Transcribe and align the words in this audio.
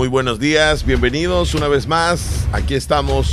Muy 0.00 0.08
buenos 0.08 0.38
días, 0.38 0.86
bienvenidos 0.86 1.54
una 1.54 1.68
vez 1.68 1.86
más. 1.86 2.46
Aquí 2.52 2.72
estamos 2.72 3.28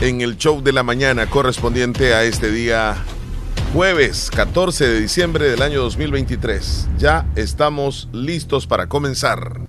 en 0.00 0.22
el 0.22 0.38
show 0.38 0.62
de 0.62 0.72
la 0.72 0.82
mañana 0.82 1.28
correspondiente 1.28 2.14
a 2.14 2.24
este 2.24 2.50
día 2.50 2.96
jueves 3.74 4.30
14 4.34 4.88
de 4.88 5.00
diciembre 5.02 5.50
del 5.50 5.60
año 5.60 5.82
2023. 5.82 6.88
Ya 6.96 7.26
estamos 7.36 8.08
listos 8.10 8.66
para 8.66 8.86
comenzar. 8.86 9.68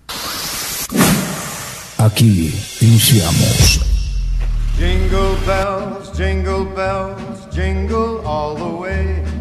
Aquí 1.98 2.58
iniciamos. 2.80 3.82
Jingle 4.78 5.36
bells, 5.46 6.10
jingle 6.16 6.74
bells, 6.74 7.50
jingle 7.54 8.22
all 8.24 8.56
the 8.56 8.64
way. 8.64 9.41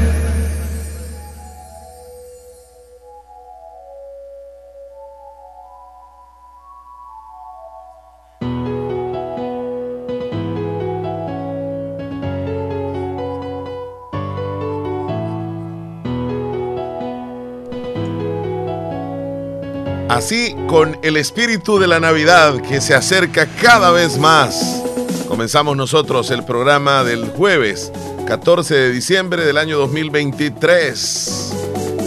Así, 20.11 20.57
con 20.67 20.99
el 21.03 21.15
espíritu 21.15 21.79
de 21.79 21.87
la 21.87 22.01
Navidad 22.01 22.61
que 22.61 22.81
se 22.81 22.93
acerca 22.93 23.45
cada 23.45 23.91
vez 23.91 24.17
más, 24.17 24.83
comenzamos 25.29 25.77
nosotros 25.77 26.31
el 26.31 26.43
programa 26.43 27.05
del 27.05 27.29
jueves 27.29 27.93
14 28.27 28.75
de 28.75 28.91
diciembre 28.91 29.45
del 29.45 29.57
año 29.57 29.77
2023. 29.77 31.53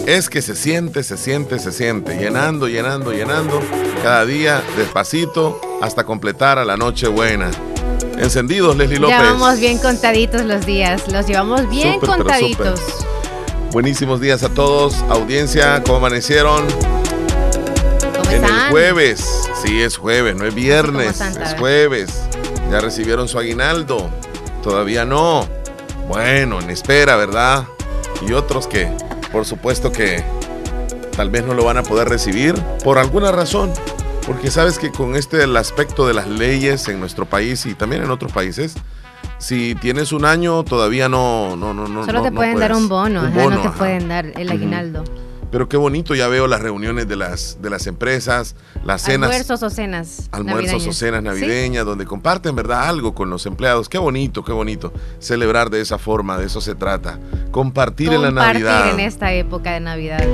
Es 0.07 0.29
que 0.29 0.43
se 0.43 0.55
siente, 0.55 1.03
se 1.03 1.17
siente, 1.17 1.59
se 1.59 1.73
siente, 1.73 2.19
llenando, 2.19 2.69
llenando, 2.69 3.11
llenando, 3.11 3.59
cada 4.03 4.27
día 4.27 4.63
despacito 4.77 5.59
hasta 5.81 6.05
completar 6.05 6.59
a 6.59 6.67
la 6.67 6.77
noche 6.77 7.09
buena. 7.09 7.51
Encendidos, 8.19 8.77
Leslie 8.77 8.99
López. 8.99 9.17
Ya 9.17 9.33
vamos 9.33 9.59
bien 9.59 9.79
contaditos 9.79 10.43
los 10.45 10.67
días, 10.67 11.11
los 11.11 11.27
llevamos 11.27 11.71
bien 11.71 12.01
contaditos. 12.01 12.81
Buenísimos 13.73 14.21
días 14.21 14.43
a 14.43 14.51
todos, 14.51 14.97
audiencia, 15.09 15.83
¿cómo 15.83 15.97
amanecieron? 15.97 16.94
¿Cómo 18.41 18.49
En 18.49 18.55
el 18.55 18.71
jueves, 18.71 19.49
sí 19.65 19.81
es 19.83 19.97
jueves, 19.97 20.37
no 20.37 20.45
es 20.47 20.55
viernes, 20.55 21.17
¿Cómo 21.19 21.29
están, 21.31 21.43
es 21.43 21.55
jueves. 21.59 22.23
Ya 22.71 22.81
recibieron 22.81 23.29
su 23.29 23.39
aguinaldo, 23.39 24.11
todavía 24.63 25.05
no. 25.05 25.47
Bueno, 26.09 26.61
en 26.61 26.71
espera, 26.71 27.17
¿verdad? 27.17 27.65
Y 28.27 28.33
otros 28.33 28.67
que, 28.67 28.91
por 29.33 29.45
supuesto 29.45 29.91
que 29.93 30.23
tal 31.17 31.31
vez 31.31 31.45
no 31.45 31.55
lo 31.55 31.65
van 31.65 31.77
a 31.79 31.83
poder 31.83 32.09
recibir 32.09 32.55
por 32.83 32.99
alguna 32.99 33.33
razón. 33.33 33.73
Porque 34.27 34.51
sabes 34.51 34.79
que 34.79 34.91
con 34.91 35.17
este 35.17 35.43
el 35.45 35.55
aspecto 35.57 36.07
de 36.07 36.15
las 36.15 36.27
leyes 36.27 36.89
en 36.89 36.99
nuestro 36.99 37.27
país 37.27 37.67
y 37.67 37.75
también 37.75 38.03
en 38.03 38.11
otros 38.11 38.33
países, 38.33 38.75
si 39.39 39.75
tienes 39.75 40.13
un 40.13 40.25
año 40.25 40.65
todavía 40.65 41.09
no 41.11 41.57
no 41.57 41.75
no 41.75 41.87
no 41.89 42.07
Solo 42.07 42.19
no- 42.21 42.25
te 42.25 42.31
no 42.31 42.37
pueden 42.37 42.59
dar 42.59 42.73
un 42.73 42.89
bono, 42.89 43.21
Un 43.21 43.27
ajá, 43.27 43.35
bono, 43.43 43.57
no 43.57 43.63
te 43.63 43.69
ajá. 43.69 43.79
pueden 43.79 44.09
dar 44.09 44.27
el 44.35 44.51
aguinaldo. 44.51 45.05
Pero 45.55 45.69
qué 45.69 45.77
bonito, 45.77 46.17
ya 46.17 46.27
veo 46.27 46.49
las 46.49 46.61
reuniones 46.61 47.07
de 47.07 47.15
las, 47.15 47.59
de 47.63 47.71
las 47.71 47.87
empresas, 47.87 48.57
las 48.85 49.03
cenas. 49.03 49.31
Almuerzos 49.31 49.63
o 49.63 49.71
cenas. 49.71 50.29
Almuerzos 50.33 50.65
o 50.65 50.73
navideñas. 50.73 50.97
cenas 50.97 51.21
Sí, 51.21 51.25
navideñas, 51.27 51.87
donde 51.87 52.07
comparten, 52.07 52.57
¿verdad? 52.57 52.89
Algo 52.89 53.15
con 53.15 53.31
los 53.31 53.47
empleados. 53.47 53.89
Qué 53.89 53.99
bonito, 53.99 54.43
qué 54.43 54.51
bonito. 54.51 54.93
Celebrar 55.21 55.71
de 55.71 55.81
esa 55.81 55.97
forma, 55.97 56.39
de 56.39 56.47
eso 56.47 56.61
se 56.61 56.75
trata. 56.75 57.21
Compartir 57.53 58.13
en 58.13 58.23
la 58.23 58.29
Compartir 58.31 58.65
Navidad. 58.65 58.91
en 58.95 58.99
esta 58.99 59.33
época 59.33 59.75
de 59.75 59.79
Navidad. 59.79 60.27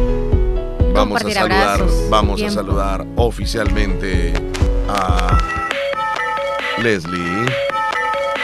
Vamos 0.95 1.21
a 1.21 1.25
compartir 1.25 1.35
saludar, 1.35 1.81
abrazos, 1.81 2.09
vamos 2.09 2.37
tiempo. 2.37 2.53
a 2.53 2.63
saludar 2.63 3.07
oficialmente 3.17 4.33
a 4.89 5.37
Leslie. 6.79 7.45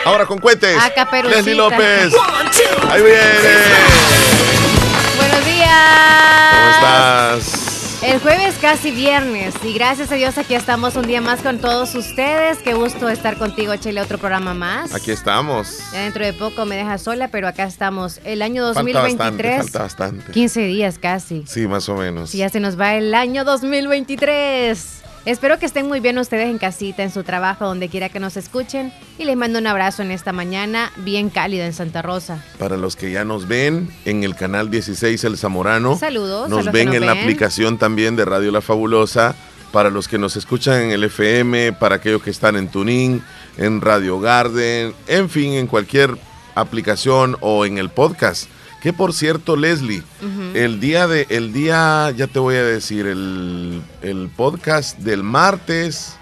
Ahora 0.04 0.26
con 0.26 0.38
cuentes. 0.40 0.76
Leslie 1.24 1.54
López. 1.54 2.12
Ahí 2.90 3.02
viene. 3.02 4.25
¿Cómo 6.50 6.70
estás? 6.70 7.76
El 8.02 8.20
jueves 8.20 8.54
casi 8.60 8.90
viernes 8.90 9.54
y 9.64 9.72
gracias 9.72 10.12
a 10.12 10.14
Dios 10.14 10.36
aquí 10.38 10.54
estamos 10.54 10.96
un 10.96 11.06
día 11.06 11.20
más 11.20 11.40
con 11.40 11.58
todos 11.58 11.94
ustedes. 11.94 12.58
Qué 12.58 12.74
gusto 12.74 13.08
estar 13.08 13.36
contigo, 13.38 13.74
Chile, 13.76 14.00
otro 14.00 14.18
programa 14.18 14.54
más. 14.54 14.94
Aquí 14.94 15.10
estamos. 15.10 15.78
Ya 15.92 16.02
dentro 16.02 16.24
de 16.24 16.32
poco 16.32 16.66
me 16.66 16.76
dejas 16.76 17.02
sola, 17.02 17.28
pero 17.28 17.48
acá 17.48 17.64
estamos. 17.64 18.20
El 18.24 18.42
año 18.42 18.72
Falta 18.74 18.80
2023, 18.80 19.18
bastante, 19.18 19.56
falta 19.58 19.78
bastante. 19.80 20.32
15 20.32 20.60
días 20.66 20.98
casi. 20.98 21.44
Sí, 21.46 21.66
más 21.66 21.88
o 21.88 21.96
menos. 21.96 22.30
Sí, 22.30 22.38
ya 22.38 22.48
se 22.48 22.60
nos 22.60 22.78
va 22.78 22.94
el 22.94 23.14
año 23.14 23.44
2023. 23.44 25.02
Espero 25.26 25.58
que 25.58 25.66
estén 25.66 25.88
muy 25.88 25.98
bien 25.98 26.18
ustedes 26.18 26.48
en 26.48 26.58
casita, 26.58 27.02
en 27.02 27.10
su 27.10 27.24
trabajo, 27.24 27.66
donde 27.66 27.88
quiera 27.88 28.08
que 28.08 28.20
nos 28.20 28.36
escuchen. 28.36 28.92
Y 29.18 29.24
les 29.24 29.36
mando 29.36 29.58
un 29.58 29.66
abrazo 29.66 30.02
en 30.02 30.12
esta 30.12 30.32
mañana 30.32 30.92
bien 30.98 31.30
cálida 31.30 31.66
en 31.66 31.72
Santa 31.72 32.00
Rosa. 32.00 32.44
Para 32.60 32.76
los 32.76 32.94
que 32.94 33.10
ya 33.10 33.24
nos 33.24 33.48
ven 33.48 33.90
en 34.04 34.22
el 34.22 34.36
canal 34.36 34.70
16 34.70 35.24
El 35.24 35.36
Zamorano. 35.36 35.98
Saludos 35.98 36.48
Nos 36.48 36.70
ven 36.70 36.86
nos 36.86 36.94
en 36.94 37.06
la 37.06 37.12
aplicación 37.12 37.76
también 37.76 38.14
de 38.14 38.24
Radio 38.24 38.52
La 38.52 38.60
Fabulosa. 38.60 39.34
Para 39.72 39.90
los 39.90 40.06
que 40.06 40.16
nos 40.16 40.36
escuchan 40.36 40.80
en 40.80 40.90
el 40.92 41.02
FM, 41.02 41.72
para 41.72 41.96
aquellos 41.96 42.22
que 42.22 42.30
están 42.30 42.54
en 42.54 42.68
Tuning, 42.68 43.20
en 43.58 43.80
Radio 43.80 44.20
Garden, 44.20 44.94
en 45.08 45.28
fin, 45.28 45.54
en 45.54 45.66
cualquier 45.66 46.16
aplicación 46.54 47.36
o 47.40 47.66
en 47.66 47.78
el 47.78 47.90
podcast. 47.90 48.48
Que 48.86 48.92
por 48.92 49.12
cierto, 49.12 49.56
Leslie, 49.56 50.04
el 50.54 50.78
día 50.78 51.08
de, 51.08 51.26
el 51.28 51.52
día, 51.52 52.08
ya 52.12 52.28
te 52.28 52.38
voy 52.38 52.54
a 52.54 52.62
decir, 52.62 53.06
el, 53.08 53.82
el 54.00 54.30
podcast 54.36 54.96
del 55.00 55.24
martes 55.24 56.14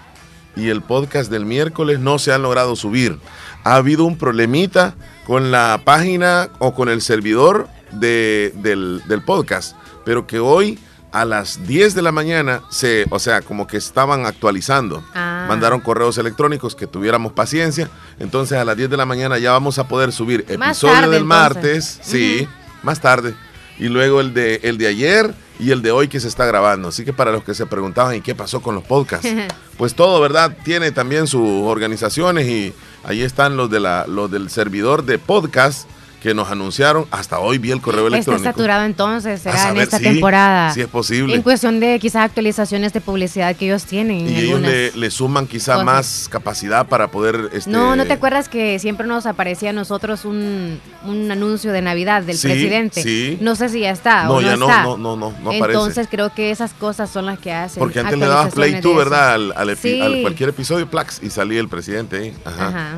y 0.55 0.69
el 0.69 0.81
podcast 0.81 1.29
del 1.29 1.45
miércoles 1.45 1.99
no 1.99 2.17
se 2.17 2.33
han 2.33 2.41
logrado 2.41 2.75
subir. 2.75 3.19
Ha 3.63 3.75
habido 3.75 4.03
un 4.05 4.17
problemita 4.17 4.95
con 5.27 5.51
la 5.51 5.79
página 5.85 6.49
o 6.57 6.73
con 6.73 6.89
el 6.89 7.03
servidor 7.03 7.67
de- 7.91 8.51
del, 8.55 9.03
del 9.07 9.21
podcast, 9.21 9.75
pero 10.03 10.25
que 10.25 10.39
hoy 10.39 10.79
a 11.15 11.23
las 11.23 11.65
10 11.65 11.95
de 11.95 12.01
la 12.01 12.11
mañana 12.11 12.63
se, 12.69 13.05
o 13.09 13.19
sea, 13.19 13.41
como 13.41 13.67
que 13.67 13.77
estaban 13.77 14.25
actualizando. 14.25 15.01
Ah. 15.13 15.45
Mandaron 15.47 15.79
correos 15.79 16.17
electrónicos 16.17 16.75
que 16.75 16.87
tuviéramos 16.87 17.31
paciencia. 17.31 17.89
Entonces 18.19 18.57
a 18.57 18.65
las 18.65 18.75
10 18.75 18.89
de 18.89 18.97
la 18.97 19.05
mañana 19.05 19.37
ya 19.37 19.53
vamos 19.53 19.79
a 19.79 19.87
poder 19.87 20.11
subir 20.11 20.45
Más 20.57 20.71
episodio 20.71 20.93
tarde, 20.95 21.11
del 21.11 21.21
entonces. 21.21 21.55
martes, 21.55 21.99
sí, 22.01 22.49
más 22.83 22.99
tarde. 22.99 23.33
Y 23.79 23.87
luego 23.87 24.19
el 24.19 24.33
de, 24.33 24.59
el 24.63 24.77
de 24.77 24.87
ayer 24.87 25.33
y 25.57 25.71
el 25.71 25.81
de 25.81 25.91
hoy 25.91 26.09
que 26.09 26.19
se 26.19 26.27
está 26.27 26.45
grabando. 26.45 26.89
Así 26.89 27.05
que 27.05 27.13
para 27.13 27.31
los 27.31 27.45
que 27.45 27.53
se 27.53 27.65
preguntaban, 27.65 28.15
¿y 28.15 28.19
qué 28.19 28.35
pasó 28.35 28.61
con 28.61 28.75
los 28.75 28.83
podcasts? 28.83 29.29
pues 29.77 29.95
todo, 29.95 30.19
¿verdad? 30.19 30.57
Tiene 30.65 30.91
también 30.91 31.27
sus 31.27 31.47
organizaciones 31.63 32.45
y 32.45 32.73
ahí 33.05 33.21
están 33.21 33.55
los, 33.55 33.69
de 33.69 33.79
la, 33.79 34.05
los 34.05 34.29
del 34.29 34.49
servidor 34.49 35.05
de 35.05 35.17
podcast 35.17 35.87
que 36.25 36.33
nos 36.33 36.49
anunciaron. 36.49 37.05
Hasta 37.11 37.37
hoy 37.39 37.59
vi 37.59 37.69
el 37.69 37.81
correo 37.81 38.05
Está 38.07 38.15
electrónico. 38.15 38.43
saturado 38.45 38.83
entonces, 38.85 39.41
será 39.41 39.69
en 39.69 39.77
esta 39.77 39.99
temporada. 39.99 40.73
si 40.73 40.81
es 40.81 40.87
posible. 40.87 41.35
En 41.35 41.43
cuestión 41.43 41.79
de 41.79 41.99
quizás 41.99 42.23
actualizaciones 42.23 42.93
de 42.93 43.01
publicidad 43.01 43.55
que 43.55 43.65
ellos 43.65 43.85
tienen. 43.85 44.27
en 44.27 44.29
Y 44.33 44.39
ellos 44.39 44.59
le, 44.59 44.91
le 44.93 45.11
suman 45.11 45.45
quizá 45.45 45.73
cosas. 45.73 45.85
más 45.85 46.27
capacidad 46.31 46.87
para 46.87 47.11
poder... 47.11 47.49
Este, 47.53 47.69
No, 47.69 47.95
¿no 47.95 48.05
te 48.05 48.13
acuerdas 48.13 48.49
que 48.49 48.79
siempre 48.79 49.05
nos 49.05 49.27
aparecía 49.27 49.69
a 49.69 49.73
nosotros 49.73 50.25
un, 50.25 50.79
un 51.05 51.29
anuncio 51.31 51.71
de 51.71 51.81
Navidad 51.83 52.23
del 52.23 52.37
Sí, 52.37 52.47
presidente? 52.47 53.03
sí. 53.03 53.37
No 53.39 53.55
sé 53.55 53.69
si 53.69 53.81
ya 53.81 53.91
está 53.91 54.23
No, 54.23 54.31
o 54.35 54.41
no 54.41 54.47
ya 54.47 54.57
no, 54.57 54.67
está. 54.67 54.83
no, 54.83 54.97
no, 54.97 55.15
no. 55.15 55.51
Entonces 55.51 56.07
creo 56.09 56.33
que 56.33 56.49
esas 56.49 56.73
cosas 56.73 57.09
son 57.11 57.27
las 57.27 57.37
que 57.37 57.53
hacen. 57.53 57.79
Porque 57.79 57.99
antes 57.99 58.17
le 58.17 58.25
dabas 58.25 58.51
play 58.53 58.81
tú. 58.81 58.95
¿verdad? 58.95 59.33
Al, 59.35 59.53
al 59.55 59.69
epi- 59.69 59.81
Sí. 59.95 60.01
al 60.01 60.21
cualquier 60.21 60.49
episodio, 60.49 60.89
plax, 60.89 61.21
y 61.21 61.29
salía 61.29 61.59
el 61.59 61.67
presidente 61.69 62.17
ahí. 62.17 62.33
Ajá. 62.45 62.67
Ajá. 62.69 62.97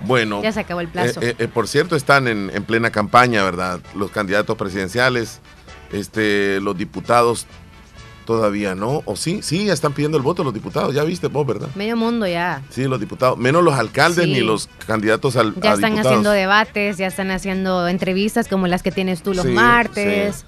Bueno. 0.00 0.42
Ya 0.42 0.52
se 0.52 0.60
acabó 0.60 0.80
el 0.80 0.88
plazo. 0.88 1.20
eh, 1.22 1.34
eh, 1.38 1.48
por 1.48 1.68
cierto, 1.68 1.96
están 1.96 2.28
en, 2.28 2.50
en 2.54 2.64
plena 2.64 2.90
campaña, 2.90 3.42
¿verdad? 3.44 3.80
Los 3.94 4.10
candidatos 4.10 4.56
presidenciales, 4.56 5.40
este, 5.92 6.60
los 6.60 6.76
diputados 6.76 7.46
todavía 8.24 8.74
no. 8.74 9.02
¿O 9.04 9.14
sí? 9.16 9.40
Sí, 9.42 9.66
ya 9.66 9.72
están 9.72 9.92
pidiendo 9.92 10.16
el 10.18 10.22
voto 10.24 10.42
los 10.42 10.52
diputados. 10.52 10.94
Ya 10.94 11.04
viste 11.04 11.28
vos, 11.28 11.46
¿verdad? 11.46 11.68
Medio 11.76 11.96
mundo 11.96 12.26
ya. 12.26 12.60
Sí, 12.70 12.84
los 12.84 12.98
diputados. 12.98 13.38
Menos 13.38 13.62
los 13.62 13.74
alcaldes 13.74 14.24
Sí. 14.24 14.32
ni 14.32 14.40
los 14.40 14.68
candidatos 14.86 15.36
al, 15.36 15.54
Ya 15.54 15.70
a 15.70 15.74
están 15.74 15.92
diputados. 15.92 16.06
haciendo 16.06 16.30
debates, 16.32 16.96
ya 16.98 17.06
están 17.06 17.30
haciendo 17.30 17.86
entrevistas 17.88 18.48
como 18.48 18.66
las 18.66 18.82
que 18.82 18.90
tienes 18.90 19.22
tú 19.22 19.32
los 19.32 19.46
Sí, 19.46 19.52
martes. 19.52 20.44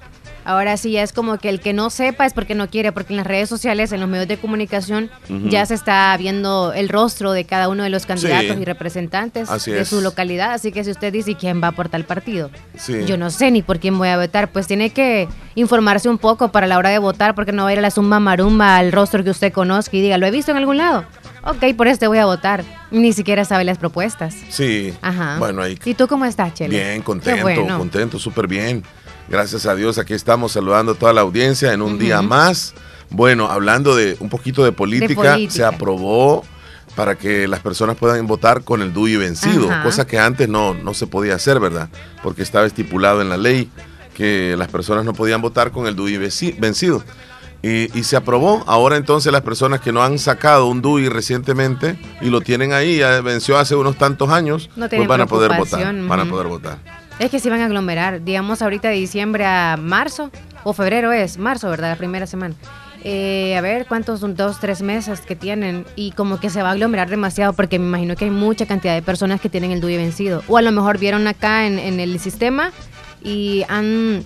Ahora 0.49 0.79
sí 0.79 0.93
ya 0.93 1.03
es 1.03 1.13
como 1.13 1.37
que 1.37 1.51
el 1.51 1.61
que 1.61 1.75
no 1.75 1.91
sepa 1.91 2.25
es 2.25 2.33
porque 2.33 2.55
no 2.55 2.71
quiere, 2.71 2.91
porque 2.91 3.13
en 3.13 3.19
las 3.19 3.27
redes 3.27 3.51
sociales, 3.51 3.93
en 3.93 4.01
los 4.01 4.09
medios 4.09 4.27
de 4.29 4.39
comunicación, 4.39 5.11
ya 5.51 5.67
se 5.67 5.75
está 5.75 6.17
viendo 6.17 6.73
el 6.73 6.89
rostro 6.89 7.33
de 7.33 7.45
cada 7.45 7.69
uno 7.69 7.83
de 7.83 7.91
los 7.91 8.07
candidatos 8.07 8.57
Sí. 8.57 8.63
y 8.63 8.65
representantes 8.65 9.51
Así 9.51 9.73
de 9.73 9.81
es. 9.83 9.89
su 9.89 10.01
localidad. 10.01 10.53
Así 10.55 10.73
que 10.73 10.85
si 10.85 10.91
usted 10.91 11.13
dice 11.13 11.35
quién 11.35 11.63
va 11.63 11.73
por 11.73 11.91
tal 11.91 12.05
partido, 12.05 12.51
Sí. 12.79 13.05
yo 13.07 13.19
no 13.19 13.29
sé 13.29 13.51
ni 13.51 13.61
por 13.61 13.79
quién 13.79 13.99
voy 13.99 14.09
a 14.09 14.17
votar, 14.17 14.49
pues 14.51 14.67
tiene 14.67 14.89
que 14.89 15.29
informarse 15.55 16.09
un 16.09 16.17
poco 16.17 16.49
para 16.51 16.67
la 16.67 16.79
hora 16.79 16.89
de 16.89 16.99
votar, 16.99 17.35
porque 17.35 17.53
no 17.53 17.65
va 17.65 17.69
a 17.69 17.73
ir 17.75 17.79
a 17.81 17.83
la 17.83 17.91
zumba 17.91 18.19
marumba 18.19 18.79
al 18.79 18.91
rostro 18.91 19.23
que 19.23 19.29
usted 19.31 19.53
conozca 19.53 19.99
y 19.99 20.01
diga, 20.01 20.17
¿lo 20.17 20.27
he 20.27 20.31
visto 20.31 20.51
en 20.51 20.57
algún 20.57 20.79
lado? 20.79 21.05
Ok, 21.45 21.75
por 21.77 21.89
este 21.89 22.07
voy 22.09 22.19
a 22.19 22.25
votar. 22.25 22.65
Ni 22.91 23.13
siquiera 23.13 23.45
sabe 23.45 23.65
las 23.65 23.77
propuestas. 23.77 24.35
Sí. 24.49 24.95
Ajá. 25.03 25.37
Bueno, 25.39 25.61
ahí 25.61 25.79
¿Y 25.85 25.93
tú 25.93 26.09
cómo 26.09 26.25
estás, 26.25 26.55
Chelo? 26.55 26.71
Bien, 26.71 27.03
contento, 27.03 27.43
bueno. 27.43 27.77
contento, 27.77 28.19
súper 28.19 28.47
bien. 28.47 28.83
Gracias 29.29 29.67
a 29.67 29.75
Dios, 29.75 29.99
aquí 29.99 30.15
estamos 30.15 30.53
saludando 30.53 30.93
a 30.93 30.95
toda 30.95 31.13
la 31.13 31.21
audiencia 31.21 31.73
en 31.73 31.83
un 31.83 31.99
día 31.99 32.23
más. 32.23 32.75
Bueno, 33.11 33.51
hablando 33.51 33.95
de 33.95 34.17
un 34.21 34.29
poquito 34.31 34.65
de 34.65 34.73
política, 34.73 35.35
política. 35.35 35.53
se 35.53 35.65
aprobó 35.65 36.45
para 36.97 37.17
que 37.17 37.47
las 37.47 37.61
personas 37.61 37.97
puedan 37.97 38.27
votar 38.27 38.65
con 38.65 38.81
el 38.83 38.93
DUI 38.93 39.17
vencido, 39.17 39.71
Ajá. 39.71 39.83
cosa 39.83 40.07
que 40.07 40.19
antes 40.19 40.49
no, 40.49 40.75
no 40.75 40.95
se 40.95 41.07
podía 41.07 41.35
hacer, 41.35 41.61
¿verdad? 41.61 41.89
Porque 42.23 42.43
estaba 42.43 42.67
estipulado 42.67 43.21
en 43.23 43.29
la 43.29 43.37
ley 43.37 43.71
que 44.15 44.57
las 44.59 44.69
personas 44.69 45.05
no 45.05 45.13
podían 45.13 45.41
votar 45.43 45.71
con 45.73 45.87
el 45.87 45.95
DUI 45.95 46.17
vencido. 46.59 47.05
Y, 47.63 47.97
y 47.99 48.05
se 48.05 48.17
aprobó. 48.17 48.65
Ahora 48.67 48.97
entonces 48.97 49.31
las 49.33 49.43
personas 49.43 49.81
que 49.81 49.93
no 49.93 50.03
han 50.03 50.19
sacado 50.19 50.67
un 50.67 50.81
DUI 50.81 51.09
recientemente 51.09 51.99
y 52.21 52.31
lo 52.31 52.41
tienen 52.41 52.73
ahí, 52.73 52.99
ya 52.99 53.21
venció 53.21 53.59
hace 53.59 53.75
unos 53.75 53.97
tantos 53.97 54.31
años, 54.31 54.71
No 54.75 54.89
pues 54.89 55.07
van 55.07 55.21
a 55.21 55.27
poder 55.27 55.57
votar. 55.57 55.95
Van 56.07 56.21
a 56.21 56.25
poder 56.25 56.47
votar. 56.47 56.98
Es 57.19 57.31
que 57.31 57.41
se 57.41 57.51
van 57.51 57.61
a 57.61 57.67
aglomerar, 57.67 58.23
digamos 58.23 58.63
ahorita 58.63 58.89
de 58.89 58.95
diciembre 58.95 59.45
a 59.45 59.77
marzo, 59.77 60.31
o 60.63 60.73
febrero 60.73 61.13
es, 61.13 61.39
marzo, 61.39 61.69
¿verdad? 61.69 61.91
La 61.91 61.97
primera 61.97 62.27
semana. 62.27 62.55
Eh, 63.05 63.57
a 63.57 63.61
ver, 63.61 63.87
¿cuántos? 63.87 64.21
Dos, 64.21 64.59
tres 64.61 64.83
meses 64.83 65.21
que 65.21 65.37
tienen 65.37 65.85
y 65.95 66.13
como 66.13 66.41
que 66.41 66.51
se 66.51 66.63
va 66.63 66.71
a 66.71 66.73
aglomerar 66.73 67.09
demasiado 67.09 67.53
porque 67.53 67.79
me 67.79 67.87
imagino 67.87 68.17
que 68.17 68.25
hay 68.25 68.31
mucha 68.31 68.67
cantidad 68.67 68.95
de 68.95 69.03
personas 69.03 69.41
que 69.41 69.49
tienen 69.49 69.71
el 69.71 69.81
DUI 69.81 69.97
vencido. 69.97 70.43
O 70.49 70.59
a 70.59 70.63
lo 70.63 70.73
mejor 70.73 70.99
vieron 70.99 71.27
acá 71.27 71.67
en, 71.67 71.79
en 71.79 72.01
el 72.01 72.19
sistema 72.19 72.73
y 73.23 73.65
han 73.69 74.25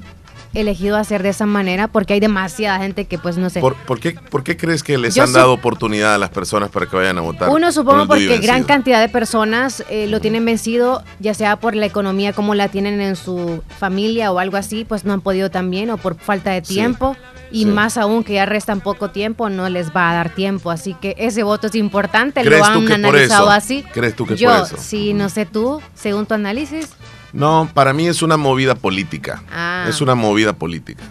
elegido 0.54 0.96
hacer 0.96 1.22
de 1.22 1.30
esa 1.30 1.46
manera 1.46 1.88
porque 1.88 2.14
hay 2.14 2.20
demasiada 2.20 2.78
gente 2.78 3.06
que 3.06 3.18
pues 3.18 3.36
no 3.38 3.48
sé. 3.50 3.60
¿Por, 3.60 3.74
por 3.76 4.00
qué, 4.00 4.12
por 4.12 4.42
qué 4.44 4.56
crees 4.56 4.82
que 4.82 4.98
les 4.98 5.14
Yo 5.14 5.22
han 5.24 5.32
dado 5.32 5.52
oportunidad 5.52 6.14
a 6.14 6.18
las 6.18 6.30
personas 6.30 6.70
para 6.70 6.86
que 6.86 6.96
vayan 6.96 7.18
a 7.18 7.22
votar? 7.22 7.48
Uno 7.48 7.72
supongo 7.72 8.06
porque 8.06 8.38
gran 8.38 8.64
cantidad 8.64 9.00
de 9.00 9.08
personas 9.08 9.84
eh, 9.88 10.06
lo 10.08 10.20
tienen 10.20 10.44
vencido, 10.44 11.02
ya 11.20 11.34
sea 11.34 11.56
por 11.56 11.74
la 11.74 11.86
economía 11.86 12.32
como 12.32 12.54
la 12.54 12.68
tienen 12.68 13.00
en 13.00 13.16
su 13.16 13.62
familia 13.78 14.32
o 14.32 14.38
algo 14.38 14.56
así, 14.56 14.84
pues 14.84 15.04
no 15.04 15.12
han 15.12 15.20
podido 15.20 15.50
también 15.50 15.90
o 15.90 15.96
por 15.96 16.16
falta 16.18 16.50
de 16.50 16.62
Sí, 16.64 16.74
tiempo 16.74 17.16
y 17.50 17.64
sí. 17.64 17.66
más 17.66 17.96
aún 17.98 18.24
que 18.24 18.34
ya 18.34 18.46
restan 18.46 18.80
poco 18.80 19.10
tiempo, 19.10 19.48
no 19.50 19.68
les 19.68 19.90
va 19.94 20.10
a 20.10 20.14
dar 20.14 20.34
tiempo, 20.34 20.70
así 20.70 20.94
que 20.94 21.14
ese 21.18 21.42
voto 21.42 21.66
es 21.66 21.74
importante, 21.74 22.42
¿Crees 22.42 22.60
lo 22.60 22.64
han 22.66 22.92
analizado 22.92 23.50
así. 23.50 23.84
¿Crees 23.92 24.14
tú 24.16 24.26
que 24.26 24.36
Yo, 24.36 24.50
por 24.50 24.66
eso? 24.66 24.76
sí, 24.78 25.12
no 25.12 25.28
sé 25.28 25.44
tú, 25.46 25.80
según 25.94 26.24
tu 26.26 26.34
análisis. 26.34 26.88
No, 27.32 27.68
para 27.72 27.92
mí 27.92 28.06
es 28.06 28.22
una 28.22 28.36
movida 28.36 28.74
política. 28.74 29.42
Ah. 29.50 29.86
Es 29.88 30.00
una 30.00 30.14
movida 30.14 30.52
política. 30.52 31.02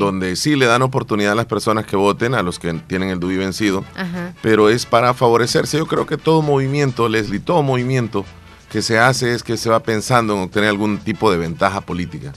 Donde 0.00 0.34
sí 0.34 0.56
le 0.56 0.66
dan 0.66 0.82
oportunidad 0.82 1.32
a 1.32 1.36
las 1.36 1.46
personas 1.46 1.86
que 1.86 1.94
voten, 1.96 2.34
a 2.34 2.42
los 2.42 2.58
que 2.58 2.72
tienen 2.88 3.10
el 3.10 3.20
DUI 3.20 3.36
vencido, 3.36 3.84
Ajá. 3.96 4.34
pero 4.42 4.68
es 4.68 4.84
para 4.84 5.14
favorecerse. 5.14 5.78
Yo 5.78 5.86
creo 5.86 6.06
que 6.06 6.16
todo 6.16 6.42
movimiento, 6.42 7.08
Leslie, 7.08 7.38
todo 7.38 7.62
movimiento 7.62 8.24
que 8.68 8.82
se 8.82 8.98
hace 8.98 9.32
es 9.32 9.44
que 9.44 9.56
se 9.56 9.70
va 9.70 9.80
pensando 9.80 10.34
en 10.34 10.40
obtener 10.40 10.70
algún 10.70 10.98
tipo 10.98 11.30
de 11.30 11.38
ventaja 11.38 11.80
política. 11.82 12.32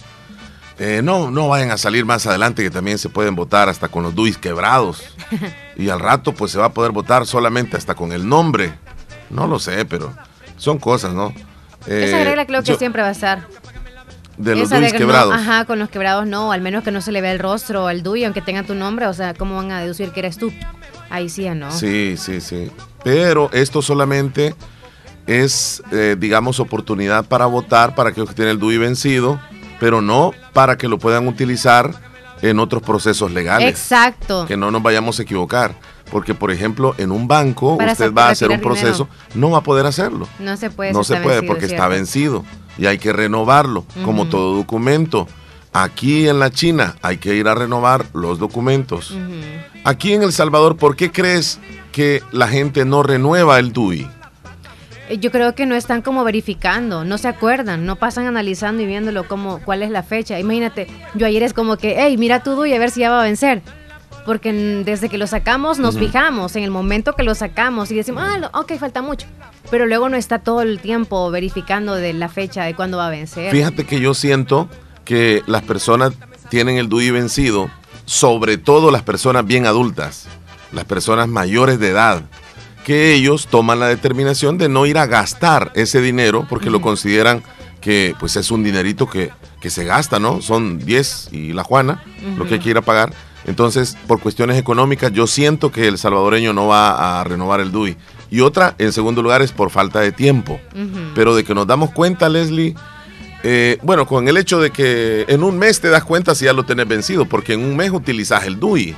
Eh, 0.80 1.02
no, 1.04 1.32
no 1.32 1.50
vayan 1.50 1.72
a 1.72 1.78
salir 1.78 2.06
más 2.06 2.26
adelante 2.26 2.64
que 2.64 2.72
también 2.72 2.98
se 2.98 3.10
pueden 3.10 3.36
votar 3.36 3.70
hasta 3.70 3.88
con 3.90 4.04
los 4.04 4.14
DUIs 4.16 4.38
quebrados. 4.38 5.04
Y 5.76 5.90
al 5.90 6.00
rato 6.00 6.34
pues 6.34 6.52
se 6.52 6.60
va 6.60 6.66
a 6.66 6.74
poder 6.74 6.92
votar 6.92 7.26
solamente 7.26 7.78
hasta 7.78 7.96
con 7.96 8.12
el 8.12 8.30
nombre. 8.30 8.76
No 9.32 9.48
lo 9.48 9.58
sé, 9.58 9.86
pero 9.86 10.14
son 10.58 10.78
cosas, 10.78 11.16
¿no? 11.16 11.34
Esa 11.88 12.22
Eh, 12.22 12.24
regla 12.26 12.46
creo 12.46 12.62
que 12.64 12.70
yo- 12.72 12.78
siempre 12.78 13.02
va 13.02 13.10
a 13.10 13.12
estar. 13.12 13.48
De 14.38 14.56
los 14.56 14.70
no- 14.72 14.80
quebrados. 14.92 15.34
ajá, 15.34 15.66
con 15.66 15.78
los 15.78 15.90
quebrados 15.90 16.26
no, 16.26 16.52
al 16.52 16.60
menos 16.62 16.84
que 16.84 16.92
no 16.92 17.02
se 17.02 17.12
le 17.12 17.22
vea 17.22 17.32
el 17.32 17.40
rostro 17.40 17.88
al 17.88 18.02
DUI, 18.02 18.24
aunque 18.26 18.42
tenga 18.42 18.64
tu 18.64 18.74
nombre, 18.74 19.06
o 19.06 19.14
sea, 19.14 19.34
¿cómo 19.36 19.56
van 19.58 19.72
a 19.72 19.80
deducir 19.82 20.10
que 20.12 20.22
eres 20.22 20.38
tú? 20.38 20.52
Ahí 21.12 21.30
sí, 21.30 21.48
no. 21.50 21.72
Sí, 21.72 22.16
sí, 22.18 22.42
sí. 22.42 22.72
Pero 23.04 23.52
esto 23.54 23.82
solamente 23.84 24.56
es, 25.28 25.84
eh, 25.92 26.16
digamos, 26.18 26.60
oportunidad 26.60 27.26
para 27.26 27.46
votar 27.46 27.94
para 27.96 28.10
aquellos 28.10 28.30
que 28.30 28.36
tienen 28.36 28.54
el 28.54 28.60
DUI 28.60 28.78
vencido, 28.80 29.40
pero 29.80 30.02
no 30.02 30.32
para 30.52 30.78
que 30.78 30.88
lo 30.88 30.98
puedan 30.98 31.28
utilizar 31.28 31.92
en 32.42 32.60
otros 32.60 32.82
procesos 32.82 33.32
legales. 33.32 33.70
Exacto. 33.70 34.46
Que 34.48 34.58
no 34.58 34.72
nos 34.72 34.82
vayamos 34.82 35.20
a 35.20 35.22
equivocar. 35.24 35.76
Porque, 36.14 36.36
por 36.36 36.52
ejemplo, 36.52 36.94
en 37.00 37.12
un 37.12 37.28
banco 37.28 37.76
Para 37.76 37.94
usted 37.94 38.14
va 38.14 38.28
a 38.28 38.30
hacer 38.30 38.52
un 38.52 38.62
proceso, 38.62 39.10
no 39.34 39.50
va 39.50 39.58
a 39.58 39.62
poder 39.64 39.88
hacerlo. 39.88 40.28
No 40.38 40.56
se 40.58 40.70
puede. 40.70 40.94
no 40.94 41.04
se 41.04 41.16
puede 41.16 41.38
vencido, 41.38 41.48
porque 41.48 41.66
es 41.66 41.72
está 41.72 41.88
vencido 41.88 42.46
y 42.78 42.86
hay 42.86 43.00
que 43.00 43.12
renovarlo, 43.12 43.84
como 44.06 44.28
todo 44.28 44.56
documento. 44.56 45.28
Aquí 45.74 46.30
en 46.30 46.38
la 46.38 46.52
China 46.52 46.96
hay 47.02 47.18
que 47.18 47.34
ir 47.34 47.48
a 47.48 47.56
renovar 47.56 48.06
los 48.14 48.38
documentos. 48.38 49.18
Aquí 49.84 50.14
en 50.14 50.22
El 50.22 50.32
Salvador, 50.34 50.78
¿por 50.78 50.96
qué 50.96 51.12
crees 51.12 51.60
que 51.92 52.22
la 52.32 52.48
gente 52.48 52.86
no 52.86 53.02
renueva 53.02 53.58
el 53.58 53.74
DUI? 53.74 54.08
Eh, 55.10 55.18
Yo 55.18 55.32
creo 55.32 55.56
que 55.56 55.66
no 55.66 55.74
están 55.74 56.04
como 56.04 56.24
verificando, 56.24 57.04
no 57.06 57.18
se 57.18 57.28
acuerdan, 57.28 57.88
no 57.88 57.96
pasan 57.96 58.28
analizando 58.28 58.84
y 58.84 58.86
viéndolo 58.86 59.28
como 59.28 59.62
cuál 59.64 59.82
es 59.82 59.90
la 59.90 60.04
fecha. 60.04 60.40
Imagínate, 60.40 60.86
yo 61.16 61.26
ayer 61.26 61.42
es 61.42 61.54
como 61.54 61.78
que, 61.78 61.96
hey, 61.98 62.18
mira 62.18 62.44
tu 62.44 62.52
DUI 62.52 62.76
a 62.76 62.78
ver 62.80 62.92
si 62.92 63.00
ya 63.00 63.10
va 63.10 63.22
a 63.22 63.24
vencer. 63.24 63.64
Porque 64.26 64.54
desde 64.86 65.10
que 65.10 65.18
lo 65.18 65.28
sacamos 65.28 65.80
nos 65.80 65.98
fijamos 65.98 66.56
en 66.56 66.64
el 66.64 66.72
momento 66.72 67.14
que 67.14 67.24
lo 67.24 67.36
sacamos 67.36 67.92
y 67.92 67.96
decimos, 67.96 68.24
ah, 68.26 68.38
lo- 68.38 68.48
ok, 68.60 68.74
falta 68.80 69.02
mucho. 69.02 69.28
Pero 69.70 69.86
luego 69.86 70.08
no 70.10 70.16
está 70.18 70.40
todo 70.40 70.62
el 70.62 70.80
tiempo 70.80 71.30
verificando 71.32 71.96
de 71.96 72.14
la 72.14 72.30
fecha 72.30 72.64
de 72.64 72.74
cuándo 72.76 72.98
va 72.98 73.08
a 73.08 73.10
vencer. 73.10 73.52
Fíjate 73.52 73.86
que 73.86 74.00
yo 74.00 74.14
siento 74.14 74.70
que 75.04 75.42
las 75.46 75.62
personas 75.64 76.14
tienen 76.50 76.78
el 76.78 76.88
DUI 76.88 77.12
vencido, 77.12 77.70
sobre 78.06 78.58
todo 78.58 78.92
las 78.92 79.02
personas 79.02 79.46
bien 79.46 79.66
adultas, 79.66 80.28
las 80.72 80.86
personas 80.86 81.28
mayores 81.28 81.80
de 81.80 81.90
edad, 81.90 82.22
que 82.86 83.14
ellos 83.14 83.48
toman 83.48 83.80
la 83.80 83.88
determinación 83.88 84.58
de 84.58 84.70
no 84.70 84.86
ir 84.86 84.98
a 84.98 85.06
gastar 85.06 85.72
ese 85.76 86.02
dinero 86.02 86.46
porque 86.50 86.70
lo 86.70 86.82
consideran 86.82 87.44
que 87.82 88.16
pues 88.20 88.36
es 88.38 88.52
un 88.52 88.64
dinerito 88.64 89.10
que, 89.10 89.32
que 89.62 89.70
se 89.70 89.84
gasta, 89.84 90.20
¿no? 90.20 90.42
Son 90.42 90.80
10 90.80 91.30
y 91.32 91.54
la 91.54 91.64
Juana, 91.64 92.02
lo 92.38 92.46
que 92.46 92.56
hay 92.56 92.60
que 92.60 92.70
ir 92.70 92.78
a 92.78 92.82
pagar. 92.82 93.14
Entonces, 93.46 93.98
por 94.08 94.20
cuestiones 94.20 94.58
económicas, 94.58 95.12
yo 95.12 95.28
siento 95.28 95.72
que 95.72 95.88
el 95.88 95.98
salvadoreño 95.98 96.54
no 96.54 96.68
va 96.68 97.20
a 97.20 97.24
renovar 97.24 97.60
el 97.60 97.72
DUI. 97.72 97.98
Y 98.32 98.42
otra, 98.42 98.76
en 98.78 98.94
segundo 98.94 99.22
lugar, 99.22 99.42
es 99.42 99.52
por 99.52 99.70
falta 99.70 100.00
de 100.00 100.12
tiempo. 100.12 100.60
Pero 101.14 101.36
de 101.36 101.44
que 101.44 101.54
nos 101.54 101.68
damos 101.68 101.92
cuenta, 101.92 102.30
Leslie, 102.30 102.76
eh, 103.44 103.78
bueno, 103.84 104.08
con 104.08 104.28
el 104.28 104.38
hecho 104.38 104.60
de 104.60 104.72
que 104.72 105.26
en 105.28 105.44
un 105.44 105.58
mes 105.60 105.82
te 105.82 105.90
das 105.90 106.04
cuenta 106.04 106.34
si 106.34 106.46
ya 106.46 106.54
lo 106.54 106.64
tenés 106.64 106.88
vencido, 106.88 107.26
porque 107.26 107.54
en 107.54 107.60
un 107.62 107.76
mes 107.76 107.92
utilizas 107.92 108.46
el 108.46 108.60
DUI. 108.60 108.96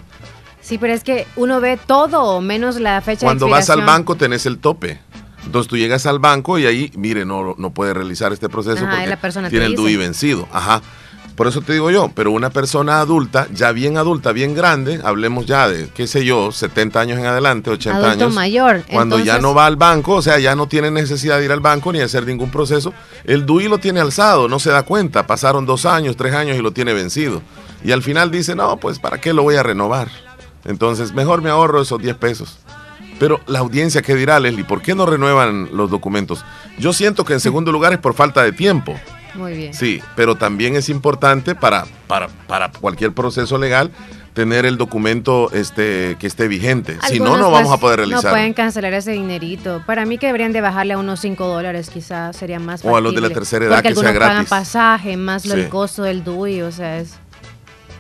Sí, 0.61 0.77
pero 0.77 0.93
es 0.93 1.03
que 1.03 1.27
uno 1.35 1.59
ve 1.59 1.77
todo 1.85 2.41
menos 2.41 2.79
la 2.79 3.01
fecha 3.01 3.25
Cuando 3.25 3.45
de 3.45 3.51
vas 3.51 3.69
al 3.69 3.81
banco 3.85 4.15
tenés 4.15 4.45
el 4.45 4.59
tope. 4.59 4.99
Entonces 5.45 5.69
tú 5.69 5.77
llegas 5.77 6.05
al 6.05 6.19
banco 6.19 6.57
y 6.57 6.65
ahí, 6.65 6.91
mire, 6.95 7.25
no, 7.25 7.55
no 7.57 7.69
puede 7.71 7.93
realizar 7.93 8.33
este 8.33 8.49
proceso 8.49 8.83
Ajá, 8.83 8.91
porque 8.91 9.07
la 9.07 9.21
persona 9.21 9.49
tiene 9.49 9.65
el. 9.65 9.75
DUI 9.75 9.95
vencido. 9.95 10.47
Ajá. 10.51 10.81
Por 11.35 11.47
eso 11.47 11.61
te 11.61 11.73
digo 11.73 11.91
yo, 11.91 12.11
pero 12.15 12.31
una 12.31 12.49
persona 12.49 13.01
adulta, 13.01 13.47
ya 13.53 13.73
bien 13.73 13.97
adulta, 13.97 14.31
bien 14.31 14.55
grande, 14.55 15.01
hablemos 15.03 15.45
ya 15.45 15.67
de, 15.67 15.89
qué 15.89 16.07
sé 16.07 16.23
yo, 16.23 16.53
70 16.53 16.97
años 16.99 17.19
en 17.19 17.25
adelante, 17.25 17.69
80 17.69 17.97
Adulto 17.99 18.23
años. 18.25 18.33
mayor. 18.33 18.83
Cuando 18.89 19.19
ya 19.19 19.39
no 19.39 19.53
va 19.53 19.65
al 19.65 19.75
banco, 19.75 20.13
o 20.13 20.21
sea, 20.21 20.39
ya 20.39 20.55
no 20.55 20.67
tiene 20.67 20.91
necesidad 20.91 21.39
de 21.39 21.45
ir 21.45 21.51
al 21.51 21.59
banco 21.59 21.91
ni 21.91 21.99
hacer 21.99 22.25
ningún 22.25 22.51
proceso, 22.51 22.93
el 23.25 23.45
DUI 23.45 23.67
lo 23.67 23.79
tiene 23.79 23.99
alzado, 23.99 24.47
no 24.47 24.59
se 24.59 24.69
da 24.69 24.83
cuenta, 24.83 25.27
pasaron 25.27 25.65
dos 25.65 25.85
años, 25.85 26.15
tres 26.15 26.33
años 26.33 26.57
y 26.57 26.61
lo 26.61 26.71
tiene 26.71 26.93
vencido. 26.93 27.41
Y 27.83 27.91
al 27.91 28.01
final 28.01 28.31
dice, 28.31 28.55
no, 28.55 28.77
pues 28.77 28.99
¿para 28.99 29.19
qué 29.19 29.33
lo 29.33 29.43
voy 29.43 29.55
a 29.55 29.63
renovar? 29.63 30.07
Entonces, 30.63 31.13
mejor 31.13 31.41
me 31.41 31.49
ahorro 31.49 31.81
esos 31.81 32.01
10 32.01 32.15
pesos. 32.15 32.57
Pero 33.19 33.39
la 33.47 33.59
audiencia, 33.59 34.01
¿qué 34.01 34.15
dirá, 34.15 34.39
Leslie? 34.39 34.63
¿Por 34.65 34.81
qué 34.81 34.95
no 34.95 35.05
renuevan 35.05 35.69
los 35.73 35.89
documentos? 35.89 36.43
Yo 36.79 36.93
siento 36.93 37.23
que 37.25 37.33
en 37.33 37.39
segundo 37.41 37.71
lugar 37.71 37.93
es 37.93 37.99
por 37.99 38.13
falta 38.13 38.41
de 38.43 38.51
tiempo. 38.51 38.95
Muy 39.37 39.53
bien. 39.53 39.73
Sí, 39.73 40.01
pero 40.15 40.35
también 40.35 40.75
es 40.75 40.89
importante 40.89 41.55
para, 41.55 41.85
para, 42.07 42.27
para 42.47 42.71
cualquier 42.71 43.13
proceso 43.13 43.57
legal 43.57 43.91
tener 44.33 44.65
el 44.65 44.77
documento 44.77 45.49
este, 45.53 46.17
que 46.19 46.27
esté 46.27 46.47
vigente. 46.49 46.97
si 47.07 47.19
no, 47.19 47.25
Algunos, 47.27 47.39
no 47.39 47.51
vamos 47.51 47.67
pues, 47.69 47.77
a 47.77 47.81
poder 47.81 47.99
No 47.99 48.05
realizar. 48.05 48.31
pueden 48.31 48.53
cancelar 48.53 48.93
ese 48.93 49.11
dinerito. 49.11 49.81
Para 49.85 50.05
mí 50.05 50.17
que 50.17 50.25
deberían 50.27 50.51
de 50.51 50.59
bajarle 50.59 50.93
a 50.93 50.97
unos 50.97 51.21
5 51.21 51.47
dólares, 51.47 51.89
quizás 51.89 52.35
sería 52.35 52.59
más 52.59 52.83
O 52.83 52.97
a 52.97 53.01
los 53.01 53.15
de 53.15 53.21
la 53.21 53.27
factible. 53.27 53.39
tercera 53.41 53.65
edad 53.65 53.75
Porque 53.77 53.89
que 53.89 53.95
sea 53.95 54.09
algunos 54.09 54.19
pagan 54.19 54.35
gratis. 54.45 54.49
pasaje, 54.49 55.15
más 55.17 55.45
lo 55.45 55.55
Sí. 55.55 55.61
el 55.61 55.69
costo 55.69 56.03
del 56.03 56.23
DUI, 56.25 56.61
o 56.63 56.71
sea, 56.73 56.99
es... 56.99 57.13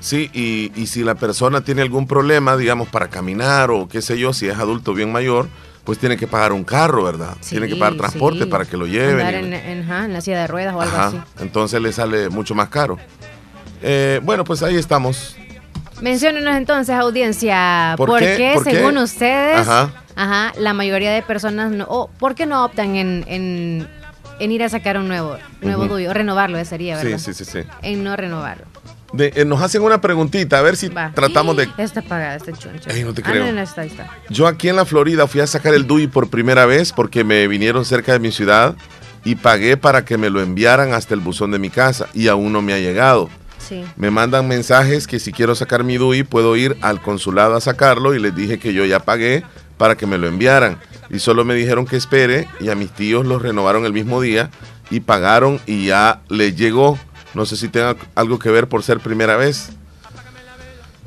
Sí, 0.01 0.29
y, 0.33 0.71
y 0.75 0.87
si 0.87 1.03
la 1.03 1.15
persona 1.15 1.61
tiene 1.61 1.81
algún 1.81 2.05
problema, 2.05 2.57
digamos, 2.57 2.89
para 2.89 3.07
caminar 3.07 3.71
o 3.71 3.87
qué 3.87 4.01
sé 4.01 4.19
yo, 4.19 4.33
si 4.33 4.47
es 4.47 4.57
adulto 4.57 4.93
bien 4.93 5.11
mayor, 5.11 5.47
pues 5.85 5.99
tiene 5.99 6.17
que 6.17 6.27
pagar 6.27 6.51
un 6.51 6.63
carro, 6.63 7.03
¿verdad? 7.03 7.35
tiene 7.47 7.67
que 7.67 7.75
Sí, 7.75 7.79
pagar 7.79 7.95
transporte 7.95 8.43
sí. 8.43 8.45
para 8.49 8.65
que 8.65 8.75
lo 8.75 8.87
lleven. 8.87 9.19
Andar 9.19 9.35
en, 9.35 9.53
en- 9.53 9.89
en 9.89 10.13
la 10.13 10.19
silla 10.19 10.41
de 10.41 10.47
ruedas 10.47 10.73
o 10.75 10.81
algo 10.81 10.95
Ajá, 10.97 11.07
así. 11.07 11.19
Entonces 11.39 11.79
le 11.81 11.91
sale 11.93 12.29
mucho 12.29 12.55
más 12.55 12.69
caro. 12.69 12.97
Eh, 13.81 14.19
bueno, 14.23 14.43
pues 14.43 14.63
ahí 14.63 14.75
estamos. 14.75 15.37
Menciónenos 16.01 16.55
entonces, 16.55 16.93
audiencia, 16.95 17.93
¿por, 17.97 18.09
¿Por 18.09 18.19
qué, 18.19 18.35
qué? 18.35 18.51
¿Por 18.55 18.63
qué? 18.65 18.71
según 18.71 18.97
ustedes, 18.97 19.59
Ajá. 19.59 19.91
ajá, 20.15 20.53
la 20.57 20.73
mayoría 20.73 21.11
de 21.13 21.21
personas, 21.21 21.71
no, 21.71 21.85
o 21.87 22.07
¿por 22.09 22.35
qué 22.35 22.45
no 22.45 22.65
optan 22.65 22.95
en, 22.97 23.23
en, 23.27 23.87
en 24.39 24.51
ir 24.51 24.63
a 24.63 24.69
sacar 24.69 24.97
un 24.97 25.07
nuevo, 25.07 25.37
nuevo. 25.61 25.85
DUI? 25.87 26.07
O 26.07 26.13
renovarlo, 26.13 26.57
ese 26.57 26.71
sería, 26.71 26.99
Sí, 26.99 27.05
¿verdad? 27.05 27.19
sí, 27.19 27.33
sí, 27.33 27.45
sí. 27.45 27.59
En 27.81 28.03
no 28.03 28.15
renovarlo. 28.17 28.65
De- 29.15 29.31
eh, 29.35 29.45
nos 29.45 29.61
hacen 29.61 29.81
una 29.81 30.01
preguntita, 30.01 30.59
a 30.59 30.61
ver 30.61 30.75
si 30.75 30.89
Va. 30.89 31.11
tratamos 31.13 31.55
de... 31.57 31.69
Está 31.77 31.99
apagada, 32.01 32.35
está 32.35 32.51
chuncha. 32.53 32.89
Ey, 32.91 33.03
no 33.03 33.13
te 33.13 33.21
Ah, 33.25 33.29
creo. 33.31 33.45
no, 33.45 33.51
no, 33.53 33.61
está, 33.61 33.81
ahí 33.81 33.87
está. 33.87 34.07
Yo 34.29 34.47
aquí 34.47 34.69
en 34.69 34.75
la 34.75 34.85
Florida 34.85 35.27
fui 35.27 35.41
a 35.41 35.47
sacar 35.47 35.73
el 35.73 35.87
DUI 35.87 36.07
por 36.07 36.29
primera 36.29 36.65
vez 36.65 36.91
porque 36.91 37.23
me 37.23 37.47
vinieron 37.47 37.85
cerca 37.85 38.13
de 38.13 38.19
mi 38.19 38.31
ciudad 38.31 38.75
y 39.23 39.35
pagué 39.35 39.77
para 39.77 40.05
que 40.05 40.17
me 40.17 40.29
lo 40.29 40.41
enviaran 40.41 40.93
hasta 40.93 41.13
el 41.13 41.19
buzón 41.19 41.51
de 41.51 41.59
mi 41.59 41.69
casa 41.69 42.07
y 42.13 42.27
aún 42.27 42.51
no 42.53 42.61
me 42.61 42.73
ha 42.73 42.79
llegado. 42.79 43.29
Sí. 43.57 43.83
Me 43.95 44.11
mandan 44.11 44.47
mensajes 44.47 45.07
que 45.07 45.19
si 45.19 45.31
quiero 45.31 45.55
sacar 45.55 45.83
mi 45.83 45.97
DUI 45.97 46.23
puedo 46.23 46.55
ir 46.55 46.77
al 46.81 47.01
consulado 47.01 47.55
a 47.55 47.61
sacarlo 47.61 48.13
y 48.13 48.19
les 48.19 48.35
dije 48.35 48.59
que 48.59 48.73
yo 48.73 48.85
ya 48.85 48.99
pagué 48.99 49.43
para 49.77 49.95
que 49.95 50.05
me 50.05 50.17
lo 50.17 50.27
enviaran. 50.27 50.77
Y 51.09 51.19
solo 51.19 51.45
me 51.45 51.55
dijeron 51.55 51.85
que 51.85 51.95
espere 51.97 52.47
y 52.59 52.69
a 52.69 52.75
mis 52.75 52.91
tíos 52.91 53.25
los 53.25 53.41
renovaron 53.41 53.85
el 53.85 53.93
mismo 53.93 54.21
día 54.21 54.49
y 54.91 54.99
pagaron 54.99 55.59
y 55.65 55.87
ya 55.87 56.21
les 56.29 56.55
llegó. 56.55 56.99
No 57.35 57.45
sé 57.45 57.55
si 57.57 57.67
tenga 57.69 57.95
algo 58.15 58.39
que 58.39 58.49
ver 58.49 58.67
por 58.67 58.81
ser 58.81 58.99
primera 58.99 59.35
vez. 59.37 59.69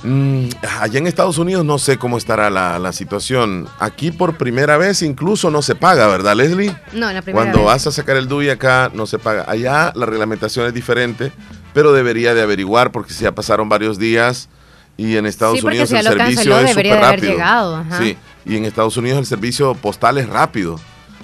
Mm, 0.05 0.51
allá 0.81 0.99
en 1.01 1.09
Estados 1.09 1.39
Unidos 1.39 1.65
no 1.65 1.77
sé 1.79 1.99
cómo 1.99 2.19
estará 2.19 2.51
la, 2.51 2.79
la 2.79 2.93
situación. 2.93 3.67
Aquí 3.81 4.13
por 4.13 4.37
primera 4.37 4.77
vez 4.77 5.03
incluso 5.03 5.51
no 5.51 5.61
se 5.61 5.75
paga, 5.75 6.07
¿verdad, 6.07 6.37
Leslie? 6.37 6.75
No, 6.93 7.13
la 7.13 7.21
primera 7.23 7.33
Cuando 7.45 7.59
vez. 7.59 7.67
vas 7.67 7.87
a 7.89 7.93
sacar 7.93 8.17
el 8.17 8.29
DUI 8.29 8.51
acá 8.51 8.93
no 8.95 9.07
se 9.07 9.19
paga. 9.19 9.45
Allá 9.49 9.93
la 9.97 10.07
reglamentación 10.07 10.67
es 10.67 10.75
diferente, 10.75 11.33
pero 11.75 11.93
debería 11.93 12.33
de 12.35 12.43
averiguar 12.43 12.93
porque 12.93 13.13
si 13.13 13.25
ya 13.25 13.33
pasaron 13.35 13.69
varios 13.69 13.99
días 13.99 14.49
y 14.97 15.17
en 15.17 15.27
Estados 15.27 15.59
Sí, 15.61 15.67
Unidos 15.67 15.91
el 15.91 16.03
servicio 16.03 16.17
canceló, 16.37 16.59
es 16.61 16.71
súper 16.71 17.01
rápido. 17.01 17.33
llegado, 17.33 17.77
ajá. 17.77 17.99
Sí, 17.99 18.17
y 18.47 18.57
en 18.57 18.67
Estados 18.67 18.97
Unidos 18.97 19.19
el 19.19 19.27
servicio 19.27 19.75
postal 19.75 20.19
es 20.19 20.29
rápido. 20.29 20.79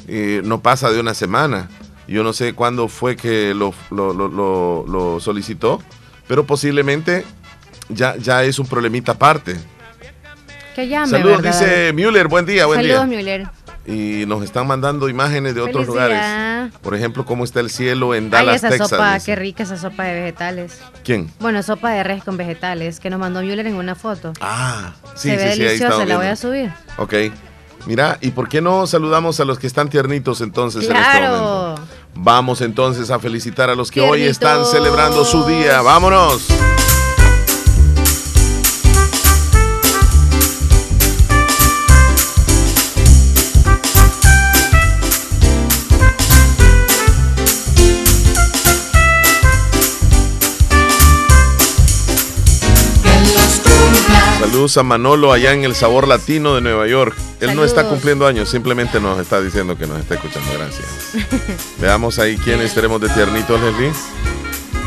Eh, 0.09 0.43
no 0.45 0.61
pasa 0.63 0.91
de 0.91 0.99
una 0.99 1.15
semana. 1.15 1.69
Yo 2.07 2.23
no 2.23 2.33
sé 2.33 2.53
cuándo 2.53 2.89
fue 2.89 3.17
que 3.17 3.55
lo, 3.55 3.73
lo- 3.91 4.13
lo- 4.13 4.85
lo- 4.87 5.21
solicitó, 5.21 5.83
pero 6.29 6.45
posiblemente 6.45 7.25
ya, 7.89 8.17
ya 8.17 8.43
es 8.45 8.59
un 8.59 8.67
problemita 8.67 9.13
aparte. 9.13 9.57
Que 10.75 10.89
llame, 10.89 11.09
Saludos, 11.09 11.41
¿verdad? 11.43 11.61
dice 11.61 11.93
Müller, 11.93 12.27
buen 12.29 12.45
día, 12.47 12.67
buen 12.67 12.81
Saludos, 12.81 13.09
día. 13.09 13.19
Müller. 13.19 13.47
Y 13.87 14.25
nos 14.27 14.43
están 14.43 14.67
mandando 14.67 15.09
imágenes 15.11 15.55
de 15.55 15.61
otros 15.61 15.87
lugares. 15.87 16.73
Por 16.83 16.95
ejemplo, 16.95 17.25
cómo 17.27 17.45
está 17.45 17.61
el 17.61 17.69
cielo 17.71 18.15
en 18.15 18.25
Ay, 18.25 18.31
Dallas, 18.31 18.57
esa 18.57 18.71
Texas. 18.71 18.89
sopa, 18.91 19.15
dice. 19.15 19.27
qué 19.27 19.37
rica 19.37 19.63
esa 19.63 19.77
sopa 19.77 20.05
de 20.05 20.15
vegetales. 20.21 20.81
¿Quién? 21.05 21.31
Bueno, 21.39 21.63
sopa 21.63 21.91
de 21.93 22.03
res 22.03 22.25
con 22.25 22.37
vegetales 22.39 22.99
que 22.99 23.11
nos 23.11 23.21
mandó 23.21 23.41
Müller 23.43 23.67
en 23.67 23.75
una 23.77 23.95
foto. 23.95 24.33
Ah, 24.41 24.95
sí, 25.15 25.29
Se 25.29 25.31
sí, 25.31 25.37
ve 25.37 25.43
sí, 25.43 25.45
ahí 25.45 25.59
deliciosa, 25.59 25.85
estamos 25.95 26.09
la 26.09 26.17
voy 26.17 26.27
a 26.27 26.35
viendo. 26.35 26.41
subir. 26.41 26.73
Ok. 26.97 27.35
Mira, 27.87 28.19
¿y 28.21 28.31
por 28.31 28.49
qué 28.49 28.61
no 28.61 28.87
saludamos 28.87 29.41
a 29.41 29.45
los 29.45 29.59
que 29.59 29.67
están 29.67 29.89
tiernitos 29.91 30.41
entonces 30.41 30.89
en 30.89 30.97
este 30.97 31.11
Claro. 31.19 31.37
momento? 31.43 31.83
Vamos 32.15 32.61
entonces 32.61 33.11
a 33.11 33.19
felicitar 33.19 33.69
a 33.71 33.75
los 33.75 33.91
que 33.91 34.01
hoy 34.01 34.23
están 34.23 34.65
celebrando 34.65 35.25
su 35.25 35.45
día. 35.45 35.83
¡Vámonos! 35.83 36.47
Saludos 54.65 54.79
a 54.79 54.83
Manolo 54.83 55.31
allá 55.31 55.53
en 55.53 55.63
el 55.65 55.75
Sabor 55.75 56.09
Latino 56.09 56.55
de 56.55 56.63
Nueva 56.63 56.87
York. 56.87 57.15
Él 57.41 57.55
no 57.55 57.67
está 57.67 57.87
cumpliendo 57.87 58.27
años, 58.27 58.49
simplemente 58.49 58.99
nos 58.99 59.21
está 59.21 59.43
diciendo 59.43 59.77
que 59.77 59.87
nos 59.87 60.01
está 60.01 60.15
escuchando. 60.15 60.51
Gracias. 60.55 60.87
Veamos 61.79 62.19
ahí 62.19 62.39
quiénes 62.39 62.73
tenemos 62.73 62.99
de 62.99 63.11
tiernitos, 63.11 63.61
Leslie. 63.61 63.93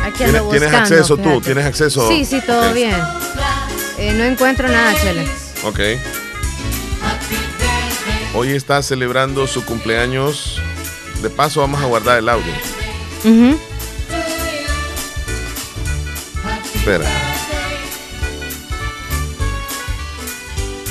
Aquí 0.03 0.17
¿Tienes, 0.17 0.35
ando 0.37 0.49
tienes 0.49 0.71
buscando, 0.71 0.95
acceso 0.95 1.17
tú? 1.17 1.41
¿Tienes 1.41 1.63
acceso? 1.63 2.09
Sí, 2.09 2.25
sí, 2.25 2.41
todo 2.43 2.73
bien. 2.73 2.95
Eh, 3.99 4.13
no 4.13 4.23
encuentro 4.23 4.67
nada, 4.67 4.99
Chele. 4.99 5.27
Ok. 5.63 5.79
Hoy 8.33 8.53
está 8.53 8.81
celebrando 8.81 9.45
su 9.45 9.63
cumpleaños. 9.63 10.59
De 11.21 11.29
paso, 11.29 11.61
vamos 11.61 11.83
a 11.83 11.85
guardar 11.85 12.17
el 12.17 12.29
audio. 12.29 12.51
Ujú. 13.23 13.59
Espera. 16.73 17.26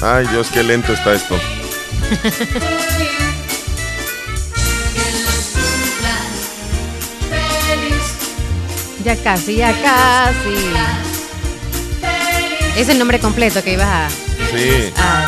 Ay, 0.02 0.26
Dios, 0.28 0.48
qué 0.52 0.62
lento 0.62 0.92
está 0.92 1.14
esto. 1.14 1.36
Ya 9.04 9.16
casi, 9.16 9.56
ya 9.56 9.72
casi. 9.82 10.56
Es 12.76 12.88
el 12.88 12.98
nombre 12.98 13.20
completo 13.20 13.62
que 13.62 13.74
ibas 13.74 13.86
a... 13.88 14.08
Sí, 14.50 14.92
a- 14.96 15.26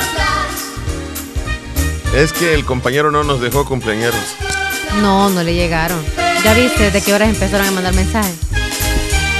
es 2.16 2.32
que 2.32 2.54
el 2.54 2.64
compañero 2.64 3.10
no 3.10 3.22
nos 3.22 3.40
dejó 3.40 3.64
cumpleañeros. 3.66 4.16
No, 5.02 5.28
no 5.30 5.42
le 5.42 5.54
llegaron. 5.54 5.98
¿Ya 6.42 6.54
viste 6.54 6.90
de 6.90 7.00
qué 7.02 7.12
horas 7.14 7.28
empezaron 7.28 7.66
a 7.68 7.70
mandar 7.70 7.94
mensajes? 7.94 8.34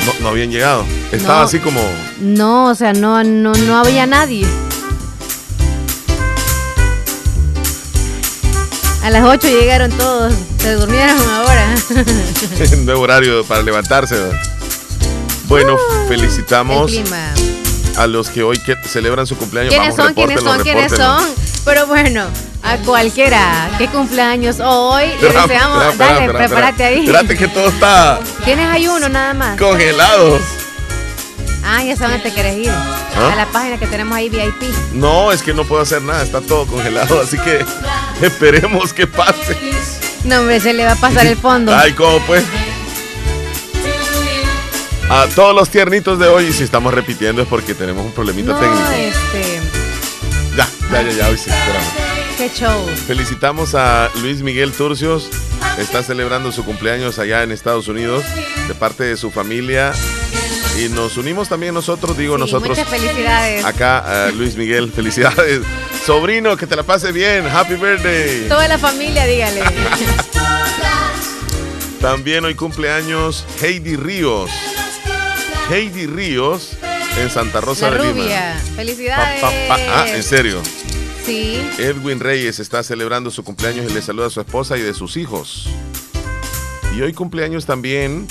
No, 0.07 0.13
no 0.21 0.29
habían 0.29 0.51
llegado. 0.51 0.85
Estaba 1.11 1.41
No. 1.41 1.45
así 1.47 1.59
como. 1.59 1.81
No, 2.21 2.67
o 2.67 2.75
sea, 2.75 2.93
no, 2.93 3.25
no, 3.25 3.53
no 3.55 3.79
había 3.79 4.07
nadie. 4.07 4.47
A 9.09 9.11
las 9.11 9.25
8 9.25 9.49
llegaron 9.49 9.91
todos. 9.93 10.35
Se 10.59 10.75
durmieron 10.75 11.19
ahora. 11.31 11.75
nuevo 12.85 13.01
horario 13.01 13.43
para 13.43 13.63
levantarse. 13.63 14.17
Bueno, 15.47 15.79
El 16.03 16.09
felicitamos 16.09 16.93
a 17.97 18.07
los 18.07 18.29
que 18.29 18.43
hoy 18.43 18.59
que 18.59 18.77
celebran 18.87 19.27
su 19.27 19.35
cumpleaños. 19.39 19.73
¿Quiénes 19.73 19.97
Vamos, 19.97 20.13
son? 20.13 20.15
¿Quiénes 20.15 20.43
son? 20.43 20.63
¿Quiénes 20.63 20.93
son? 20.93 21.25
Pero 21.65 21.87
bueno, 21.87 22.27
a 22.63 22.77
cualquiera 22.85 23.71
que 23.79 23.89
cumpleaños 23.89 24.61
hoy, 24.61 25.05
le 25.23 25.29
deseamos. 25.29 25.85
espera, 25.87 26.13
dale, 26.13 26.27
espera, 26.27 26.47
prepárate 26.47 26.85
ahí. 26.85 27.01
Espérate 27.07 27.35
que 27.39 27.49
todo 27.49 27.69
está 27.69 28.21
Tienes 28.45 28.69
ahí 28.69 28.89
uno 28.89 29.09
nada 29.09 29.33
más. 29.33 29.59
congelado. 29.59 30.39
Ah, 31.65 31.83
ya 31.83 31.97
dónde 31.97 32.19
te 32.19 32.31
quieres 32.31 32.59
ir. 32.59 32.71
¿Ah? 32.71 33.33
A 33.33 33.37
la 33.37 33.47
página 33.47 33.79
que 33.79 33.87
tenemos 33.87 34.15
ahí 34.15 34.29
VIP. 34.29 34.65
No, 34.93 35.33
es 35.33 35.43
que 35.43 35.55
no 35.55 35.65
puedo 35.65 35.81
hacer 35.81 36.03
nada, 36.03 36.23
está 36.23 36.43
todo 36.43 36.67
congelado, 36.67 37.23
así 37.23 37.39
que 37.39 37.65
esperemos 38.23 38.93
que 38.93 39.07
pase. 39.07 39.57
No, 40.25 40.41
hombre, 40.41 40.61
se 40.61 40.73
le 40.73 40.85
va 40.85 40.93
a 40.93 40.97
pasar 40.97 41.27
el 41.27 41.37
fondo. 41.37 41.75
Ay, 41.75 41.93
¿cómo 41.93 42.19
pues? 42.27 42.45
A 45.11 45.27
todos 45.35 45.55
los 45.55 45.71
tiernitos 45.71 46.19
de 46.19 46.29
hoy, 46.29 46.47
y 46.47 46.53
si 46.53 46.65
estamos 46.65 46.93
repitiendo 46.93 47.41
es 47.41 47.49
porque 47.49 47.75
tenemos 47.75 48.05
un 48.05 48.13
problemita 48.13 48.53
no, 48.53 48.59
técnico. 48.59 48.91
este. 48.91 49.61
Ya, 50.55 50.69
ya, 50.93 51.03
ya, 51.03 51.11
ya, 51.11 51.29
hoy 51.29 51.39
sí, 51.39 51.49
esperamos. 51.49 51.89
Qué 52.37 52.51
show. 52.51 52.87
Felicitamos 53.07 53.75
a 53.75 54.11
Luis 54.21 54.43
Miguel 54.43 54.73
Turcios. 54.73 55.31
Está 55.79 56.03
celebrando 56.03 56.53
su 56.53 56.65
cumpleaños 56.65 57.19
allá 57.19 57.43
en 57.43 57.53
Estados 57.53 57.89
Unidos 57.89 58.25
de 58.67 58.75
parte 58.75 59.05
de 59.05 59.17
su 59.17 59.31
familia. 59.31 59.93
Y 60.79 60.89
nos 60.91 61.17
unimos 61.17 61.49
también 61.49 61.75
nosotros, 61.75 62.17
digo 62.17 62.37
Sí, 62.37 62.41
nosotros, 62.41 62.79
Muchas 62.79 62.89
felicidades. 62.89 63.65
acá 63.65 64.27
a 64.27 64.31
Luis 64.31 64.57
Miguel. 64.57 64.93
Felicidades. 64.95 65.63
Sobrino, 66.07 66.57
que 66.57 66.67
te 66.67 66.77
la 66.77 66.85
pase 66.85 67.11
bien. 67.11 67.47
Happy 67.47 67.75
birthday. 67.75 68.49
Toda 68.49 68.69
la 68.69 68.79
familia, 68.79 69.27
dígale. 69.27 69.63
También 72.01 72.45
hoy 72.45 72.55
cumpleaños 72.55 73.45
Heidi 73.61 73.97
Ríos. 73.97 74.51
Heidi 75.69 76.07
Ríos 76.07 76.77
en 77.21 77.29
Santa 77.29 77.61
Rosa 77.61 77.91
la 77.91 77.97
de 77.97 78.13
rubia. 78.13 78.55
Lima. 78.55 78.65
Pa, 78.65 78.75
Felicidades. 78.77 79.41
pa, 79.41 79.51
pa. 79.69 79.77
Ah, 79.89 80.07
en 80.09 80.23
serio. 80.23 80.63
Sí. 81.27 81.61
Edwin 81.79 82.21
Reyes 82.21 82.61
está 82.61 82.85
celebrando 82.85 83.33
su 83.33 83.43
cumpleaños 83.43 83.91
y 83.91 83.95
le 83.95 84.01
saluda 84.01 84.29
a 84.29 84.31
su 84.31 84.41
esposa 84.41 84.79
y 84.79 84.83
de 84.83 84.95
sus 84.95 85.17
hijos. 85.17 85.69
Y 86.97 87.03
hoy 87.03 87.13
cumpleaños 87.13 87.67
también 87.67 88.29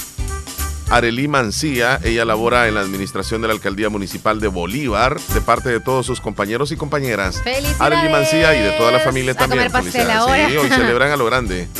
Arelí 0.90 1.28
Mancía. 1.28 2.00
Ella 2.04 2.24
labora 2.26 2.68
en 2.68 2.76
la 2.76 2.82
administración 2.82 3.42
de 3.42 3.48
la 3.48 3.54
alcaldía 3.54 3.90
municipal 3.90 4.40
de 4.40 4.48
Bolívar, 4.48 5.20
de 5.20 5.42
parte 5.42 5.70
de 5.70 5.80
todos 5.80 6.06
sus 6.06 6.22
compañeros 6.22 6.72
y 6.72 6.78
compañeras. 6.78 7.42
Felicidades. 7.44 7.82
Arelí 7.82 8.10
Mancía 8.10 8.56
y 8.56 8.62
de 8.62 8.72
toda 8.72 8.92
la 8.92 9.00
familia 9.00 9.34
A 9.34 9.36
también. 9.36 9.68
comer 9.68 9.72
pastel 9.72 9.92
Felicidades. 9.92 10.22
ahora. 10.22 10.50
Sí, 10.50 10.58
hoy 10.58 10.70
celebran 10.70 11.12
a 11.12 11.18
lo 11.18 11.26
grande. 11.26 11.68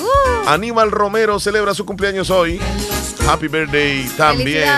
Uh, 0.48 0.50
Aníbal 0.50 0.92
Romero 0.92 1.40
celebra 1.42 1.74
su 1.74 1.86
cumpleaños 1.86 2.30
hoy. 2.30 2.60
Happy 3.28 3.48
birthday 3.50 4.08
también. 4.16 4.70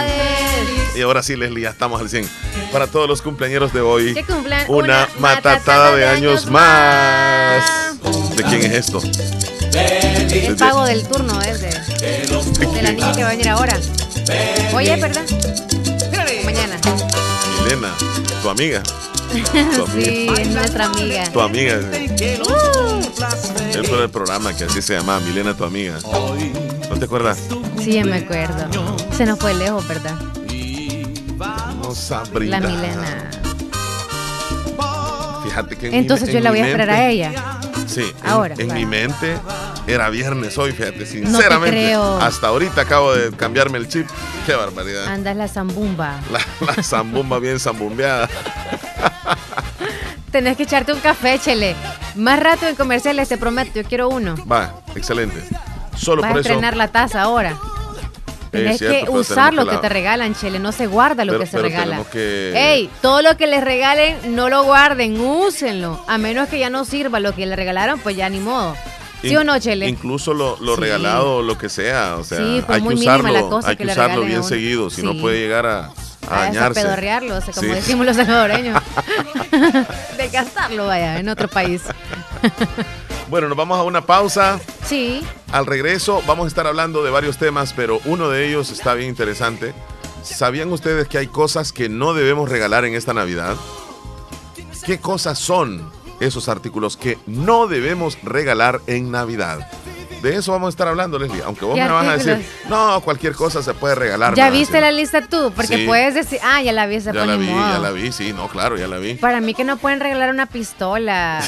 Y 0.95 1.01
ahora 1.01 1.21
sí, 1.21 1.35
Leslie, 1.35 1.61
ya 1.63 1.69
estamos 1.69 2.01
al 2.01 2.09
100. 2.09 2.27
Para 2.71 2.87
todos 2.87 3.07
los 3.07 3.21
cumpleañeros 3.21 3.71
de 3.71 3.81
hoy, 3.81 4.13
Que 4.15 4.23
cumplan 4.23 4.65
una, 4.67 5.07
matatada 5.19 5.95
de 5.95 6.07
años 6.07 6.47
más. 6.49 7.63
¿De 8.35 8.43
quién 8.43 8.63
es 8.63 8.73
esto? 8.73 9.01
El 10.31 10.55
pago 10.55 10.85
del 10.85 11.07
turno 11.07 11.39
es 11.41 11.61
de, 11.61 11.69
de 11.69 12.81
la 12.81 12.91
niña 12.91 13.11
que 13.13 13.21
va 13.23 13.27
a 13.29 13.31
venir 13.31 13.49
ahora. 13.49 13.77
Oye, 14.73 14.95
¿verdad? 14.97 15.23
Milena, 17.63 17.93
tu 18.41 18.49
amiga. 18.49 18.81
sí, 19.93 20.27
es 20.37 20.47
nuestra 20.49 20.85
amiga. 20.85 21.23
Tu 21.31 21.39
amiga. 21.41 21.79
Eso 23.71 23.95
era 23.95 24.03
el 24.03 24.09
programa 24.09 24.55
que 24.55 24.63
así 24.65 24.81
se 24.81 24.95
llamaba, 24.95 25.19
Milena, 25.19 25.55
tu 25.55 25.63
amiga. 25.65 25.97
¿No 26.89 26.97
te 26.97 27.05
acuerdas? 27.05 27.37
Sí, 27.83 28.03
me 28.03 28.17
acuerdo. 28.17 28.67
Se 29.15 29.25
nos 29.25 29.37
fue 29.39 29.53
lejos, 29.53 29.87
¿verdad? 29.87 30.15
Vamos 31.35 32.11
a 32.11 32.23
brindar. 32.23 32.61
La 32.63 32.69
Milena. 32.69 33.29
Fíjate 35.43 35.75
que 35.77 35.87
en 35.87 35.93
Entonces 35.95 36.27
mi- 36.27 36.33
yo 36.33 36.37
en 36.39 36.43
la 36.43 36.51
mi 36.51 36.59
voy 36.59 36.65
a 36.67 36.71
esperar 36.71 36.89
a 36.89 37.09
ella. 37.09 37.31
Sí, 37.87 38.03
Ahora, 38.25 38.55
en, 38.57 38.73
mi 38.73 38.85
mente 38.85 39.35
era 39.91 40.09
viernes 40.09 40.57
hoy, 40.57 40.71
fíjate, 40.71 41.05
sinceramente. 41.05 41.71
creo. 41.77 42.19
Hasta 42.21 42.47
ahorita 42.47 42.81
acabo 42.81 43.13
de 43.13 43.31
cambiarme 43.31 43.77
el 43.77 43.87
chip. 43.87 44.07
Qué 44.45 44.53
barbaridad. 44.55 45.07
Andas 45.07 45.35
la 45.35 45.47
zambumba. 45.47 46.19
La, 46.31 46.39
la 46.75 46.83
zambumba 46.83 47.39
bien 47.39 47.59
zambumbeada. 47.59 48.29
Tenés 50.31 50.57
que 50.57 50.63
echarte 50.63 50.93
un 50.93 50.99
café, 50.99 51.39
chele. 51.39 51.75
Más 52.15 52.39
rato 52.39 52.67
en 52.67 52.75
comerciales, 52.75 53.27
te 53.29 53.37
prometo. 53.37 53.71
Yo 53.73 53.83
quiero 53.83 54.09
uno. 54.09 54.35
Va, 54.45 54.75
excelente. 54.95 55.41
Solo 55.97 56.21
Vas 56.21 56.29
a 56.29 56.33
por 56.33 56.41
eso. 56.41 56.49
estrenar 56.49 56.77
la 56.77 56.89
taza 56.89 57.21
ahora. 57.23 57.57
Tenés 58.51 58.77
cierto, 58.79 59.05
que 59.05 59.11
usar 59.11 59.53
lo 59.53 59.67
que 59.67 59.77
te 59.77 59.89
regalan, 59.89 60.33
Chele. 60.35 60.57
No 60.59 60.71
se 60.71 60.87
guarda 60.87 61.23
lo 61.25 61.33
Pero- 61.33 61.43
que 61.43 61.49
se 61.49 61.59
regala. 61.59 62.03
que- 62.11 62.53
Ey, 62.55 62.89
todo 63.01 63.21
lo 63.21 63.37
que 63.37 63.45
les 63.47 63.63
regalen, 63.63 64.35
no 64.35 64.49
lo 64.49 64.63
guarden, 64.63 65.19
úsenlo. 65.19 66.03
A 66.07 66.17
menos 66.17 66.49
que 66.49 66.57
ya 66.59 66.69
no 66.69 66.83
sirva 66.85 67.19
lo 67.19 67.33
que 67.35 67.45
le 67.45 67.55
regalaron, 67.55 67.99
pues 67.99 68.15
ya 68.15 68.27
ni 68.29 68.39
modo. 68.39 68.75
¿Sí 69.21 69.35
o 69.35 69.43
no, 69.43 69.59
Chele? 69.59 69.87
Incluso 69.87 70.33
lo, 70.33 70.57
lo 70.61 70.75
Sí. 70.75 70.81
regalado 70.81 71.37
o 71.37 71.41
lo 71.41 71.57
que 71.57 71.69
sea. 71.69 72.15
O 72.17 72.23
sea, 72.23 72.37
Sí, 72.37 72.63
hay 72.67 72.81
que 72.81 72.87
usarlo, 72.93 73.49
cosa 73.49 73.69
hay 73.69 73.75
que 73.77 73.85
usarlo 73.85 74.21
bien 74.21 74.43
seguido, 74.43 74.89
si 74.89 75.01
no 75.03 75.19
puede 75.19 75.39
llegar 75.39 75.65
a, 75.65 75.85
a 75.85 75.91
a 76.29 76.39
dañarse. 76.45 76.81
pedorrearlo, 76.81 77.35
o 77.37 77.41
sea, 77.41 77.53
como 77.53 77.73
decimos 77.73 78.05
los 78.05 78.15
salvadoreños. 78.15 78.81
de 80.17 80.29
gastarlo, 80.29 80.87
vaya, 80.87 81.19
en 81.19 81.29
otro 81.29 81.47
país. 81.47 81.81
Bueno, 83.29 83.47
nos 83.47 83.55
vamos 83.57 83.77
a 83.77 83.83
una 83.83 84.01
pausa. 84.07 84.59
Sí, 84.83 85.23
Al 85.51 85.67
regreso 85.67 86.23
vamos 86.25 86.45
a 86.45 86.47
estar 86.47 86.65
hablando 86.65 87.03
de 87.03 87.11
varios 87.11 87.37
temas, 87.37 87.73
pero 87.75 87.99
uno 88.05 88.27
de 88.29 88.47
ellos 88.49 88.71
está 88.71 88.95
bien 88.95 89.07
interesante. 89.07 89.75
¿Sabían 90.23 90.71
ustedes 90.73 91.07
que 91.07 91.19
hay 91.19 91.27
cosas 91.27 91.71
que 91.71 91.89
no 91.89 92.15
debemos 92.15 92.49
regalar 92.49 92.85
en 92.85 92.95
esta 92.95 93.13
Navidad? 93.13 93.55
¿Qué 94.83 94.99
cosas 94.99 95.37
son 95.37 95.91
esos 96.19 96.49
artículos 96.49 96.97
que 96.97 97.17
no 97.27 97.67
debemos 97.67 98.17
regalar 98.23 98.81
en 98.87 99.11
Navidad? 99.11 99.69
De 100.21 100.35
eso 100.35 100.51
vamos 100.51 100.67
a 100.67 100.69
estar 100.71 100.87
hablando, 100.89 101.17
Leslie. 101.17 101.41
Aunque 101.43 101.63
vos 101.63 101.75
¿Qué 101.75 101.81
me 101.83 101.89
vas 101.89 102.05
a 102.07 102.11
decir, 102.17 102.31
artículos? 102.33 102.69
no, 102.69 102.99
cualquier 103.01 103.33
cosa 103.35 103.63
se 103.63 103.73
puede 103.73 103.95
regalar. 103.95 104.33
¿ya 104.35 104.49
viste 104.49 104.73
decir. 104.73 104.81
la 104.81 104.91
lista 104.91 105.21
tú? 105.21 105.53
Porque 105.55 105.77
Sí. 105.77 105.85
puedes 105.87 106.13
decir, 106.13 106.39
ah, 106.43 106.61
ya 106.61 106.73
la 106.73 106.87
viste, 106.87 107.13
Ya 107.13 107.13
pues 107.13 107.27
la 107.27 107.35
vi, 107.37 107.47
modo. 107.47 107.71
ya 107.73 107.79
la 107.79 107.91
vi, 107.91 108.11
sí, 108.11 108.33
no, 108.33 108.49
claro, 108.49 108.75
ya 108.77 108.87
la 108.87 108.97
vi. 108.97 109.13
Para 109.13 109.39
mí 109.39 109.53
que 109.53 109.63
no 109.63 109.77
pueden 109.77 110.01
regalar 110.01 110.29
una 110.29 110.45
pistola, 110.45 111.41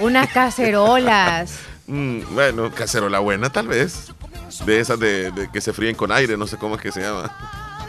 unas 0.00 0.28
cacerolas. 0.32 1.58
Mm, 1.86 2.22
bueno, 2.34 2.72
cacerola 2.72 3.20
buena, 3.20 3.50
tal 3.50 3.68
vez. 3.68 4.12
De 4.64 4.80
esas 4.80 4.98
de, 4.98 5.30
de 5.30 5.48
que 5.52 5.60
se 5.60 5.72
fríen 5.72 5.94
con 5.94 6.10
aire, 6.10 6.36
no 6.36 6.48
sé 6.48 6.56
cómo 6.56 6.74
es 6.74 6.80
que 6.80 6.90
se 6.90 7.02
llama. 7.02 7.30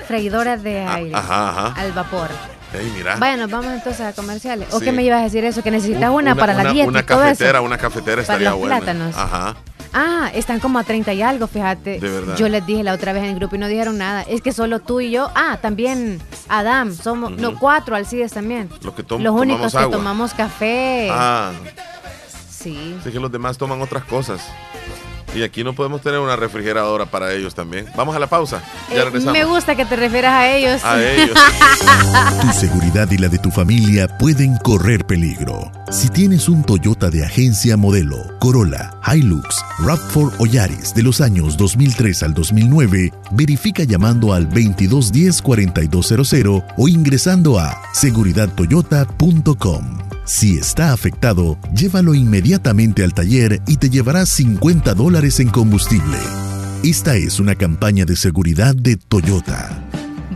Freidoras 0.07 0.61
de 0.61 0.81
Ah, 0.81 0.93
aire. 0.95 1.15
ajá, 1.15 1.49
ajá. 1.49 1.81
Al 1.81 1.91
vapor. 1.93 2.29
Ey, 2.73 2.91
mira. 2.95 3.15
Vaya, 3.15 3.37
nos 3.37 3.49
vamos 3.49 3.71
entonces 3.73 4.01
a 4.01 4.13
comerciales. 4.13 4.67
¿O 4.73 4.79
Sí. 4.79 4.85
qué 4.85 4.91
me 4.91 5.03
ibas 5.03 5.21
a 5.21 5.23
decir 5.23 5.43
eso? 5.45 5.63
Que 5.63 5.71
necesitas 5.71 6.09
Un- 6.09 6.15
una, 6.17 6.35
para 6.35 6.53
la 6.53 6.71
dieta 6.73 6.87
Una 6.89 7.03
cafetera, 7.03 7.61
una 7.61 7.77
cafetera 7.77 8.15
Para 8.17 8.21
estaría 8.21 8.49
los 8.51 8.59
buena. 8.59 8.77
plátanos. 8.77 9.15
Ajá. 9.15 9.55
Ah, 9.93 10.29
están 10.33 10.59
como 10.59 10.77
a 10.77 10.83
30 10.83 11.13
y 11.13 11.21
algo, 11.21 11.47
fíjate. 11.47 11.99
De 11.99 12.09
verdad. 12.09 12.35
Yo 12.35 12.49
les 12.49 12.65
dije 12.67 12.83
la 12.83 12.93
otra 12.93 13.13
vez 13.13 13.23
en 13.23 13.29
el 13.29 13.35
grupo 13.35 13.55
y 13.55 13.59
no 13.59 13.67
dijeron 13.67 13.97
nada. 13.97 14.21
Es 14.23 14.41
que 14.41 14.51
solo 14.51 14.79
tú 14.79 14.99
y 14.99 15.11
yo. 15.11 15.31
Ah, 15.33 15.59
también 15.61 16.19
Adam. 16.49 16.93
Somos, 16.93 17.31
no, 17.31 17.57
cuatro 17.57 17.95
Alcides 17.95 18.33
también. 18.33 18.69
Los 18.81 18.93
que 18.93 19.03
tom- 19.03 19.23
Los 19.23 19.33
únicos 19.33 19.73
que 19.73 19.85
tomamos 19.87 20.33
café. 20.33 21.09
Ah, 21.11 21.51
Sí. 22.49 22.97
sé 23.03 23.11
que 23.13 23.19
los 23.19 23.31
demás 23.31 23.57
toman 23.57 23.81
otras 23.81 24.03
cosas. 24.03 24.41
Y 25.37 25.43
aquí 25.43 25.63
no 25.63 25.73
podemos 25.73 26.01
tener 26.01 26.19
una 26.19 26.35
refrigeradora 26.35 27.05
para 27.05 27.31
ellos 27.33 27.53
también. 27.53 27.85
Vamos 27.95 28.15
a 28.15 28.19
la 28.19 28.25
pausa. 28.27 28.63
Ya 28.89 29.01
Eh, 29.01 29.05
regresamos. 29.05 29.33
me 29.33 29.45
gusta 29.45 29.75
que 29.75 29.85
te 29.85 29.95
refieras 29.95 30.33
a 30.33 30.49
ellos. 30.49 30.83
A 30.83 30.99
ellos. 31.03 31.37
Tu 32.41 32.47
seguridad 32.59 33.09
y 33.11 33.17
la 33.17 33.27
de 33.27 33.37
tu 33.37 33.51
familia 33.51 34.07
pueden 34.17 34.55
correr 34.63 35.05
peligro. 35.05 35.71
Si 35.91 36.07
tienes 36.09 36.47
un 36.49 36.63
Toyota 36.63 37.09
de 37.09 37.23
agencia 37.25 37.77
modelo, 37.77 38.17
Corolla, 38.39 38.91
Hilux, 39.13 39.57
RAV4 39.79 40.33
o 40.39 40.45
Yaris 40.45 40.93
de 40.95 41.03
los 41.03 41.19
años 41.21 41.55
2003 41.57 42.23
al 42.23 42.33
2009, 42.33 43.11
verifica 43.31 43.83
llamando 43.83 44.33
al 44.33 44.49
2210-4200 44.49 46.63
o 46.77 46.87
ingresando 46.87 47.59
a 47.59 47.77
seguridadtoyota.com. 47.93 50.16
Si 50.27 50.57
está 50.57 50.91
afectado, 50.91 51.57
llévalo 51.73 52.13
inmediatamente 52.13 53.01
al 53.05 53.13
taller 53.13 53.61
y 53.65 53.77
te 53.77 53.89
llevarás 53.89 54.27
50 54.31 54.93
dólares 54.93 55.39
en 55.39 55.47
combustible. 55.47 56.17
Esta 56.83 57.15
es 57.15 57.39
una 57.39 57.55
campaña 57.55 58.03
de 58.03 58.17
seguridad 58.17 58.75
de 58.75 58.97
Toyota. 58.97 59.86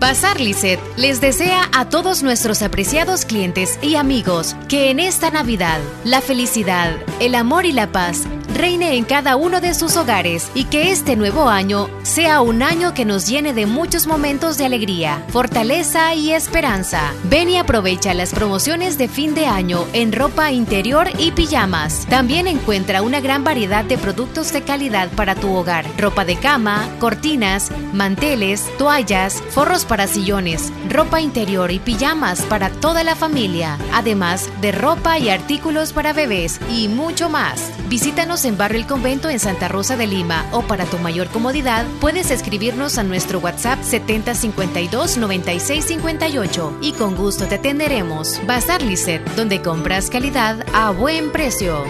Bazar 0.01 0.41
Lisset 0.41 0.79
les 0.97 1.21
desea 1.21 1.69
a 1.73 1.87
todos 1.87 2.23
nuestros 2.23 2.63
apreciados 2.63 3.23
clientes 3.23 3.77
y 3.83 3.97
amigos 3.97 4.55
que 4.67 4.89
en 4.89 4.99
esta 4.99 5.29
Navidad 5.29 5.79
la 6.03 6.21
felicidad, 6.21 6.95
el 7.19 7.35
amor 7.35 7.67
y 7.67 7.71
la 7.71 7.91
paz 7.91 8.25
reine 8.61 8.95
en 8.95 9.05
cada 9.05 9.35
uno 9.35 9.61
de 9.61 9.73
sus 9.73 9.97
hogares 9.97 10.51
y 10.53 10.65
que 10.65 10.91
este 10.91 11.15
nuevo 11.15 11.49
año 11.49 11.89
sea 12.03 12.41
un 12.41 12.61
año 12.61 12.93
que 12.93 13.05
nos 13.05 13.27
llene 13.27 13.53
de 13.53 13.65
muchos 13.65 14.07
momentos 14.07 14.57
de 14.57 14.65
alegría, 14.65 15.25
fortaleza 15.29 16.13
y 16.13 16.31
esperanza. 16.31 17.13
Ven 17.23 17.49
y 17.49 17.57
aprovecha 17.57 18.13
las 18.13 18.33
promociones 18.33 18.97
de 18.97 19.07
fin 19.07 19.33
de 19.33 19.45
año 19.45 19.85
en 19.93 20.11
ropa 20.11 20.51
interior 20.51 21.09
y 21.17 21.31
pijamas. 21.31 22.05
También 22.07 22.47
encuentra 22.47 23.01
una 23.01 23.19
gran 23.19 23.43
variedad 23.43 23.83
de 23.83 23.97
productos 23.97 24.53
de 24.53 24.61
calidad 24.61 25.09
para 25.09 25.35
tu 25.35 25.53
hogar, 25.55 25.85
ropa 25.97 26.25
de 26.25 26.35
cama, 26.35 26.87
cortinas, 26.99 27.71
manteles, 27.93 28.65
toallas, 28.77 29.41
forros 29.49 29.85
para 29.91 30.07
sillones, 30.07 30.71
ropa 30.87 31.19
interior 31.19 31.69
y 31.69 31.79
pijamas 31.79 32.41
para 32.43 32.69
toda 32.69 33.03
la 33.03 33.13
familia, 33.13 33.77
además 33.91 34.49
de 34.61 34.71
ropa 34.71 35.19
y 35.19 35.29
artículos 35.29 35.91
para 35.91 36.13
bebés 36.13 36.61
y 36.69 36.87
mucho 36.87 37.27
más. 37.27 37.69
Visítanos 37.89 38.45
en 38.45 38.57
Barrio 38.57 38.79
El 38.79 38.87
Convento 38.87 39.29
en 39.29 39.39
Santa 39.39 39.67
Rosa 39.67 39.97
de 39.97 40.07
Lima 40.07 40.45
o 40.53 40.61
para 40.61 40.85
tu 40.85 40.97
mayor 40.97 41.27
comodidad 41.27 41.85
puedes 41.99 42.31
escribirnos 42.31 42.97
a 42.97 43.03
nuestro 43.03 43.39
WhatsApp 43.39 43.81
7052-9658 43.81 46.77
y 46.79 46.93
con 46.93 47.17
gusto 47.17 47.47
te 47.47 47.55
atenderemos. 47.55 48.39
Bazar 48.47 48.81
Lisset, 48.81 49.21
donde 49.35 49.61
compras 49.61 50.09
calidad 50.09 50.65
a 50.73 50.91
buen 50.91 51.33
precio. 51.33 51.83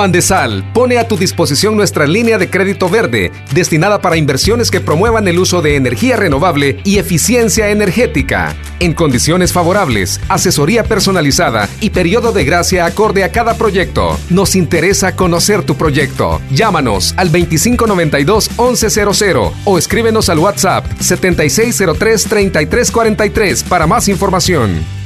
Bandesal 0.00 0.64
pone 0.72 0.96
a 0.96 1.06
tu 1.06 1.18
disposición 1.18 1.76
nuestra 1.76 2.06
línea 2.06 2.38
de 2.38 2.48
crédito 2.48 2.88
verde, 2.88 3.30
destinada 3.52 4.00
para 4.00 4.16
inversiones 4.16 4.70
que 4.70 4.80
promuevan 4.80 5.28
el 5.28 5.38
uso 5.38 5.60
de 5.60 5.76
energía 5.76 6.16
renovable 6.16 6.80
y 6.84 6.96
eficiencia 6.96 7.68
energética. 7.68 8.56
En 8.78 8.94
condiciones 8.94 9.52
favorables, 9.52 10.18
asesoría 10.30 10.84
personalizada 10.84 11.68
y 11.82 11.90
periodo 11.90 12.32
de 12.32 12.46
gracia 12.46 12.86
acorde 12.86 13.24
a 13.24 13.30
cada 13.30 13.58
proyecto. 13.58 14.18
Nos 14.30 14.56
interesa 14.56 15.16
conocer 15.16 15.64
tu 15.64 15.76
proyecto. 15.76 16.40
Llámanos 16.50 17.12
al 17.18 17.30
2592-1100 17.30 19.52
o 19.66 19.76
escríbenos 19.76 20.30
al 20.30 20.38
WhatsApp 20.38 20.86
7603-3343 20.98 23.64
para 23.64 23.86
más 23.86 24.08
información. 24.08 24.99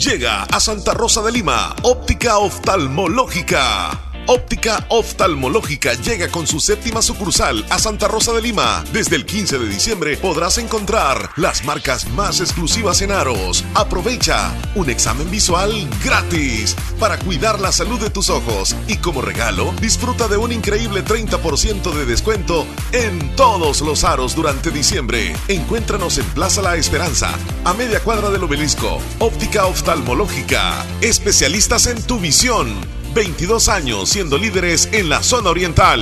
Llega 0.00 0.44
a 0.44 0.58
Santa 0.60 0.94
Rosa 0.94 1.20
de 1.20 1.30
Lima, 1.30 1.76
óptica 1.82 2.38
oftalmológica. 2.38 4.09
Óptica 4.26 4.86
Oftalmológica 4.88 5.94
llega 5.94 6.28
con 6.28 6.46
su 6.46 6.60
séptima 6.60 7.02
sucursal 7.02 7.64
a 7.70 7.78
Santa 7.78 8.06
Rosa 8.08 8.32
de 8.32 8.42
Lima. 8.42 8.84
Desde 8.92 9.16
el 9.16 9.26
15 9.26 9.58
de 9.58 9.68
diciembre 9.68 10.16
podrás 10.16 10.58
encontrar 10.58 11.30
las 11.36 11.64
marcas 11.64 12.08
más 12.10 12.40
exclusivas 12.40 13.02
en 13.02 13.12
aros. 13.12 13.64
Aprovecha 13.74 14.54
un 14.74 14.90
examen 14.90 15.30
visual 15.30 15.88
gratis 16.04 16.76
para 16.98 17.18
cuidar 17.18 17.60
la 17.60 17.72
salud 17.72 18.00
de 18.00 18.10
tus 18.10 18.30
ojos 18.30 18.76
y 18.86 18.96
como 18.98 19.20
regalo 19.20 19.72
disfruta 19.80 20.28
de 20.28 20.36
un 20.36 20.52
increíble 20.52 21.04
30% 21.04 21.92
de 21.92 22.06
descuento 22.06 22.66
en 22.92 23.34
todos 23.36 23.80
los 23.80 24.04
aros 24.04 24.36
durante 24.36 24.70
diciembre. 24.70 25.34
Encuéntranos 25.48 26.18
en 26.18 26.26
Plaza 26.26 26.62
La 26.62 26.76
Esperanza, 26.76 27.30
a 27.64 27.74
media 27.74 28.00
cuadra 28.00 28.30
del 28.30 28.44
obelisco. 28.44 29.00
Óptica 29.18 29.66
Oftalmológica, 29.66 30.84
especialistas 31.00 31.86
en 31.86 32.00
tu 32.02 32.18
visión. 32.20 32.99
22 33.14 33.68
años 33.68 34.08
siendo 34.08 34.38
líderes 34.38 34.88
en 34.92 35.08
la 35.08 35.22
zona 35.22 35.50
oriental. 35.50 36.00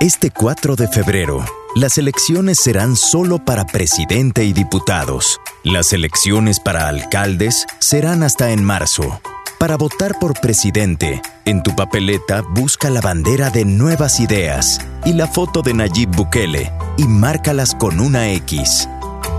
Este 0.00 0.30
4 0.30 0.76
de 0.76 0.88
febrero, 0.88 1.44
las 1.74 1.98
elecciones 1.98 2.58
serán 2.58 2.96
solo 2.96 3.44
para 3.44 3.66
presidente 3.66 4.44
y 4.44 4.52
diputados. 4.52 5.40
Las 5.64 5.92
elecciones 5.92 6.60
para 6.60 6.88
alcaldes 6.88 7.66
serán 7.80 8.22
hasta 8.22 8.52
en 8.52 8.62
marzo. 8.62 9.20
Para 9.58 9.76
votar 9.76 10.18
por 10.20 10.38
presidente, 10.40 11.20
en 11.44 11.64
tu 11.64 11.74
papeleta 11.74 12.42
busca 12.42 12.90
la 12.90 13.00
bandera 13.00 13.50
de 13.50 13.64
Nuevas 13.64 14.20
Ideas 14.20 14.80
y 15.04 15.14
la 15.14 15.26
foto 15.26 15.62
de 15.62 15.74
Nayib 15.74 16.10
Bukele 16.14 16.72
y 16.96 17.08
márcalas 17.08 17.74
con 17.74 17.98
una 17.98 18.30
X. 18.30 18.88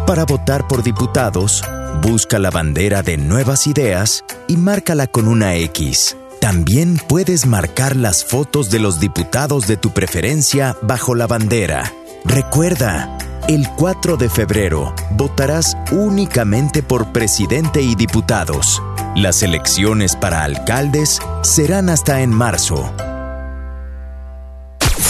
Para 0.05 0.25
votar 0.25 0.67
por 0.67 0.83
diputados, 0.83 1.63
busca 2.01 2.39
la 2.39 2.49
bandera 2.49 3.01
de 3.01 3.17
Nuevas 3.17 3.67
Ideas 3.67 4.23
y 4.47 4.57
márcala 4.57 5.07
con 5.07 5.27
una 5.27 5.55
X. 5.55 6.17
También 6.41 6.99
puedes 7.07 7.45
marcar 7.45 7.95
las 7.95 8.23
fotos 8.23 8.69
de 8.69 8.79
los 8.79 8.99
diputados 8.99 9.67
de 9.67 9.77
tu 9.77 9.91
preferencia 9.91 10.75
bajo 10.81 11.13
la 11.13 11.27
bandera. 11.27 11.93
Recuerda, 12.25 13.17
el 13.47 13.67
4 13.75 14.17
de 14.17 14.29
febrero 14.29 14.93
votarás 15.11 15.75
únicamente 15.91 16.81
por 16.83 17.11
presidente 17.11 17.81
y 17.81 17.95
diputados. 17.95 18.81
Las 19.15 19.43
elecciones 19.43 20.15
para 20.15 20.43
alcaldes 20.43 21.19
serán 21.41 21.89
hasta 21.89 22.21
en 22.21 22.31
marzo. 22.31 22.93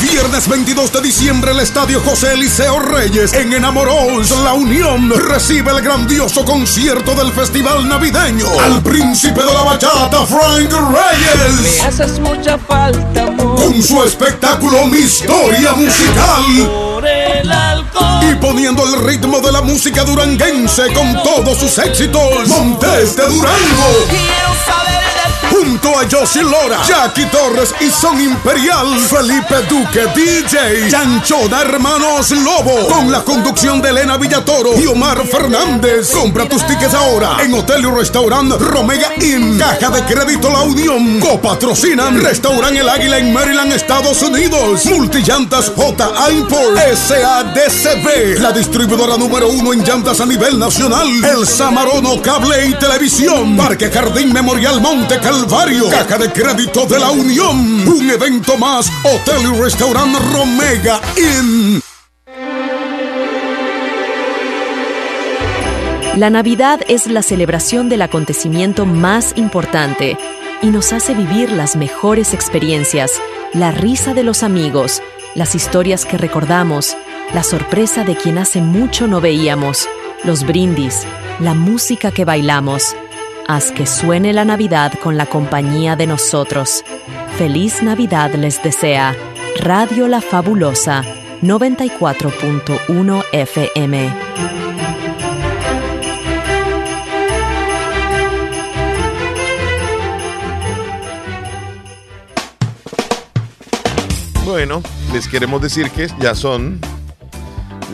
Viernes 0.01 0.47
22 0.47 0.93
de 0.93 1.01
diciembre, 1.01 1.51
el 1.51 1.59
Estadio 1.59 2.01
José 2.01 2.31
Eliseo 2.31 2.79
Reyes 2.79 3.33
en 3.33 3.51
Enamoros, 3.51 4.31
La 4.43 4.53
Unión, 4.53 5.12
recibe 5.27 5.71
el 5.71 5.81
grandioso 5.81 6.45
concierto 6.45 7.13
del 7.15 7.33
Festival 7.33 7.85
Navideño. 7.88 8.47
Al 8.63 8.81
príncipe 8.81 9.41
de 9.41 9.53
la 9.53 9.62
bachata, 9.63 10.25
Frank 10.25 10.71
Reyes. 10.71 11.62
Me 11.62 11.81
haces 11.85 12.19
mucha 12.19 12.57
falta, 12.57 13.23
amor. 13.23 13.55
Con 13.57 13.83
su 13.83 14.01
espectáculo 14.03 14.85
Mi 14.85 14.99
Historia 14.99 15.73
Musical. 15.73 16.45
Por 16.65 17.05
el 17.05 17.51
alcohol. 17.51 18.23
Y 18.31 18.35
poniendo 18.35 18.85
el 18.85 19.05
ritmo 19.05 19.41
de 19.41 19.51
la 19.51 19.62
música 19.62 20.05
duranguense 20.05 20.93
con 20.93 21.12
todos 21.23 21.57
sus 21.57 21.77
éxitos. 21.77 22.47
Montes 22.47 23.17
de 23.17 23.23
Durango. 23.27 24.05
Quiero 24.09 24.55
saber 24.65 25.09
Junto 25.50 26.00
a 26.00 26.08
Josie 26.10 26.42
Lora, 26.44 26.82
Jackie 26.88 27.26
Torres 27.26 27.74
y 27.82 27.89
Son 27.89 28.20
Imperial, 28.20 28.98
Felipe 29.00 29.56
Duque, 29.68 30.08
DJ, 30.15 30.89
Chanchona 30.89 31.62
Hermanos 31.62 32.32
Lobo, 32.32 32.88
con 32.88 33.12
la 33.12 33.22
conducción 33.22 33.82
de 33.82 33.89
Elena 33.89 34.18
Villatoro 34.18 34.80
y 34.80 34.86
Omar 34.86 35.26
Fernández. 35.28 36.12
Compra 36.12 36.48
tus 36.48 36.65
tickets 36.65 36.94
ahora 36.94 37.38
en 37.44 37.54
Hotel 37.54 37.84
y 37.84 37.88
Restaurant 37.88 38.54
Romega 38.60 39.12
Inn, 39.22 39.58
Caja 39.58 39.89
de 39.89 40.04
Crédito 40.04 40.50
La 40.50 40.62
Unión, 40.62 41.20
copatrocinan 41.20 42.22
Restaurant 42.22 42.78
El 42.78 42.88
Águila 42.88 43.18
en 43.18 43.34
Maryland, 43.34 43.74
Estados 43.74 44.22
Unidos, 44.22 44.86
Multillantas 44.86 45.72
J. 45.76 46.32
Import, 46.32 46.78
SADCB, 46.78 48.39
la 48.39 48.52
distribuidora 48.52 49.18
número 49.18 49.50
uno 49.50 49.74
en 49.74 49.84
llantas 49.84 50.22
a 50.22 50.26
nivel 50.26 50.58
nacional, 50.58 51.08
El 51.24 51.46
Samarono 51.46 52.22
Cable 52.22 52.68
y 52.68 52.74
Televisión, 52.76 53.58
Parque 53.58 53.89
Jardín 53.92 54.32
Memorial 54.32 54.80
Monte 54.80 55.18
Calvario, 55.21 55.89
Caja 55.89 56.17
de 56.17 56.32
Crédito 56.32 56.86
de 56.86 56.99
la 56.99 57.12
Unión, 57.12 57.88
un 57.88 58.10
evento 58.10 58.58
más, 58.58 58.89
Hotel 59.03 59.41
y 59.41 59.62
Restaurant 59.62 60.15
Romega 60.34 61.01
Inn. 61.17 61.82
La 66.15 66.29
Navidad 66.29 66.82
es 66.88 67.08
la 67.08 67.21
celebración 67.21 67.88
del 67.88 68.01
acontecimiento 68.01 68.86
más 68.86 69.34
importante 69.38 70.17
y 70.62 70.67
nos 70.67 70.91
hace 70.91 71.13
vivir 71.13 71.51
las 71.51 71.75
mejores 71.75 72.34
experiencias, 72.34 73.21
la 73.53 73.71
risa 73.71 74.13
de 74.13 74.23
los 74.23 74.43
amigos, 74.43 75.01
las 75.36 75.55
historias 75.55 76.05
que 76.05 76.17
recordamos, 76.17 76.97
la 77.34 77.43
sorpresa 77.43 78.03
de 78.03 78.15
quien 78.15 78.38
hace 78.38 78.62
mucho 78.62 79.08
no 79.08 79.21
veíamos, 79.21 79.88
los 80.23 80.45
brindis, 80.45 81.05
la 81.39 81.53
música 81.53 82.12
que 82.12 82.25
bailamos. 82.25 82.95
Haz 83.51 83.71
que 83.71 83.88
suene 83.88 84.31
la 84.31 84.45
Navidad 84.45 84.93
con 85.01 85.17
la 85.17 85.25
compañía 85.25 85.95
de 85.95 86.05
nosotros. 86.05 86.85
Feliz 87.39 87.81
Navidad 87.81 88.31
les 88.35 88.62
desea 88.62 89.15
Radio 89.62 90.07
La 90.07 90.21
Fabulosa 90.21 91.03
94.1 91.41 93.23
FM. 93.31 94.13
Bueno, 104.45 104.83
les 105.12 105.27
queremos 105.27 105.59
decir 105.63 105.89
que 105.89 106.07
ya 106.19 106.35
son 106.35 106.79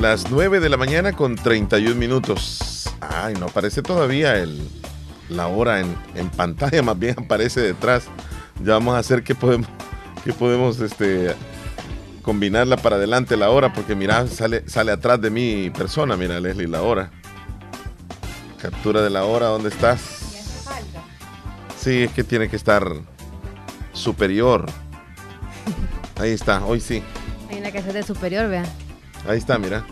las 0.02 0.30
9 0.30 0.60
de 0.60 0.68
la 0.68 0.76
mañana 0.76 1.14
con 1.14 1.36
31 1.36 1.96
minutos. 1.96 2.90
Ay, 3.00 3.36
no 3.36 3.46
aparece 3.46 3.82
todavía 3.82 4.36
el, 4.36 4.62
la 5.30 5.48
hora 5.48 5.80
en, 5.80 5.96
en 6.16 6.30
pantalla, 6.30 6.82
más 6.82 6.98
bien 6.98 7.16
aparece 7.18 7.62
detrás. 7.62 8.06
Ya 8.64 8.74
vamos 8.74 8.96
a 8.96 9.00
hacer 9.00 9.24
que 9.24 9.36
podemos, 9.36 9.68
que 10.24 10.34
podemos 10.34 10.80
este, 10.80 11.36
combinarla 12.22 12.78
para 12.78 12.96
adelante 12.96 13.38
la 13.38 13.50
hora, 13.50 13.74
porque 13.74 13.96
mira, 13.96 14.28
sale, 14.28 14.68
sale 14.68 14.92
atrás 14.92 15.22
de 15.22 15.30
mi 15.30 15.70
persona, 15.70 16.16
mira 16.18 16.40
Leslie, 16.40 16.68
la 16.68 16.82
hora. 16.82 17.12
Captura 18.62 19.02
de 19.02 19.10
la 19.10 19.26
hora, 19.26 19.48
¿dónde 19.48 19.70
estás? 19.70 20.00
Sí, 21.78 22.04
es 22.04 22.12
que 22.12 22.24
tiene 22.24 22.50
que 22.50 22.56
estar 22.56 22.84
superior. 23.94 24.66
Ahí 26.20 26.32
está, 26.32 26.66
hoy 26.66 26.80
sí. 26.80 27.04
Hay 27.50 27.60
una 27.60 27.72
que 27.72 27.84
se 27.84 27.94
de 27.94 28.02
superior, 28.02 28.50
vea. 28.50 28.66
Ahí 29.28 29.38
está, 29.38 29.60
mira. 29.60 29.86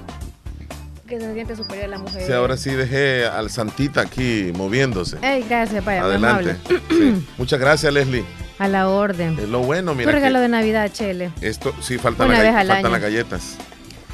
Que 1.13 1.19
se 1.19 1.33
siente 1.35 1.55
superior 1.55 1.89
la 1.89 1.99
mujer. 1.99 2.25
Sí, 2.25 2.31
ahora 2.33 2.57
sí 2.57 2.71
dejé 2.71 3.27
al 3.27 3.51
Santita 3.51 4.01
aquí 4.01 4.51
moviéndose. 4.55 5.17
Ey, 5.21 5.45
gracias, 5.47 5.85
vaya, 5.85 6.01
Adelante. 6.05 6.57
Sí. 6.89 7.23
Muchas 7.37 7.59
gracias, 7.59 7.93
Leslie. 7.93 8.23
A 8.57 8.67
la 8.67 8.89
orden. 8.89 9.37
Es 9.37 9.47
lo 9.47 9.59
bueno, 9.59 9.93
mira. 9.93 10.09
Un 10.09 10.15
regalo 10.15 10.39
de 10.39 10.47
Navidad, 10.47 10.89
Chele. 10.91 11.31
Esto 11.39 11.71
sí 11.81 11.99
faltan, 11.99 12.31
al 12.31 12.51
faltan 12.67 12.91
las 12.91 12.99
galletas. 13.01 13.57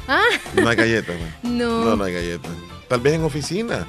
Ah, 0.08 0.20
No 0.60 0.68
hay 0.68 0.76
galletas. 0.76 1.16
güey. 1.16 1.30
no. 1.56 1.86
No, 1.86 1.96
no 1.96 2.04
hay 2.04 2.12
galletas. 2.12 2.50
Tal 2.86 3.00
vez 3.00 3.14
en 3.14 3.24
oficina. 3.24 3.86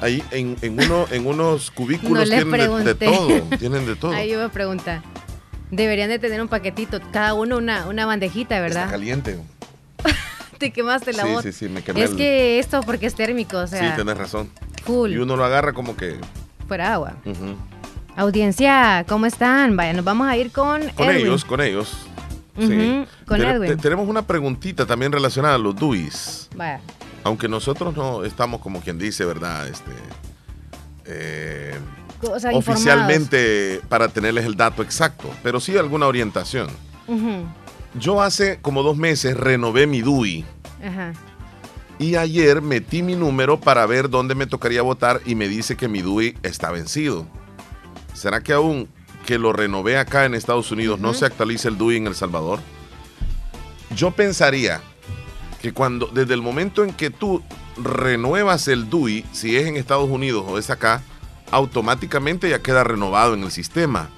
Ahí 0.00 0.24
en, 0.30 0.56
en 0.62 0.82
uno, 0.82 1.06
en 1.10 1.26
unos 1.26 1.70
cubículos 1.70 2.26
No 2.26 2.34
tienen 2.36 2.84
de- 2.86 2.94
todo. 2.94 3.28
Tienen 3.58 3.84
de 3.84 3.96
todo. 3.96 4.12
Ahí 4.14 4.32
iba 4.32 4.46
a 4.46 4.48
preguntar. 4.48 5.02
Deberían 5.70 6.08
de 6.08 6.18
tener 6.18 6.40
un 6.40 6.48
paquetito, 6.48 7.00
cada 7.12 7.34
uno 7.34 7.58
una, 7.58 7.86
una 7.86 8.06
bandejita, 8.06 8.54
Está 8.56 8.80
¿verdad? 8.80 8.90
caliente. 8.90 9.36
Te 10.60 10.70
quemaste 10.72 11.12
la 11.14 11.24
Sí, 11.24 11.28
voz. 11.32 11.42
sí, 11.42 11.52
sí, 11.52 11.68
me 11.68 11.82
quemé 11.82 12.04
Es 12.04 12.10
el- 12.10 12.16
que 12.18 12.58
esto 12.60 12.82
porque 12.82 13.06
es 13.06 13.14
térmico, 13.16 13.56
o 13.56 13.66
sea, 13.66 13.80
sí, 13.90 13.96
tenés 13.96 14.16
razón. 14.16 14.48
full, 14.84 15.10
Y 15.10 15.16
uno 15.16 15.34
lo 15.34 15.44
agarra 15.44 15.72
como 15.72 15.96
que. 15.96 16.16
fuera 16.68 16.92
agua. 16.92 17.14
Audiencia, 18.16 19.04
¿cómo 19.08 19.26
están? 19.26 19.74
Vaya, 19.76 19.94
nos 19.94 20.04
vamos 20.04 20.28
a 20.28 20.36
ir 20.36 20.52
con 20.52 20.82
Con 20.90 21.08
Edwin. 21.08 21.16
ellos, 21.26 21.44
con 21.44 21.60
ellos. 21.60 21.92
Ujú, 22.56 23.06
con 23.26 23.40
Edwin. 23.40 23.70
te- 23.70 23.76
tenemos 23.76 24.06
una 24.06 24.22
preguntita 24.26 24.84
también 24.84 25.10
relacionada 25.12 25.54
a 25.54 25.58
los 25.58 25.74
DUIs. 25.74 26.50
Vaya. 26.54 26.80
Aunque 27.24 27.48
nosotros 27.48 27.96
no 27.96 28.24
estamos 28.24 28.60
como 28.60 28.80
quien 28.80 28.98
dice, 28.98 29.24
¿verdad? 29.24 29.66
Este, 29.66 29.90
eh, 31.06 31.74
O 32.22 32.38
sea, 32.38 32.50
oficialmente 32.52 33.80
para 33.88 34.08
tenerles 34.08 34.44
el 34.44 34.56
dato 34.56 34.82
exacto, 34.82 35.30
pero 35.42 35.58
sí 35.58 35.76
alguna 35.78 36.06
orientación. 36.06 36.68
informados. 37.08 37.59
Yo 37.94 38.22
hace 38.22 38.58
como 38.60 38.82
dos 38.82 38.96
meses 38.96 39.36
renové 39.36 39.86
mi 39.86 40.00
DUI 40.00 40.44
Ajá. 40.84 41.12
y 41.98 42.14
ayer 42.16 42.62
metí 42.62 43.02
mi 43.02 43.16
número 43.16 43.58
para 43.60 43.84
ver 43.86 44.08
dónde 44.08 44.34
me 44.34 44.46
tocaría 44.46 44.82
votar 44.82 45.20
y 45.26 45.34
me 45.34 45.48
dice 45.48 45.76
que 45.76 45.88
mi 45.88 46.00
DUI 46.00 46.36
está 46.42 46.70
vencido. 46.70 47.26
¿Será 48.14 48.42
que 48.42 48.52
aún 48.52 48.88
que 49.26 49.38
lo 49.38 49.52
renové 49.52 49.98
acá 49.98 50.24
en 50.24 50.34
Estados 50.34 50.70
Unidos 50.70 51.00
no 51.00 51.14
se 51.14 51.26
actualiza 51.26 51.68
el 51.68 51.78
DUI 51.78 51.96
en 51.96 52.06
El 52.06 52.14
Salvador? 52.14 52.60
Yo 53.96 54.12
pensaría 54.12 54.80
que 55.60 55.72
cuando, 55.72 56.06
desde 56.06 56.34
el 56.34 56.42
momento 56.42 56.84
en 56.84 56.92
que 56.92 57.10
tú 57.10 57.42
renuevas 57.76 58.68
el 58.68 58.88
DUI, 58.88 59.24
si 59.32 59.56
es 59.56 59.66
en 59.66 59.76
Estados 59.76 60.08
Unidos 60.08 60.44
o 60.48 60.58
es 60.58 60.70
acá, 60.70 61.02
automáticamente 61.50 62.48
ya 62.48 62.60
queda 62.62 62.84
renovado 62.84 63.34
en 63.34 63.42
el 63.42 63.50
sistema. 63.50 64.08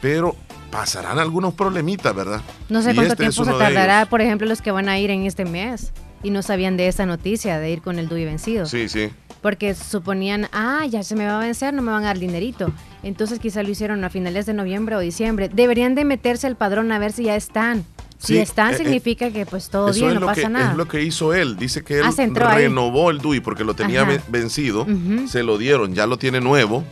Pero 0.00 0.34
pasarán 0.70 1.18
algunos 1.18 1.54
problemitas, 1.54 2.14
¿verdad? 2.14 2.40
No 2.68 2.82
sé 2.82 2.92
Y 2.92 2.94
cuánto 2.94 3.12
este 3.14 3.24
es 3.26 3.34
tiempo 3.34 3.50
se 3.50 3.58
tardará, 3.58 4.06
por 4.06 4.20
ejemplo, 4.20 4.46
los 4.46 4.60
que 4.62 4.70
van 4.70 4.88
a 4.88 4.98
ir 4.98 5.10
en 5.10 5.24
este 5.24 5.44
mes 5.44 5.92
y 6.22 6.30
no 6.30 6.42
sabían 6.42 6.76
de 6.76 6.88
esa 6.88 7.06
noticia 7.06 7.58
de 7.58 7.70
ir 7.70 7.82
con 7.82 7.98
el 7.98 8.08
DUI 8.08 8.24
vencido. 8.24 8.66
Sí, 8.66 8.88
sí. 8.88 9.10
Porque 9.42 9.74
suponían, 9.74 10.48
ah, 10.52 10.84
ya 10.88 11.02
se 11.02 11.14
me 11.14 11.26
va 11.26 11.36
a 11.36 11.40
vencer, 11.40 11.72
no 11.72 11.82
me 11.82 11.92
van 11.92 12.02
a 12.02 12.06
dar 12.08 12.18
dinerito. 12.18 12.72
Entonces 13.02 13.38
quizá 13.38 13.62
lo 13.62 13.68
hicieron 13.68 14.02
a 14.04 14.10
finales 14.10 14.46
de 14.46 14.54
noviembre 14.54 14.96
o 14.96 14.98
diciembre. 14.98 15.48
Deberían 15.52 15.94
de 15.94 16.04
meterse 16.04 16.46
al 16.46 16.56
padrón 16.56 16.90
a 16.90 16.98
ver 16.98 17.12
si 17.12 17.24
ya 17.24 17.36
están. 17.36 17.84
Si 18.18 18.32
Sí, 18.32 18.38
están, 18.38 18.70
eh, 18.72 18.74
eh, 18.74 18.78
significa 18.78 19.30
que 19.30 19.44
pues 19.44 19.68
todo 19.68 19.92
bien, 19.92 20.14
no 20.14 20.26
pasa 20.26 20.40
que, 20.42 20.48
nada. 20.48 20.70
Es 20.72 20.76
lo 20.76 20.88
que 20.88 21.02
hizo 21.02 21.34
él. 21.34 21.56
Dice 21.56 21.84
que 21.84 21.98
él 21.98 22.04
Ah, 22.06 22.12
entró 22.22 22.48
ahí. 22.48 22.62
renovó 22.64 23.10
el 23.10 23.18
DUI 23.18 23.40
porque 23.40 23.62
lo 23.62 23.74
tenía 23.74 24.02
Ajá. 24.02 24.12
vencido. 24.28 24.86
Se 25.28 25.42
lo 25.42 25.58
dieron, 25.58 25.94
ya 25.94 26.06
lo 26.06 26.16
tiene 26.18 26.40
nuevo. 26.40 26.82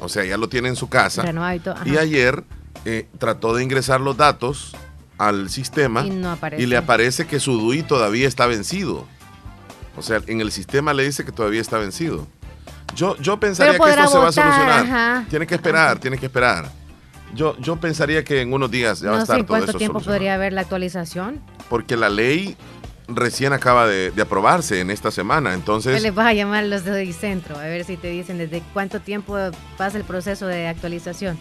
O 0.00 0.08
sea, 0.08 0.24
ya 0.24 0.36
lo 0.38 0.48
tiene 0.48 0.68
en 0.68 0.76
su 0.76 0.88
casa. 0.88 1.22
Renovado 1.22 1.56
y 1.56 1.58
todo, 1.58 1.74
ajá. 1.74 1.88
Y 1.88 1.96
ayer 1.98 2.44
eh, 2.90 3.06
trató 3.18 3.54
de 3.54 3.62
ingresar 3.62 4.00
los 4.00 4.16
datos 4.16 4.74
al 5.18 5.50
sistema 5.50 6.06
Y 6.06 6.10
no 6.10 6.38
le 6.56 6.76
aparece 6.78 7.26
que 7.26 7.38
su 7.38 7.52
DUI 7.60 7.82
todavía 7.82 8.26
está 8.26 8.46
vencido. 8.46 9.04
O 9.94 10.00
sea, 10.00 10.22
en 10.26 10.40
el 10.40 10.50
sistema 10.50 10.94
le 10.94 11.04
dice 11.04 11.22
que 11.22 11.32
todavía 11.32 11.60
está 11.60 11.76
vencido. 11.76 12.26
Yo, 12.94 13.14
yo 13.18 13.38
pensaría 13.38 13.78
que 13.78 13.90
esto 13.90 14.08
se 14.08 14.18
va 14.18 14.28
a 14.28 14.32
solucionar. 14.32 14.86
ajá. 14.86 15.26
Tiene 15.28 15.46
que 15.46 15.54
esperar, 15.56 15.98
tiene 15.98 16.16
que 16.16 16.26
esperar. 16.26 16.70
Yo, 17.34 17.58
yo 17.58 17.76
pensaría 17.76 18.24
que 18.24 18.40
en 18.40 18.54
unos 18.54 18.70
días 18.70 19.00
ya 19.00 19.08
va 19.10 19.14
a 19.14 19.16
No 19.18 19.22
estar 19.24 19.36
sé 19.36 19.42
todo 19.42 19.48
cuánto 19.48 19.70
eso 19.72 19.78
tiempo 19.78 20.00
podría 20.00 20.34
haber 20.34 20.54
la 20.54 20.62
actualización. 20.62 21.42
Porque 21.68 21.94
la 21.98 22.08
ley 22.08 22.56
recién 23.06 23.52
acaba 23.52 23.86
de, 23.86 24.12
de 24.12 24.22
aprobarse 24.22 24.80
en 24.80 24.90
esta 24.90 25.10
semana. 25.10 25.50
¿Qué 25.50 25.56
Entonces, 25.56 26.00
les 26.00 26.14
vas 26.14 26.28
a 26.28 26.32
llamar 26.32 26.64
los 26.64 26.84
de 26.84 26.96
Dicentro? 26.96 27.58
A 27.58 27.64
ver 27.64 27.84
si 27.84 27.98
te 27.98 28.08
dicen 28.08 28.38
desde 28.38 28.62
cuánto 28.72 29.00
tiempo 29.00 29.36
pasa 29.76 29.98
el 29.98 30.04
proceso 30.04 30.46
de 30.46 30.68
actualización. 30.68 31.38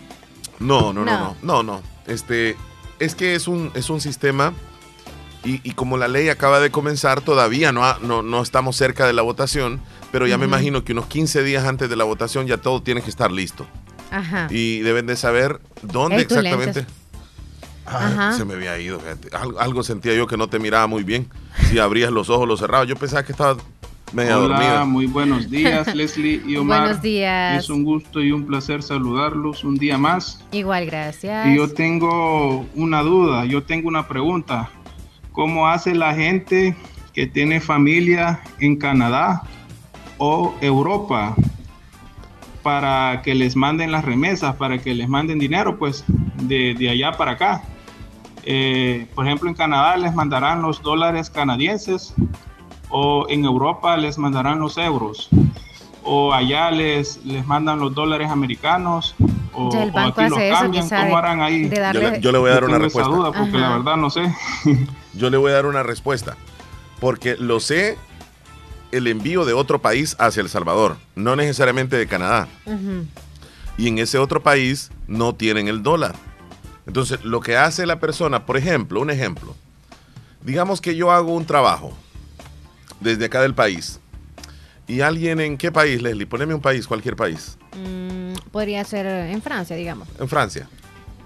No, 0.60 0.94
no, 0.94 1.04
no, 1.06 1.06
No. 1.06 1.36
no, 1.42 1.64
no. 1.64 1.82
Este, 2.08 2.56
es 3.00 3.16
que 3.16 3.36
es 3.36 3.48
un, 3.48 3.72
es 3.76 3.90
un 3.90 4.02
sistema 4.02 4.54
y, 5.44 5.62
y 5.68 5.74
como 5.74 5.98
la 5.98 6.08
ley 6.08 6.30
acaba 6.30 6.60
de 6.60 6.72
comenzar, 6.72 7.22
todavía 7.22 7.72
no, 7.72 7.86
ha- 7.86 8.00
no, 8.02 8.22
no 8.24 8.42
estamos 8.42 8.76
cerca 8.76 9.06
de 9.06 9.14
la 9.14 9.22
votación, 9.22 9.82
pero 10.12 10.26
ya 10.28 10.38
me 10.38 10.46
imagino 10.46 10.84
que 10.84 10.94
unos 10.94 11.06
15 11.08 11.44
días 11.44 11.66
antes 11.66 11.90
de 11.90 11.96
la 11.96 12.04
votación 12.06 12.48
ya 12.48 12.58
todo 12.58 12.82
tiene 12.82 13.02
que 13.02 13.10
estar 13.10 13.32
listo. 13.32 13.66
Ajá. 14.12 14.48
Y 14.50 14.80
deben 14.80 15.06
de 15.06 15.16
saber 15.18 15.60
dónde 15.82 16.22
exactamente. 16.22 16.86
Ay, 17.86 18.38
se 18.38 18.44
me 18.44 18.56
había 18.56 18.78
ido. 18.80 19.00
Algo, 19.32 19.60
algo 19.62 19.84
sentía 19.84 20.14
yo 20.14 20.28
que 20.28 20.36
no 20.36 20.50
te 20.50 20.60
miraba 20.60 20.88
muy 20.88 21.04
bien. 21.04 21.30
Si 21.70 21.80
abrías 21.80 22.12
los 22.12 22.30
ojos, 22.30 22.46
los 22.48 22.60
cerrabas. 22.60 22.88
Yo 22.88 22.96
pensaba 22.98 23.24
que 23.24 23.32
estaba 23.32 23.56
Hola, 24.14 24.86
muy 24.86 25.06
buenos 25.06 25.50
días, 25.50 25.94
Leslie 25.94 26.42
y 26.46 26.56
Omar. 26.56 26.82
Buenos 26.82 27.02
días. 27.02 27.64
Es 27.64 27.70
un 27.70 27.84
gusto 27.84 28.22
y 28.22 28.32
un 28.32 28.46
placer 28.46 28.82
saludarlos 28.82 29.66
un 29.66 29.76
día 29.76 29.98
más. 29.98 30.44
Igual, 30.52 30.86
gracias. 30.86 31.48
Y 31.48 31.58
yo 31.58 31.74
tengo 31.74 32.66
una 32.76 33.02
duda, 33.02 33.46
yo 33.46 33.64
tengo 33.64 33.90
una 33.90 34.08
pregunta. 34.08 34.70
¿Cómo 35.34 35.68
hace 35.68 35.94
la 35.94 36.14
gente 36.16 36.76
que 37.14 37.28
tiene 37.28 37.60
familia 37.60 38.42
en 38.60 38.78
Canadá 38.78 39.44
o 40.18 40.56
Europa 40.62 41.36
para 42.64 43.22
que 43.24 43.36
les 43.36 43.56
manden 43.56 43.92
las 43.92 44.06
remesas, 44.06 44.56
para 44.56 44.78
que 44.78 44.94
les 44.94 45.10
manden 45.10 45.38
dinero, 45.38 45.78
pues, 45.78 46.06
de, 46.44 46.74
de 46.76 46.90
allá 46.90 47.12
para 47.12 47.32
acá? 47.32 47.62
Eh, 48.44 49.06
por 49.14 49.28
ejemplo, 49.28 49.50
en 49.50 49.56
Canadá 49.56 49.98
les 49.98 50.16
mandarán 50.16 50.62
los 50.62 50.82
dólares 50.82 51.30
canadienses 51.30 52.16
o 52.90 53.26
en 53.30 53.46
Europa 53.46 53.98
les 53.98 54.18
mandarán 54.18 54.60
los 54.60 54.78
euros 54.78 55.30
o 56.04 56.34
allá 56.34 56.72
les, 56.72 57.24
les 57.26 57.46
mandan 57.46 57.80
los 57.80 57.94
dólares 57.94 58.30
americanos 58.32 59.14
o, 59.54 59.72
Ya 59.74 59.84
el 59.84 59.90
o 59.90 59.94
banco 59.94 60.22
aquí 60.22 60.30
los 60.30 60.38
hace 60.38 60.50
eso, 60.50 60.60
cambian, 60.62 60.84
quizá, 60.86 60.98
¿cómo 61.00 61.10
de- 61.10 61.16
harán 61.16 61.42
ahí? 61.42 61.64
de 61.68 61.76
Yo 61.94 62.00
le, 62.00 62.22
yo 62.22 62.32
le 62.32 62.38
voy 62.38 62.50
a 62.52 62.54
dar 62.54 62.64
una 62.66 62.78
respuesta. 62.80 63.12
duda 63.12 63.32
porque 63.32 63.58
la 63.58 63.70
verdad 63.70 63.98
no 63.98 64.10
sé. 64.10 64.34
Yo 65.14 65.30
le 65.32 65.38
voy 65.38 65.52
a 65.52 65.56
dar 65.56 65.66
una 65.66 65.82
respuesta. 65.82 66.38
Porque 67.00 67.36
lo 67.38 67.60
sé 67.60 67.98
el 68.92 69.08
envío 69.08 69.46
de 69.46 69.54
otro 69.54 69.80
país 69.80 70.16
hacia 70.20 70.42
El 70.42 70.50
Salvador, 70.50 70.98
no 71.16 71.36
necesariamente 71.36 71.98
de 71.98 72.06
Canadá. 72.08 72.48
Y 73.78 73.88
en 73.88 73.98
ese 73.98 74.18
otro 74.20 74.44
país 74.44 74.92
no 75.08 75.34
tienen 75.34 75.68
el 75.68 75.82
dólar. 75.84 76.16
Entonces, 76.86 77.24
lo 77.26 77.42
que 77.42 77.58
hace 77.58 77.86
la 77.88 78.00
persona, 78.00 78.46
por 78.46 78.58
ejemplo, 78.58 79.02
un 79.02 79.10
ejemplo. 79.10 79.56
Digamos 80.44 80.80
que 80.82 80.96
yo 80.96 81.12
hago 81.12 81.34
un 81.34 81.46
trabajo 81.46 81.92
desde 83.00 83.26
acá 83.26 83.42
del 83.42 83.54
país. 83.54 84.00
Y 84.88 85.02
alguien 85.02 85.40
en 85.42 85.58
qué 85.58 85.72
país, 85.72 86.02
Leslie? 86.02 86.26
Poneme 86.26 86.54
un 86.54 86.62
país, 86.62 86.88
cualquier 86.88 87.16
país. 87.16 87.58
Mm, 87.76 88.34
podría 88.52 88.84
ser 88.86 89.06
en 89.06 89.42
Francia, 89.42 89.76
digamos. 89.76 90.08
En 90.20 90.30
Francia. 90.30 90.68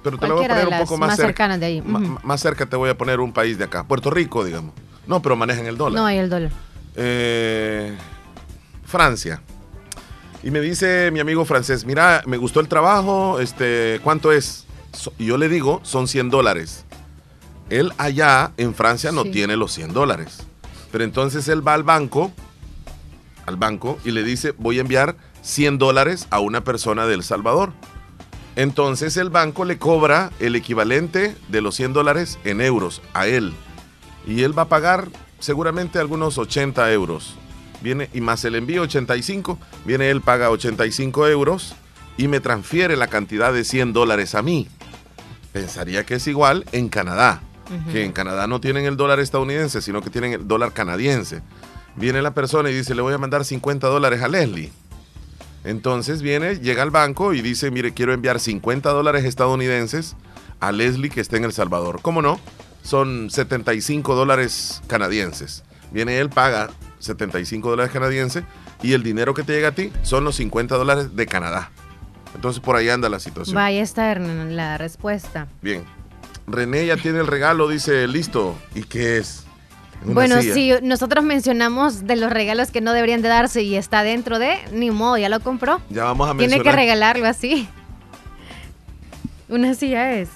Pero 0.04 0.18
te 0.18 0.28
lo 0.28 0.36
voy 0.36 0.46
a 0.46 0.48
poner 0.48 0.68
un 0.68 0.80
poco 0.80 0.98
más, 0.98 1.10
más 1.10 1.16
cerca. 1.18 1.28
cercanas 1.28 1.60
de 1.60 1.66
ahí. 1.68 1.82
Más 1.82 2.42
cerca 2.42 2.66
te 2.66 2.76
voy 2.76 2.90
a 2.90 2.98
poner 2.98 3.20
un 3.20 3.32
país 3.32 3.58
de 3.60 3.66
acá. 3.66 3.84
Puerto 3.84 4.10
Rico, 4.10 4.44
digamos. 4.44 4.74
No, 5.06 5.22
pero 5.22 5.36
manejan 5.36 5.68
el 5.68 5.78
dólar. 5.78 6.00
No 6.02 6.06
hay 6.08 6.18
el 6.18 6.30
dólar. 6.30 6.52
Eh, 6.96 7.96
Francia. 8.84 9.42
Y 10.44 10.50
me 10.50 10.60
dice 10.60 11.12
mi 11.12 11.20
amigo 11.20 11.46
francés, 11.46 11.86
mira, 11.86 12.24
me 12.26 12.38
gustó 12.38 12.62
el 12.62 12.68
trabajo, 12.68 13.40
este, 13.40 14.00
¿cuánto 14.04 14.32
es? 14.32 14.66
Y 15.20 15.26
yo 15.28 15.38
le 15.38 15.48
digo, 15.50 15.80
son 15.84 16.08
100 16.08 16.32
dólares. 16.32 16.84
Él 17.70 17.94
allá 18.00 18.52
en 18.58 18.74
Francia 18.74 19.12
no 19.12 19.24
Sí. 19.24 19.32
tiene 19.32 19.56
los 19.56 19.72
100 19.72 19.94
dólares. 19.94 20.48
Pero 20.92 21.04
entonces 21.04 21.48
él 21.48 21.66
va 21.66 21.74
al 21.74 21.84
banco, 21.84 22.32
al 23.46 23.56
banco, 23.56 23.98
y 24.04 24.12
le 24.12 24.24
dice, 24.24 24.54
voy 24.58 24.78
a 24.78 24.82
enviar 24.82 25.16
100 25.42 25.78
dólares 25.78 26.28
a 26.30 26.40
una 26.40 26.64
persona 26.64 27.06
de 27.06 27.16
El 27.16 27.24
Salvador. 27.24 27.74
Entonces 28.56 29.16
el 29.18 29.30
banco 29.30 29.64
le 29.66 29.78
cobra 29.78 30.32
el 30.40 30.56
equivalente 30.56 31.36
de 31.48 31.62
los 31.62 31.76
100 31.76 31.94
dólares 31.94 32.38
en 32.44 32.62
euros 32.62 33.02
a 33.14 33.28
él. 33.28 33.54
Y 34.28 34.44
él 34.44 34.58
va 34.58 34.64
a 34.64 34.70
pagar 34.70 35.08
seguramente 35.40 36.00
algunos 36.00 36.38
80 36.38 36.92
euros. 36.92 37.36
Viene, 37.82 38.10
y 38.14 38.22
más 38.22 38.46
el 38.46 38.56
envío 38.56 38.84
85, 38.84 39.58
viene 39.86 40.12
él, 40.12 40.22
paga 40.22 40.52
85 40.52 41.28
euros 41.28 41.76
y 42.18 42.28
me 42.28 42.40
transfiere 42.40 42.96
la 42.96 43.08
cantidad 43.08 43.52
de 43.52 43.64
100 43.64 43.94
dólares 43.94 44.36
a 44.36 44.42
mí. 44.42 44.68
Pensaría 45.52 46.06
que 46.06 46.16
es 46.16 46.28
igual 46.28 46.66
en 46.72 46.90
Canadá, 46.90 47.42
Que 47.92 48.04
en 48.04 48.12
Canadá 48.12 48.48
no 48.48 48.60
tienen 48.60 48.86
el 48.86 48.98
dólar 48.98 49.20
estadounidense, 49.20 49.82
sino 49.82 50.02
que 50.02 50.10
tienen 50.10 50.34
el 50.34 50.48
dólar 50.48 50.74
canadiense. 50.74 51.42
Viene 51.96 52.22
la 52.22 52.34
persona 52.34 52.70
y 52.70 52.74
dice, 52.74 52.96
le 52.96 53.02
voy 53.02 53.14
a 53.14 53.18
mandar 53.18 53.46
50 53.46 53.88
dólares 53.88 54.22
a 54.22 54.28
Leslie. 54.28 54.72
Entonces 55.64 56.22
viene, 56.22 56.56
llega 56.56 56.84
al 56.84 56.92
banco 56.92 57.34
y 57.34 57.42
dice, 57.42 57.70
mire, 57.70 57.94
quiero 57.94 58.14
enviar 58.14 58.40
50 58.40 58.90
dólares 58.90 59.26
estadounidenses 59.26 60.16
a 60.60 60.72
Leslie 60.72 61.10
que 61.10 61.22
está 61.22 61.38
en 61.38 61.44
El 61.44 61.54
Salvador. 61.54 62.00
¿Cómo 62.02 62.22
no? 62.22 62.40
Son 62.84 63.30
75 63.30 64.16
dólares 64.16 64.82
canadienses. 64.88 65.64
Viene 65.92 66.20
él, 66.20 66.30
paga 66.30 66.70
75 67.00 67.70
dólares 67.70 67.92
canadienses 67.92 68.44
y 68.82 68.94
el 68.94 69.04
dinero 69.04 69.34
que 69.34 69.44
te 69.44 69.54
llega 69.54 69.70
a 69.70 69.74
ti 69.74 69.92
son 70.04 70.24
los 70.24 70.36
50 70.38 70.76
dólares 70.78 71.16
de 71.16 71.26
Canadá. 71.28 71.72
Entonces 72.34 72.62
por 72.62 72.76
ahí 72.76 72.90
anda 72.90 73.10
la 73.10 73.20
situación. 73.20 73.56
Vaya 73.56 73.82
está 73.82 74.16
la 74.16 74.78
respuesta. 74.78 75.48
Bien. 75.62 75.84
René 76.48 76.86
ya 76.86 76.98
tiene 76.98 77.20
el 77.20 77.28
regalo, 77.28 77.68
dice, 77.68 78.08
listo. 78.08 78.56
¿Y 78.76 78.84
qué 78.84 79.18
es? 79.18 79.46
Una 80.04 80.14
bueno, 80.14 80.42
si 80.42 80.72
nosotros 80.82 81.24
mencionamos 81.24 82.08
de 82.08 82.16
los 82.16 82.32
regalos 82.32 82.72
que 82.72 82.82
no 82.82 82.92
deberían 82.94 83.22
de 83.22 83.30
darse 83.30 83.62
y 83.62 83.76
está 83.76 84.02
dentro 84.04 84.40
de, 84.40 84.58
ni 84.72 84.90
modo, 84.90 85.18
ya 85.18 85.30
lo 85.30 85.40
compró. 85.40 85.80
Ya 85.90 86.06
vamos 86.06 86.28
a 86.28 86.32
Tiene 86.32 86.56
mencionar. 86.56 86.74
que 86.74 86.82
regalarlo 86.82 87.28
así. 87.28 87.68
Una 89.48 89.74
silla 89.76 90.14
es. 90.14 90.30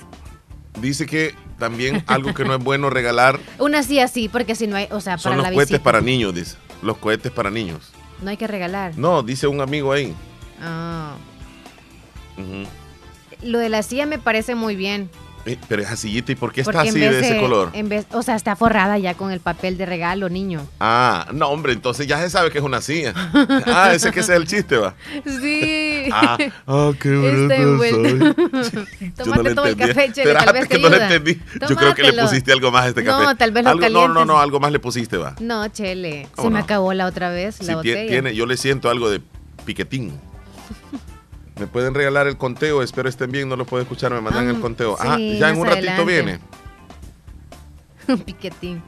Dice 0.80 1.06
que 1.08 1.34
también 1.58 2.04
algo 2.08 2.34
que 2.34 2.44
no 2.46 2.54
es 2.54 2.62
bueno 2.64 2.90
regalar 2.90 3.40
Una 3.60 3.82
silla 3.82 4.08
sí, 4.10 4.28
porque 4.30 4.56
si 4.56 4.68
no 4.68 4.76
hay, 4.76 4.88
o 4.92 5.00
sea, 5.00 5.18
son 5.18 5.32
para 5.32 5.38
los 5.38 5.44
la 5.46 5.54
cohetes 5.54 5.70
visita. 5.72 5.84
para 5.84 6.02
niños, 6.02 6.36
dice. 6.36 6.58
Los 6.82 6.98
cohetes 6.98 7.32
para 7.32 7.50
niños. 7.50 7.92
No 8.22 8.30
hay 8.30 8.38
que 8.38 8.46
regalar. 8.48 8.94
No, 8.98 9.24
dice 9.24 9.48
un 9.48 9.62
amigo 9.62 9.92
ahí. 9.92 10.14
Ah. 10.62 11.16
Lo 13.42 13.60
de 13.60 13.70
la 13.70 13.82
silla 13.84 14.06
me 14.06 14.20
parece 14.20 14.54
muy 14.56 14.76
bien. 14.76 15.10
Eh, 15.48 15.58
pero 15.68 15.84
esa 15.84 15.96
sillita, 15.96 16.32
¿y 16.32 16.36
por 16.36 16.52
qué 16.52 16.62
está 16.62 16.72
porque 16.72 16.90
en 16.90 16.96
así 16.96 17.00
de 17.02 17.20
ese 17.20 17.40
color? 17.40 17.70
En 17.74 17.88
vez, 17.88 18.08
o 18.12 18.24
sea, 18.24 18.36
está 18.36 18.56
forrada 18.56 18.98
ya 18.98 19.14
con 19.14 19.32
el 19.32 19.40
papel 19.40 19.78
de 19.78 19.86
regalo, 19.86 20.28
niño. 20.28 20.66
Ah, 20.80 21.28
no, 21.34 21.50
hombre, 21.50 21.74
entonces 21.74 22.08
ya 22.08 22.20
se 22.20 22.32
sabe 22.32 22.50
que 22.50 22.58
es 22.58 22.64
una 22.64 22.82
silla. 22.82 23.14
Ah, 23.68 23.92
ese 23.94 24.12
que 24.12 24.22
ese 24.22 24.34
es 24.34 24.40
el 24.40 24.48
chiste, 24.48 24.78
va. 24.78 24.96
Sí. 25.24 26.10
Ah, 26.12 26.38
ah, 26.68 26.92
qué 27.00 27.14
Está 27.16 27.32
bruto 27.38 27.54
envuelto. 27.54 28.64
soy. 28.64 28.86
Yo 29.18 29.24
Tómate 29.24 29.44
le 29.44 29.56
todo 29.56 29.66
el 29.66 29.76
café, 29.78 30.12
Chele, 30.14 30.34
tal 30.34 30.48
Espérate 30.48 30.52
vez 30.54 30.68
que 30.68 30.76
te 30.78 30.82
no 30.82 30.90
le 30.90 30.96
ayuda. 30.96 31.16
entendí. 31.16 31.42
Yo 31.68 31.76
creo 31.76 31.94
que 31.96 32.02
le 32.04 32.10
Tómatelo. 32.10 32.22
pusiste 32.30 32.52
algo 32.52 32.72
más 32.72 32.86
a 32.86 32.88
este 32.90 33.04
café. 33.04 33.24
No, 33.24 33.36
tal 33.36 33.52
vez 33.52 33.64
lo 33.64 33.70
algo, 33.72 33.82
No, 33.82 33.90
no, 33.90 33.98
calientes. 34.08 34.26
no, 34.28 34.40
algo 34.40 34.60
más 34.60 34.72
le 34.72 34.80
pusiste, 34.80 35.18
va. 35.18 35.36
No, 35.40 35.68
Chele. 35.68 36.28
¿Cómo 36.36 36.48
Se 36.50 36.54
me 36.54 36.60
no? 36.60 36.66
acabó 36.66 36.94
la 36.94 37.06
otra 37.06 37.30
vez 37.30 37.62
la 37.62 37.74
tie- 37.74 37.76
botella. 37.76 38.08
tiene, 38.08 38.36
yo 38.36 38.46
le 38.46 38.58
siento 38.58 38.90
algo 38.90 39.10
de 39.10 39.22
piquetín. 39.66 40.14
Me 41.60 41.68
pueden 41.68 41.94
regalar 41.94 42.28
el 42.28 42.38
conteo, 42.38 42.82
espero 42.84 43.08
estén 43.08 43.32
bien, 43.32 43.48
no 43.48 43.56
lo 43.56 43.66
puedo 43.66 43.82
escuchar, 43.82 44.12
me 44.14 44.20
mandan 44.22 44.48
Ah, 44.48 44.52
el 44.52 44.60
conteo. 44.60 44.98
sí, 45.00 45.08
ah, 45.08 45.18
ya 45.18 45.50
en 45.50 45.58
un 45.58 45.66
ratito 45.66 45.90
adelante. 45.92 46.04
viene. 46.12 46.40
Un 48.08 48.20
piquetín. 48.20 48.82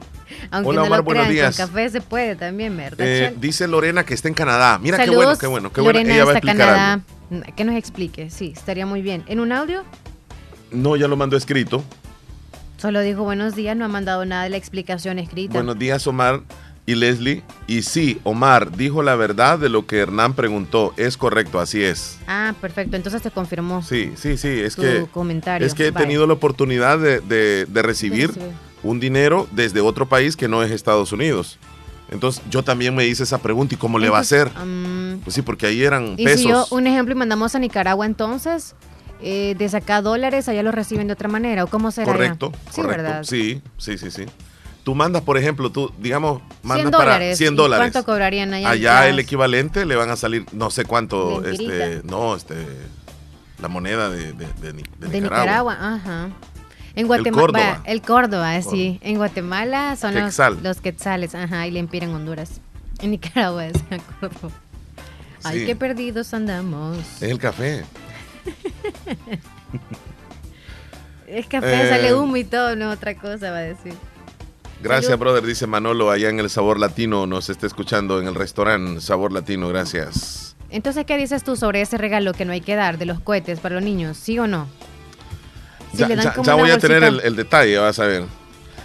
Aunque 0.50 0.68
Hola, 0.68 0.80
no 0.82 0.86
Omar, 0.86 0.98
lo 0.98 1.04
buenos 1.04 1.28
días. 1.28 1.56
con 1.56 1.66
café 1.66 1.88
se 1.90 2.00
puede 2.02 2.36
también, 2.36 2.76
¿verdad, 2.76 3.06
Eh, 3.06 3.34
dice 3.40 3.66
Lorena 3.66 4.04
que 4.04 4.12
está 4.14 4.28
en 4.28 4.34
Canadá. 4.34 4.78
Mira 4.78 4.98
qué 5.02 5.10
bueno, 5.10 5.36
qué 5.38 5.46
bueno, 5.46 5.72
qué 5.72 5.80
bueno. 5.80 5.98
Lorena 5.98 6.14
Ella 6.14 6.24
va 6.26 6.32
a 6.32 6.34
explicar 6.34 6.58
Canadá. 6.68 6.92
algo. 7.30 7.54
Que 7.56 7.64
nos 7.64 7.74
explique, 7.76 8.30
sí, 8.30 8.52
estaría 8.54 8.84
muy 8.86 9.00
bien. 9.02 9.24
¿En 9.26 9.40
un 9.40 9.50
audio? 9.52 9.82
No, 10.70 10.94
ya 10.96 11.08
lo 11.08 11.16
mandó 11.16 11.36
escrito. 11.36 11.82
Solo 12.76 13.00
dijo 13.00 13.24
buenos 13.24 13.56
días, 13.56 13.76
no 13.76 13.86
ha 13.86 13.88
mandado 13.88 14.24
nada 14.26 14.44
de 14.44 14.50
la 14.50 14.56
explicación 14.58 15.18
escrita. 15.18 15.54
Buenos 15.54 15.78
días, 15.78 16.06
Omar 16.06 16.42
y 16.88 16.94
Leslie. 16.94 17.42
Y 17.66 17.82
sí, 17.82 18.18
Omar 18.24 18.74
dijo 18.74 19.02
la 19.02 19.14
verdad 19.14 19.58
de 19.58 19.68
lo 19.68 19.86
que 19.86 19.98
Hernán 19.98 20.32
preguntó. 20.32 20.94
Es 20.96 21.18
correcto, 21.18 21.60
así 21.60 21.82
es. 21.82 22.18
Ah, 22.26 22.54
perfecto, 22.62 22.96
entonces 22.96 23.20
te 23.20 23.30
confirmó. 23.30 23.82
Sí, 23.82 24.12
sí, 24.16 24.38
sí. 24.38 24.48
Es 24.48 24.74
Tu 24.74 24.80
que, 24.82 25.06
comentario, 25.12 25.66
es 25.66 25.74
que 25.74 25.88
he 25.88 25.92
tenido 25.92 26.26
la 26.26 26.32
oportunidad 26.32 26.98
de, 26.98 27.20
de- 27.20 27.66
de 27.66 27.82
recibir 27.82 28.30
un 28.82 29.00
dinero 29.00 29.46
desde 29.52 29.82
otro 29.82 30.08
país 30.08 30.34
que 30.34 30.48
no 30.48 30.62
es 30.62 30.70
Estados 30.70 31.12
Unidos. 31.12 31.58
Entonces 32.10 32.42
yo 32.48 32.62
también 32.62 32.94
me 32.96 33.06
hice 33.06 33.24
esa 33.24 33.36
pregunta, 33.36 33.74
¿y 33.74 33.76
cómo 33.76 33.98
le 33.98 34.08
va 34.08 34.16
a 34.16 34.20
hacer? 34.22 34.50
Pues 35.24 35.34
sí, 35.34 35.42
porque 35.42 35.66
ahí 35.66 35.82
eran 35.82 36.14
y 36.16 36.24
pesos. 36.24 36.40
si 36.40 36.48
yo, 36.48 36.66
un 36.70 36.86
ejemplo, 36.86 37.14
y 37.14 37.18
mandamos 37.18 37.54
a 37.54 37.58
Nicaragua 37.58 38.06
entonces, 38.06 38.74
eh, 39.20 39.54
de 39.58 39.68
sacar 39.68 40.02
dólares, 40.02 40.48
allá 40.48 40.62
los 40.62 40.74
reciben 40.74 41.06
de 41.06 41.12
otra 41.12 41.28
manera, 41.28 41.64
¿o 41.64 41.66
cómo 41.66 41.90
será? 41.90 42.04
allá? 42.10 42.12
Correcto, 42.18 42.52
Sí, 42.70 42.80
correcto. 42.80 43.02
¿verdad? 43.02 43.24
Sí, 43.24 43.60
sí, 43.76 43.98
sí, 43.98 44.10
sí. 44.10 44.24
Tú 44.88 44.94
mandas, 44.94 45.20
por 45.20 45.36
ejemplo, 45.36 45.70
tú, 45.70 45.92
digamos, 45.98 46.40
100 46.62 46.62
mandas 46.62 46.92
para 46.92 47.04
dólares. 47.04 47.36
100 47.36 47.52
¿Y 47.52 47.56
dólares. 47.58 47.92
¿Cuánto 47.92 48.06
cobrarían 48.10 48.54
allá? 48.54 48.70
Allá 48.70 49.04
en 49.06 49.12
el 49.12 49.18
equivalente 49.18 49.84
le 49.84 49.96
van 49.96 50.08
a 50.08 50.16
salir 50.16 50.46
no 50.52 50.70
sé 50.70 50.86
cuánto, 50.86 51.42
Mentirita. 51.42 51.86
este, 51.88 52.08
no, 52.08 52.34
este, 52.34 52.54
la 53.60 53.68
moneda 53.68 54.08
de, 54.08 54.32
de- 54.32 54.32
de 54.32 54.46
de 54.62 54.72
De 54.72 55.20
Nicaragua. 55.20 55.74
Nicaragua, 55.74 55.76
ajá. 55.78 56.30
En 56.94 57.06
Guatemala, 57.06 57.42
Córdoba. 57.42 57.82
el 57.84 58.00
Córdoba, 58.00 58.62
sí. 58.62 58.98
En 59.02 59.18
Guatemala 59.18 59.94
son 59.96 60.14
los, 60.14 60.38
los 60.62 60.80
quetzales, 60.80 61.34
ajá, 61.34 61.66
y 61.66 61.70
le 61.70 61.80
en 61.80 62.14
Honduras. 62.14 62.62
En 63.02 63.10
Nicaragua 63.10 63.66
es 63.66 63.76
Córdoba. 64.20 64.54
Ay, 65.44 65.60
Sí. 65.60 65.66
qué 65.66 65.76
perdidos 65.76 66.32
andamos. 66.32 66.96
Es 67.20 67.30
el 67.30 67.38
café. 67.38 67.84
Es 71.26 71.46
café, 71.46 71.84
Eh, 71.84 71.88
sale 71.90 72.14
humo 72.14 72.38
y 72.38 72.44
todo, 72.44 72.74
no 72.74 72.90
otra 72.90 73.14
cosa 73.14 73.50
va 73.50 73.58
a 73.58 73.60
decir. 73.60 73.92
Gracias, 74.82 75.06
Salud. 75.06 75.20
brother, 75.20 75.44
dice 75.44 75.66
Manolo, 75.66 76.10
allá 76.10 76.28
en 76.28 76.38
el 76.40 76.50
Sabor 76.50 76.78
Latino, 76.78 77.26
nos 77.26 77.50
está 77.50 77.66
escuchando 77.66 78.20
en 78.20 78.28
el 78.28 78.34
restaurante 78.34 79.00
Sabor 79.00 79.32
Latino, 79.32 79.68
gracias. 79.68 80.56
Entonces, 80.70 81.04
¿qué 81.06 81.16
dices 81.16 81.42
tú 81.44 81.56
sobre 81.56 81.80
ese 81.80 81.98
regalo 81.98 82.32
que 82.32 82.44
no 82.44 82.52
hay 82.52 82.60
que 82.60 82.76
dar 82.76 82.98
de 82.98 83.06
los 83.06 83.20
cohetes 83.20 83.58
para 83.58 83.74
los 83.76 83.84
niños? 83.84 84.16
¿Sí 84.18 84.38
o 84.38 84.46
no? 84.46 84.68
Si 85.92 86.04
ya 86.44 86.54
voy 86.54 86.70
a 86.70 86.78
tener 86.78 87.02
el, 87.02 87.34
detalle, 87.36 87.78
vas 87.78 87.98
a 87.98 88.06
ver. 88.06 88.24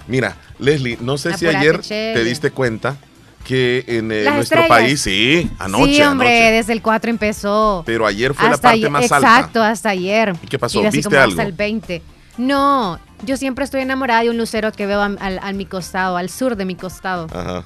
Mira, 0.08 0.38
Leslie, 0.60 0.98
no 1.02 1.18
sé 1.18 1.38
si 1.38 1.48
ayer 1.48 1.80
te 1.80 2.24
diste 2.24 2.52
cuenta 2.52 2.96
que 3.44 3.84
en 3.88 4.12
eh, 4.12 4.24
nuestro 4.24 4.62
estrellas. 4.62 4.68
país, 4.70 5.02
sí, 5.02 5.52
anoche, 5.60 5.96
sí, 5.96 6.02
hombre, 6.02 6.30
anoche. 6.30 6.52
desde 6.54 6.74
el 6.74 6.82
4 6.82 7.10
empezó. 7.10 7.84
Pero 7.86 8.06
ayer 8.06 8.34
fue 8.34 8.50
la 8.50 8.58
parte 8.58 8.78
ayer- 8.78 8.90
más 8.90 9.04
Exacto, 9.04 9.62
alta. 9.62 9.70
hasta 9.70 9.90
ayer. 9.90 10.34
¿Y 10.42 10.48
qué 10.48 10.58
pasó? 10.58 10.82
¿Viste 10.90 11.18
algo? 11.18 11.34
Hasta 11.34 11.44
el 11.44 11.52
20. 11.52 12.02
No, 12.38 13.00
yo 13.26 13.38
siempre 13.38 13.66
estoy 13.66 13.82
enamorada 13.82 14.22
de 14.24 14.30
un 14.30 14.38
lucero 14.38 14.72
que 14.72 14.86
veo 14.86 15.02
a, 15.02 15.06
al- 15.06 15.40
a 15.42 15.52
mi 15.54 15.66
costado, 15.66 16.18
al 16.18 16.30
sur 16.30 16.56
de 16.56 16.66
mi 16.66 16.76
costado. 16.76 17.28
Ajá. 17.34 17.64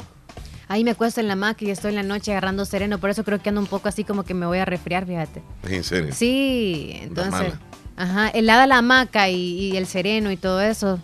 Ahí 0.69 0.83
me 0.83 0.91
acuesto 0.91 1.21
en 1.21 1.27
la 1.27 1.33
hamaca 1.33 1.63
y 1.63 1.69
estoy 1.71 1.89
en 1.91 1.95
la 1.95 2.03
noche 2.03 2.31
agarrando 2.31 2.65
sereno, 2.65 2.97
por 2.99 3.09
eso 3.09 3.23
creo 3.23 3.41
que 3.41 3.49
ando 3.49 3.61
un 3.61 3.67
poco 3.67 3.87
así 3.87 4.03
como 4.03 4.23
que 4.23 4.33
me 4.33 4.45
voy 4.45 4.57
a 4.59 4.65
resfriar, 4.65 5.05
fíjate. 5.05 5.41
En 5.63 5.83
serio. 5.83 6.13
Sí, 6.13 6.91
entonces, 7.01 7.53
ajá, 7.95 8.27
helada 8.29 8.67
la 8.67 8.79
hamaca 8.79 9.29
y, 9.29 9.35
y 9.71 9.77
el 9.77 9.87
sereno 9.87 10.29
y 10.31 10.37
todo 10.37 10.59
eso. 10.61 10.99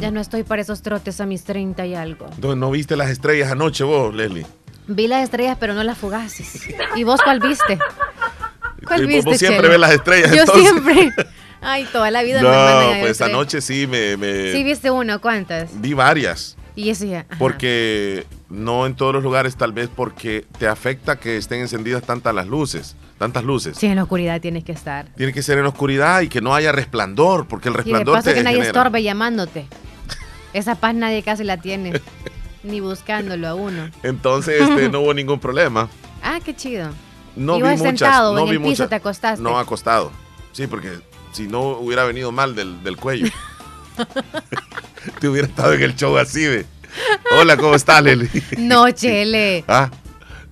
Ya 0.00 0.10
no 0.10 0.20
estoy 0.20 0.44
para 0.44 0.62
esos 0.62 0.80
trotes 0.80 1.20
a 1.20 1.26
mis 1.26 1.44
30 1.44 1.84
y 1.86 1.94
algo. 1.94 2.26
Entonces, 2.34 2.56
¿no 2.56 2.70
viste 2.70 2.96
las 2.96 3.10
estrellas 3.10 3.50
anoche 3.52 3.84
vos, 3.84 4.14
Leslie? 4.14 4.46
Vi 4.86 5.08
las 5.08 5.24
estrellas, 5.24 5.56
pero 5.60 5.74
no 5.74 5.82
las 5.82 5.98
fugaces. 5.98 6.68
¿Y 6.96 7.04
vos 7.04 7.20
cuál 7.22 7.40
viste? 7.40 7.78
¿Cuál 8.86 9.00
Sí, 9.00 9.06
viste? 9.06 9.28
vos 9.30 9.38
siempre 9.38 9.58
Chele? 9.62 9.68
ves 9.70 9.80
las 9.80 9.92
estrellas, 9.92 10.30
Yo 10.34 10.40
entonces. 10.42 10.70
siempre. 10.70 11.12
Ay, 11.64 11.88
toda 11.92 12.10
la 12.10 12.22
vida 12.22 12.40
me 12.42 12.48
No, 12.48 12.52
a 12.52 12.96
pues 13.00 13.18
ver 13.18 13.30
anoche 13.30 13.60
sí 13.60 13.86
me, 13.86 14.16
me- 14.16 14.52
Sí, 14.52 14.62
viste 14.64 14.90
uno, 14.90 15.20
¿cuántas? 15.20 15.80
vi 15.80 15.94
varias. 15.94 16.56
Y 16.76 16.90
eso 16.90 17.04
ya. 17.04 17.20
ajá. 17.28 17.38
Porque 17.38 18.26
no 18.50 18.84
en 18.86 18.94
todos 18.96 19.14
los 19.14 19.22
lugares, 19.22 19.56
tal 19.56 19.72
vez 19.72 19.88
porque 19.94 20.44
te 20.58 20.66
afecta 20.66 21.16
que 21.16 21.36
estén 21.36 21.60
encendidas 21.60 22.02
tantas 22.02 22.34
las 22.34 22.46
luces, 22.48 22.96
tantas 23.18 23.44
luces. 23.44 23.76
Sí, 23.76 23.86
en 23.86 23.96
la 23.96 24.02
oscuridad 24.02 24.40
tienes 24.40 24.64
que 24.64 24.72
estar. 24.72 25.06
Tiene 25.16 25.32
que 25.32 25.42
ser 25.42 25.58
en 25.58 25.66
oscuridad 25.66 26.20
y 26.22 26.28
que 26.28 26.40
no 26.40 26.52
haya 26.54 26.72
resplandor, 26.72 27.46
porque 27.46 27.68
el 27.68 27.74
Y 27.74 27.76
de 27.76 27.82
resplandor 27.82 28.14
paso 28.16 28.28
te 28.30 28.34
que 28.34 28.42
nadie 28.42 28.56
genera. 28.56 28.70
estorbe 28.80 29.02
llamándote. 29.04 29.66
Esa 30.52 30.74
paz 30.74 30.94
nadie 30.94 31.22
casi 31.22 31.44
la 31.44 31.56
tiene. 31.58 32.00
Ni 32.64 32.80
buscándolo 32.80 33.46
a 33.48 33.54
uno. 33.54 33.90
Entonces 34.02 34.60
este, 34.60 34.88
no 34.90 35.00
hubo 35.00 35.14
ningún 35.14 35.38
problema. 35.38 35.88
Ah, 36.22 36.38
qué 36.44 36.54
chido. 36.56 36.88
No 37.36 37.56
vi 37.56 37.62
muchas. 37.62 37.80
sentado 37.80 38.34
no 38.34 38.40
en 38.40 38.44
vi 38.46 38.50
el 38.52 38.58
piso, 38.58 38.68
muchas. 38.70 38.88
te 38.88 38.94
acostaste. 38.96 39.42
No 39.42 39.58
acostado. 39.58 40.10
Sí, 40.52 40.66
porque 40.66 40.98
si 41.34 41.48
no 41.48 41.62
hubiera 41.78 42.04
venido 42.04 42.30
mal 42.32 42.54
del, 42.54 42.82
del 42.84 42.96
cuello. 42.96 43.26
te 45.20 45.28
hubiera 45.28 45.48
estado 45.48 45.72
en 45.74 45.82
el 45.82 45.96
show 45.96 46.16
así 46.16 46.42
de. 46.44 46.64
Hola, 47.36 47.56
¿cómo 47.56 47.74
estás, 47.74 48.02
Leli? 48.02 48.28
No, 48.58 48.88
Chele. 48.92 49.64
ah, 49.66 49.90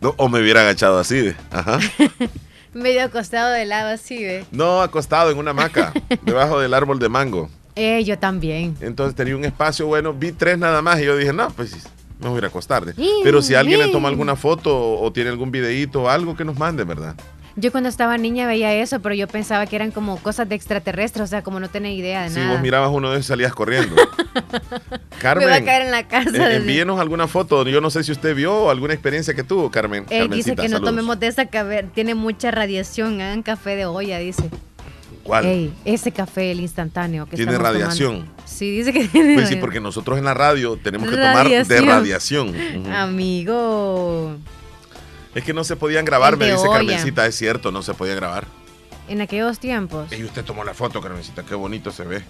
no, 0.01 0.15
o 0.17 0.29
me 0.29 0.41
hubiera 0.41 0.63
agachado 0.63 0.99
así 0.99 1.17
de. 1.21 1.37
Ajá. 1.53 1.79
Medio 2.75 3.05
acostado 3.05 3.53
de 3.53 3.65
lado 3.65 3.91
así, 3.91 4.17
ve. 4.23 4.45
No, 4.51 4.83
acostado 4.83 5.31
en 5.31 5.39
una 5.39 5.51
hamaca, 5.53 5.93
debajo 6.23 6.59
del 6.59 6.75
árbol 6.75 6.99
de 6.99 7.09
mango. 7.09 7.49
Eh, 7.77 8.03
yo 8.05 8.19
también. 8.19 8.77
Entonces 8.81 9.15
tenía 9.15 9.37
un 9.37 9.45
espacio 9.45 9.87
bueno, 9.87 10.13
vi 10.13 10.33
tres 10.33 10.59
nada 10.59 10.83
más 10.83 10.99
y 11.01 11.05
yo 11.05 11.17
dije, 11.17 11.33
no, 11.33 11.49
pues 11.51 11.77
me 12.19 12.29
voy 12.29 12.37
a 12.37 12.39
ir 12.39 12.45
a 12.45 12.49
acostar. 12.49 12.85
de. 12.85 12.95
Pero 13.23 13.41
si 13.41 13.55
alguien 13.55 13.79
le 13.79 13.89
toma 13.89 14.09
alguna 14.09 14.37
foto 14.37 14.77
o, 14.77 15.03
o 15.05 15.13
tiene 15.13 15.31
algún 15.31 15.51
videíto 15.53 16.03
o 16.03 16.09
algo 16.09 16.35
que 16.37 16.45
nos 16.45 16.59
mande, 16.59 16.85
¿verdad? 16.85 17.15
Yo 17.57 17.71
cuando 17.71 17.89
estaba 17.89 18.17
niña 18.19 18.47
veía 18.47 18.73
eso, 18.75 19.01
pero 19.01 19.15
yo 19.15 19.29
pensaba 19.29 19.67
que 19.67 19.77
eran 19.77 19.91
como 19.91 20.17
cosas 20.19 20.49
de 20.49 20.55
extraterrestres, 20.55 21.25
o 21.25 21.27
sea, 21.27 21.43
como 21.43 21.61
no 21.61 21.69
tenía 21.69 21.93
idea 21.93 22.23
de 22.23 22.31
Si 22.31 22.37
nada. 22.37 22.53
vos 22.53 22.61
mirabas 22.61 22.91
uno 22.93 23.11
de 23.11 23.17
esos 23.19 23.27
salías 23.27 23.53
corriendo. 23.53 23.95
Carmen, 25.21 25.47
Me 25.47 25.51
va 25.53 25.57
a 25.59 25.65
caer 25.65 25.83
en 25.83 25.91
la 25.91 26.09
casa. 26.09 26.53
eh, 26.53 26.57
envíenos 26.57 26.99
alguna 26.99 27.29
foto. 27.29 27.67
Yo 27.69 27.81
no 27.81 27.91
sé 27.91 28.05
si 28.05 28.13
usted 28.13 28.35
vio 28.35 28.71
alguna 28.71 28.95
experiencia 28.95 29.35
que 29.35 29.45
tuvo, 29.45 29.71
Carmen. 29.71 30.07
Él 30.11 30.31
dice 30.31 30.57
que 30.57 30.69
no 30.69 30.81
tomemos 30.81 31.21
de 31.21 31.27
esa 31.27 31.47
café, 31.47 31.85
tiene 31.95 32.15
mucha 32.15 32.51
radiación, 32.51 33.21
hagan 33.21 33.43
café 33.43 33.77
de 33.77 33.87
olla, 33.87 34.19
dice. 34.19 34.49
¿Cuál? 35.23 35.45
Ey, 35.47 35.73
ese 35.85 36.11
café, 36.11 36.51
el 36.51 36.59
instantáneo 36.61 37.27
que 37.27 37.37
Tiene 37.37 37.53
tomando. 37.53 37.79
radiación. 37.79 38.29
Sí, 38.45 38.71
dice 38.79 38.93
que 38.93 39.07
tiene 39.13 39.35
Pues 39.35 39.49
sí, 39.49 39.55
porque 39.57 39.79
nosotros 39.81 40.19
en 40.19 40.25
la 40.25 40.35
radio 40.35 40.77
tenemos 40.77 41.09
que 41.09 41.15
tomar 41.17 41.49
de 41.49 41.81
Radiación. 41.81 42.53
Amigo, 42.93 44.37
Es 45.35 45.45
que 45.45 45.55
no 45.55 45.65
se 45.65 45.77
podían 45.77 46.05
grabar, 46.05 46.37
me 46.37 46.45
dice 46.51 46.59
olla. 46.69 46.73
Carmencita. 46.87 47.27
Es 47.27 47.37
cierto, 47.37 47.73
no 47.73 47.83
se 47.83 47.95
podía 47.95 48.15
grabar. 48.15 48.47
en 49.09 49.21
aquellos 49.21 49.59
tiempos. 49.59 50.13
Y 50.13 50.25
usted 50.25 50.45
tomó 50.45 50.65
la 50.65 50.75
foto, 50.75 51.01
Carmencita, 51.01 51.43
qué 51.43 51.55
bonito 51.55 51.91
se 51.91 52.05
ve. 52.05 52.23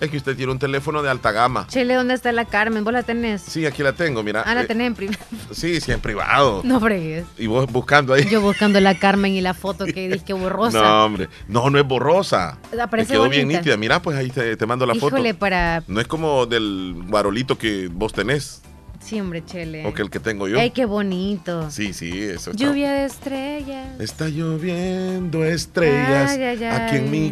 Es 0.00 0.10
que 0.10 0.16
usted 0.16 0.36
tiene 0.36 0.52
un 0.52 0.60
teléfono 0.60 1.02
de 1.02 1.10
alta 1.10 1.32
gama. 1.32 1.66
Chele, 1.66 1.94
¿dónde 1.94 2.14
está 2.14 2.30
la 2.30 2.44
Carmen? 2.44 2.84
¿Vos 2.84 2.92
la 2.92 3.02
tenés? 3.02 3.42
Sí, 3.42 3.66
aquí 3.66 3.82
la 3.82 3.92
tengo, 3.94 4.22
mira. 4.22 4.42
Ah, 4.46 4.54
la 4.54 4.62
Eh, 4.62 4.66
tenés 4.66 4.86
en 4.86 4.94
privado. 4.94 5.18
sí, 5.50 5.80
sí, 5.80 5.90
en 5.90 5.98
privado. 5.98 6.60
No 6.62 6.78
fregues. 6.78 7.24
Y 7.36 7.48
vos 7.48 7.66
buscando 7.66 8.14
ahí. 8.14 8.28
Yo 8.30 8.40
buscando 8.40 8.78
la 8.80 8.96
Carmen 8.96 9.32
y 9.32 9.40
la 9.40 9.54
foto 9.54 9.86
que 9.86 10.08
dice 10.08 10.24
que 10.24 10.32
borrosa. 10.34 10.80
No, 10.80 11.04
hombre. 11.04 11.28
No, 11.48 11.68
no 11.68 11.80
es 11.80 11.84
borrosa. 11.84 12.58
Aparece 12.80 13.14
quedó 13.14 13.28
bien 13.28 13.48
nítida. 13.48 13.76
Mira, 13.76 14.00
pues 14.00 14.16
ahí 14.16 14.30
te, 14.30 14.56
te 14.56 14.66
mando 14.66 14.86
la 14.86 14.94
Híjole, 14.94 15.30
foto. 15.32 15.38
para... 15.40 15.82
No 15.88 16.00
es 16.00 16.06
como 16.06 16.46
del 16.46 16.94
guarolito 17.08 17.58
que 17.58 17.88
vos 17.90 18.12
tenés 18.12 18.62
Sí, 19.00 19.20
hombre, 19.20 19.42
Chele. 19.44 19.86
o 19.86 19.94
que 19.94 20.02
el 20.02 20.10
que 20.10 20.20
tengo 20.20 20.48
yo. 20.48 20.58
Ay, 20.58 20.70
qué 20.70 20.84
bonito. 20.84 21.70
Sí, 21.70 21.92
sí, 21.92 22.10
eso 22.22 22.50
está. 22.50 22.62
Lluvia 22.64 22.92
de 22.92 23.04
estrellas. 23.06 23.86
Está 24.00 24.28
lloviendo 24.28 25.44
estrellas 25.44 26.30
Ay, 26.32 26.42
ay, 26.42 26.64
aquí 26.64 26.96
en 26.96 27.04
ay. 27.04 27.08
mi 27.10 27.30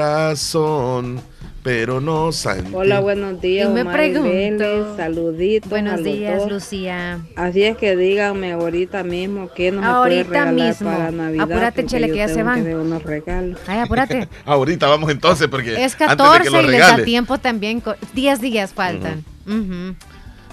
corazón, 0.00 1.20
pero 1.62 2.00
no 2.00 2.30
sentí. 2.32 2.70
Hola, 2.74 3.00
buenos 3.00 3.40
días. 3.40 3.68
Y 3.68 3.72
me 3.72 3.82
Omar 3.82 3.94
pregunto- 3.96 4.28
Vélez, 4.30 4.84
saluditos. 4.96 5.68
Buenos 5.70 6.04
días. 6.04 6.48
Lucía. 6.48 7.18
Así 7.36 7.62
es 7.64 7.76
que 7.76 7.96
díganme 7.96 8.52
ahorita 8.52 9.02
mismo 9.02 9.50
qué 9.54 9.72
nos 9.72 9.80
me 9.82 9.86
Ahorita 9.88 10.28
puede 10.28 10.40
regalar 10.44 10.54
mismo. 10.68 10.90
para 10.90 11.10
Navidad. 11.10 11.44
Apúrate, 11.50 11.86
Chele, 11.86 12.08
que 12.10 12.16
ya 12.16 12.28
se 12.28 12.42
van. 12.42 12.62
ver 12.64 12.76
unos 12.76 13.02
regalos. 13.02 13.58
Ay, 13.66 13.80
apúrate. 13.80 14.28
Ahorita 14.44 14.86
vamos 14.88 15.10
entonces 15.10 15.48
porque 15.48 15.72
Es 15.84 15.94
antes 15.94 15.98
de 15.98 16.06
14 16.06 16.44
que 16.44 16.50
lo 16.50 16.62
y 16.62 16.66
les 16.68 16.80
da 16.80 17.02
tiempo 17.02 17.38
también. 17.38 17.80
co- 17.80 17.96
10 18.14 18.40
días 18.40 18.72
faltan. 18.72 19.24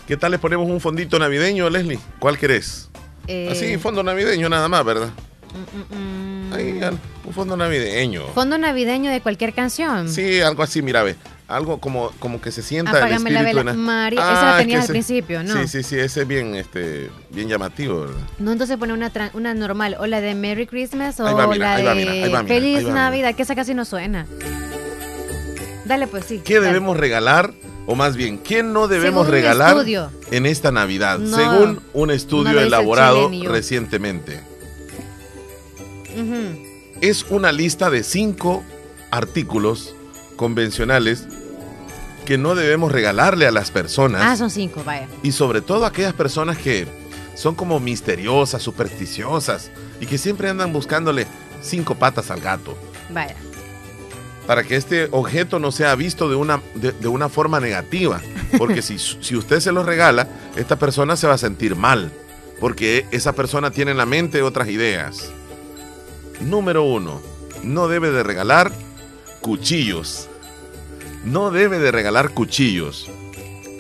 ¿Qué 0.08 0.16
tal 0.18 0.32
le 0.32 0.40
ponemos 0.40 0.68
un 0.70 0.80
fondito 0.80 1.20
navideño, 1.20 1.70
Leslie? 1.70 2.00
¿Cuál 2.20 2.38
querés? 2.38 2.90
Eh, 3.28 3.50
Así, 3.52 3.78
fondo 3.78 4.04
navideño 4.04 4.48
nada 4.48 4.70
más, 4.70 4.86
¿verdad? 4.86 5.10
mm, 5.92 6.54
Ahí, 6.54 6.80
al- 6.82 6.98
un 7.26 7.34
fondo 7.34 7.58
navideño. 7.58 8.26
Fondo 8.34 8.58
navideño 8.58 9.12
de 9.12 9.20
cualquier 9.20 9.54
canción. 9.54 10.08
Sí, 10.10 10.40
algo 10.40 10.64
así, 10.64 10.82
mira, 10.82 11.04
ve. 11.04 11.16
Algo 11.50 11.80
como, 11.80 12.12
como 12.20 12.40
que 12.42 12.52
se 12.52 12.62
sienta 12.62 12.92
el 12.92 12.98
Apágame 12.98 13.32
la 13.32 13.40
espíritu 13.40 13.58
vela. 13.60 13.72
de 13.72 13.78
na- 13.78 13.84
María, 13.84 14.20
esa 14.20 14.30
Ah, 14.40 14.44
la 14.46 14.52
es 14.52 14.58
tenías 14.58 14.82
al 14.84 14.88
principio, 14.90 15.44
¿no? 15.44 15.54
Sí, 15.62 15.68
sí, 15.68 15.84
sí, 15.84 15.98
ese 16.00 16.22
es 16.22 16.28
bien, 16.28 16.56
este, 16.56 17.10
bien 17.30 17.48
llamativo, 17.50 18.02
¿verdad? 18.02 18.16
No, 18.40 18.52
entonces 18.54 18.78
pone 18.78 18.94
una, 18.94 19.12
una 19.34 19.54
normal. 19.54 19.96
O 20.00 20.06
la 20.08 20.20
de 20.22 20.36
Merry 20.36 20.68
Christmas 20.68 21.20
o 21.20 21.28
Ahí 21.28 21.34
va, 21.34 21.48
mira, 21.48 21.78
la 21.78 21.78
de 21.78 21.84
va, 21.86 21.96
mira, 22.44 22.44
Feliz 22.46 22.86
va, 22.88 22.92
Navidad, 22.94 23.36
que 23.36 23.44
esa 23.44 23.56
casi 23.56 23.74
no 23.74 23.84
suena. 23.86 24.26
Dale, 25.86 26.08
pues 26.08 26.26
sí. 26.26 26.42
¿Qué 26.44 26.56
dale. 26.56 26.68
debemos 26.68 26.98
regalar? 26.98 27.54
O 27.88 27.96
más 27.96 28.18
bien, 28.18 28.38
¿qué 28.38 28.64
no 28.64 28.90
debemos 28.90 29.26
Según 29.26 29.32
regalar 29.32 29.86
en 30.30 30.46
esta 30.46 30.74
Navidad? 30.74 31.20
No, 31.20 31.38
según 31.38 31.82
un 31.94 32.12
estudio 32.12 32.60
elaborado 32.60 33.32
Chile 33.32 33.50
recientemente. 33.50 34.42
Es 37.00 37.26
una 37.30 37.52
lista 37.54 37.90
de 37.90 38.04
cinco 38.04 38.64
artículos 39.10 39.96
convencionales 40.36 41.28
que 42.26 42.38
no 42.38 42.56
debemos 42.56 42.92
regalarle 42.92 43.48
a 43.48 43.52
las 43.52 43.72
personas. 43.72 44.22
Ah, 44.22 44.36
son 44.36 44.50
cinco, 44.50 44.84
vaya. 44.86 45.08
Y 45.24 45.32
sobre 45.32 45.62
todo 45.62 45.86
a 45.86 45.88
aquellas 45.88 46.14
personas 46.14 46.58
que 46.58 46.86
son 47.36 47.56
como 47.56 47.80
misteriosas, 47.80 48.62
supersticiosas 48.62 49.72
y 50.02 50.08
que 50.08 50.18
siempre 50.18 50.50
andan 50.50 50.74
buscándole 50.74 51.26
cinco 51.62 51.96
patas 51.96 52.32
al 52.32 52.42
gato. 52.42 52.78
Vaya. 53.12 53.36
Para 54.48 54.64
que 54.64 54.76
este 54.76 55.10
objeto 55.12 55.60
no 55.60 55.72
sea 55.72 55.94
visto 55.96 56.30
de 56.30 56.36
una, 56.36 56.62
de, 56.74 56.94
de 56.94 57.08
una 57.08 57.30
forma 57.30 57.60
negativa. 57.60 58.22
Porque 58.58 58.82
si, 58.82 58.98
si 59.22 59.36
usted 59.36 59.60
se 59.60 59.72
lo 59.72 59.84
regala, 59.84 60.28
esta 60.56 60.78
persona 60.78 61.16
se 61.16 61.28
va 61.28 61.34
a 61.34 61.38
sentir 61.38 61.76
mal. 61.76 62.12
Porque 62.60 63.06
esa 63.12 63.34
persona 63.34 63.70
tiene 63.70 63.92
en 63.92 63.98
la 63.98 64.06
mente 64.06 64.42
otras 64.42 64.70
ideas. 64.70 65.32
Número 66.40 66.84
uno, 66.84 67.22
no 67.64 67.88
debe 67.88 68.12
de 68.12 68.24
regalar 68.24 68.72
cuchillos. 69.42 70.30
No 71.24 71.52
debe 71.52 71.80
de 71.80 71.92
regalar 71.92 72.32
cuchillos. 72.32 73.10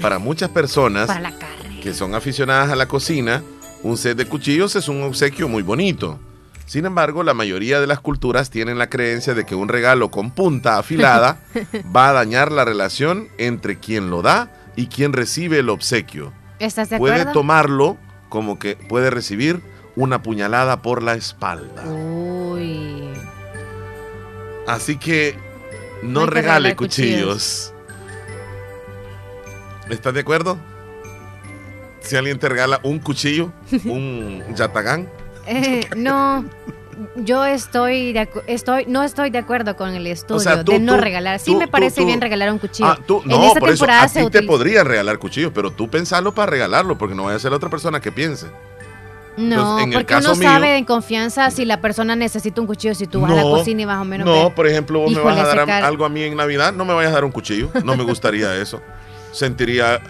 para 0.02 0.20
muchas 0.20 0.50
personas 0.50 1.08
Para 1.08 1.34
que 1.82 1.94
son 1.94 2.14
aficionadas 2.14 2.70
a 2.70 2.76
la 2.76 2.88
cocina, 2.88 3.42
un 3.84 3.98
set 3.98 4.18
de 4.18 4.26
cuchillos 4.26 4.76
es 4.76 4.90
un 4.90 5.02
obsequio 5.04 5.48
muy 5.48 5.64
bonito. 5.64 6.20
Sin 6.68 6.86
embargo, 6.86 7.24
la 7.24 7.34
mayoría 7.34 7.80
de 7.80 7.88
las 7.88 8.02
culturas 8.02 8.50
tienen 8.50 8.78
la 8.78 8.90
creencia 8.90 9.34
de 9.34 9.46
que 9.46 9.56
un 9.56 9.70
regalo 9.70 10.12
con 10.12 10.32
punta 10.32 10.78
afilada 10.78 11.40
va 11.96 12.10
a 12.10 12.14
dañar 12.14 12.52
la 12.52 12.66
relación 12.66 13.30
entre 13.38 13.80
quien 13.80 14.10
lo 14.10 14.22
da 14.22 14.52
y 14.76 14.88
quien 14.88 15.14
recibe 15.14 15.60
el 15.60 15.70
obsequio. 15.70 16.34
¿Estás 16.60 16.90
de 16.90 16.98
Puede 16.98 17.16
acuerdo? 17.22 17.32
tomarlo 17.32 17.98
como 18.28 18.60
que 18.60 18.76
puede 18.76 19.10
recibir 19.10 19.62
una 19.96 20.22
puñalada 20.22 20.82
por 20.82 21.04
la 21.04 21.14
espalda. 21.14 21.84
Uy. 21.88 23.14
Así 24.68 24.98
que 24.98 25.38
no, 26.04 26.22
hay 26.22 26.28
regale 26.28 26.70
regalar 26.70 26.76
cuchillos. 26.76 27.74
¿Estás 29.90 30.14
de 30.14 30.20
acuerdo? 30.20 30.58
Si 32.02 32.18
alguien 32.18 32.40
te 32.40 32.50
regala 32.50 32.82
un 32.84 33.00
cuchillo, 33.00 33.54
un 33.86 34.44
yatagán, 34.54 35.10
Eh, 35.48 35.88
no, 35.96 36.46
yo 37.16 37.46
estoy, 37.46 38.12
de 38.14 38.28
estoy, 38.48 38.86
no 38.88 39.04
estoy 39.04 39.30
de 39.30 39.38
acuerdo 39.38 39.76
con 39.76 39.90
el 39.94 40.06
estudio 40.08 40.40
sea, 40.42 40.64
tú- 40.64 40.74
de 40.74 40.80
no 40.80 40.96
tú- 40.96 41.02
regalar. 41.02 41.40
Sí 41.40 41.52
tú- 41.54 41.58
me 41.60 41.68
parece 41.68 42.04
bien 42.06 42.20
regalar 42.22 42.52
un 42.52 42.60
cuchillo. 42.60 42.90
Ah, 42.90 42.98
en 43.00 43.30
no, 43.30 43.44
esta 43.48 43.60
por 43.60 43.70
eso 43.70 43.86
a 43.90 44.08
ti 44.08 44.14
te 44.14 44.24
utiliza- 44.26 44.48
podría 44.48 44.84
regalar 44.84 45.18
cuchillos, 45.20 45.52
pero 45.54 45.72
tú 45.72 45.90
pensalo 45.90 46.34
para 46.34 46.52
regalarlo, 46.52 46.98
porque 46.98 47.16
no 47.16 47.24
vaya 47.26 47.38
a 47.38 47.40
ser 47.40 47.52
la 47.52 47.58
otra 47.58 47.70
persona 47.70 48.00
que 48.00 48.12
piense. 48.12 48.48
No, 49.38 49.78
Entonces, 49.80 49.94
porque 49.94 50.16
uno 50.16 50.36
mío- 50.36 50.50
sabe 50.50 50.78
en 50.78 50.86
confianza 50.86 51.52
si 51.52 51.64
la 51.64 51.80
persona 51.80 52.16
necesita 52.16 52.60
un 52.60 52.66
cuchillo, 52.66 52.96
si 52.96 53.06
tú 53.06 53.22
vas 53.22 53.32
a 53.32 53.36
la 53.36 53.44
cocina 53.44 53.84
y 53.84 53.86
más 53.86 54.02
o 54.02 54.06
menos 54.06 54.26
No, 54.26 54.56
por 54.56 54.66
ejemplo, 54.68 55.00
vos 55.00 55.12
me 55.12 55.22
vas 55.22 55.38
a 55.38 55.54
dar 55.54 55.70
algo 55.84 56.06
a 56.06 56.10
mí 56.10 56.24
en 56.24 56.36
Navidad, 56.36 56.74
no 56.74 56.86
me 56.86 56.94
vayas 56.96 57.12
a 57.12 57.16
dar 57.16 57.26
un 57.26 57.32
cuchillo, 57.32 57.70
no 57.84 57.96
me 57.96 58.04
gustaría 58.04 58.56
eso. 58.56 58.82
Sentiría 59.32 60.02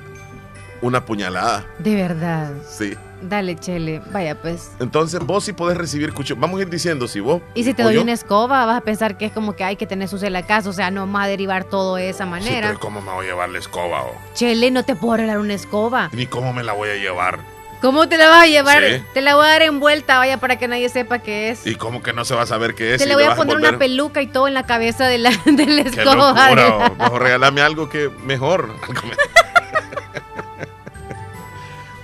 una 0.82 1.04
puñalada, 1.04 1.66
De 1.80 1.96
verdad. 1.96 2.52
sí. 2.70 2.94
Dale, 3.22 3.56
Chele. 3.56 4.02
Vaya, 4.12 4.36
pues. 4.40 4.72
Entonces 4.80 5.20
vos 5.22 5.44
sí 5.44 5.54
podés 5.54 5.78
recibir 5.78 6.14
cuchillo. 6.14 6.40
Vamos 6.40 6.60
a 6.60 6.64
ir 6.64 6.70
diciendo 6.70 7.08
si 7.08 7.20
vos... 7.20 7.42
Y 7.56 7.64
si 7.64 7.74
te 7.74 7.84
doy 7.84 7.96
yo- 7.96 8.02
una 8.02 8.14
escoba, 8.14 8.66
vas 8.66 8.78
a 8.78 8.82
pensar 8.82 9.18
que 9.18 9.26
es 9.26 9.32
como 9.32 9.56
que 9.56 9.64
hay 9.64 9.76
que 9.76 9.88
tener 9.88 10.08
sucia 10.08 10.30
la 10.30 10.44
casa. 10.44 10.70
O 10.70 10.74
sea, 10.74 10.92
no 10.92 11.02
vamos 11.02 11.22
a 11.22 11.28
derivar 11.28 11.64
todo 11.64 11.96
de 11.96 12.10
esa 12.10 12.26
Sí, 12.26 12.30
manera. 12.30 12.68
pero 12.68 12.80
¿cómo 12.80 13.02
me 13.02 13.12
voy 13.12 13.26
a 13.26 13.30
llevar 13.30 13.50
la 13.50 13.60
escoba? 13.60 14.04
o? 14.04 14.12
Chele, 14.34 14.70
no 14.72 14.84
te 14.84 14.96
puedo 14.96 15.18
regalar 15.18 15.40
una 15.40 15.54
escoba. 15.56 16.10
Ni 16.14 16.28
cómo 16.28 16.54
me 16.54 16.64
la 16.64 16.74
voy 16.74 16.90
a 16.90 16.96
llevar. 16.96 17.40
¿Cómo 17.82 18.10
te 18.10 18.18
la 18.18 18.28
vas 18.30 18.44
a 18.44 18.48
llevar? 18.48 18.84
Sí. 18.84 19.04
Te 19.14 19.22
la 19.22 19.36
voy 19.36 19.46
a 19.46 19.50
dar 19.50 19.62
envuelta, 19.62 20.18
vaya, 20.18 20.38
para 20.40 20.58
que 20.58 20.68
nadie 20.68 20.90
sepa 20.90 21.20
qué 21.20 21.52
es. 21.52 21.68
Y 21.68 21.76
cómo 21.76 22.02
que 22.02 22.12
no 22.12 22.26
se 22.26 22.34
va 22.34 22.42
a 22.42 22.48
saber 22.48 22.74
qué 22.74 22.96
es. 22.96 23.00
Te 23.02 23.06
le 23.08 23.14
voy 23.14 23.24
a 23.24 23.30
vas 23.30 23.38
poner 23.38 23.56
envolver- 23.58 23.70
una 23.70 23.78
peluca 23.78 24.22
y 24.24 24.28
todo 24.28 24.48
en 24.48 24.56
la 24.56 24.66
cabeza 24.66 25.06
de 25.06 25.20
la, 25.20 25.30
de 25.46 25.66
la 25.68 25.84
Qué 25.84 26.02
escoba. 26.02 26.50
locura. 26.50 26.76
o. 26.88 26.96
Mejor 26.96 27.22
regálame 27.22 27.62
algo 27.62 27.88
que 27.88 28.10
mejor. 28.26 28.70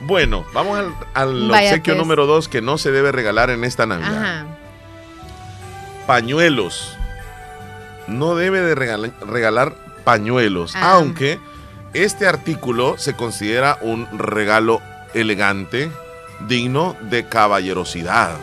Bueno, 0.05 0.45
vamos 0.53 0.79
al, 1.13 1.49
obsequio 1.51 1.93
pues. 1.93 1.97
número 1.97 2.25
dos 2.25 2.47
que 2.49 2.61
no 2.61 2.77
se 2.77 2.91
debe 2.91 3.11
regalar 3.11 3.49
en 3.49 3.63
esta 3.63 3.85
Navidad. 3.85 4.17
Ajá. 4.23 4.45
Pañuelos. 6.07 6.97
No 8.07 8.35
debe 8.35 8.61
de 8.61 8.75
regala- 8.75 9.11
regalar 9.25 9.73
pañuelos, 10.03 10.75
Ah. 10.75 10.93
aunque 10.95 11.39
este 11.93 12.27
artículo 12.27 12.97
se 12.97 13.15
considera 13.15 13.77
un 13.81 14.07
regalo 14.17 14.81
elegante, 15.13 15.89
digno 16.47 16.97
de 17.01 17.25
caballerosidad. 17.25 18.35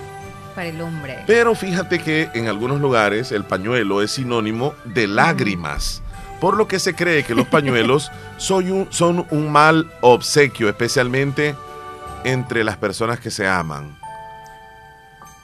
Para 0.55 0.69
el 0.69 0.81
hombre. 0.81 1.19
Pero 1.27 1.55
fíjate 1.55 1.99
que 1.99 2.31
en 2.35 2.49
algunos 2.49 2.81
lugares 2.81 3.33
el 3.33 3.45
pañuelo 3.45 4.01
es 4.03 4.13
sinónimo 4.13 4.75
de 4.85 5.07
lágrimas, 5.07 6.03
por 6.41 6.57
lo 6.57 6.67
que 6.67 6.79
se 6.79 6.95
cree 6.95 7.23
que 7.23 7.35
los 7.35 7.47
pañuelos 7.47 8.11
son 8.39 8.71
un, 8.71 8.87
son 8.91 9.27
un 9.31 9.53
mal 9.53 9.91
obsequio, 10.01 10.69
especialmente 10.69 11.55
entre 12.25 12.65
las 12.65 12.77
personas 12.77 13.21
que 13.21 13.31
se 13.31 13.47
aman. 13.47 13.99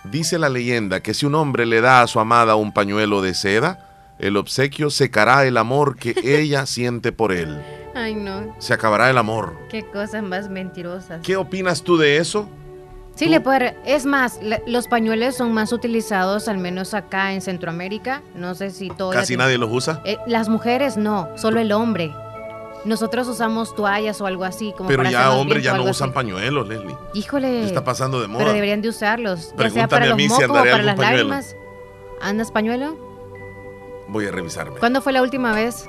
Dice 0.04 0.38
la 0.38 0.48
leyenda 0.48 1.00
que 1.00 1.14
si 1.14 1.26
un 1.26 1.34
hombre 1.34 1.66
le 1.66 1.80
da 1.80 2.02
a 2.02 2.06
su 2.06 2.20
amada 2.20 2.56
un 2.56 2.72
pañuelo 2.72 3.22
de 3.22 3.34
seda, 3.34 3.80
el 4.18 4.36
obsequio 4.36 4.90
secará 4.90 5.44
el 5.46 5.56
amor 5.56 5.96
que 5.96 6.14
ella 6.24 6.66
siente 6.66 7.12
por 7.12 7.32
él. 7.32 7.60
Ay, 7.94 8.14
no. 8.14 8.54
Se 8.58 8.74
acabará 8.74 9.10
el 9.10 9.18
amor. 9.18 9.58
Qué 9.68 9.84
cosas 9.86 10.22
más 10.22 10.48
mentirosas. 10.48 11.22
¿Qué 11.22 11.36
opinas 11.36 11.82
tú 11.82 11.96
de 11.96 12.18
eso? 12.18 12.48
Sí, 13.16 13.26
le 13.28 13.40
puede. 13.40 13.76
Es 13.86 14.04
más, 14.06 14.38
los 14.66 14.88
pañuelos 14.88 15.34
son 15.36 15.52
más 15.52 15.72
utilizados, 15.72 16.48
al 16.48 16.58
menos 16.58 16.92
acá 16.94 17.32
en 17.32 17.40
Centroamérica. 17.40 18.22
No 18.34 18.54
sé 18.54 18.70
si 18.70 18.90
todo. 18.90 19.10
Casi 19.10 19.36
nadie 19.36 19.56
los 19.58 19.70
usa. 19.72 20.02
Eh, 20.04 20.18
las 20.26 20.48
mujeres 20.48 20.96
no, 20.98 21.28
solo 21.36 21.58
el 21.60 21.72
hombre. 21.72 22.12
Nosotros 22.84 23.26
usamos 23.26 23.74
toallas 23.74 24.20
o 24.20 24.26
algo 24.26 24.44
así. 24.44 24.72
Como 24.76 24.88
Pero 24.88 24.98
para 25.02 25.10
ya 25.10 25.32
hombres 25.32 25.64
ya 25.64 25.74
no 25.76 25.84
usan 25.84 26.10
así. 26.10 26.14
pañuelos, 26.14 26.68
Leslie. 26.68 26.96
Híjole. 27.14 27.62
Ya 27.62 27.66
está 27.66 27.82
pasando 27.82 28.20
de 28.20 28.28
moda. 28.28 28.44
Pero 28.44 28.52
deberían 28.54 28.80
de 28.82 28.90
usarlos. 28.90 29.40
Ya 29.40 29.46
sea 29.46 29.56
Pregúntame 29.56 29.88
para 29.88 30.04
a 30.04 30.08
los 30.10 30.16
mí 30.18 30.28
si 30.28 30.44
o 30.44 30.48
para 30.48 30.64
las 30.82 30.94
pañuelo. 30.96 31.02
lágrimas. 31.02 31.56
¿Andas 32.20 32.52
pañuelo? 32.52 32.96
Voy 34.08 34.26
a 34.26 34.30
revisarme. 34.30 34.78
¿Cuándo 34.78 35.00
fue 35.02 35.12
la 35.12 35.22
última 35.22 35.52
vez 35.52 35.88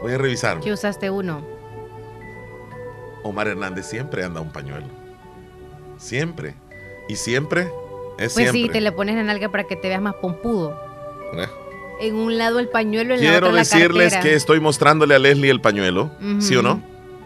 Voy 0.00 0.12
a 0.12 0.18
revisarme. 0.18 0.62
que 0.62 0.72
usaste 0.72 1.10
uno? 1.10 1.42
Omar 3.24 3.48
Hernández 3.48 3.86
siempre 3.86 4.22
anda 4.24 4.40
un 4.40 4.52
pañuelo. 4.52 4.86
Siempre. 6.02 6.54
Y 7.08 7.16
siempre 7.16 7.68
es 8.18 8.34
Pues 8.34 8.46
sí, 8.50 8.52
siempre. 8.58 8.72
te 8.72 8.80
le 8.80 8.92
pones 8.92 9.16
en 9.16 9.30
alga 9.30 9.48
para 9.48 9.64
que 9.64 9.76
te 9.76 9.88
veas 9.88 10.00
más 10.02 10.14
pompudo. 10.14 10.76
Eh. 11.34 11.46
En 12.00 12.16
un 12.16 12.36
lado 12.36 12.58
el 12.58 12.68
pañuelo, 12.68 13.14
en 13.14 13.20
la 13.20 13.26
Quiero 13.30 13.46
otra 13.48 13.52
la 13.52 13.58
decirles 13.60 14.12
cartera. 14.12 14.22
que 14.22 14.34
estoy 14.36 14.60
mostrándole 14.60 15.14
a 15.14 15.18
Leslie 15.18 15.50
el 15.50 15.60
pañuelo. 15.60 16.10
¿sí 16.40 16.56
o 16.56 16.62
no? 16.62 16.82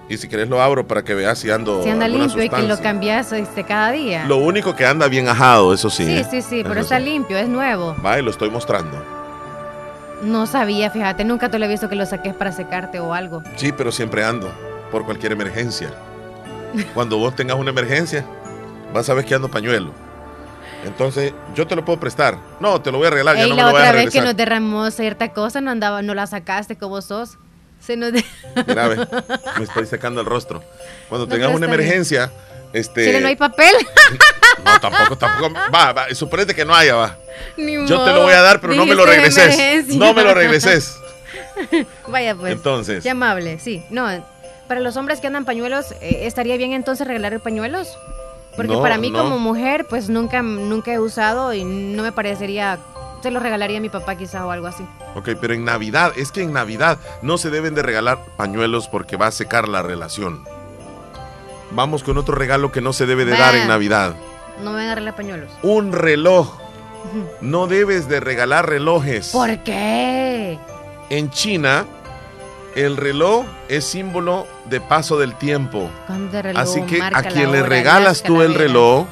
Y 0.08 0.18
si 0.18 0.28
querés 0.28 0.48
lo 0.48 0.62
abro 0.62 0.86
para 0.86 1.02
que 1.02 1.14
veas 1.14 1.38
si 1.38 1.50
ando 1.50 1.82
Si 1.82 1.88
anda 1.88 2.06
limpio 2.06 2.42
y 2.42 2.48
que 2.48 2.62
lo 2.62 2.78
cambias 2.80 3.32
este, 3.32 3.64
cada 3.64 3.90
día. 3.90 4.24
Lo 4.26 4.36
único 4.36 4.76
que 4.76 4.86
anda 4.86 5.08
bien 5.08 5.28
ajado, 5.28 5.74
eso 5.74 5.90
sí. 5.90 6.04
sí, 6.04 6.16
¿eh? 6.18 6.26
sí, 6.30 6.42
sí, 6.42 6.62
pero 6.62 6.80
está 6.80 6.98
sí. 6.98 7.04
limpio, 7.04 7.36
es 7.38 7.48
nuevo. 7.48 7.96
Va, 8.04 8.18
y 8.18 8.22
lo 8.22 8.30
estoy 8.30 8.50
mostrando. 8.50 9.02
No 10.22 10.46
sabía, 10.46 10.90
fíjate, 10.90 11.24
nunca 11.24 11.50
te 11.50 11.58
lo 11.58 11.64
he 11.64 11.68
visto 11.68 11.88
que 11.88 11.96
lo 11.96 12.06
saques 12.06 12.34
para 12.34 12.52
secarte 12.52 13.00
o 13.00 13.12
algo. 13.14 13.42
Sí, 13.56 13.72
pero 13.72 13.90
siempre 13.90 14.24
ando 14.24 14.48
por 14.92 15.04
cualquier 15.04 15.32
emergencia. 15.32 15.92
Cuando 16.94 17.18
vos 17.18 17.34
tengas 17.34 17.56
una 17.58 17.70
emergencia, 17.70 18.24
vas 18.92 19.08
a 19.08 19.14
ver 19.14 19.24
que 19.24 19.34
ando 19.34 19.50
pañuelo. 19.50 19.92
Entonces, 20.84 21.32
yo 21.54 21.66
te 21.66 21.74
lo 21.74 21.84
puedo 21.84 21.98
prestar. 21.98 22.38
No, 22.60 22.80
te 22.80 22.92
lo 22.92 22.98
voy 22.98 23.08
a 23.08 23.10
regalar, 23.10 23.36
ya 23.36 23.42
Ey, 23.44 23.50
no 23.50 23.56
me 23.56 23.62
la 23.62 23.66
lo 23.68 23.72
voy 23.72 23.80
a 23.80 23.84
otra 23.88 23.96
vez 24.00 24.10
que 24.12 24.20
nos 24.20 24.36
derramó 24.36 24.90
cierta 24.90 25.32
cosa, 25.32 25.60
no 25.60 25.70
andaba, 25.70 26.02
no 26.02 26.14
la 26.14 26.26
sacaste 26.26 26.76
como 26.76 27.02
sos. 27.02 27.38
Se 27.80 27.96
nos 27.96 28.12
de- 28.12 28.24
Mira, 28.66 28.88
ve, 28.88 28.96
me 29.58 29.64
estoy 29.64 29.86
secando 29.86 30.20
el 30.20 30.26
rostro. 30.26 30.62
Cuando 31.08 31.26
No, 31.26 31.32
tengas 31.32 31.48
una 31.48 31.66
está 31.66 31.66
bien. 31.76 31.80
emergencia, 31.80 32.32
este. 32.72 33.04
Chile, 33.06 33.20
no 33.20 33.28
hay 33.28 33.36
papel. 33.36 33.74
No, 34.64 34.80
tampoco, 34.80 35.16
tampoco. 35.16 35.54
Va, 35.72 35.92
va, 35.92 36.06
suponete 36.14 36.52
que 36.54 36.64
no 36.64 36.74
haya, 36.74 36.94
va. 36.96 37.16
Ni 37.56 37.74
Yo 37.74 37.86
te 37.86 37.94
modo. 37.94 38.14
lo 38.14 38.22
voy 38.22 38.32
a 38.32 38.40
dar, 38.40 38.60
pero 38.60 38.74
no 38.74 38.84
me 38.86 38.94
lo 38.96 39.04
Dijiste 39.04 39.16
regreses. 39.44 39.44
emergencia. 39.60 39.98
No 39.98 40.14
me 40.14 40.24
lo 40.24 40.34
regreses. 40.34 40.96
Vaya 42.08 42.34
pues. 42.34 42.52
Entonces. 42.52 43.02
Qué 43.02 43.10
amable, 43.10 43.58
sí. 43.60 43.84
No, 43.90 44.08
para 44.66 44.80
los 44.80 44.96
hombres 44.96 45.20
que 45.20 45.26
andan 45.28 45.44
pañuelos, 45.44 45.92
eh, 46.00 46.20
¿estaría 46.22 46.56
bien 46.56 46.72
entonces 46.72 47.06
regalar 47.06 47.38
pañuelos? 47.40 47.96
Porque 48.56 48.72
No, 48.72 48.80
para 48.82 48.98
mí 48.98 49.10
no. 49.10 49.22
como 49.22 49.38
mujer, 49.38 49.86
pues 49.88 50.08
nunca, 50.08 50.42
nunca 50.42 50.92
he 50.92 50.98
usado 50.98 51.52
y 51.54 51.64
no 51.64 52.02
me 52.02 52.12
parecería... 52.12 52.78
Se 53.22 53.30
los 53.30 53.42
regalaría 53.42 53.78
a 53.78 53.80
mi 53.80 53.88
papá 53.88 54.14
quizá 54.16 54.46
o 54.46 54.50
algo 54.50 54.66
así. 54.66 54.84
Ok, 55.14 55.30
pero 55.40 55.54
en 55.54 55.64
Navidad, 55.64 56.12
es 56.16 56.30
que 56.30 56.42
en 56.42 56.52
Navidad 56.52 56.98
no 57.22 57.38
se 57.38 57.50
deben 57.50 57.74
de 57.74 57.82
regalar 57.82 58.18
pañuelos 58.36 58.88
porque 58.88 59.16
va 59.16 59.26
a 59.28 59.30
secar 59.32 59.68
la 59.68 59.82
relación. 59.82 60.44
Vamos 61.72 62.04
con 62.04 62.18
otro 62.18 62.34
regalo 62.36 62.70
que 62.72 62.80
no 62.80 62.92
se 62.92 63.06
debe 63.06 63.24
de 63.24 63.32
dar 63.36 63.54
en 63.56 63.66
Navidad. 63.68 64.14
No 64.62 64.70
me 64.70 64.76
van 64.78 64.88
a 64.88 64.94
regalar 64.94 65.16
pañuelos. 65.16 65.50
Un 65.62 65.92
reloj. 65.92 66.56
No 67.40 67.66
debes 67.66 68.08
de 68.08 68.20
regalar 68.20 68.68
relojes. 68.68 69.30
¿Por 69.32 69.58
qué? 69.64 70.58
En 71.10 71.30
China, 71.30 71.84
el 72.76 72.98
reloj 72.98 73.46
es 73.68 73.84
símbolo 73.84 74.46
de 74.68 74.80
paso 74.82 75.18
del 75.18 75.34
tiempo. 75.34 75.90
Así 76.54 76.82
que 76.82 77.00
a 77.02 77.22
quien 77.22 77.50
le 77.50 77.62
regalas 77.62 78.20
las 78.20 78.22
tú 78.22 78.42
el 78.42 78.54
reloj, 78.54 79.06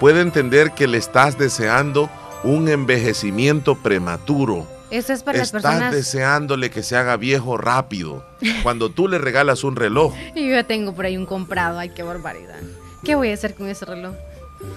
puede 0.00 0.22
entender 0.22 0.72
que 0.72 0.88
le 0.88 0.96
estás 0.96 1.38
deseando 1.38 2.08
un 2.42 2.68
envejecimiento 2.68 3.74
prematuro. 3.76 4.66
Eso 4.90 5.12
es 5.12 5.22
para 5.22 5.38
las 5.38 5.48
Estás 5.48 5.62
personas... 5.62 5.92
deseándole 5.92 6.70
que 6.70 6.82
se 6.82 6.96
haga 6.96 7.16
viejo 7.16 7.58
rápido. 7.58 8.24
Cuando 8.62 8.88
tú 8.90 9.08
le 9.08 9.18
regalas 9.18 9.62
un 9.62 9.76
reloj, 9.76 10.14
Y 10.34 10.48
yo 10.48 10.54
ya 10.54 10.64
tengo 10.64 10.94
por 10.94 11.04
ahí 11.04 11.18
un 11.18 11.26
comprado. 11.26 11.78
Ay, 11.78 11.90
qué 11.90 12.02
barbaridad. 12.02 12.58
¿Qué 13.04 13.14
voy 13.14 13.30
a 13.30 13.34
hacer 13.34 13.54
con 13.54 13.68
ese 13.68 13.84
reloj? 13.84 14.14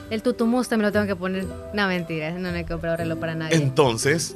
El 0.10 0.22
tutumusta 0.22 0.76
me 0.78 0.84
lo 0.84 0.92
tengo 0.92 1.08
que 1.08 1.16
poner. 1.16 1.46
No, 1.74 1.88
mentira. 1.88 2.32
No 2.32 2.52
me 2.52 2.60
he 2.60 2.66
comprado 2.66 2.98
reloj 2.98 3.18
para 3.18 3.34
nadie. 3.34 3.56
entonces, 3.56 4.36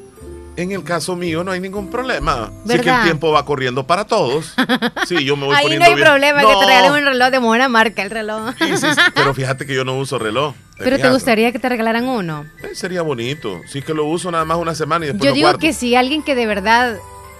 en 0.57 0.71
el 0.71 0.83
caso 0.83 1.15
mío 1.15 1.43
no 1.43 1.51
hay 1.51 1.59
ningún 1.59 1.89
problema. 1.89 2.51
Sí 2.67 2.79
que 2.79 2.89
el 2.89 3.03
tiempo 3.03 3.31
va 3.31 3.45
corriendo 3.45 3.85
para 3.87 4.05
todos. 4.05 4.53
Sí, 5.05 5.23
yo 5.23 5.37
me 5.37 5.45
voy 5.45 5.55
Ahí 5.55 5.63
no 5.63 5.63
poniendo 5.63 5.85
hay 5.85 5.93
bien- 5.95 6.05
problema 6.07 6.41
que 6.41 6.47
No, 6.51 6.59
te 6.59 6.65
regalen 6.65 6.91
un 6.93 7.05
reloj 7.05 7.29
de 7.29 7.37
buena 7.37 7.69
marca, 7.69 8.01
el 8.03 8.09
reloj. 8.09 8.51
sí, 8.59 8.77
sí, 8.77 8.87
sí, 8.93 9.01
pero 9.15 9.33
fíjate 9.33 9.65
que 9.65 9.73
yo 9.75 9.85
no 9.85 9.95
uso 9.97 10.17
reloj. 10.19 10.53
Pero 10.77 10.97
te 10.99 11.09
gustaría 11.09 11.51
que 11.51 11.59
te 11.59 11.69
regalaran 11.69 12.07
uno. 12.07 12.45
Eh, 12.63 12.75
Sería 12.75 13.01
bonito. 13.01 13.61
Sí 13.67 13.81
que 13.81 13.93
lo 13.93 14.05
uso 14.05 14.29
nada 14.31 14.45
más 14.45 14.57
una 14.57 14.75
semana 14.75 15.05
y 15.05 15.07
después 15.09 15.23
Yo 15.23 15.29
lo 15.31 15.35
digo 15.35 15.47
guardo. 15.47 15.59
que 15.59 15.73
si 15.73 15.95
alguien 15.95 16.21
que 16.21 16.35
de 16.35 16.45
verdad 16.45 16.97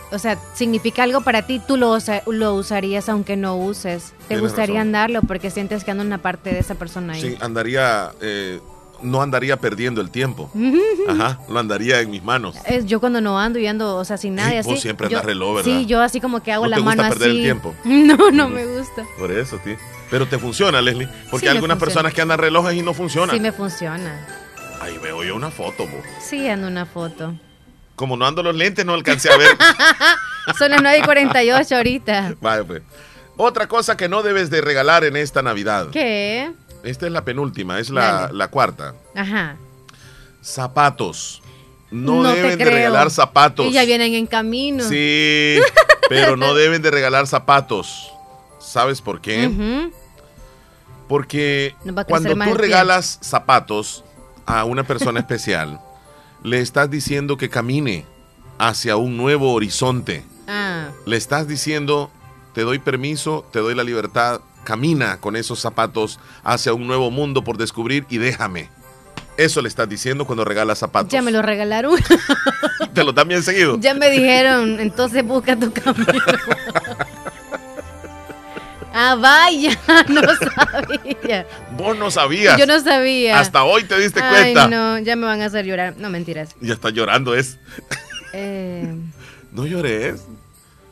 o 0.09 0.19
sea, 0.19 0.37
significa 0.55 1.03
algo 1.03 1.19
para 1.21 1.45
ti, 1.45 1.59
tú 1.67 1.75
lo, 1.75 1.91
usa- 1.91 2.23
lo 2.27 2.53
usarías 2.55 3.09
aunque 3.09 3.35
no 3.35 3.57
uses. 3.57 4.13
Te 4.21 4.27
Tienes 4.29 4.41
gustaría 4.43 4.75
razón. 4.75 4.87
andarlo 4.87 5.21
porque 5.23 5.51
sientes 5.51 5.83
que 5.83 5.91
anda 5.91 6.03
una 6.03 6.19
parte 6.19 6.51
de 6.53 6.59
esa 6.59 6.75
persona 6.75 7.13
ahí. 7.13 7.21
Sí, 7.21 7.37
andaría, 7.41 8.11
eh, 8.21 8.61
no 9.01 9.21
andaría 9.21 9.57
perdiendo 9.57 10.01
el 10.01 10.09
tiempo. 10.11 10.49
Ajá, 11.07 11.39
lo 11.49 11.59
andaría 11.59 11.99
en 12.01 12.09
mis 12.11 12.23
manos. 12.23 12.55
Es, 12.65 12.85
yo 12.85 12.99
cuando 12.99 13.21
no 13.21 13.39
ando 13.39 13.59
y 13.59 13.67
ando, 13.67 13.95
o 13.95 14.05
sea, 14.05 14.17
sin 14.17 14.35
nada 14.35 14.49
y 14.49 14.53
Sí, 14.53 14.57
así. 14.59 14.69
vos 14.69 14.79
siempre 14.81 15.07
yo- 15.09 15.17
andas 15.17 15.25
reloj, 15.25 15.55
¿verdad? 15.57 15.71
Sí, 15.71 15.85
yo 15.85 16.01
así 16.01 16.19
como 16.21 16.41
que 16.43 16.51
hago 16.51 16.65
¿No 16.65 16.69
la 16.71 16.77
te 16.77 16.83
mano 16.83 17.03
gusta 17.03 17.09
perder 17.17 17.29
así. 17.29 17.37
el 17.37 17.43
tiempo? 17.43 17.75
No, 17.85 18.31
no 18.31 18.49
me 18.49 18.65
gusta. 18.65 19.03
Por 19.17 19.31
eso, 19.31 19.59
sí. 19.63 19.75
Pero 20.09 20.27
te 20.27 20.37
funciona, 20.39 20.81
Leslie. 20.81 21.07
Porque 21.29 21.45
Sí, 21.45 21.49
hay 21.49 21.55
algunas 21.55 21.77
personas 21.77 22.13
que 22.13 22.21
andan 22.21 22.39
relojes 22.39 22.73
y 22.75 22.81
no 22.81 22.93
funcionan. 22.93 23.35
Sí 23.35 23.39
me 23.41 23.51
funciona. 23.51 24.25
Ahí 24.81 24.97
veo 24.99 25.23
yo 25.23 25.35
una 25.35 25.51
foto, 25.51 25.83
bo. 25.87 26.01
Sí, 26.21 26.47
ando 26.47 26.67
una 26.67 26.85
foto. 26.85 27.33
Como 27.95 28.15
no 28.15 28.25
ando 28.25 28.41
los 28.43 28.55
lentes, 28.55 28.85
no 28.85 28.93
alcancé 28.93 29.29
a 29.31 29.37
ver. 29.37 29.49
Son 30.57 30.71
las 30.71 30.81
9 30.81 30.99
y 30.99 31.01
48 31.01 31.75
ahorita. 31.75 32.35
Vaya, 32.39 32.63
pues. 32.63 32.81
Otra 33.35 33.67
cosa 33.67 33.97
que 33.97 34.07
no 34.07 34.23
debes 34.23 34.49
de 34.49 34.61
regalar 34.61 35.03
en 35.03 35.15
esta 35.17 35.41
Navidad. 35.41 35.89
¿Qué? 35.91 36.51
Esta 36.83 37.05
es 37.05 37.11
la 37.11 37.25
penúltima, 37.25 37.79
es 37.79 37.89
la, 37.89 38.29
la 38.31 38.49
cuarta. 38.49 38.93
Ajá. 39.15 39.57
Zapatos. 40.41 41.41
No, 41.89 42.23
deben 42.23 42.57
de 42.57 42.65
regalar 42.65 43.09
zapatos. 43.11 43.65
Y 43.65 43.71
ya 43.71 43.85
vienen 43.85 44.13
en 44.13 44.27
camino. 44.27 44.83
Sí, 44.83 45.57
pero 46.09 46.35
no 46.35 46.53
deben 46.53 46.81
de 46.81 46.91
regalar 46.91 47.27
zapatos. 47.27 48.11
¿Sabes 48.59 49.01
por 49.01 49.21
qué? 49.21 49.89
Porque 51.07 51.75
cuando 52.07 52.33
tú 52.33 52.53
regalas 52.53 53.19
zapatos 53.21 54.03
a 54.45 54.65
una 54.65 54.83
persona 54.83 55.19
especial, 55.21 55.79
le 56.43 56.59
estás 56.59 56.89
diciendo 56.89 57.37
que 57.37 57.49
camine 57.49 58.05
hacia 58.57 58.97
un 58.97 59.15
nuevo 59.15 59.53
horizonte. 59.53 60.23
Ah, 60.47 60.89
Le 61.05 61.17
estás 61.17 61.47
diciendo, 61.47 62.09
te 62.53 62.61
doy 62.61 62.79
permiso, 62.79 63.45
te 63.51 63.59
doy 63.59 63.75
la 63.75 63.83
libertad, 63.83 64.41
camina 64.67 65.21
con 65.21 65.37
esos 65.37 65.61
zapatos 65.61 66.19
hacia 66.43 66.73
un 66.73 66.87
nuevo 66.87 67.09
mundo 67.09 67.41
por 67.41 67.57
descubrir 67.57 68.05
y 68.09 68.17
déjame. 68.17 68.69
Eso 69.37 69.61
le 69.61 69.69
estás 69.69 69.87
diciendo 69.87 70.25
cuando 70.25 70.43
regalas 70.43 70.79
zapatos. 70.79 71.09
ya 71.09 71.21
me 71.21 71.31
lo 71.31 71.41
regalaron. 71.41 71.97
Te 72.93 73.01
lo 73.05 73.13
dan 73.13 73.29
bien 73.29 73.43
seguido. 73.43 73.79
ya 73.79 73.93
me 73.93 74.09
dijeron, 74.09 74.77
entonces 74.81 75.23
busca 75.23 75.55
tu 75.55 75.71
camino. 75.71 76.05
ah, 78.93 79.15
vaya, 79.17 79.71
no 80.09 80.21
sabía. 80.35 81.47
Vos 81.77 81.97
no 81.97 82.11
sabías. 82.11 82.57
Yo 82.57 82.65
no 82.65 82.77
sabía. 82.81 83.39
Hasta 83.39 83.63
hoy 83.63 83.85
te 83.85 83.97
diste 83.97 84.19
Ay, 84.21 84.51
cuenta. 84.53 84.67
no, 84.67 84.99
ya 84.99 85.15
me 85.15 85.27
van 85.27 85.41
a 85.41 85.45
hacer 85.45 85.63
llorar. 85.65 85.95
No, 85.97 86.09
mentiras. 86.09 86.49
Ya 86.59 86.73
está 86.73 86.89
llorando, 86.89 87.35
es. 87.35 87.57
Eh, 88.33 88.93
No 89.53 89.65
llores. 89.65 90.25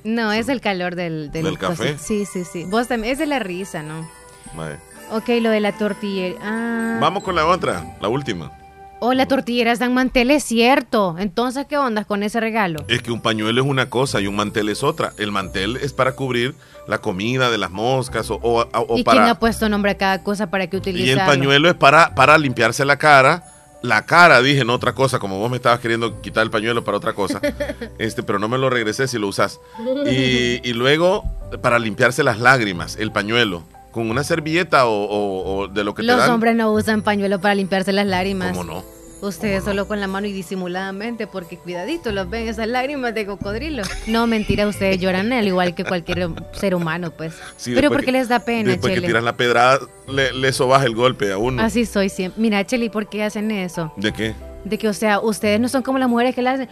No, 0.06 0.32
es 0.32 0.48
el 0.50 0.62
calor 0.62 0.96
del, 0.96 1.32
del, 1.32 1.44
¿Del 1.44 1.58
café? 1.58 1.98
Sí, 1.98 2.26
sí, 2.26 2.44
sí. 2.46 2.64
Vos 2.66 2.88
también, 2.88 3.12
es 3.14 3.20
de 3.20 3.26
la 3.26 3.40
risa, 3.40 3.84
¿no? 3.84 4.08
Mae. 4.56 4.78
Ok, 5.12 5.28
lo 5.42 5.50
de 5.50 5.60
la 5.60 5.72
tortillera. 5.74 6.40
Ah. 6.42 6.98
Vamos 7.02 7.24
con 7.24 7.36
la 7.36 7.46
otra, 7.46 7.96
la 8.02 8.08
última. 8.08 8.52
Oh, 9.00 9.14
las 9.14 9.28
tortilleras 9.28 9.78
dan 9.78 9.94
manteles, 9.94 10.44
cierto. 10.44 11.18
Entonces, 11.20 11.66
¿qué 11.68 11.78
ondas 11.78 12.06
con 12.06 12.24
ese 12.24 12.40
regalo? 12.40 12.84
Es 12.88 13.02
que 13.04 13.12
un 13.12 13.22
pañuelo 13.22 13.62
es 13.62 13.68
una 13.68 13.90
cosa 13.90 14.22
y 14.22 14.26
un 14.28 14.36
mantel 14.38 14.70
es 14.70 14.84
otra. 14.84 15.12
El 15.18 15.32
mantel 15.32 15.76
es 15.78 15.92
para 15.94 16.14
cubrir 16.14 16.56
la 16.88 17.00
comida 17.00 17.52
de 17.52 17.58
las 17.58 17.72
moscas 17.72 18.32
o, 18.32 18.36
o- 18.42 18.62
o 18.72 18.84
¿Y 18.98 19.04
quién 19.04 19.04
para... 19.04 19.30
ha 19.32 19.40
puesto 19.40 19.68
nombre 19.70 19.92
a 19.92 19.98
cada 19.98 20.24
cosa 20.24 20.50
para 20.50 20.68
que 20.68 20.78
Y 20.78 20.80
utilizarlo? 20.80 21.22
el 21.22 21.28
pañuelo 21.38 21.70
es 21.70 21.76
para, 21.76 22.16
para 22.16 22.38
limpiarse 22.38 22.86
la 22.86 22.98
cara. 22.98 23.44
La 23.86 24.06
cara, 24.06 24.42
dije, 24.42 24.66
no 24.66 24.74
otra 24.74 24.94
cosa, 24.94 25.20
como 25.20 25.38
vos 25.40 25.50
me 25.50 25.58
estabas 25.58 25.80
queriendo 25.80 26.22
quitar 26.22 26.44
el 26.44 26.50
pañuelo 26.52 26.84
para 26.84 26.98
otra 26.98 27.14
cosa. 27.14 27.40
este, 28.00 28.24
pero 28.24 28.40
no 28.40 28.48
me 28.48 28.58
lo 28.58 28.70
regresé 28.70 29.08
si 29.08 29.18
lo 29.20 29.28
usas. 29.28 29.60
Y, 30.06 30.60
y 30.68 30.74
luego, 30.74 31.24
para 31.62 31.78
limpiarse 31.80 32.24
las 32.24 32.40
lágrimas, 32.40 32.98
el 32.98 33.12
pañuelo. 33.12 33.64
Con 33.92 34.10
una 34.10 34.24
servilleta 34.26 34.88
o, 34.88 35.06
o- 35.06 35.56
o 35.64 35.68
de 35.70 35.84
lo 35.86 35.94
que 35.96 36.04
Los 36.04 36.16
te 36.18 36.22
dan. 36.24 36.32
hombres 36.32 36.56
no 36.56 36.72
usan 36.74 37.02
pañuelo 37.02 37.40
para 37.40 37.56
limpiarse 37.56 37.94
las 37.94 38.06
lágrimas. 38.06 38.50
¿Cómo 38.58 38.64
no? 38.66 38.84
Ustedes 39.28 39.64
solo 39.64 39.88
con 39.88 40.00
la 40.00 40.08
mano 40.08 40.28
y 40.28 40.32
disimuladamente, 40.32 41.28
porque 41.28 41.58
cuidadito, 41.58 42.12
los 42.12 42.30
ven 42.30 42.48
esas 42.48 42.68
lágrimas 42.68 43.14
de 43.14 43.26
cocodrilo. 43.26 43.84
No, 44.08 44.28
mentira, 44.28 44.68
ustedes 44.68 45.00
lloran 45.00 45.32
al 45.34 45.48
igual 45.48 45.74
que 45.76 45.84
cualquier 45.84 46.30
ser 46.54 46.76
humano, 46.76 47.12
pues. 47.12 47.34
Sí, 47.58 47.74
Pero 47.76 47.90
porque 47.90 48.06
que- 48.08 48.12
les 48.12 48.28
da 48.30 48.40
pena, 48.40 48.72
Después 48.72 48.94
que 48.94 49.02
tiras 49.02 49.24
la 49.24 49.36
pedrada, 49.36 49.80
le, 50.08 50.32
le 50.34 50.54
sobas 50.54 50.86
el 50.86 50.96
golpe 50.96 51.32
a 51.32 51.38
uno. 51.38 51.62
Así 51.62 51.86
soy 51.86 52.10
siempre. 52.10 52.42
Mira, 52.42 52.64
Cheli, 52.66 52.90
¿por 52.90 53.08
qué 53.08 53.24
hacen 53.24 53.50
eso? 53.52 53.92
¿De 53.98 54.12
qué? 54.14 54.34
De 54.64 54.78
que, 54.80 54.88
o 54.90 54.94
sea, 54.94 55.20
ustedes 55.20 55.60
no 55.60 55.70
son 55.70 55.84
como 55.84 56.00
las 56.00 56.10
mujeres 56.10 56.34
que 56.34 56.42
la 56.42 56.54
hacen. 56.54 56.70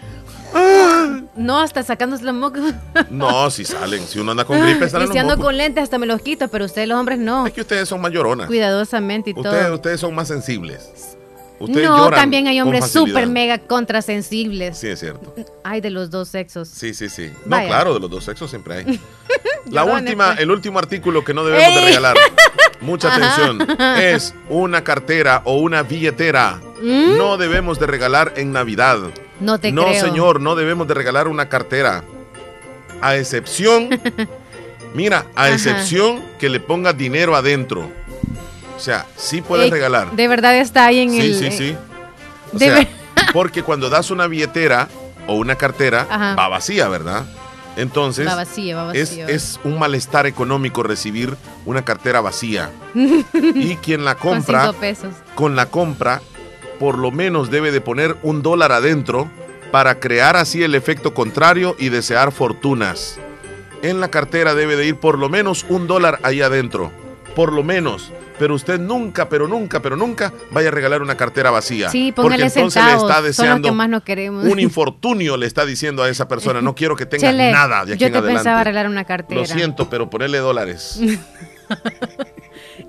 No, 1.35 1.59
hasta 1.59 1.83
sacándose 1.83 2.23
los 2.23 2.33
mocos. 2.35 2.61
No, 3.09 3.49
si 3.51 3.65
salen. 3.65 4.01
Si 4.07 4.19
uno 4.19 4.31
anda 4.31 4.45
con 4.45 4.59
gripe, 4.61 4.87
salen 4.89 5.05
y 5.05 5.07
los 5.09 5.13
si 5.13 5.19
ando 5.19 5.33
mocos. 5.33 5.45
con 5.45 5.57
lentes, 5.57 5.83
hasta 5.83 5.97
me 5.97 6.05
los 6.05 6.21
quito, 6.21 6.47
pero 6.47 6.65
ustedes, 6.65 6.87
los 6.87 6.97
hombres, 6.99 7.19
no. 7.19 7.45
Es 7.47 7.53
que 7.53 7.61
ustedes 7.61 7.87
son 7.89 8.01
mayoronas. 8.01 8.47
Cuidadosamente 8.47 9.31
y 9.31 9.33
Ustedes, 9.35 9.65
todo. 9.65 9.75
ustedes 9.75 9.99
son 9.99 10.15
más 10.15 10.27
sensibles. 10.27 11.17
Ustedes 11.63 11.87
No, 11.87 11.97
lloran 11.97 12.19
también 12.19 12.47
hay 12.47 12.59
hombres 12.61 12.89
súper 12.89 13.27
mega 13.27 13.57
contrasensibles. 13.59 14.77
Sí, 14.77 14.87
es 14.87 14.99
cierto. 14.99 15.33
Hay 15.63 15.81
de 15.81 15.89
los 15.89 16.09
dos 16.09 16.27
sexos. 16.29 16.67
Sí, 16.67 16.93
sí, 16.93 17.09
sí. 17.09 17.31
No, 17.45 17.51
Vaya. 17.57 17.67
claro, 17.67 17.93
de 17.93 17.99
los 17.99 18.09
dos 18.09 18.23
sexos 18.23 18.49
siempre 18.49 18.75
hay. 18.75 18.99
La 19.71 19.85
última, 19.85 20.27
pues. 20.31 20.39
el 20.41 20.51
último 20.51 20.77
artículo 20.79 21.23
que 21.23 21.33
no 21.33 21.45
debemos 21.45 21.73
de 21.75 21.85
regalar. 21.85 22.17
Mucha 22.81 23.07
Ajá. 23.07 23.33
atención. 23.33 23.67
Es 23.97 24.33
una 24.49 24.83
cartera 24.83 25.41
o 25.45 25.57
una 25.59 25.83
billetera. 25.83 26.59
¿Mm? 26.81 27.17
No 27.17 27.37
debemos 27.37 27.79
de 27.79 27.87
regalar 27.87 28.33
en 28.35 28.51
Navidad. 28.51 28.99
No 29.39 29.59
te 29.59 29.71
no, 29.71 29.85
creo. 29.85 30.01
señor, 30.01 30.41
no 30.41 30.55
debemos 30.55 30.87
de 30.87 30.93
regalar 30.95 31.27
una 31.29 31.47
cartera. 31.47 32.03
A 33.01 33.15
excepción, 33.15 33.89
mira, 34.93 35.25
a 35.35 35.45
Ajá. 35.45 35.53
excepción 35.53 36.21
que 36.39 36.49
le 36.49 36.59
pongas 36.59 36.97
dinero 36.97 37.35
adentro. 37.35 37.89
O 38.75 38.79
sea, 38.79 39.05
sí 39.15 39.41
puedes 39.41 39.65
Ey, 39.65 39.71
regalar. 39.71 40.11
De 40.11 40.27
verdad 40.27 40.57
está 40.57 40.85
ahí 40.85 40.99
en 40.99 41.11
Sí, 41.11 41.19
el. 41.19 41.35
sí, 41.35 41.51
sí. 41.51 41.77
O 42.53 42.57
De 42.57 42.65
sea, 42.65 42.73
ver- 42.75 42.87
porque 43.33 43.63
cuando 43.63 43.89
das 43.89 44.11
una 44.11 44.27
billetera 44.27 44.87
o 45.27 45.35
una 45.35 45.55
cartera, 45.55 46.07
Ajá. 46.09 46.35
va 46.35 46.47
vacía, 46.49 46.87
¿verdad? 46.89 47.25
Entonces, 47.75 48.27
Va 48.27 48.35
vacío, 48.35 48.77
va 48.77 48.91
es, 48.93 49.09
vacío. 49.09 49.27
es 49.27 49.59
un 49.63 49.79
malestar 49.79 50.27
económico 50.27 50.83
recibir 50.83 51.35
una 51.65 51.83
cartera 51.83 52.21
vacía. 52.21 52.69
y 53.33 53.75
quien 53.77 54.05
la 54.05 54.15
Con 54.15 54.35
compra, 54.35 54.65
cinco 54.67 54.79
pesos. 54.79 55.13
con 55.33 55.55
la 55.55 55.67
compra, 55.67 56.21
por 56.79 56.97
lo 56.99 57.09
menos 57.11 57.49
debe 57.49 57.71
de 57.71 57.81
poner 57.81 58.15
un 58.21 58.43
dólar 58.43 58.71
adentro 58.71 59.27
para 59.71 59.99
crear 59.99 60.35
así 60.35 60.61
el 60.61 60.75
efecto 60.75 61.15
contrario 61.15 61.75
y 61.79 61.89
desear 61.89 62.31
fortunas. 62.31 63.17
En 63.81 63.99
la 63.99 64.09
cartera 64.09 64.53
debe 64.53 64.75
de 64.75 64.85
ir 64.85 64.95
por 64.97 65.17
lo 65.17 65.27
menos 65.29 65.65
un 65.67 65.87
dólar 65.87 66.19
ahí 66.21 66.41
adentro. 66.41 66.91
Por 67.35 67.51
lo 67.53 67.63
menos. 67.63 68.11
Pero 68.39 68.55
usted 68.55 68.79
nunca, 68.79 69.29
pero 69.29 69.47
nunca, 69.47 69.81
pero 69.81 69.95
nunca 69.95 70.33
vaya 70.51 70.69
a 70.69 70.71
regalar 70.71 71.01
una 71.01 71.15
cartera 71.15 71.51
vacía. 71.51 71.89
Sí, 71.89 72.11
porque 72.11 72.27
póngale 72.29 72.45
entonces 72.45 72.73
centavos. 72.81 73.03
le 73.03 73.09
está 73.09 73.21
deseando 73.21 73.69
que 73.69 73.75
más 73.75 73.89
no 73.89 74.03
queremos. 74.03 74.45
un 74.45 74.59
infortunio, 74.59 75.37
le 75.37 75.45
está 75.45 75.65
diciendo 75.65 76.03
a 76.03 76.09
esa 76.09 76.27
persona. 76.27 76.61
No 76.61 76.75
quiero 76.75 76.95
que 76.95 77.05
tenga 77.05 77.29
Chele, 77.29 77.51
nada 77.51 77.85
de 77.85 77.93
aquí 77.93 78.01
yo 78.01 78.07
en 78.07 78.13
te 78.13 78.17
adelante. 78.19 78.39
pensaba 78.39 78.61
arreglar 78.61 78.87
una 78.87 79.05
cartera. 79.05 79.41
Lo 79.41 79.47
siento, 79.47 79.89
pero 79.89 80.09
ponerle 80.09 80.39
dólares. 80.39 80.99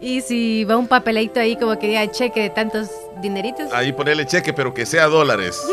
Y 0.01 0.21
si 0.23 0.65
va 0.65 0.77
un 0.77 0.89
papelito 0.89 1.41
ahí 1.41 1.57
como 1.57 1.79
que 1.79 1.89
diga 1.89 2.11
cheque 2.11 2.43
de 2.43 2.51
tantos 2.51 2.89
dineritos. 3.23 3.73
Ahí 3.73 3.93
ponerle 3.93 4.27
cheque, 4.27 4.53
pero 4.53 4.75
que 4.75 4.85
sea 4.87 5.07
dólares. 5.07 5.63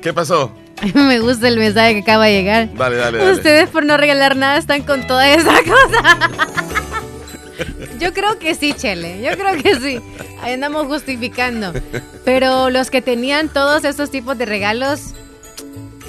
¿Qué 0.00 0.12
pasó? 0.12 0.52
Me 0.94 1.18
gusta 1.20 1.48
el 1.48 1.58
mensaje 1.58 1.94
que 1.94 2.00
acaba 2.00 2.26
de 2.26 2.32
llegar. 2.32 2.74
Dale, 2.74 2.96
dale, 2.96 3.18
dale. 3.18 3.32
Ustedes 3.32 3.68
por 3.68 3.84
no 3.84 3.96
regalar 3.96 4.36
nada 4.36 4.58
están 4.58 4.82
con 4.82 5.06
toda 5.06 5.28
esa 5.28 5.54
cosa. 5.64 6.18
Yo 8.02 8.12
creo 8.12 8.38
que 8.38 8.54
sí, 8.54 8.74
Chele. 8.74 9.22
Yo 9.22 9.36
creo 9.38 9.62
que 9.62 9.76
sí. 9.80 10.00
Ahí 10.42 10.54
andamos 10.54 10.86
justificando. 10.86 11.72
Pero 12.24 12.68
los 12.70 12.90
que 12.90 13.00
tenían 13.00 13.48
todos 13.48 13.84
esos 13.84 14.10
tipos 14.10 14.36
de 14.36 14.44
regalos, 14.46 15.14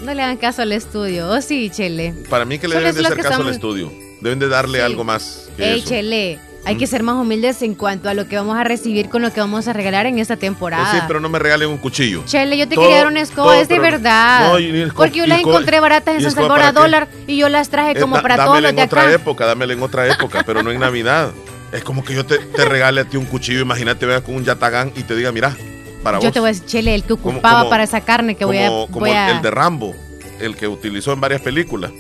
no 0.04 0.14
le 0.14 0.22
hagan 0.24 0.38
caso 0.38 0.64
al 0.64 0.72
estudio. 0.72 1.30
¿O 1.30 1.42
sí, 1.42 1.70
Chele? 1.70 2.14
Para 2.30 2.46
mí 2.46 2.58
que 2.60 2.68
le 2.68 2.76
deben 2.78 2.96
de 2.96 3.02
hacer 3.06 3.18
caso 3.20 3.42
al 3.42 3.50
estudio. 3.50 3.92
Deben 4.22 4.40
de 4.40 4.48
darle 4.48 4.80
Sí. 4.80 4.84
algo 4.84 5.04
más 5.04 5.50
que 5.58 5.64
Ey, 5.74 5.80
eso. 5.80 5.90
Chele, 5.90 6.40
hay 6.66 6.78
que 6.78 6.88
ser 6.88 7.04
más 7.04 7.16
humildes 7.16 7.62
en 7.62 7.76
cuanto 7.76 8.08
a 8.10 8.14
lo 8.14 8.28
que 8.28 8.38
vamos 8.38 8.58
a 8.58 8.64
recibir 8.64 9.10
con 9.10 9.22
lo 9.22 9.32
que 9.34 9.42
vamos 9.42 9.68
a 9.68 9.74
regalar 9.74 10.06
en 10.06 10.18
esta 10.18 10.38
temporada. 10.38 10.84
Pues 10.90 10.96
sí, 11.02 11.04
pero 11.08 11.20
no 11.20 11.28
me 11.30 11.38
regalen 11.40 11.70
un 11.70 11.78
cuchillo. 11.78 12.24
Chele, 12.26 12.58
yo 12.58 12.68
te 12.68 12.76
Todo- 12.76 12.86
quería 12.86 13.00
dar 13.00 13.08
una 13.08 13.22
escoba, 13.22 13.52
todo, 13.52 13.62
es 13.62 13.68
de 13.68 13.80
verdad. 13.80 14.48
No, 14.58 14.94
Porque 14.96 15.20
yo 15.20 15.28
las 15.28 15.40
encontré 15.42 15.80
baratas 15.82 16.16
en 16.16 16.22
¿y 16.22 16.24
San 16.24 16.32
Salvador 16.34 16.62
a 16.64 16.68
qué? 16.70 16.74
dólar 16.80 17.08
y 17.28 17.38
yo 17.38 17.50
las 17.50 17.70
traje 17.70 17.92
Eh, 17.92 18.02
como 18.02 18.22
para 18.22 18.36
todos 18.38 18.48
dámela 18.50 18.62
los 18.62 18.70
en 18.72 18.76
de 18.78 18.84
otra 18.84 19.02
acá. 19.04 19.12
época, 19.14 19.46
dámela 19.46 19.74
en 19.74 19.84
otra 19.84 20.08
época, 20.08 20.44
pero 20.46 20.64
no 20.64 20.72
en 20.72 20.80
Navidad. 20.80 21.32
Es 21.74 21.84
como 21.84 22.04
que 22.04 22.14
yo 22.14 22.26
te, 22.26 22.38
te 22.38 22.66
regale 22.66 23.02
a 23.02 23.06
ti 23.06 23.18
un 23.18 23.26
cuchillo, 23.26 23.62
imagínate, 23.62 24.06
veas 24.06 24.22
con 24.22 24.36
un 24.36 24.44
yatagán 24.46 24.92
y 24.96 25.04
te 25.04 25.16
diga, 25.16 25.32
mira, 25.32 25.56
para 26.04 26.20
Yo 26.20 26.26
vos. 26.26 26.34
te 26.34 26.40
voy 26.40 26.50
a 26.50 26.54
decir, 26.54 26.66
Chele, 26.68 26.94
el 26.96 27.04
que 27.04 27.14
ocupaba 27.14 27.60
como- 27.60 27.70
para 27.70 27.84
esa 27.84 28.02
carne 28.02 28.36
que 28.36 28.46
voy 28.46 28.60
a... 28.60 28.68
como, 28.68 28.88
voy 29.00 29.10
a- 29.10 29.32
el 29.32 29.42
de 29.42 29.50
Rambo, 29.52 29.96
el 30.40 30.56
que 30.56 30.68
utilizó 30.68 31.14
en 31.14 31.22
varias 31.22 31.42
películas. 31.42 31.92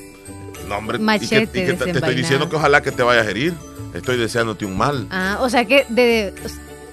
No, 0.67 0.77
hombre, 0.77 0.97
y 0.97 0.99
que- 0.99 1.03
Machete 1.05 1.63
y 1.63 1.65
que, 1.65 1.73
te- 1.73 1.85
te 1.85 1.91
estoy 1.99 2.15
diciendo 2.15 2.49
que 2.49 2.55
ojalá 2.55 2.81
que 2.81 2.91
te 2.91 3.01
vayas 3.03 3.25
a 3.25 3.29
herir. 3.31 3.53
Estoy 3.93 4.17
deseándote 4.17 4.65
un 4.65 4.77
mal. 4.77 5.07
Ah, 5.11 5.37
o 5.41 5.49
sea 5.49 5.65
que 5.65 5.85
de, 5.89 6.33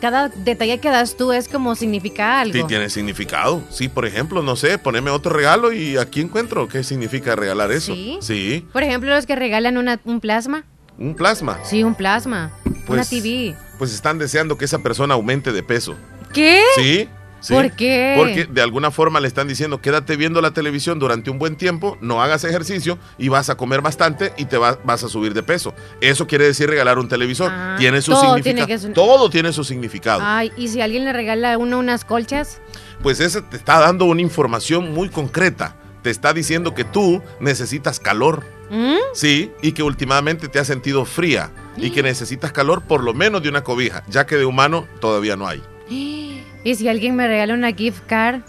cada 0.03 0.29
detalle 0.29 0.79
que 0.79 0.89
das 0.91 1.17
tú 1.17 1.33
es 1.33 1.49
como 1.49 1.75
significa 1.75 2.41
algo. 2.41 2.55
Sí, 2.55 2.63
tiene 2.67 2.89
significado. 2.91 3.63
Sí, 3.71 3.89
por 3.89 4.07
ejemplo, 4.07 4.43
no 4.43 4.55
sé, 4.57 4.77
poneme 4.79 5.11
otro 5.11 5.33
regalo 5.33 5.73
y 5.73 5.97
aquí 5.97 6.21
encuentro 6.21 6.69
qué 6.69 6.83
significa 6.85 7.37
regalar 7.37 7.73
eso. 7.73 7.95
¿Sí? 7.95 8.19
Sí, 8.21 8.67
Por 8.73 8.83
ejemplo, 8.83 9.11
los 9.15 9.25
que 9.27 9.35
regalan 9.37 9.77
una- 9.79 10.01
un 10.05 10.21
plasma. 10.21 10.65
Un 11.01 11.15
plasma. 11.15 11.59
Sí, 11.65 11.83
un 11.83 11.95
plasma. 11.97 12.53
una 12.65 12.79
Pues- 12.87 13.09
TV. 13.11 13.57
Pues 13.79 13.93
están 13.93 14.19
deseando 14.19 14.57
que 14.59 14.65
esa 14.67 14.79
persona 14.81 15.15
aumente 15.15 15.51
de 15.53 15.63
peso. 15.63 15.97
¿Qué? 16.33 16.63
Sí. 16.77 17.09
sí. 17.41 17.55
¿Por 17.55 17.71
qué? 17.73 18.15
Porque 18.19 18.45
de 18.45 18.61
alguna 18.63 18.91
forma 18.91 19.19
le 19.21 19.27
están 19.29 19.49
diciendo, 19.49 19.81
quédate 19.81 20.17
viendo 20.17 20.41
la 20.43 20.51
televisión 20.53 20.99
durante 20.99 21.31
un 21.31 21.39
buen 21.39 21.57
tiempo, 21.57 21.97
no 22.03 22.21
hagas 22.23 22.45
ejercicio 22.45 22.99
y 23.17 23.29
vas 23.29 23.49
a 23.49 23.57
comer 23.57 23.81
bastante 23.81 24.33
y 24.37 24.45
te 24.45 24.59
va- 24.59 24.79
vas 24.85 25.03
a 25.03 25.09
subir 25.09 25.33
de 25.35 25.43
peso. 25.43 25.73
Eso 26.03 26.27
quiere 26.27 26.45
decir 26.45 26.69
regalar 26.69 26.99
un 26.99 27.09
televisor. 27.09 27.51
Ah, 27.51 27.77
tiene 27.79 28.03
su 28.03 28.11
todo 28.13 28.21
significado. 28.37 28.67
tiene 28.67 28.81
que 28.89 28.95
Todo 28.95 29.31
tiene 29.31 29.53
su 29.55 29.65
significado. 29.65 30.21
Ay, 30.23 30.53
¿y 30.57 30.69
si 30.69 30.81
alguien 30.83 31.05
le 31.07 31.13
regala 31.15 31.55
a 31.55 31.59
uno 31.59 31.79
unas 31.79 32.05
colchas? 32.05 32.61
Pues 33.03 33.21
ese 33.21 33.41
te 33.41 33.57
está 33.57 33.79
dando 33.81 34.05
una 34.05 34.21
información 34.21 34.93
muy 34.93 35.09
concreta. 35.09 35.77
Te 36.03 36.11
está 36.11 36.33
diciendo 36.35 36.75
que 36.75 36.85
tú 36.85 37.23
necesitas 37.41 37.99
calor. 38.01 38.45
¿Mm? 38.71 38.95
Sí, 39.15 39.53
y 39.63 39.73
que 39.73 39.83
últimamente 39.83 40.49
te 40.49 40.59
has 40.59 40.67
sentido 40.67 41.05
fría 41.05 41.51
y 41.77 41.91
que 41.91 42.03
necesitas 42.03 42.53
calor 42.53 42.83
por 42.83 43.03
lo 43.03 43.13
menos 43.15 43.43
de 43.43 43.49
una 43.49 43.63
cobija, 43.65 44.03
ya 44.09 44.27
que 44.27 44.37
de 44.37 44.45
humano 44.45 44.87
todavía 45.01 45.37
no 45.37 45.47
hay. 45.49 45.63
¿Y 45.89 46.75
si 46.75 46.89
alguien 46.89 47.17
me 47.17 47.27
regala 47.27 47.55
una 47.55 47.73
gift 47.73 48.03
card 48.07 48.41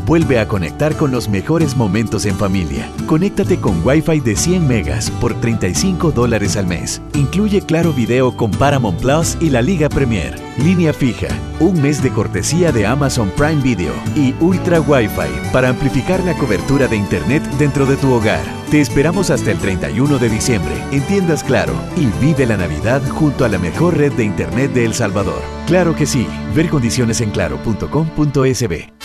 vuelve 0.11 0.39
a 0.39 0.47
conectar 0.49 0.97
con 0.97 1.09
los 1.11 1.29
mejores 1.29 1.77
momentos 1.77 2.25
en 2.25 2.35
familia. 2.35 2.91
Conéctate 3.07 3.61
con 3.61 3.81
Wi-Fi 3.81 4.19
de 4.19 4.35
100 4.35 4.67
megas 4.67 5.09
por 5.09 5.39
35 5.39 6.11
dólares 6.11 6.57
al 6.57 6.67
mes. 6.67 7.01
Incluye 7.13 7.61
Claro 7.61 7.93
Video 7.93 8.35
con 8.35 8.51
Paramount 8.51 8.99
Plus 8.99 9.37
y 9.39 9.51
la 9.51 9.61
Liga 9.61 9.87
Premier. 9.87 10.37
Línea 10.57 10.91
fija, 10.91 11.29
un 11.61 11.81
mes 11.81 12.03
de 12.03 12.09
cortesía 12.09 12.73
de 12.73 12.85
Amazon 12.85 13.31
Prime 13.37 13.61
Video 13.61 13.93
y 14.13 14.35
Ultra 14.41 14.81
Wi-Fi 14.81 15.53
para 15.53 15.69
amplificar 15.69 16.19
la 16.25 16.33
cobertura 16.33 16.89
de 16.89 16.97
Internet 16.97 17.43
dentro 17.57 17.85
de 17.85 17.95
tu 17.95 18.11
hogar. 18.11 18.43
Te 18.69 18.81
esperamos 18.81 19.29
hasta 19.29 19.51
el 19.51 19.59
31 19.59 20.17
de 20.17 20.27
diciembre 20.27 20.73
en 20.91 21.03
Tiendas 21.03 21.41
Claro 21.41 21.73
y 21.95 22.07
vive 22.19 22.45
la 22.45 22.57
Navidad 22.57 23.01
junto 23.11 23.45
a 23.45 23.47
la 23.47 23.59
mejor 23.59 23.95
red 23.95 24.11
de 24.11 24.25
Internet 24.25 24.73
de 24.73 24.83
El 24.83 24.93
Salvador. 24.93 25.41
Claro 25.67 25.95
que 25.95 26.05
sí. 26.05 26.27
Ver 26.53 26.67
condiciones 26.67 27.21
en 27.21 27.31
claro.com.sb. 27.31 29.00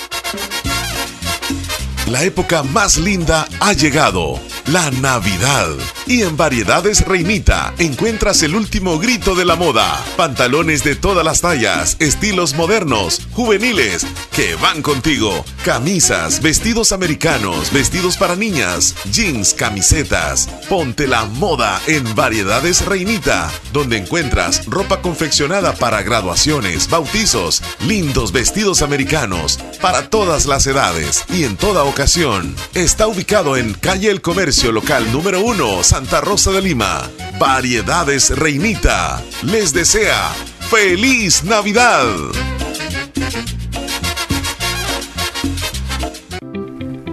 La 2.06 2.22
época 2.22 2.62
más 2.62 2.98
linda 2.98 3.48
ha 3.58 3.72
llegado, 3.72 4.38
la 4.66 4.92
Navidad. 4.92 5.76
Y 6.08 6.22
en 6.22 6.36
Variedades 6.36 7.04
Reinita 7.04 7.74
encuentras 7.78 8.40
el 8.44 8.54
último 8.54 9.00
grito 9.00 9.34
de 9.34 9.44
la 9.44 9.56
moda. 9.56 10.04
Pantalones 10.16 10.84
de 10.84 10.94
todas 10.94 11.24
las 11.24 11.40
tallas, 11.40 11.96
estilos 11.98 12.54
modernos, 12.54 13.26
juveniles, 13.32 14.06
que 14.30 14.54
van 14.54 14.82
contigo. 14.82 15.44
Camisas, 15.64 16.40
vestidos 16.40 16.92
americanos, 16.92 17.72
vestidos 17.72 18.16
para 18.16 18.36
niñas, 18.36 18.94
jeans, 19.10 19.52
camisetas. 19.52 20.48
Ponte 20.68 21.08
la 21.08 21.24
moda 21.24 21.80
en 21.88 22.14
Variedades 22.14 22.86
Reinita, 22.86 23.50
donde 23.72 23.96
encuentras 23.96 24.64
ropa 24.66 25.02
confeccionada 25.02 25.74
para 25.74 26.02
graduaciones, 26.02 26.88
bautizos, 26.88 27.64
lindos 27.84 28.30
vestidos 28.30 28.82
americanos, 28.82 29.58
para 29.82 30.08
todas 30.08 30.46
las 30.46 30.68
edades 30.68 31.24
y 31.30 31.42
en 31.42 31.56
toda 31.56 31.82
ocasión. 31.82 32.54
Está 32.74 33.08
ubicado 33.08 33.56
en 33.56 33.74
Calle 33.74 34.08
El 34.08 34.22
Comercio 34.22 34.70
Local 34.70 35.10
número 35.10 35.40
1, 35.40 35.82
Santa 35.96 36.20
Rosa 36.20 36.52
de 36.52 36.60
Lima. 36.60 37.08
Variedades 37.38 38.28
Reinita. 38.28 39.18
Les 39.44 39.72
desea 39.72 40.30
feliz 40.68 41.42
Navidad. 41.42 42.04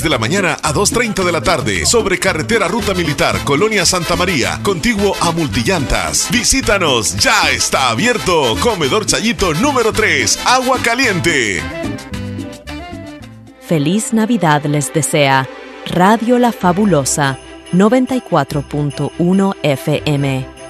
de 0.00 0.08
la 0.08 0.16
mañana 0.16 0.56
a 0.62 0.72
2.30 0.72 1.22
de 1.24 1.32
la 1.32 1.42
tarde, 1.42 1.84
sobre 1.84 2.18
carretera 2.18 2.68
Ruta 2.68 2.94
Militar, 2.94 3.44
Colonia 3.44 3.84
Santa 3.84 4.16
María, 4.16 4.60
contiguo 4.62 5.14
a 5.20 5.32
Multillantas. 5.32 6.28
Visítanos, 6.30 7.16
ya 7.18 7.50
está 7.50 7.90
abierto. 7.90 8.56
Comedor 8.60 9.04
Chayito 9.04 9.52
número 9.52 9.92
3, 9.92 10.38
Agua 10.46 10.78
Caliente. 10.82 11.62
Feliz 13.60 14.14
Navidad 14.14 14.64
les 14.64 14.92
desea 14.94 15.46
Radio 15.86 16.38
La 16.38 16.52
Fabulosa 16.52 17.38
94.1 17.72 19.56
FM. 19.62 20.61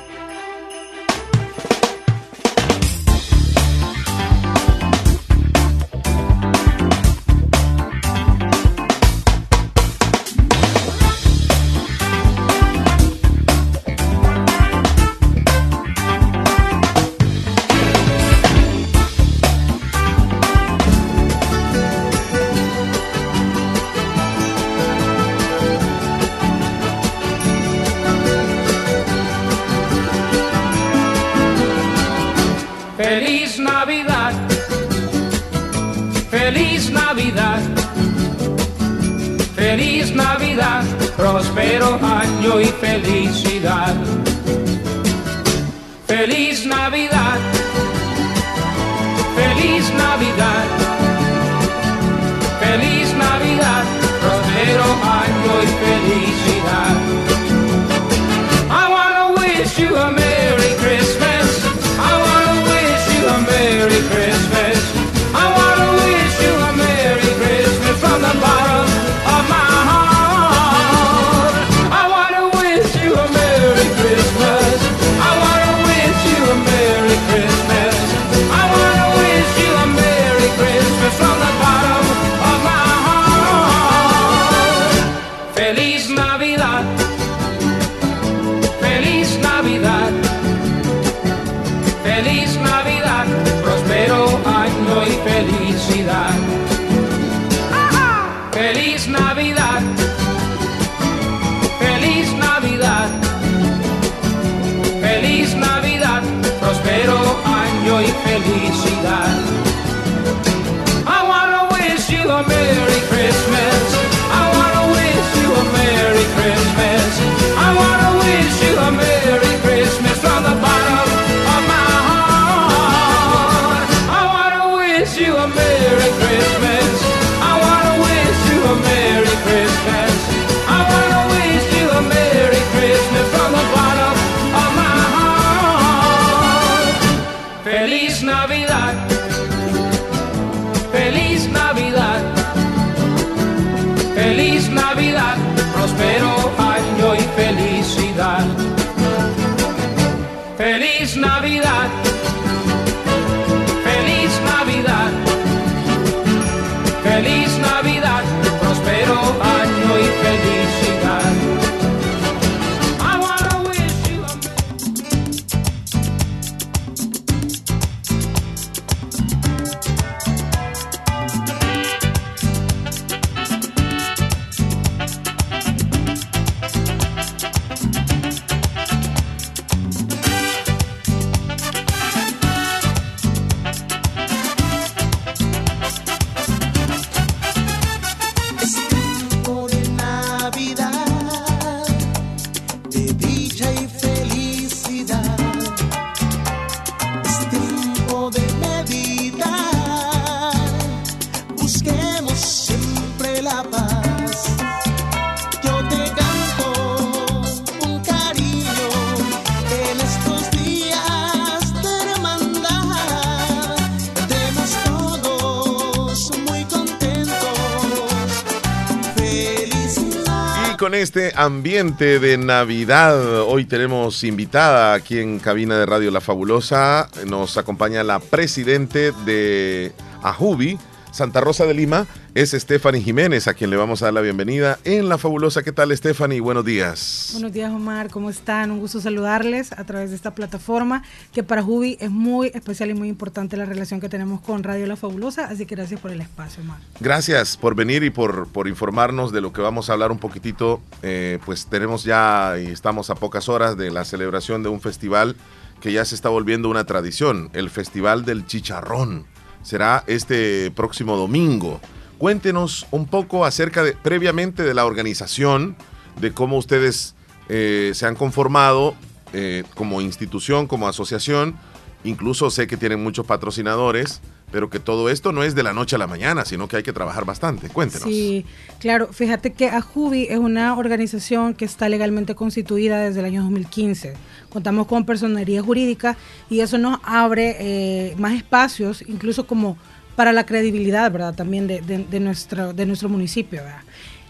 Ambiente 221.44 222.20
de 222.20 222.38
Navidad, 222.38 223.40
hoy 223.42 223.64
tenemos 223.64 224.22
invitada 224.22 224.94
aquí 224.94 225.18
en 225.18 225.40
cabina 225.40 225.76
de 225.76 225.86
Radio 225.86 226.12
La 226.12 226.20
Fabulosa. 226.20 227.08
Nos 227.26 227.56
acompaña 227.56 228.04
la 228.04 228.20
presidente 228.20 229.12
de 229.24 229.92
AJUBI, 230.22 230.78
Santa 231.10 231.40
Rosa 231.40 231.66
de 231.66 231.74
Lima 231.74 232.06
es 232.34 232.52
Stephanie 232.52 233.02
Jiménez, 233.02 233.46
a 233.46 233.54
quien 233.54 233.68
le 233.68 233.76
vamos 233.76 234.00
a 234.00 234.06
dar 234.06 234.14
la 234.14 234.22
bienvenida 234.22 234.78
en 234.84 235.08
La 235.08 235.18
Fabulosa. 235.18 235.62
¿Qué 235.62 235.72
tal, 235.72 235.94
Stephanie? 235.94 236.40
Buenos 236.40 236.64
días. 236.64 237.30
Buenos 237.32 237.52
días, 237.52 237.70
Omar. 237.70 238.08
¿Cómo 238.08 238.30
están? 238.30 238.70
Un 238.70 238.80
gusto 238.80 239.00
saludarles 239.00 239.72
a 239.72 239.84
través 239.84 240.10
de 240.10 240.16
esta 240.16 240.34
plataforma, 240.34 241.02
que 241.32 241.42
para 241.42 241.62
Jubi 241.62 241.98
es 242.00 242.10
muy 242.10 242.50
especial 242.54 242.90
y 242.90 242.94
muy 242.94 243.08
importante 243.08 243.58
la 243.58 243.66
relación 243.66 244.00
que 244.00 244.08
tenemos 244.08 244.40
con 244.40 244.62
Radio 244.62 244.86
La 244.86 244.96
Fabulosa. 244.96 245.44
Así 245.44 245.66
que 245.66 245.74
gracias 245.74 246.00
por 246.00 246.10
el 246.10 246.22
espacio, 246.22 246.62
Omar. 246.62 246.78
Gracias 247.00 247.58
por 247.58 247.74
venir 247.74 248.02
y 248.02 248.10
por, 248.10 248.48
por 248.48 248.66
informarnos 248.66 249.30
de 249.30 249.42
lo 249.42 249.52
que 249.52 249.60
vamos 249.60 249.90
a 249.90 249.92
hablar 249.92 250.10
un 250.10 250.18
poquitito. 250.18 250.80
Eh, 251.02 251.38
pues 251.44 251.66
tenemos 251.66 252.04
ya 252.04 252.54
y 252.58 252.68
estamos 252.68 253.10
a 253.10 253.14
pocas 253.14 253.50
horas 253.50 253.76
de 253.76 253.90
la 253.90 254.06
celebración 254.06 254.62
de 254.62 254.70
un 254.70 254.80
festival 254.80 255.36
que 255.82 255.92
ya 255.92 256.04
se 256.06 256.14
está 256.14 256.30
volviendo 256.30 256.70
una 256.70 256.84
tradición, 256.84 257.50
el 257.52 257.68
Festival 257.68 258.24
del 258.24 258.46
Chicharrón. 258.46 259.26
Será 259.62 260.04
este 260.06 260.70
próximo 260.70 261.16
domingo. 261.16 261.80
Cuéntenos 262.22 262.86
un 262.92 263.06
poco 263.06 263.44
acerca 263.44 263.82
de, 263.82 263.94
previamente 263.94 264.62
de 264.62 264.74
la 264.74 264.86
organización, 264.86 265.74
de 266.20 266.30
cómo 266.30 266.56
ustedes 266.56 267.16
eh, 267.48 267.90
se 267.94 268.06
han 268.06 268.14
conformado 268.14 268.94
eh, 269.32 269.64
como 269.74 270.00
institución, 270.00 270.68
como 270.68 270.86
asociación. 270.86 271.56
Incluso 272.04 272.48
sé 272.50 272.68
que 272.68 272.76
tienen 272.76 273.02
muchos 273.02 273.26
patrocinadores, 273.26 274.20
pero 274.52 274.70
que 274.70 274.78
todo 274.78 275.08
esto 275.08 275.32
no 275.32 275.42
es 275.42 275.56
de 275.56 275.64
la 275.64 275.72
noche 275.72 275.96
a 275.96 275.98
la 275.98 276.06
mañana, 276.06 276.44
sino 276.44 276.68
que 276.68 276.76
hay 276.76 276.84
que 276.84 276.92
trabajar 276.92 277.24
bastante. 277.24 277.68
Cuéntenos. 277.68 278.06
Sí, 278.06 278.46
claro. 278.78 279.08
Fíjate 279.12 279.52
que 279.52 279.70
AJUBI 279.70 280.28
es 280.30 280.38
una 280.38 280.76
organización 280.76 281.54
que 281.54 281.64
está 281.64 281.88
legalmente 281.88 282.36
constituida 282.36 283.00
desde 283.00 283.18
el 283.18 283.26
año 283.26 283.42
2015. 283.42 284.14
Contamos 284.48 284.86
con 284.86 285.04
personería 285.04 285.60
jurídica 285.60 286.16
y 286.48 286.60
eso 286.60 286.78
nos 286.78 287.00
abre 287.02 287.56
eh, 287.58 288.14
más 288.16 288.34
espacios, 288.34 289.02
incluso 289.08 289.48
como 289.48 289.76
para 290.16 290.32
la 290.32 290.44
credibilidad, 290.44 291.10
¿verdad? 291.10 291.34
También 291.34 291.66
de, 291.66 292.20
nuestro, 292.20 292.72
de 292.72 292.86
nuestro 292.86 293.08
municipio. 293.08 293.62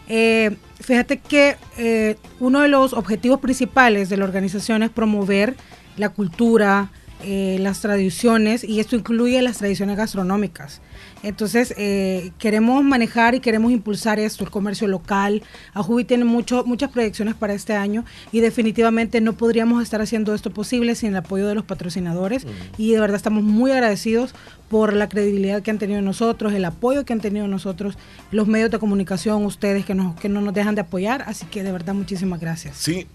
Eh, 0.08 0.56
fíjate 0.80 1.18
que 1.18 1.56
eh, 1.78 2.16
uno 2.40 2.60
de 2.60 2.68
los 2.68 2.92
objetivos 2.92 3.40
principales 3.40 4.08
de 4.08 4.16
la 4.16 4.24
organización 4.24 4.82
es 4.82 4.90
promover 4.90 5.54
la 5.96 6.08
cultura, 6.10 6.90
eh, 7.24 7.58
las 7.60 7.80
tradiciones, 7.80 8.64
y 8.64 8.80
esto 8.80 8.96
incluye 8.96 9.40
las 9.42 9.58
tradiciones 9.58 9.96
gastronómicas. 9.96 10.80
Entonces, 11.22 11.72
eh, 11.76 12.32
queremos 12.38 12.82
manejar 12.82 13.34
y 13.34 13.40
queremos 13.40 13.70
impulsar 13.72 14.18
esto, 14.18 14.44
el 14.44 14.50
comercio 14.50 14.88
local. 14.88 15.42
Ajubi 15.72 16.04
tiene 16.04 16.24
mucho, 16.24 16.64
muchas 16.64 16.90
proyecciones 16.90 17.34
para 17.34 17.54
este 17.54 17.74
año 17.74 18.04
y 18.32 18.40
definitivamente 18.40 19.20
no 19.20 19.34
podríamos 19.34 19.82
estar 19.82 20.00
haciendo 20.00 20.34
esto 20.34 20.50
posible 20.50 20.94
sin 20.94 21.10
el 21.10 21.16
apoyo 21.16 21.46
de 21.46 21.54
los 21.54 21.64
patrocinadores. 21.64 22.46
Y 22.76 22.92
de 22.92 23.00
verdad 23.00 23.16
estamos 23.16 23.44
muy 23.44 23.70
agradecidos 23.70 24.34
por 24.68 24.94
la 24.94 25.08
credibilidad 25.08 25.62
que 25.62 25.70
han 25.70 25.78
tenido 25.78 26.00
nosotros, 26.00 26.52
el 26.54 26.64
apoyo 26.64 27.04
que 27.04 27.12
han 27.12 27.20
tenido 27.20 27.46
nosotros, 27.46 27.98
los 28.30 28.48
medios 28.48 28.70
de 28.70 28.78
comunicación, 28.78 29.44
ustedes 29.44 29.84
que, 29.84 29.94
nos, 29.94 30.18
que 30.18 30.28
no 30.28 30.40
nos 30.40 30.54
dejan 30.54 30.74
de 30.74 30.80
apoyar. 30.80 31.22
Así 31.26 31.46
que 31.46 31.62
de 31.62 31.70
verdad 31.70 31.94
muchísimas 31.94 32.40
gracias. 32.40 32.76
Sí, 32.78 33.06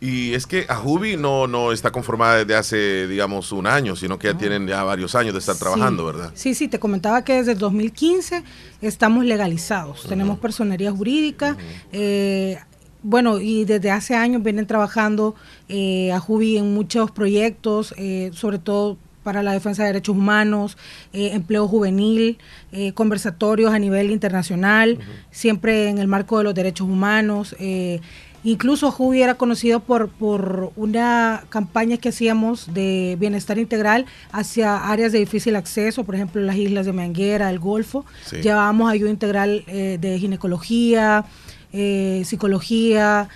y 0.00 0.34
es 0.34 0.46
que 0.46 0.66
Ajubi 0.68 1.16
no, 1.16 1.46
no 1.46 1.72
está 1.72 1.90
conformada 1.90 2.36
desde 2.38 2.54
hace, 2.54 3.06
digamos, 3.08 3.50
un 3.52 3.66
año, 3.66 3.96
sino 3.96 4.18
que 4.18 4.28
ya 4.28 4.36
tienen 4.36 4.66
ya 4.66 4.82
varios 4.84 5.14
años 5.14 5.32
de 5.32 5.38
estar 5.40 5.56
trabajando, 5.56 6.02
Sí. 6.02 6.06
¿verdad? 6.16 6.32
Sí, 6.34 6.54
sí, 6.54 6.68
te 6.68 6.78
comentaba 6.78 7.24
que 7.24 7.32
desde 7.34 7.52
el 7.52 7.58
2015 7.58 8.42
estamos 8.82 9.24
legalizados, 9.24 10.04
tenemos 10.06 10.38
personería 10.38 10.92
jurídica. 10.92 11.56
eh, 11.92 12.58
bueno, 13.02 13.38
y 13.40 13.64
desde 13.64 13.90
hace 13.92 14.16
años 14.16 14.42
vienen 14.42 14.66
trabajando 14.66 15.36
eh, 15.68 16.10
a 16.12 16.18
Jubi 16.18 16.56
en 16.56 16.74
muchos 16.74 17.10
proyectos, 17.12 17.94
eh, 17.96 18.30
sobre 18.34 18.58
todo 18.58 18.96
para 19.22 19.42
la 19.44 19.52
defensa 19.52 19.82
de 19.82 19.88
derechos 19.88 20.14
humanos, 20.16 20.76
eh, 21.12 21.30
empleo 21.32 21.66
juvenil, 21.68 22.38
eh, 22.72 22.92
conversatorios 22.92 23.72
a 23.72 23.78
nivel 23.78 24.10
internacional, 24.10 24.98
siempre 25.32 25.88
en 25.88 25.98
el 25.98 26.06
marco 26.08 26.38
de 26.38 26.44
los 26.44 26.54
derechos 26.54 26.86
humanos. 26.88 27.54
eh, 27.58 28.00
Incluso 28.46 28.92
Jubi 28.92 29.22
era 29.22 29.34
conocido 29.34 29.80
por, 29.80 30.08
por 30.08 30.70
una 30.76 31.42
campaña 31.48 31.96
que 31.96 32.10
hacíamos 32.10 32.72
de 32.72 33.16
bienestar 33.18 33.58
integral 33.58 34.06
hacia 34.30 34.86
áreas 34.88 35.10
de 35.10 35.18
difícil 35.18 35.56
acceso, 35.56 36.04
por 36.04 36.14
ejemplo, 36.14 36.40
las 36.40 36.54
islas 36.54 36.86
de 36.86 36.92
Manguera, 36.92 37.50
el 37.50 37.58
Golfo. 37.58 38.06
Sí. 38.24 38.36
Llevábamos 38.36 38.88
ayuda 38.88 39.10
integral 39.10 39.64
eh, 39.66 39.98
de 40.00 40.20
ginecología, 40.20 41.24
eh, 41.72 42.22
psicología, 42.24 43.28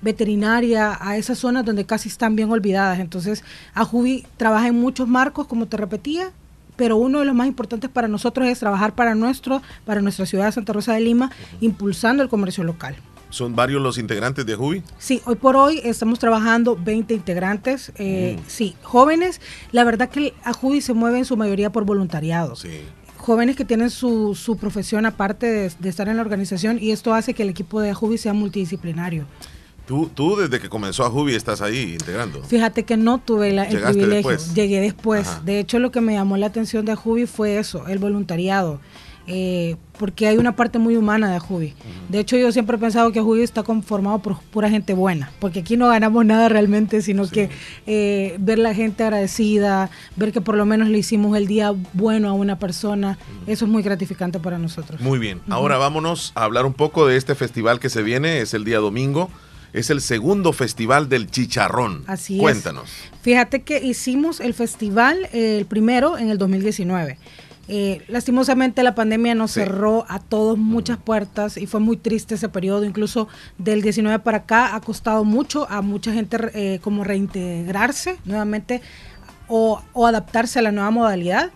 veterinaria, 0.00 0.96
a 0.98 1.18
esas 1.18 1.36
zonas 1.36 1.66
donde 1.66 1.84
casi 1.84 2.08
están 2.08 2.34
bien 2.34 2.50
olvidadas. 2.50 3.00
Entonces, 3.00 3.44
Ajubi 3.74 4.24
trabaja 4.38 4.68
en 4.68 4.80
muchos 4.80 5.06
marcos, 5.06 5.46
como 5.46 5.66
te 5.66 5.76
repetía, 5.76 6.30
pero 6.76 6.96
uno 6.96 7.18
de 7.18 7.26
los 7.26 7.34
más 7.34 7.48
importantes 7.48 7.90
para 7.90 8.08
nosotros 8.08 8.48
es 8.48 8.60
trabajar 8.60 8.94
para 8.94 9.14
nuestro, 9.14 9.60
para 9.84 10.00
nuestra 10.00 10.24
ciudad 10.24 10.46
de 10.46 10.52
Santa 10.52 10.72
Rosa 10.72 10.94
de 10.94 11.00
Lima, 11.00 11.30
impulsando 11.60 12.22
el 12.22 12.30
comercio 12.30 12.64
local. 12.64 12.96
¿Son 13.34 13.56
varios 13.56 13.82
los 13.82 13.98
integrantes 13.98 14.46
de 14.46 14.52
Ajubi? 14.52 14.84
Sí, 14.96 15.20
hoy 15.26 15.34
por 15.34 15.56
hoy 15.56 15.80
estamos 15.82 16.20
trabajando 16.20 16.76
20 16.80 17.14
integrantes, 17.14 17.90
eh, 17.96 18.36
Mm. 18.38 18.42
sí, 18.46 18.76
jóvenes. 18.82 19.40
La 19.72 19.82
verdad 19.82 20.08
que 20.08 20.20
el 20.28 20.32
Ajubi 20.44 20.80
se 20.80 20.92
mueve 20.94 21.18
en 21.18 21.24
su 21.24 21.36
mayoría 21.36 21.72
por 21.72 21.84
voluntariado. 21.84 22.54
Jóvenes 23.16 23.56
que 23.56 23.64
tienen 23.64 23.90
su, 23.90 24.36
su 24.36 24.56
profesión 24.56 25.04
aparte 25.04 25.46
de, 25.46 25.72
de 25.80 25.88
estar 25.88 26.08
en 26.08 26.14
la 26.16 26.22
organización 26.22 26.78
y 26.80 26.92
esto 26.92 27.12
hace 27.12 27.34
que 27.34 27.42
el 27.42 27.48
equipo 27.48 27.80
de 27.80 27.90
Ajubi 27.90 28.18
sea 28.18 28.34
multidisciplinario. 28.34 29.24
Tú, 29.86 30.08
tú 30.14 30.36
desde 30.36 30.60
que 30.60 30.68
comenzó 30.68 31.04
Ajubi 31.04 31.34
estás 31.34 31.60
ahí 31.60 31.94
integrando. 31.94 32.40
Fíjate 32.44 32.84
que 32.84 32.96
no 32.96 33.18
tuve 33.18 33.52
la- 33.52 33.64
el 33.64 33.78
privilegio, 33.82 34.30
después. 34.30 34.54
llegué 34.54 34.80
después. 34.80 35.26
Ajá. 35.26 35.40
De 35.44 35.58
hecho, 35.58 35.78
lo 35.80 35.90
que 35.90 36.00
me 36.00 36.12
llamó 36.14 36.36
la 36.36 36.46
atención 36.46 36.84
de 36.86 36.92
Ajubi 36.92 37.26
fue 37.26 37.58
eso, 37.58 37.86
el 37.88 37.98
voluntariado. 37.98 38.80
Eh, 39.26 39.76
porque 39.98 40.26
hay 40.26 40.36
una 40.36 40.56
parte 40.56 40.78
muy 40.78 40.96
humana 40.96 41.30
de 41.30 41.36
Ajubi. 41.36 41.74
De 42.08 42.18
hecho, 42.18 42.36
yo 42.36 42.50
siempre 42.52 42.76
he 42.76 42.80
pensado 42.80 43.12
que 43.12 43.20
Ajubi 43.20 43.42
está 43.42 43.62
conformado 43.62 44.18
por 44.18 44.38
pura 44.40 44.68
gente 44.68 44.92
buena, 44.94 45.30
porque 45.38 45.60
aquí 45.60 45.76
no 45.76 45.88
ganamos 45.88 46.24
nada 46.26 46.48
realmente, 46.48 47.00
sino 47.00 47.28
que 47.28 47.48
eh, 47.86 48.36
ver 48.40 48.58
la 48.58 48.74
gente 48.74 49.04
agradecida, 49.04 49.90
ver 50.16 50.32
que 50.32 50.40
por 50.40 50.56
lo 50.56 50.66
menos 50.66 50.88
le 50.88 50.98
hicimos 50.98 51.36
el 51.36 51.46
día 51.46 51.72
bueno 51.92 52.28
a 52.28 52.32
una 52.32 52.58
persona, 52.58 53.18
eso 53.46 53.64
es 53.64 53.70
muy 53.70 53.82
gratificante 53.82 54.40
para 54.40 54.58
nosotros. 54.58 55.00
Muy 55.00 55.18
bien. 55.18 55.40
Ahora 55.48 55.78
vámonos 55.78 56.32
a 56.34 56.44
hablar 56.44 56.66
un 56.66 56.74
poco 56.74 57.06
de 57.06 57.16
este 57.16 57.34
festival 57.34 57.80
que 57.80 57.90
se 57.90 58.02
viene. 58.02 58.40
Es 58.40 58.54
el 58.54 58.64
día 58.64 58.78
domingo. 58.78 59.30
Es 59.72 59.90
el 59.90 60.00
segundo 60.00 60.52
festival 60.52 61.08
del 61.08 61.28
chicharrón. 61.28 62.04
Así 62.06 62.36
es. 62.36 62.40
Cuéntanos. 62.40 62.90
Fíjate 63.22 63.62
que 63.62 63.84
hicimos 63.84 64.38
el 64.38 64.54
festival, 64.54 65.28
eh, 65.32 65.56
el 65.58 65.66
primero, 65.66 66.16
en 66.16 66.30
el 66.30 66.38
2019. 66.38 67.18
Eh, 67.68 68.02
lastimosamente 68.08 68.82
la 68.82 68.94
pandemia 68.94 69.34
nos 69.34 69.52
Sí. 69.52 69.60
cerró 69.60 70.04
a 70.08 70.18
todos 70.18 70.58
muchas 70.58 70.98
puertas 70.98 71.56
y 71.56 71.66
fue 71.66 71.80
muy 71.80 71.96
triste 71.96 72.34
ese 72.34 72.48
periodo. 72.48 72.84
Incluso 72.84 73.28
del 73.58 73.80
19 73.82 74.18
para 74.18 74.38
acá 74.38 74.74
ha 74.74 74.80
costado 74.80 75.24
mucho 75.24 75.66
a 75.70 75.80
mucha 75.82 76.12
gente 76.12 76.36
eh, 76.54 76.78
como 76.82 77.04
reintegrarse 77.04 78.16
nuevamente 78.24 78.82
o, 79.48 79.82
o 79.92 80.06
adaptarse 80.06 80.58
a 80.58 80.62
la 80.62 80.72
nueva 80.72 80.90
modalidad. 80.90 81.50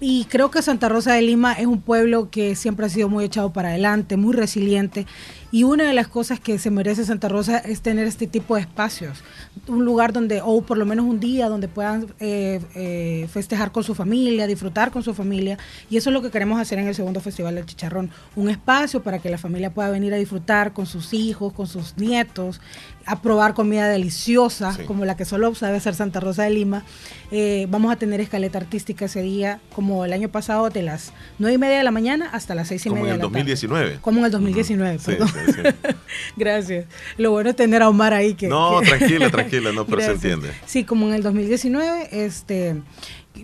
Y 0.00 0.24
creo 0.26 0.50
que 0.50 0.60
Santa 0.60 0.88
Rosa 0.88 1.14
de 1.14 1.22
Lima 1.22 1.52
es 1.54 1.66
un 1.66 1.80
pueblo 1.80 2.28
que 2.30 2.56
siempre 2.56 2.86
ha 2.86 2.88
sido 2.88 3.08
muy 3.08 3.24
echado 3.24 3.52
para 3.52 3.70
adelante, 3.70 4.16
muy 4.16 4.34
resiliente. 4.34 5.06
Y 5.54 5.62
una 5.62 5.84
de 5.84 5.92
las 5.92 6.08
cosas 6.08 6.40
que 6.40 6.58
se 6.58 6.68
merece 6.72 7.04
Santa 7.04 7.28
Rosa 7.28 7.58
es 7.58 7.80
tener 7.80 8.08
este 8.08 8.26
tipo 8.26 8.56
de 8.56 8.62
espacios. 8.62 9.22
Un 9.68 9.84
lugar 9.84 10.12
donde, 10.12 10.40
o 10.42 10.62
por 10.62 10.76
lo 10.76 10.84
menos 10.84 11.06
un 11.06 11.20
día, 11.20 11.48
donde 11.48 11.68
puedan 11.68 12.12
eh, 12.18 12.60
eh, 12.74 13.28
festejar 13.32 13.70
con 13.70 13.84
su 13.84 13.94
familia, 13.94 14.48
disfrutar 14.48 14.90
con 14.90 15.04
su 15.04 15.14
familia. 15.14 15.56
Y 15.88 15.96
eso 15.96 16.10
es 16.10 16.14
lo 16.14 16.22
que 16.22 16.32
queremos 16.32 16.60
hacer 16.60 16.80
en 16.80 16.88
el 16.88 16.94
segundo 16.96 17.20
Festival 17.20 17.54
del 17.54 17.66
Chicharrón. 17.66 18.10
Un 18.34 18.50
espacio 18.50 19.04
para 19.04 19.20
que 19.20 19.30
la 19.30 19.38
familia 19.38 19.72
pueda 19.72 19.90
venir 19.90 20.12
a 20.12 20.16
disfrutar 20.16 20.72
con 20.72 20.86
sus 20.86 21.14
hijos, 21.14 21.52
con 21.52 21.68
sus 21.68 21.96
nietos, 21.98 22.60
a 23.06 23.20
probar 23.20 23.54
comida 23.54 23.88
deliciosa, 23.88 24.76
como 24.86 25.04
la 25.04 25.16
que 25.16 25.24
solo 25.24 25.54
sabe 25.54 25.76
hacer 25.76 25.94
Santa 25.94 26.20
Rosa 26.20 26.44
de 26.44 26.50
Lima. 26.50 26.84
Eh, 27.30 27.66
vamos 27.68 27.92
a 27.92 27.96
tener 27.96 28.20
escaleta 28.20 28.58
artística 28.58 29.04
ese 29.06 29.22
día, 29.22 29.60
como 29.74 30.04
el 30.04 30.12
año 30.12 30.28
pasado, 30.28 30.70
de 30.70 30.82
las 30.82 31.12
nueve 31.38 31.54
y 31.54 31.58
media 31.58 31.78
de 31.78 31.84
la 31.84 31.90
mañana 31.90 32.28
hasta 32.32 32.54
las 32.54 32.68
seis 32.68 32.86
y 32.86 32.88
Como 32.88 33.02
media 33.02 33.14
en 33.14 33.20
el 33.20 33.20
de 33.20 33.26
la 33.26 33.32
tarde. 33.32 33.54
2019. 33.54 33.98
Como 34.00 34.18
en 34.20 34.24
el 34.26 34.30
2019, 34.30 34.98
Sí, 34.98 35.04
perdón. 35.06 35.28
sí, 35.28 35.52
sí. 35.52 35.62
Gracias. 36.36 36.86
Lo 37.18 37.30
bueno 37.32 37.50
es 37.50 37.56
tener 37.56 37.82
a 37.82 37.88
Omar 37.88 38.14
ahí 38.14 38.34
que... 38.34 38.48
No, 38.48 38.80
que- 38.80 38.86
tranquila, 38.88 39.30
tranquila, 39.30 39.72
no, 39.72 39.84
pero 39.86 40.00
se 40.00 40.08
Gracias. 40.08 40.32
entiende. 40.32 40.56
Sí, 40.66 40.84
como 40.84 41.08
en 41.08 41.14
el 41.14 41.22
2019, 41.22 42.08
este, 42.24 42.82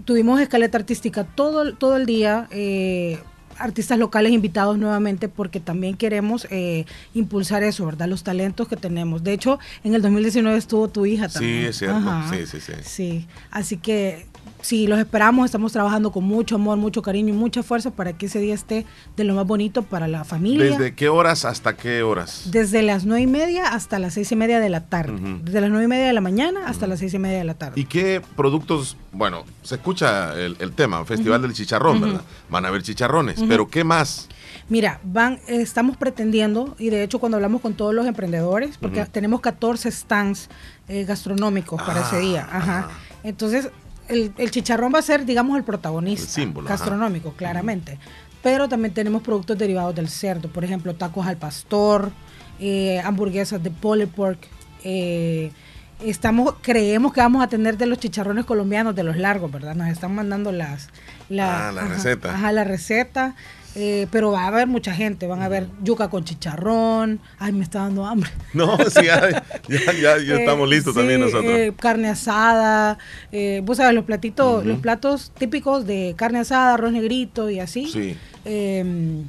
tuvimos 0.04 0.40
escaleta 0.40 0.78
artística 0.78 1.24
todo, 1.24 1.74
todo 1.74 1.96
el 1.96 2.06
día. 2.06 2.46
eh, 2.50 3.18
artistas 3.61 3.98
locales 3.98 4.32
invitados 4.32 4.78
nuevamente 4.78 5.28
porque 5.28 5.61
también 5.61 5.96
queremos 5.96 6.46
eh, 6.50 6.86
impulsar 7.14 7.62
eso, 7.62 7.86
¿verdad? 7.86 8.08
Los 8.08 8.24
talentos 8.24 8.68
que 8.68 8.76
tenemos. 8.76 9.22
De 9.22 9.32
hecho, 9.32 9.58
en 9.84 9.94
el 9.94 10.02
2019 10.02 10.56
estuvo 10.56 10.88
tu 10.88 11.06
hija 11.06 11.28
también. 11.28 11.62
Sí, 11.62 11.66
es 11.68 11.78
cierto. 11.78 11.96
Ajá. 11.96 12.34
Sí, 12.34 12.46
sí, 12.46 12.61
sí. 12.61 12.72
Sí, 12.82 13.26
así 13.50 13.76
que 13.76 14.26
sí, 14.62 14.86
los 14.86 14.98
esperamos, 14.98 15.44
estamos 15.46 15.72
trabajando 15.72 16.12
con 16.12 16.24
mucho 16.24 16.56
amor, 16.56 16.76
mucho 16.78 17.02
cariño 17.02 17.30
y 17.30 17.36
mucha 17.36 17.62
fuerza 17.62 17.90
para 17.90 18.12
que 18.12 18.26
ese 18.26 18.38
día 18.38 18.54
esté 18.54 18.86
de 19.16 19.24
lo 19.24 19.34
más 19.34 19.46
bonito 19.46 19.82
para 19.82 20.08
la 20.08 20.24
familia. 20.24 20.64
¿Desde 20.64 20.94
qué 20.94 21.08
horas 21.08 21.44
hasta 21.44 21.76
qué 21.76 22.02
horas? 22.02 22.48
Desde 22.50 22.82
las 22.82 23.04
nueve 23.04 23.22
y 23.22 23.26
media 23.26 23.68
hasta 23.72 23.98
las 23.98 24.14
seis 24.14 24.30
y 24.32 24.36
media 24.36 24.61
de 24.61 24.68
la 24.68 24.86
tarde. 24.86 25.12
Ujú. 25.12 25.40
Desde 25.44 25.61
las 25.61 25.70
nueve 25.70 25.84
y 25.84 25.88
media 25.88 26.06
de 26.06 26.12
la 26.12 26.20
mañana 26.20 26.61
hasta 26.66 26.86
las 26.86 26.98
seis 26.98 27.14
y 27.14 27.18
media 27.18 27.38
de 27.38 27.44
la 27.44 27.54
tarde. 27.54 27.80
¿Y 27.80 27.84
qué 27.84 28.22
productos? 28.36 28.96
Bueno, 29.12 29.44
se 29.62 29.76
escucha 29.76 30.34
el, 30.34 30.56
el 30.61 30.72
tema, 30.72 31.04
Festival 31.04 31.42
del 31.42 31.52
Chicharrón. 31.52 32.00
¿verdad? 32.00 32.22
Van 32.48 32.64
a 32.64 32.68
haber 32.68 32.82
chicharrones, 32.82 33.40
pero 33.48 33.68
¿qué 33.68 33.84
más? 33.84 34.28
Mira, 34.68 35.00
van, 35.02 35.40
estamos 35.48 35.96
pretendiendo, 35.96 36.76
y 36.78 36.90
de 36.90 37.02
hecho 37.02 37.18
cuando 37.18 37.36
hablamos 37.36 37.61
con 37.61 37.74
todos 37.74 37.94
los 37.94 38.06
emprendedores, 38.06 38.78
porque 38.78 39.04
tenemos 39.06 39.40
14 39.40 39.90
stands 39.90 40.48
eh, 40.88 41.04
gastronómicos 41.04 41.82
para 41.82 42.02
ese 42.02 42.20
día. 42.20 42.48
Ah, 42.50 42.58
Ajá. 42.58 42.88
Entonces, 43.22 43.68
el, 44.11 44.32
el 44.36 44.50
chicharrón 44.50 44.92
va 44.94 44.98
a 44.98 45.02
ser, 45.02 45.24
digamos, 45.24 45.56
el 45.56 45.64
protagonista. 45.64 46.24
El 46.24 46.30
símbolo, 46.30 46.68
ajá. 46.68 46.76
Gastronómico, 46.76 47.32
claramente. 47.32 47.98
Pero 48.42 48.68
también 48.68 48.92
tenemos 48.94 49.22
productos 49.22 49.56
derivados 49.58 49.94
del 49.94 50.08
cerdo, 50.08 50.48
por 50.48 50.64
ejemplo, 50.64 50.94
tacos 50.94 51.26
al 51.26 51.36
pastor, 51.36 52.11
eh, 52.58 53.00
hamburguesas 53.04 53.62
de 53.62 53.70
pulled 53.70 54.08
pork. 54.08 54.38
eh, 54.84 55.50
estamos, 56.02 56.54
creemos 56.62 57.12
que 57.12 57.20
vamos 57.20 57.42
a 57.42 57.48
tener 57.48 57.76
de 57.76 57.84
los 57.84 57.98
chicharrones 57.98 58.46
colombianos, 58.46 58.94
de 58.94 59.02
los 59.02 59.16
largos, 59.16 59.52
¿verdad? 59.52 59.74
Nos 59.74 59.88
están 59.88 60.14
mandando 60.14 60.50
las... 60.52 60.88
Ah, 61.38 61.70
la 61.74 61.84
receta. 61.86 62.34
Ajá, 62.34 62.52
la 62.52 62.64
receta. 62.64 63.34
Eh, 63.76 64.06
pero 64.10 64.32
va 64.32 64.44
a 64.44 64.46
haber 64.48 64.66
mucha 64.66 64.92
gente, 64.94 65.26
van 65.26 65.42
a 65.42 65.44
haber 65.46 65.66
yuca 65.82 66.08
con 66.08 66.24
chicharrón. 66.24 67.20
Ay, 67.38 67.52
me 67.52 67.62
está 67.62 67.80
dando 67.80 68.04
hambre. 68.06 68.30
No, 68.52 68.76
sí, 68.78 69.04
ya, 69.06 69.44
ya, 69.68 69.92
ya- 69.92 70.18
ya 70.18 70.34
Eh, 70.34 70.40
estamos 70.40 70.68
listos 70.68 70.94
también 70.94 71.20
nosotros. 71.20 71.44
eh, 71.52 71.72
carne 71.78 72.08
asada, 72.08 72.98
eh, 73.32 73.60
vos 73.64 73.76
sabes, 73.76 73.94
los 73.94 74.04
platitos, 74.04 74.64
los 74.64 74.78
platos 74.80 75.30
típicos 75.38 75.86
de 75.86 76.14
carne 76.16 76.40
asada, 76.40 76.74
arroz 76.74 76.92
negrito 76.92 77.48
y 77.50 77.60
así. 77.60 77.86
Sí. 77.86 78.16
Eh, 78.44 79.22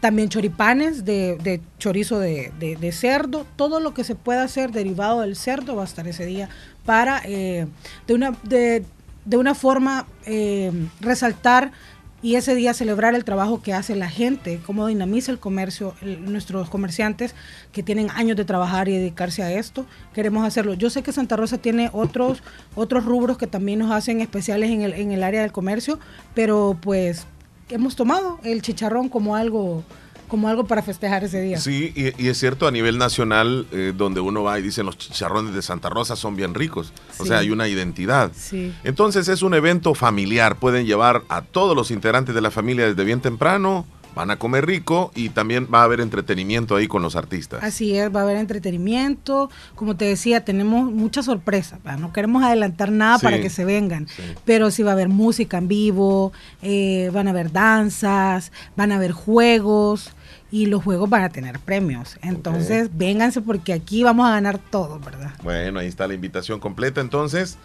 también 0.00 0.28
choripanes 0.28 1.04
de, 1.04 1.36
de 1.42 1.60
chorizo 1.78 2.20
de, 2.20 2.52
de- 2.60 2.76
de 2.76 2.92
cerdo, 2.92 3.44
todo 3.56 3.80
lo 3.80 3.94
que 3.94 4.04
se 4.04 4.14
pueda 4.14 4.44
hacer 4.44 4.70
derivado 4.70 5.22
del 5.22 5.34
cerdo 5.34 5.74
va 5.74 5.82
a 5.82 5.86
estar 5.86 6.06
ese 6.06 6.24
día 6.24 6.48
para 6.84 7.20
eh, 7.24 7.66
de 8.06 8.14
una 8.14 8.32
de, 8.44 8.84
de 9.24 9.36
una 9.36 9.56
forma 9.56 10.06
eh, 10.24 10.70
resaltar 11.00 11.72
y 12.20 12.34
ese 12.34 12.54
día 12.54 12.74
celebrar 12.74 13.14
el 13.14 13.24
trabajo 13.24 13.62
que 13.62 13.72
hace 13.72 13.94
la 13.94 14.08
gente, 14.08 14.60
cómo 14.66 14.86
dinamiza 14.86 15.30
el 15.30 15.38
comercio, 15.38 15.94
nuestros 16.02 16.68
comerciantes 16.68 17.34
que 17.72 17.82
tienen 17.82 18.10
años 18.10 18.36
de 18.36 18.44
trabajar 18.44 18.88
y 18.88 18.96
dedicarse 18.96 19.42
a 19.42 19.52
esto, 19.52 19.86
queremos 20.14 20.44
hacerlo. 20.44 20.74
Yo 20.74 20.90
sé 20.90 21.02
que 21.02 21.12
Santa 21.12 21.36
Rosa 21.36 21.58
tiene 21.58 21.90
otros, 21.92 22.42
otros 22.74 23.04
rubros 23.04 23.38
que 23.38 23.46
también 23.46 23.78
nos 23.78 23.92
hacen 23.92 24.20
especiales 24.20 24.70
en 24.70 24.82
el, 24.82 24.94
en 24.94 25.12
el 25.12 25.22
área 25.22 25.42
del 25.42 25.52
comercio, 25.52 26.00
pero 26.34 26.76
pues 26.80 27.26
hemos 27.68 27.94
tomado 27.94 28.40
el 28.42 28.62
chicharrón 28.62 29.08
como 29.08 29.36
algo, 29.36 29.84
como 30.28 30.48
algo 30.48 30.64
para 30.66 30.82
festejar 30.82 31.24
ese 31.24 31.40
día. 31.40 31.58
Sí, 31.58 31.92
y, 31.96 32.22
y 32.22 32.28
es 32.28 32.38
cierto, 32.38 32.66
a 32.66 32.70
nivel 32.70 32.98
nacional, 32.98 33.66
eh, 33.72 33.92
donde 33.96 34.20
uno 34.20 34.42
va 34.42 34.58
y 34.58 34.62
dicen 34.62 34.86
los 34.86 34.96
chicharrones 34.98 35.54
de 35.54 35.62
Santa 35.62 35.88
Rosa 35.88 36.14
son 36.16 36.36
bien 36.36 36.54
ricos. 36.54 36.92
O 37.18 37.26
sea, 37.26 37.38
hay 37.38 37.50
una 37.50 37.66
identidad. 37.68 38.30
Sí. 38.36 38.72
Entonces 38.84 39.26
es 39.28 39.42
un 39.42 39.54
evento 39.54 39.94
familiar. 39.94 40.56
Pueden 40.56 40.86
llevar 40.86 41.22
a 41.28 41.42
todos 41.42 41.74
los 41.74 41.90
integrantes 41.90 42.34
de 42.34 42.40
la 42.40 42.50
familia 42.50 42.86
desde 42.86 43.04
bien 43.04 43.20
temprano. 43.20 43.86
Van 44.14 44.30
a 44.32 44.36
comer 44.36 44.66
rico 44.66 45.12
y 45.14 45.28
también 45.28 45.68
va 45.72 45.82
a 45.82 45.84
haber 45.84 46.00
entretenimiento 46.00 46.74
ahí 46.74 46.88
con 46.88 47.02
los 47.02 47.14
artistas. 47.14 47.62
Así 47.62 47.96
es, 47.96 48.12
va 48.12 48.20
a 48.20 48.22
haber 48.24 48.36
entretenimiento. 48.38 49.48
Como 49.76 49.96
te 49.96 50.06
decía, 50.06 50.44
tenemos 50.44 50.90
muchas 50.90 51.26
sorpresas. 51.26 51.78
No 52.00 52.12
queremos 52.12 52.42
adelantar 52.42 52.90
nada 52.90 53.18
Sí, 53.18 53.24
para 53.24 53.40
que 53.40 53.48
se 53.50 53.64
vengan. 53.64 54.08
sí. 54.08 54.22
Pero 54.44 54.70
sí 54.72 54.82
va 54.82 54.90
a 54.90 54.94
haber 54.94 55.08
música 55.08 55.58
en 55.58 55.68
vivo, 55.68 56.32
eh, 56.62 57.10
van 57.12 57.28
a 57.28 57.30
haber 57.30 57.52
danzas, 57.52 58.50
van 58.76 58.90
a 58.90 58.96
haber 58.96 59.12
juegos 59.12 60.10
y 60.50 60.66
los 60.66 60.82
juegos 60.82 61.10
van 61.10 61.22
a 61.22 61.28
tener 61.28 61.58
premios. 61.58 62.16
Entonces, 62.22 62.90
vénganse 62.96 63.40
porque 63.40 63.72
aquí 63.72 64.02
vamos 64.02 64.26
a 64.26 64.30
ganar 64.30 64.58
todo, 64.58 64.98
¿verdad? 64.98 65.32
Bueno, 65.42 65.80
ahí 65.80 65.86
está 65.86 66.08
la 66.08 66.14
invitación 66.14 66.60
completa 66.60 67.00
entonces 67.00 67.58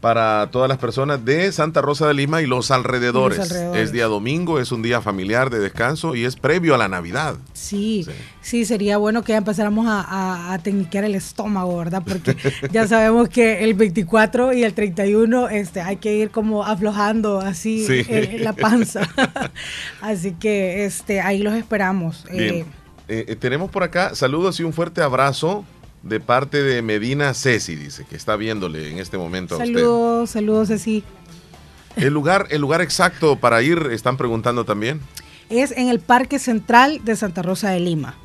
para 0.00 0.48
todas 0.52 0.68
las 0.68 0.78
personas 0.78 1.24
de 1.24 1.50
Santa 1.50 1.80
Rosa 1.82 2.06
de 2.06 2.14
Lima 2.14 2.40
y 2.40 2.46
los 2.46 2.70
alrededores. 2.70 3.38
Los 3.38 3.50
alrededores. 3.50 3.82
Es 3.82 3.92
día 3.92 4.06
domingo, 4.06 4.60
es 4.60 4.70
un 4.70 4.80
día 4.80 5.00
familiar 5.00 5.50
de 5.50 5.58
descanso 5.58 6.14
y 6.14 6.24
es 6.24 6.36
previo 6.36 6.76
a 6.76 6.78
la 6.78 6.86
Navidad. 6.86 7.34
Sí, 7.52 8.06
sí, 8.40 8.64
sería 8.64 8.96
bueno 8.98 9.24
que 9.24 9.32
ya 9.32 9.38
empezáramos 9.38 9.88
a, 9.88 10.00
a, 10.02 10.52
a 10.54 10.58
tecniquear 10.60 11.04
el 11.04 11.16
estómago, 11.16 11.76
¿verdad? 11.78 12.02
Porque 12.06 12.36
ya 12.70 12.86
sabemos 12.86 13.28
que 13.28 13.64
el 13.64 13.74
24 13.74 14.52
y 14.52 14.62
el 14.62 14.72
31 14.72 15.48
este, 15.48 15.80
hay 15.80 15.96
que 15.96 16.14
ir 16.14 16.30
como 16.30 16.64
aflojando 16.64 17.40
así 17.40 17.84
Sí. 17.84 18.04
el- 18.08 18.44
la 18.44 18.52
panza. 18.52 19.00
así 20.00 20.32
que 20.32 20.84
este, 20.84 21.20
ahí 21.20 21.42
los 21.42 21.54
esperamos. 21.54 22.24
Bien. 22.30 22.54
Eh, 22.54 22.64
Eh, 23.10 23.24
eh, 23.28 23.36
tenemos 23.36 23.70
por 23.70 23.82
acá 23.84 24.14
saludos 24.14 24.60
y 24.60 24.64
un 24.64 24.74
fuerte 24.74 25.00
abrazo 25.00 25.64
de 26.02 26.20
parte 26.20 26.62
de 26.62 26.82
Medina 26.82 27.34
Ceci, 27.34 27.74
dice, 27.74 28.04
que 28.04 28.16
está 28.16 28.36
viéndole 28.36 28.90
en 28.90 28.98
este 28.98 29.18
momento 29.18 29.54
a 29.54 29.58
usted. 29.58 29.72
saludos, 29.74 30.30
saludos 30.30 30.70
así. 30.70 31.04
El 31.96 32.14
lugar, 32.14 32.46
el 32.50 32.60
lugar 32.60 32.80
exacto 32.80 33.36
para 33.36 33.60
ir, 33.62 33.88
están 33.90 34.16
preguntando 34.16 34.64
también. 34.64 35.00
Es 35.50 35.72
en 35.72 35.88
el 35.88 35.98
Parque 35.98 36.38
Central 36.38 37.00
de 37.04 37.16
Santa 37.16 37.42
Rosa 37.42 37.70
de 37.70 37.80
Lima. 37.80 38.16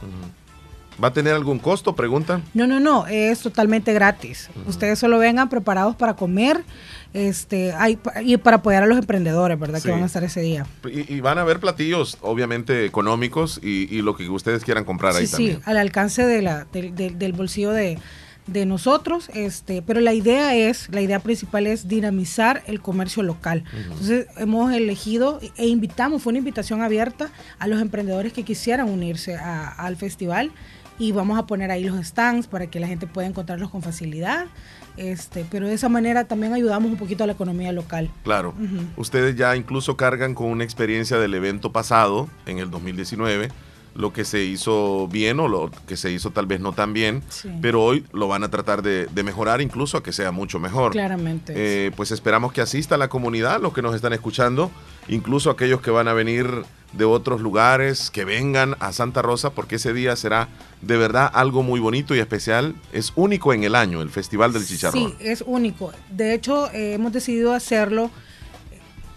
¿Va 1.02 1.08
a 1.10 1.14
tener 1.14 1.34
algún 1.34 1.60
costo? 1.60 1.96
Preguntan. 1.96 2.44
No, 2.54 2.68
no, 2.68 2.80
no, 2.80 3.08
es 3.08 3.39
totalmente 3.39 3.94
gratis. 3.94 4.50
Ustedes 4.68 5.00
solo 5.00 5.18
vengan 5.20 5.50
preparados 5.50 5.96
para 5.96 6.16
comer 6.16 6.64
este, 7.14 7.74
hay, 7.74 8.00
y 8.24 8.38
para 8.38 8.58
apoyar 8.58 8.84
a 8.84 8.86
los 8.88 8.98
emprendedores, 8.98 9.60
¿verdad? 9.60 9.80
Sí. 9.80 9.86
Que 9.86 9.91
van 9.91 10.04
a 10.04 10.08
estar 10.08 10.24
ese 10.24 10.41
día. 10.41 10.66
Y, 10.86 11.14
y 11.14 11.20
van 11.22 11.38
a 11.38 11.41
haber 11.41 11.60
platillos, 11.60 12.18
obviamente, 12.22 12.86
económicos 12.86 13.60
y, 13.62 13.94
y 13.96 14.02
lo 14.02 14.16
que 14.16 14.30
ustedes 14.30 14.64
quieran 14.64 14.84
comprar 14.84 15.16
ahí 15.16 15.26
sí, 15.28 15.32
también. 15.34 15.56
sí, 15.58 15.62
al 15.66 15.78
alcance 15.78 16.26
de 16.26 16.41
la, 16.41 16.66
del- 16.74 16.96
del- 16.96 17.20
del 17.20 17.34
bolsillo 17.34 17.72
de, 17.72 18.00
de 18.48 18.66
nosotros, 18.66 19.30
este, 19.34 19.82
pero 19.84 20.02
la 20.02 20.14
idea 20.14 20.56
es, 20.56 20.89
la 20.91 21.02
idea 21.02 21.20
principal 21.20 21.68
es 21.68 21.88
dinamizar 21.88 22.64
el 22.66 22.82
comercio 22.82 23.22
local. 23.22 23.64
Entonces 23.74 24.26
hemos 24.38 24.74
elegido 24.74 25.39
e 25.56 25.68
invitamos, 25.68 26.22
fue 26.24 26.32
una 26.32 26.39
invitación 26.39 26.82
abierta 26.82 27.30
a 27.60 27.68
los 27.68 27.80
emprendedores 27.80 28.34
que 28.34 28.44
quisieran 28.44 28.89
unirse 28.89 29.36
a- 29.36 29.70
al 29.70 29.98
festival 29.98 30.52
y 31.00 31.12
vamos 31.12 31.38
a 31.38 31.46
poner 31.46 31.72
ahí 31.72 31.84
los 31.84 32.06
stands 32.06 32.48
para 32.48 32.68
que 32.68 32.80
la 32.80 32.88
gente 32.88 33.08
pueda 33.08 33.28
encontrarlos 33.28 33.70
con 33.70 33.82
facilidad. 33.82 34.46
Este, 34.96 35.46
pero 35.50 35.68
de 35.68 35.74
esa 35.74 35.89
manera 35.89 36.26
también 36.26 36.54
ayudamos 36.54 36.91
un 36.91 36.98
poquito 36.98 37.24
a 37.24 37.28
la 37.28 37.34
economía 37.34 37.72
local. 37.72 38.10
Claro. 38.24 38.54
Ustedes 38.96 39.36
ya 39.36 39.56
incluso 39.56 39.98
cargan 39.98 40.36
con 40.36 40.48
una 40.48 40.64
experiencia 40.64 41.18
del 41.18 41.34
evento 41.34 41.72
pasado, 41.72 42.30
en 42.46 42.60
el 42.60 42.70
2019, 42.70 43.50
lo 43.96 44.12
que 44.12 44.26
se 44.26 44.44
hizo 44.44 45.08
bien 45.08 45.39
o 45.39 45.48
lo 45.48 45.70
que 45.88 45.98
se 45.98 46.12
hizo 46.12 46.32
tal 46.32 46.46
vez 46.48 46.60
no 46.60 46.74
tan 46.74 46.94
bien, 46.94 47.22
Sí. 47.30 47.50
pero 47.62 47.84
hoy 47.84 48.04
lo 48.12 48.28
van 48.28 48.44
a 48.44 48.50
tratar 48.50 48.82
de, 48.82 49.06
de 49.06 49.24
mejorar 49.24 49.62
incluso 49.62 49.98
a 49.98 50.04
que 50.04 50.12
sea 50.12 50.32
mucho 50.32 50.60
mejor. 50.60 50.91
Claramente. 50.94 51.54
Eh, 51.56 51.91
pues 51.96 52.12
esperamos 52.12 52.54
que 52.54 52.62
asista 52.62 52.98
la 52.98 53.08
comunidad, 53.08 53.62
los 53.62 53.74
que 53.74 53.82
nos 53.84 53.94
están 53.96 54.14
escuchando, 54.14 54.72
incluso 55.08 55.50
aquellos 55.52 55.82
que 55.82 55.91
van 55.91 56.08
a 56.08 56.14
venir 56.14 56.64
de 56.94 57.06
otros 57.06 57.41
lugares, 57.41 58.10
que 58.12 58.24
vengan 58.26 58.76
a 58.80 58.94
Santa 58.94 59.22
Rosa, 59.24 59.52
porque 59.52 59.76
ese 59.76 59.94
día 59.94 60.16
será 60.16 60.48
de 60.82 60.96
verdad 60.98 61.30
algo 61.34 61.64
muy 61.64 61.80
bonito 61.80 62.16
y 62.16 62.20
especial. 62.20 62.76
Es 62.94 63.14
único 63.16 63.54
en 63.54 63.64
el 63.64 63.74
año, 63.76 64.02
el 64.02 64.10
Festival 64.10 64.54
del 64.54 64.66
Chicharrón. 64.66 65.10
Sí, 65.12 65.16
es 65.20 65.44
único. 65.46 65.91
De 66.12 66.34
hecho, 66.36 66.70
eh, 66.72 66.94
hemos 66.94 67.12
decidido 67.12 67.54
hacerlo, 67.54 68.12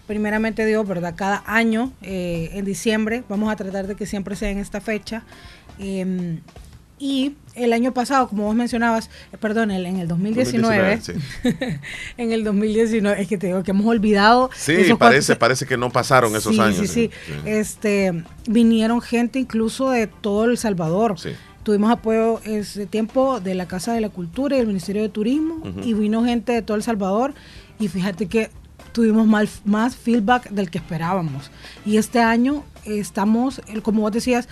primeramente 0.07 0.64
Dios, 0.66 0.86
¿verdad? 0.86 1.14
Cada 1.16 1.42
año, 1.46 1.92
eh, 2.02 2.50
en 2.54 2.64
diciembre, 2.64 3.24
vamos 3.28 3.50
a 3.52 3.57
tratar 3.57 3.86
de 3.86 3.94
que 3.96 4.07
siempre 4.07 4.36
sea 4.36 4.50
en 4.50 4.59
esta 4.59 4.80
fecha. 4.80 5.22
Eh, 5.78 6.38
y 6.98 7.34
el 7.54 7.74
año 7.74 7.92
pasado, 7.92 8.26
como 8.28 8.44
vos 8.44 8.54
mencionabas, 8.54 9.11
eh, 9.30 9.36
perdón, 9.38 9.70
el- 9.70 9.84
en 9.84 9.98
el 9.98 10.09
2019, 10.09 10.96
2019, 10.96 11.80
en 12.16 12.32
el 12.32 12.42
2019, 12.42 13.20
es 13.20 13.28
que 13.28 13.36
te 13.36 13.48
digo 13.48 13.62
que 13.62 13.72
hemos 13.72 13.86
olvidado. 13.86 14.48
Sí, 14.57 14.72
esos 14.72 14.98
parece, 14.98 15.36
parece 15.36 15.66
que 15.66 15.76
no 15.76 15.90
pasaron 15.90 16.34
esos 16.34 16.54
sí, 16.54 16.61
años. 16.61 16.78
Sí, 16.78 16.86
sí, 16.86 17.11
Este, 17.44 18.24
vinieron 18.48 19.02
gente 19.02 19.38
incluso 19.38 19.90
de 19.90 20.07
todo 20.07 20.46
El 20.46 20.57
Salvador. 20.57 21.16
Tuvimos 21.64 21.90
apoyo 21.90 22.40
ese 22.44 22.86
tiempo 22.86 23.40
de 23.40 23.54
la 23.54 23.66
Casa 23.66 23.92
de 23.92 24.00
la 24.00 24.09
Cultura 24.09 24.54
y 24.57 24.61
del 24.61 24.68
Ministerio 24.68 25.02
de 25.02 25.09
Turismo 25.11 25.62
y 25.82 25.92
vino 25.94 26.24
gente 26.24 26.52
de 26.52 26.62
todo 26.62 26.76
El 26.78 26.82
Salvador 26.82 27.34
y 27.78 27.88
fíjate 27.88 28.26
que 28.26 28.50
tuvimos 28.97 29.26
mal- 29.26 29.49
más 29.66 29.94
feedback 29.94 30.49
del 30.49 30.70
que 30.70 30.78
esperábamos. 30.78 31.51
Y 31.84 31.99
este 31.99 32.20
año 32.20 32.64
estamos, 32.86 33.61
el- 33.68 33.82
como 33.82 34.01
vos 34.01 34.11
decías, 34.12 34.49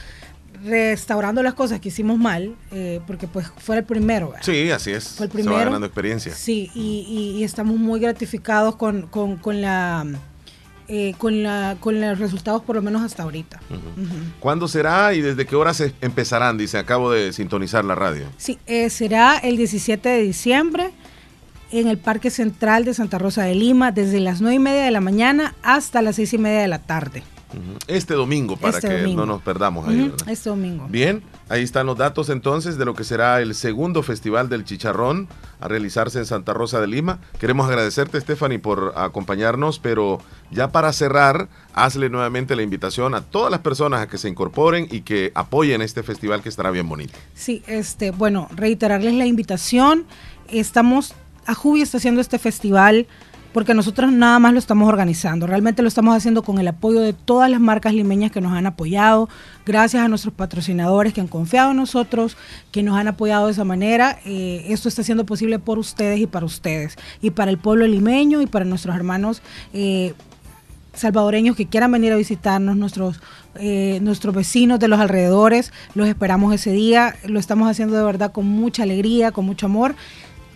restaurando 0.62 1.42
las 1.42 1.54
cosas 1.54 1.80
que 1.80 1.88
hicimos 1.88 2.18
mal, 2.18 2.54
eh, 2.72 3.00
porque 3.06 3.26
pues 3.26 3.50
fue 3.56 3.78
el 3.78 3.84
primero. 3.84 4.28
¿verdad? 4.28 4.42
Sí, 4.44 4.70
así 4.70 4.90
es. 4.92 5.08
Fue 5.16 5.26
el 5.26 5.32
Se 5.32 5.38
va 5.38 5.42
primero. 5.44 5.64
ganando 5.64 5.86
experiencia. 5.86 6.34
Sí, 6.34 6.70
y, 6.74 7.06
y- 7.08 7.38
y 7.40 7.44
estamos 7.44 7.76
muy 7.78 8.00
gratificados 8.00 8.76
con, 8.76 9.06
con, 9.08 9.36
con 9.36 9.60
la... 9.62 10.06
eh, 10.88 11.14
con, 11.16 11.42
la, 11.42 11.76
con 11.80 11.98
los 12.00 12.18
resultados 12.18 12.62
por 12.62 12.76
lo 12.76 12.82
menos 12.82 13.00
hasta 13.02 13.22
ahorita. 13.22 13.58
Ujú. 13.70 14.04
¿Cuándo 14.40 14.68
será 14.68 15.14
y 15.14 15.22
desde 15.22 15.46
qué 15.46 15.56
horas 15.56 15.78
se 15.78 15.94
empezarán? 16.02 16.58
Dice, 16.58 16.76
acabo 16.76 17.10
de 17.10 17.32
sintonizar 17.32 17.82
la 17.86 17.94
radio. 17.94 18.26
Sí, 18.36 18.58
eh, 18.66 18.90
será 18.90 19.38
el 19.38 19.56
17 19.56 20.06
de 20.08 20.20
diciembre 20.22 20.90
en 21.72 21.88
el 21.88 21.98
Parque 21.98 22.30
Central 22.30 22.84
de 22.84 22.94
Santa 22.94 23.18
Rosa 23.18 23.42
de 23.44 23.54
Lima 23.54 23.92
desde 23.92 24.20
las 24.20 24.40
9 24.40 24.56
y 24.56 24.58
media 24.58 24.84
de 24.84 24.90
la 24.90 25.00
mañana 25.00 25.54
hasta 25.62 26.02
las 26.02 26.16
6 26.16 26.34
y 26.34 26.38
media 26.38 26.60
de 26.60 26.68
la 26.68 26.78
tarde. 26.78 27.22
Este 27.86 28.14
domingo, 28.14 28.56
para 28.56 28.78
Este 28.78 28.88
que 28.88 28.98
domingo. 29.02 29.20
no 29.20 29.34
nos 29.34 29.42
perdamos 29.42 29.86
ahí. 29.86 30.00
Ujú, 30.00 30.10
¿verdad? 30.10 30.28
Este 30.28 30.48
domingo. 30.50 30.86
Bien, 30.88 31.22
ahí 31.48 31.62
están 31.62 31.86
los 31.86 31.96
datos 31.96 32.28
entonces 32.28 32.78
de 32.78 32.84
lo 32.84 32.94
que 32.94 33.04
será 33.04 33.40
el 33.40 33.54
segundo 33.54 34.02
Festival 34.02 34.48
del 34.48 34.64
Chicharrón 34.64 35.28
a 35.60 35.68
realizarse 35.68 36.18
en 36.18 36.26
Santa 36.26 36.52
Rosa 36.52 36.80
de 36.80 36.88
Lima. 36.88 37.20
Queremos 37.38 37.68
agradecerte, 37.68 38.20
Stephanie, 38.20 38.58
por 38.58 38.94
acompañarnos, 38.96 39.78
pero 39.78 40.18
ya 40.50 40.72
para 40.72 40.92
cerrar, 40.92 41.48
hazle 41.74 42.08
nuevamente 42.10 42.56
la 42.56 42.62
invitación 42.62 43.14
a 43.14 43.20
todas 43.20 43.52
las 43.52 43.60
personas 43.60 44.00
a 44.02 44.08
que 44.08 44.18
se 44.18 44.28
incorporen 44.28 44.88
y 44.90 45.02
que 45.02 45.30
apoyen 45.36 45.80
este 45.80 46.02
festival 46.02 46.42
que 46.42 46.48
estará 46.48 46.72
bien 46.72 46.88
bonito. 46.88 47.12
Sí, 47.34 47.62
este, 47.68 48.10
bueno, 48.10 48.48
reiterarles 48.56 49.14
la 49.14 49.26
invitación. 49.26 50.06
Estamos, 50.48 51.14
Ajubi 51.46 51.82
está 51.82 51.98
haciendo 51.98 52.20
este 52.20 52.38
festival 52.38 53.06
porque 53.54 53.72
nosotros 53.72 54.10
nada 54.10 54.40
más 54.40 54.52
lo 54.52 54.58
estamos 54.58 54.88
organizando. 54.88 55.46
Realmente 55.46 55.80
lo 55.80 55.86
estamos 55.86 56.16
haciendo 56.16 56.42
con 56.42 56.58
el 56.58 56.66
apoyo 56.66 57.00
de 57.00 57.12
todas 57.12 57.48
las 57.48 57.60
marcas 57.60 57.94
limeñas 57.94 58.32
que 58.32 58.40
nos 58.40 58.52
han 58.52 58.66
apoyado, 58.66 59.28
gracias 59.64 60.04
a 60.04 60.08
nuestros 60.08 60.34
patrocinadores 60.34 61.14
que 61.14 61.20
han 61.20 61.28
confiado 61.28 61.70
en 61.70 61.76
nosotros, 61.76 62.36
que 62.72 62.82
nos 62.82 62.98
han 62.98 63.06
apoyado 63.06 63.46
de 63.46 63.52
esa 63.52 63.62
manera. 63.62 64.18
Eh, 64.26 64.66
esto 64.70 64.88
está 64.88 65.04
siendo 65.04 65.24
posible 65.24 65.60
por 65.60 65.78
ustedes 65.78 66.18
y 66.18 66.26
para 66.26 66.44
ustedes, 66.44 66.96
y 67.22 67.30
para 67.30 67.52
el 67.52 67.58
pueblo 67.58 67.86
limeño 67.86 68.42
y 68.42 68.46
para 68.46 68.64
nuestros 68.64 68.96
hermanos. 68.96 69.40
eh, 69.72 70.14
salvadoreños 70.94 71.56
que 71.56 71.66
quieran 71.66 71.92
venir 71.92 72.12
a 72.12 72.16
visitarnos, 72.16 72.76
nuestros, 72.76 73.20
eh, 73.56 73.98
nuestros 74.02 74.34
vecinos 74.34 74.78
de 74.78 74.88
los 74.88 75.00
alrededores, 75.00 75.72
los 75.94 76.08
esperamos 76.08 76.54
ese 76.54 76.70
día, 76.72 77.16
lo 77.26 77.38
estamos 77.38 77.68
haciendo 77.68 77.96
de 77.96 78.04
verdad 78.04 78.32
con 78.32 78.46
mucha 78.46 78.84
alegría, 78.84 79.32
con 79.32 79.44
mucho 79.44 79.66
amor, 79.66 79.94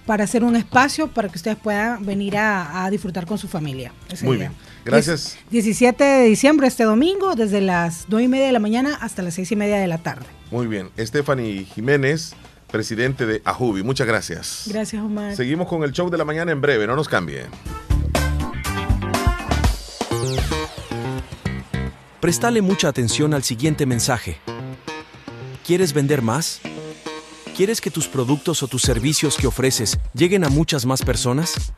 para 0.08 0.24
hacer 0.24 0.42
un 0.42 0.56
espacio 0.56 1.08
para 1.08 1.28
que 1.28 1.36
ustedes 1.36 1.58
puedan 1.58 2.02
venir 2.06 2.38
a, 2.38 2.86
a 2.86 2.90
disfrutar 2.90 3.26
con 3.26 3.36
su 3.36 3.46
familia. 3.46 3.92
ese 4.10 4.24
Muy 4.24 4.38
día. 4.38 4.48
bien, 4.48 4.58
gracias. 4.86 5.36
Diez- 5.50 5.64
17 5.64 6.02
de 6.02 6.24
diciembre, 6.24 6.66
este 6.66 6.84
domingo, 6.84 7.34
desde 7.34 7.60
las 7.60 8.06
9 8.08 8.24
y 8.24 8.28
media 8.28 8.46
de 8.46 8.52
la 8.52 8.58
mañana 8.58 8.94
hasta 9.02 9.20
las 9.20 9.34
6 9.34 9.52
y 9.52 9.56
media 9.56 9.76
de 9.76 9.86
la 9.86 9.98
tarde. 9.98 10.24
Muy 10.50 10.66
bien, 10.66 10.88
Stephanie 10.98 11.66
Jiménez, 11.66 12.32
presidente 12.70 13.26
de 13.26 13.42
Ajubi, 13.44 13.82
muchas 13.82 14.06
gracias. 14.06 14.62
Gracias, 14.68 15.02
Omar. 15.02 15.36
Seguimos 15.36 15.68
con 15.68 15.82
el 15.82 15.92
show 15.92 16.08
de 16.08 16.16
la 16.16 16.24
mañana 16.24 16.52
en 16.52 16.62
breve, 16.62 16.86
no 16.86 16.96
nos 16.96 17.06
cambien. 17.06 17.44
Prestale 22.20 22.62
mucha 22.62 22.88
atención 22.88 23.34
al 23.34 23.42
siguiente 23.42 23.84
mensaje. 23.84 24.38
¿Quieres 25.66 25.92
vender 25.92 26.22
más? 26.22 26.60
¿Quieres 27.58 27.80
que 27.80 27.90
tus 27.90 28.06
productos 28.06 28.62
o 28.62 28.68
tus 28.68 28.82
servicios 28.82 29.36
que 29.36 29.48
ofreces 29.48 29.98
lleguen 30.14 30.44
a 30.44 30.48
muchas 30.48 30.86
más 30.86 31.02
personas? 31.02 31.72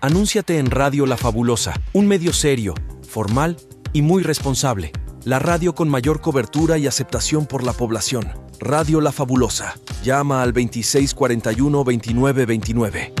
Anúnciate 0.00 0.56
en 0.56 0.70
Radio 0.70 1.04
La 1.04 1.18
Fabulosa, 1.18 1.74
un 1.92 2.06
medio 2.06 2.32
serio, 2.32 2.72
formal 3.06 3.58
y 3.92 4.00
muy 4.00 4.22
responsable. 4.22 4.92
La 5.24 5.38
radio 5.38 5.74
con 5.74 5.90
mayor 5.90 6.22
cobertura 6.22 6.78
y 6.78 6.86
aceptación 6.86 7.44
por 7.44 7.64
la 7.64 7.74
población. 7.74 8.32
Radio 8.60 9.02
La 9.02 9.12
Fabulosa. 9.12 9.74
Llama 10.02 10.42
al 10.42 10.54
2641-2929. 10.54 13.12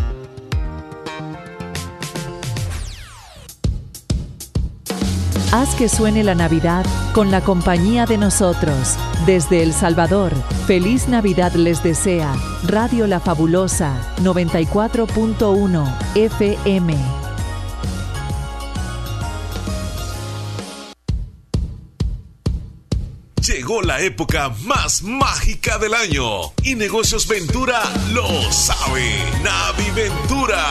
Haz 5.56 5.76
que 5.76 5.88
suene 5.88 6.24
la 6.24 6.34
Navidad 6.34 6.84
con 7.12 7.30
la 7.30 7.40
compañía 7.40 8.06
de 8.06 8.18
nosotros. 8.18 8.96
Desde 9.24 9.62
El 9.62 9.72
Salvador, 9.72 10.34
feliz 10.66 11.06
Navidad 11.06 11.52
les 11.52 11.80
desea 11.80 12.34
Radio 12.64 13.06
La 13.06 13.20
Fabulosa 13.20 13.94
94.1 14.16 15.96
FM. 16.16 16.96
Llegó 23.46 23.82
la 23.82 24.00
época 24.00 24.48
más 24.64 25.04
mágica 25.04 25.78
del 25.78 25.94
año 25.94 26.52
y 26.64 26.74
Negocios 26.74 27.28
Ventura 27.28 27.80
lo 28.12 28.26
sabe. 28.50 29.18
Navi 29.44 29.90
Ventura. 29.94 30.66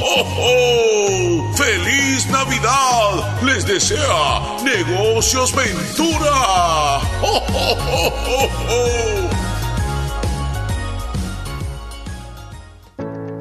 ho, 0.00 0.22
ho! 0.38 1.54
¡Feliz 1.56 2.26
Navidad! 2.28 3.42
Les 3.42 3.66
desea 3.66 4.56
Negocios 4.64 5.54
Ventura. 5.54 7.00
¡Ho, 7.22 7.36
ho, 7.36 7.72
ho, 7.74 8.08
ho, 8.08 8.48
ho! 8.70 9.33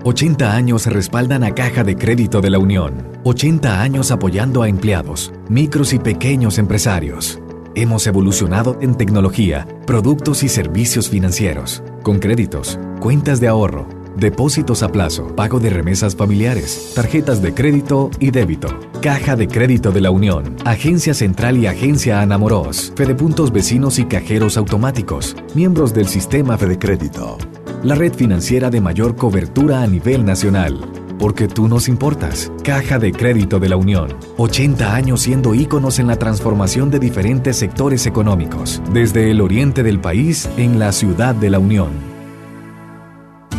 80 0.06 0.54
años 0.54 0.86
respaldan 0.88 1.46
a 1.46 1.56
Caja 1.56 1.86
de 1.86 1.96
Crédito 1.96 2.42
de 2.42 2.50
la 2.50 2.60
Unión. 2.60 3.08
80 3.24 3.82
años 3.82 4.12
apoyando 4.12 4.62
a 4.62 4.68
empleados, 4.68 5.32
micros 5.48 5.94
y 5.94 6.00
pequeños 6.00 6.58
empresarios. 6.58 7.40
Hemos 7.74 8.06
evolucionado 8.06 8.78
en 8.82 8.96
tecnología, 8.96 9.66
productos 9.88 10.44
y 10.44 10.50
servicios 10.50 11.10
financieros, 11.10 11.82
con 12.04 12.20
créditos, 12.20 12.78
cuentas 13.00 13.40
de 13.40 13.48
ahorro, 13.48 13.88
depósitos 14.18 14.84
a 14.84 14.90
plazo, 14.90 15.34
pago 15.38 15.62
de 15.62 15.70
remesas 15.70 16.18
familiares, 16.18 16.92
tarjetas 16.94 17.42
de 17.42 17.54
crédito 17.54 18.12
y 18.20 18.32
débito. 18.32 18.68
Caja 19.02 19.38
de 19.38 19.48
Crédito 19.48 19.94
de 19.94 20.02
la 20.02 20.12
Unión, 20.12 20.58
Agencia 20.66 21.14
Central 21.14 21.58
y 21.58 21.68
Agencia 21.68 22.22
Anamoros, 22.22 22.92
Fedepuntos 22.98 23.54
Vecinos 23.54 24.00
y 24.00 24.06
Cajeros 24.06 24.58
Automáticos, 24.58 25.36
miembros 25.56 25.94
del 25.94 26.10
Sistema 26.10 26.58
Fede 26.58 26.78
Crédito. 26.78 27.38
La 27.84 27.96
red 27.96 28.14
financiera 28.14 28.70
de 28.70 28.80
mayor 28.80 29.18
cobertura 29.18 29.82
a 29.82 29.88
nivel 29.88 30.24
nacional. 30.24 30.80
Porque 31.20 31.50
tú 31.50 31.68
nos 31.68 31.90
importas. 31.90 32.50
Caja 32.64 32.98
de 32.98 33.12
Crédito 33.12 33.60
de 33.60 33.68
la 33.68 33.76
Unión. 33.76 34.18
80 34.38 34.96
años 34.96 35.22
siendo 35.22 35.54
íconos 35.54 36.00
en 36.00 36.08
la 36.08 36.16
transformación 36.16 36.90
de 36.90 37.00
diferentes 37.00 37.58
sectores 37.58 38.06
económicos. 38.06 38.82
Desde 38.94 39.30
el 39.32 39.42
oriente 39.42 39.84
del 39.84 40.00
país 40.00 40.50
en 40.56 40.80
la 40.80 40.94
ciudad 40.94 41.36
de 41.36 41.50
la 41.50 41.60
Unión. 41.60 42.13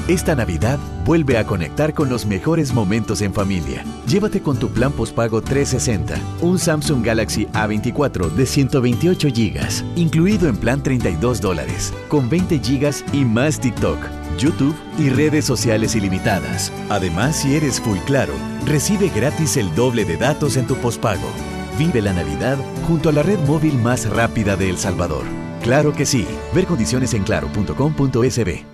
Esta 0.07 0.34
Navidad 0.34 0.78
vuelve 1.07 1.38
a 1.38 1.46
conectar 1.46 1.94
con 1.94 2.11
los 2.11 2.26
mejores 2.26 2.74
momentos 2.74 3.22
en 3.22 3.32
familia. 3.32 3.84
Llévate 4.07 4.42
con 4.42 4.59
tu 4.59 4.68
plan 4.68 4.92
postpago 4.92 5.40
360 5.40 6.20
un 6.42 6.59
Samsung 6.59 7.02
Galaxy 7.02 7.46
A24 7.55 8.28
de 8.28 8.44
128 8.44 9.28
GB, 9.28 9.96
incluido 9.96 10.46
en 10.50 10.59
plan 10.59 10.82
32 10.82 11.40
dólares, 11.40 11.94
con 12.09 12.28
20 12.28 12.59
GB 12.59 13.14
y 13.14 13.24
más 13.24 13.59
TikTok, 13.59 13.96
YouTube 14.38 14.76
y 14.98 15.09
redes 15.09 15.46
sociales 15.46 15.96
ilimitadas. 15.96 16.70
Además, 16.90 17.36
si 17.36 17.57
eres 17.57 17.80
Full 17.80 17.98
Claro, 18.05 18.34
recibe 18.66 19.09
gratis 19.09 19.57
el 19.57 19.74
doble 19.74 20.05
de 20.05 20.18
datos 20.18 20.59
en 20.59 20.66
tu 20.66 20.76
postpago. 20.76 21.30
Vive 21.78 22.02
la 22.02 22.12
Navidad 22.12 22.59
junto 22.86 23.09
a 23.09 23.12
la 23.12 23.22
red 23.22 23.38
móvil 23.46 23.78
más 23.78 24.11
rápida 24.11 24.55
de 24.57 24.68
El 24.68 24.76
Salvador. 24.76 25.24
Claro 25.62 25.94
que 25.94 26.05
sí. 26.05 26.26
Ver 26.55 26.66
condiciones 26.66 27.14
en 27.14 27.22
claro.com.sb. 27.22 28.73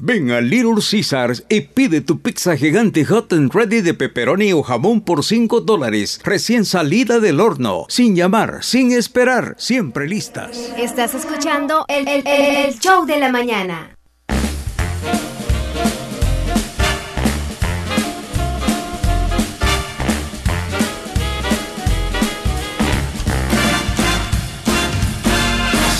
Ven 0.00 0.30
a 0.30 0.40
Little 0.40 0.80
Caesars 0.80 1.42
y 1.48 1.60
pide 1.62 2.00
tu 2.00 2.20
pizza 2.20 2.56
gigante 2.56 3.04
hot 3.04 3.32
and 3.32 3.52
ready 3.52 3.80
de 3.80 3.94
pepperoni 3.94 4.52
o 4.52 4.62
jamón 4.62 5.00
por 5.00 5.24
5 5.24 5.60
dólares, 5.62 6.20
recién 6.22 6.64
salida 6.64 7.18
del 7.18 7.40
horno, 7.40 7.84
sin 7.88 8.14
llamar, 8.14 8.62
sin 8.62 8.92
esperar, 8.92 9.56
siempre 9.58 10.06
listas. 10.08 10.56
Estás 10.78 11.14
escuchando 11.14 11.84
el, 11.88 12.06
el- 12.06 12.26
el- 12.26 12.56
el 12.66 12.78
show 12.78 13.06
de 13.06 13.18
la 13.18 13.32
mañana. 13.32 13.94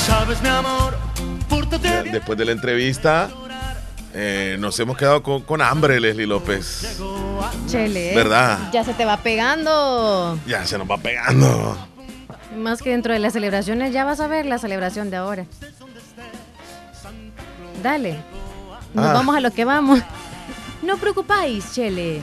Sabes, 0.06 0.40
mi 0.42 0.48
amor, 0.48 0.96
pórtate 1.48 1.88
bien. 2.02 2.12
Después 2.12 2.38
de 2.38 2.44
la 2.46 2.52
entrevista, 2.52 3.30
eh, 4.20 4.56
nos 4.58 4.78
hemos 4.80 4.96
quedado 4.96 5.22
con, 5.22 5.42
con 5.42 5.62
hambre, 5.62 6.00
Leslie 6.00 6.26
López. 6.26 6.98
Chele. 7.68 8.14
¿Verdad? 8.16 8.58
Ya 8.72 8.82
se 8.82 8.92
te 8.94 9.04
va 9.04 9.16
pegando. 9.18 10.36
Ya 10.46 10.66
se 10.66 10.76
nos 10.76 10.90
va 10.90 10.98
pegando. 10.98 11.78
Más 12.58 12.82
que 12.82 12.90
dentro 12.90 13.12
de 13.12 13.20
las 13.20 13.32
celebraciones, 13.34 13.92
ya 13.92 14.04
vas 14.04 14.18
a 14.18 14.26
ver 14.26 14.44
la 14.46 14.58
celebración 14.58 15.10
de 15.10 15.16
ahora. 15.18 15.44
Dale. 17.82 18.18
Nos 18.94 19.06
Ah. 19.06 19.12
vamos 19.12 19.36
a 19.36 19.40
lo 19.40 19.50
que 19.52 19.64
vamos. 19.64 20.00
No 20.82 20.96
preocupáis, 20.96 21.72
Chele. 21.74 22.20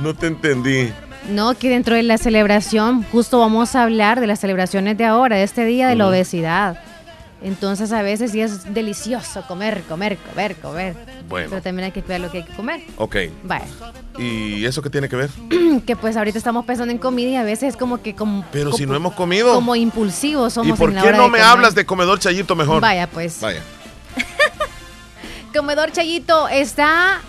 No 0.00 0.14
te 0.14 0.28
entendí. 0.28 0.92
No, 1.28 1.54
que 1.54 1.68
dentro 1.68 1.96
de 1.96 2.02
la 2.04 2.18
celebración, 2.18 3.02
justo 3.10 3.38
vamos 3.40 3.74
a 3.74 3.82
hablar 3.82 4.20
de 4.20 4.26
las 4.28 4.38
celebraciones 4.40 4.96
de 4.96 5.04
ahora, 5.04 5.36
de 5.36 5.42
este 5.42 5.64
día 5.64 5.88
de 5.88 5.96
la 5.96 6.04
Mm. 6.04 6.08
obesidad. 6.08 6.78
Entonces 7.46 7.92
a 7.92 8.02
veces 8.02 8.32
sí 8.32 8.40
es 8.40 8.74
delicioso 8.74 9.42
comer, 9.46 9.82
comer, 9.88 10.18
comer, 10.18 10.56
comer. 10.56 10.96
Bueno. 11.28 11.46
Pero 11.50 11.62
también 11.62 11.84
hay 11.86 11.92
que 11.92 12.02
cuidar 12.02 12.20
lo 12.20 12.28
que 12.28 12.38
hay 12.38 12.44
que 12.44 12.52
comer. 12.54 12.80
Ok. 12.96 13.16
Vaya. 13.44 13.66
¿Y 14.18 14.64
eso 14.64 14.82
qué 14.82 14.90
tiene 14.90 15.08
que 15.08 15.14
ver? 15.14 15.30
que 15.86 15.94
pues 15.94 16.16
ahorita 16.16 16.38
estamos 16.38 16.64
pensando 16.64 16.90
en 16.90 16.98
comida 16.98 17.28
y 17.28 17.36
a 17.36 17.44
veces 17.44 17.68
es 17.74 17.76
como 17.76 18.02
que 18.02 18.16
como, 18.16 18.44
Pero 18.50 18.72
si 18.72 18.82
como- 18.82 18.92
no 18.94 18.96
hemos 18.96 19.14
comido. 19.14 19.54
como 19.54 19.76
impulsivos 19.76 20.52
¿Y 20.52 20.54
somos 20.56 20.76
por 20.76 20.88
en 20.88 20.96
la 20.96 21.02
qué 21.02 21.08
hora 21.08 21.16
no 21.18 21.24
me 21.28 21.38
comer. 21.38 21.42
hablas 21.44 21.74
de 21.76 21.86
comedor 21.86 22.18
Chayito 22.18 22.56
mejor? 22.56 22.80
Vaya, 22.82 23.06
pues. 23.06 23.40
Vaya. 23.40 23.62
Comedor 25.54 25.92
Chayito 25.92 26.48
está 26.48 27.20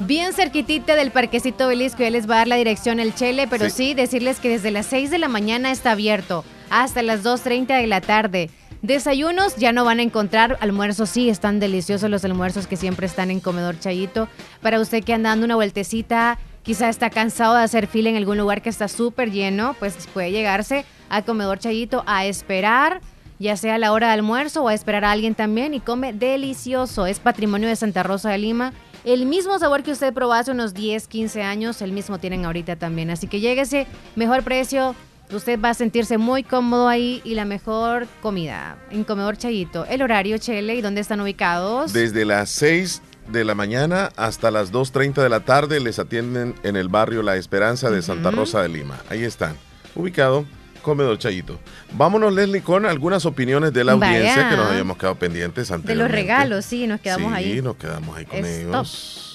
bien 0.00 0.32
cerquitita 0.34 0.94
del 0.96 1.10
parquecito 1.12 1.66
Belisco. 1.66 2.02
Ya 2.02 2.10
les 2.10 2.28
va 2.28 2.34
a 2.34 2.38
dar 2.38 2.48
la 2.48 2.56
dirección 2.56 3.00
el 3.00 3.14
Chele, 3.14 3.46
pero 3.48 3.66
sí. 3.70 3.70
Sí. 3.88 3.94
decirles 3.94 4.38
que 4.38 4.48
desde 4.48 4.70
las 4.70 4.86
6 4.86 5.10
de 5.10 5.18
la 5.18 5.28
mañana 5.28 5.70
está 5.70 5.92
abierto 5.92 6.44
hasta 6.70 7.02
las 7.02 7.22
2.30 7.24 7.80
de 7.80 7.86
la 7.86 8.00
tarde. 8.00 8.50
Desayunos 8.82 9.54
ya 9.54 9.72
no 9.72 9.84
van 9.84 10.00
a 10.00 10.02
encontrar, 10.02 10.58
almuerzos 10.60 11.08
sí, 11.08 11.28
están 11.28 11.60
deliciosos 11.60 12.10
los 12.10 12.24
almuerzos 12.24 12.66
que 12.66 12.76
siempre 12.76 13.06
están 13.06 13.30
en 13.30 13.38
Comedor 13.38 13.78
Chayito. 13.78 14.28
Para 14.60 14.80
usted 14.80 15.04
que 15.04 15.14
anda 15.14 15.30
dando 15.30 15.44
una 15.44 15.54
vueltecita, 15.54 16.40
quizá 16.64 16.88
está 16.88 17.08
cansado 17.08 17.54
de 17.54 17.62
hacer 17.62 17.86
fila 17.86 18.10
en 18.10 18.16
algún 18.16 18.38
lugar 18.38 18.60
que 18.60 18.70
está 18.70 18.88
súper 18.88 19.30
lleno, 19.30 19.76
pues 19.78 20.08
puede 20.12 20.32
llegarse 20.32 20.84
a 21.10 21.22
Comedor 21.22 21.60
Chayito 21.60 22.02
a 22.06 22.26
esperar 22.26 23.00
ya 23.38 23.56
sea 23.56 23.74
a 23.74 23.78
la 23.78 23.92
hora 23.92 24.08
de 24.08 24.14
almuerzo 24.14 24.62
o 24.62 24.68
a 24.68 24.74
esperar 24.74 25.04
a 25.04 25.10
alguien 25.10 25.34
también 25.34 25.74
y 25.74 25.80
come 25.80 26.12
delicioso. 26.12 27.06
Es 27.06 27.18
patrimonio 27.18 27.68
de 27.68 27.76
Santa 27.76 28.02
Rosa 28.02 28.30
de 28.30 28.38
Lima. 28.38 28.72
El 29.04 29.26
mismo 29.26 29.58
sabor 29.58 29.82
que 29.82 29.90
usted 29.90 30.14
probó 30.14 30.32
hace 30.32 30.52
unos 30.52 30.74
10, 30.74 31.08
15 31.08 31.42
años, 31.42 31.82
el 31.82 31.90
mismo 31.90 32.18
tienen 32.18 32.44
ahorita 32.44 32.76
también. 32.76 33.10
Así 33.10 33.26
que 33.26 33.40
lléguese, 33.40 33.86
mejor 34.14 34.44
precio. 34.44 34.94
Usted 35.32 35.58
va 35.58 35.70
a 35.70 35.74
sentirse 35.74 36.18
muy 36.18 36.42
cómodo 36.42 36.88
ahí 36.88 37.22
y 37.24 37.34
la 37.34 37.44
mejor 37.44 38.06
comida 38.20 38.76
en 38.90 39.04
Comedor 39.04 39.36
Chayito. 39.38 39.86
El 39.86 40.02
horario, 40.02 40.36
Chele, 40.38 40.74
¿y 40.74 40.82
dónde 40.82 41.00
están 41.00 41.20
ubicados? 41.20 41.92
Desde 41.92 42.24
las 42.24 42.50
6 42.50 43.00
de 43.28 43.44
la 43.44 43.54
mañana 43.54 44.10
hasta 44.16 44.50
las 44.50 44.72
2.30 44.72 45.22
de 45.22 45.28
la 45.28 45.40
tarde 45.40 45.80
les 45.80 45.98
atienden 45.98 46.54
en 46.64 46.76
el 46.76 46.88
barrio 46.88 47.22
La 47.22 47.36
Esperanza 47.36 47.90
de 47.90 48.02
Santa. 48.02 48.30
Rosa 48.30 48.62
de 48.62 48.68
Lima. 48.68 48.98
Ahí 49.08 49.24
están. 49.24 49.56
Ubicado 49.94 50.44
Comedor 50.82 51.16
Chayito. 51.18 51.58
Vámonos, 51.92 52.32
Leslie, 52.34 52.60
con 52.62 52.84
algunas 52.84 53.24
opiniones 53.24 53.72
de 53.72 53.84
la 53.84 53.94
Vaya. 53.94 54.12
audiencia 54.16 54.50
que 54.50 54.56
nos 54.56 54.66
habíamos 54.70 54.96
quedado 54.96 55.14
pendientes 55.14 55.72
De 55.82 55.94
los 55.94 56.10
regalos, 56.10 56.64
sí, 56.64 56.86
nos 56.86 57.00
quedamos 57.00 57.30
sí, 57.30 57.36
ahí. 57.36 57.62
nos 57.62 57.76
quedamos 57.76 58.16
ahí 58.16 58.26
con 58.26 58.44
Stop. 58.44 58.68
ellos. 58.68 59.31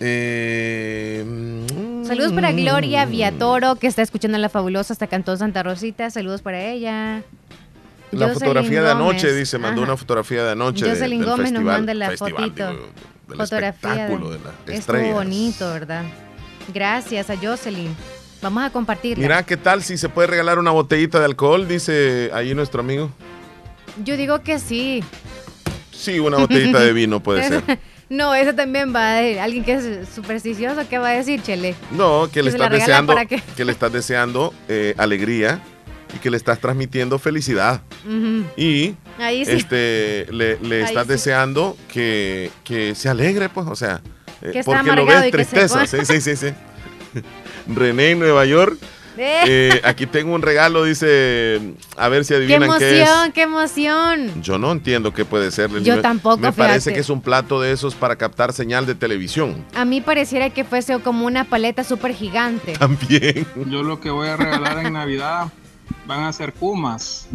Eh, 0.00 1.24
mm, 1.26 2.04
Saludos 2.06 2.32
para 2.32 2.52
Gloria 2.52 3.04
Viatoro, 3.04 3.76
que 3.76 3.86
está 3.86 4.02
escuchando 4.02 4.38
la 4.38 4.48
fabulosa 4.48 4.92
hasta 4.92 5.06
Cantón 5.06 5.38
Santa 5.38 5.62
Rosita. 5.62 6.10
Saludos 6.10 6.42
para 6.42 6.64
ella. 6.64 7.22
La 8.10 8.26
Jocelyn 8.26 8.34
fotografía 8.40 8.82
de 8.82 8.90
anoche, 8.90 9.26
Gómez. 9.28 9.36
dice, 9.38 9.58
mandó 9.58 9.82
Ajá. 9.82 9.90
una 9.92 9.96
fotografía 9.96 10.42
de 10.44 10.50
anoche. 10.52 10.84
de- 10.84 10.90
Jocelyn 10.92 11.20
del 11.20 11.28
Gómez 11.28 11.42
festival, 11.50 11.64
nos 11.64 11.72
manda 11.74 11.94
la 11.94 12.08
festival, 12.10 12.32
fotito. 12.44 12.70
digo, 12.70 12.82
del 13.28 13.36
fotografía. 13.38 13.90
espectáculo 13.90 14.30
de 14.30 14.38
las 14.38 14.46
Estuvo 14.66 14.74
estrellas. 14.74 15.14
bonito, 15.14 15.70
¿verdad? 15.72 16.04
Gracias 16.74 17.30
a 17.30 17.36
Jocelyn. 17.36 17.94
Vamos 18.42 18.64
a 18.64 18.70
compartirla. 18.70 19.22
Mira, 19.22 19.42
¿qué 19.44 19.56
tal 19.56 19.82
si 19.82 19.98
se 19.98 20.08
puede 20.08 20.26
regalar 20.28 20.58
una 20.58 20.70
botellita 20.70 21.18
de 21.20 21.26
alcohol? 21.26 21.68
Dice 21.68 22.30
ahí 22.32 22.54
nuestro 22.54 22.80
amigo. 22.80 23.10
Yo 24.02 24.16
digo 24.16 24.40
que 24.42 24.58
sí. 24.58 25.04
Sí, 25.92 26.18
una 26.18 26.38
botellita 26.38 26.80
de 26.80 26.92
vino 26.94 27.22
puede 27.22 27.42
ser. 27.48 27.78
No, 28.10 28.34
eso 28.34 28.52
también 28.56 28.92
va 28.94 29.12
a 29.12 29.14
decir. 29.20 29.38
Alguien 29.38 29.64
que 29.64 29.74
es 29.74 30.08
supersticioso, 30.08 30.82
¿qué 30.90 30.98
va 30.98 31.10
a 31.10 31.12
decir, 31.12 31.40
Chele? 31.42 31.76
No, 31.92 32.28
que 32.30 32.42
le 32.42 32.50
estás 32.50 32.68
deseando, 32.68 33.14
para 33.14 33.24
qué? 33.24 33.40
que 33.56 33.64
le 33.64 33.70
estás 33.70 33.92
deseando 33.92 34.52
eh, 34.68 34.94
alegría 34.98 35.60
y 36.14 36.18
que 36.18 36.28
le 36.28 36.36
estás 36.36 36.58
transmitiendo 36.58 37.20
felicidad. 37.20 37.82
Y 38.56 38.96
Ahí 39.16 39.44
sí. 39.44 39.52
este 39.52 40.26
le, 40.32 40.82
estás 40.82 41.04
sí. 41.04 41.08
deseando 41.08 41.76
que, 41.86 42.50
que 42.64 42.96
se 42.96 43.08
alegre, 43.08 43.48
pues, 43.48 43.68
o 43.68 43.76
sea, 43.76 44.00
eh, 44.42 44.50
Que 44.54 44.64
porque 44.64 44.92
lo 44.92 45.06
ves 45.06 45.16
que 45.16 45.22
se 45.22 45.30
tristeza. 45.30 45.86
Sí, 45.86 45.98
sí, 46.04 46.20
sí, 46.20 46.36
sí. 46.36 46.48
René 47.72 48.10
en 48.10 48.18
Nueva 48.18 48.44
York. 48.44 48.76
Eh. 49.16 49.42
eh, 49.46 49.80
aquí 49.84 50.06
tengo 50.06 50.34
un 50.34 50.40
regalo, 50.42 50.84
dice, 50.84 51.74
a 51.96 52.08
ver 52.08 52.24
si 52.24 52.28
¡Qué 52.34 52.36
adivinan 52.36 52.78
qué 52.78 53.02
es. 53.02 53.08
emoción, 53.08 53.32
qué 53.32 53.42
emoción! 53.42 54.42
Yo 54.42 54.58
no 54.58 54.72
entiendo 54.72 55.12
qué 55.12 55.24
puede 55.24 55.50
ser. 55.50 55.70
Yo 55.82 55.96
Me- 55.96 56.02
tampoco, 56.02 56.38
Me 56.38 56.52
parece 56.52 56.80
fíjate. 56.80 56.94
que 56.94 57.00
es 57.00 57.10
un 57.10 57.20
plato 57.20 57.60
de 57.60 57.72
esos 57.72 57.94
para 57.94 58.16
captar 58.16 58.52
señal 58.52 58.86
de 58.86 58.94
televisión. 58.94 59.64
A 59.74 59.84
mí 59.84 60.00
pareciera 60.00 60.50
que 60.50 60.64
fuese 60.64 60.98
como 61.00 61.26
una 61.26 61.44
paleta 61.44 61.84
súper 61.84 62.14
gigante. 62.14 62.72
También. 62.74 63.46
Yo 63.68 63.82
lo 63.82 64.00
que 64.00 64.10
voy 64.10 64.28
a 64.28 64.36
regalar 64.36 64.84
en 64.86 64.92
Navidad 64.94 65.48
van 66.06 66.24
a 66.24 66.32
ser 66.32 66.52
Kumas. 66.52 67.28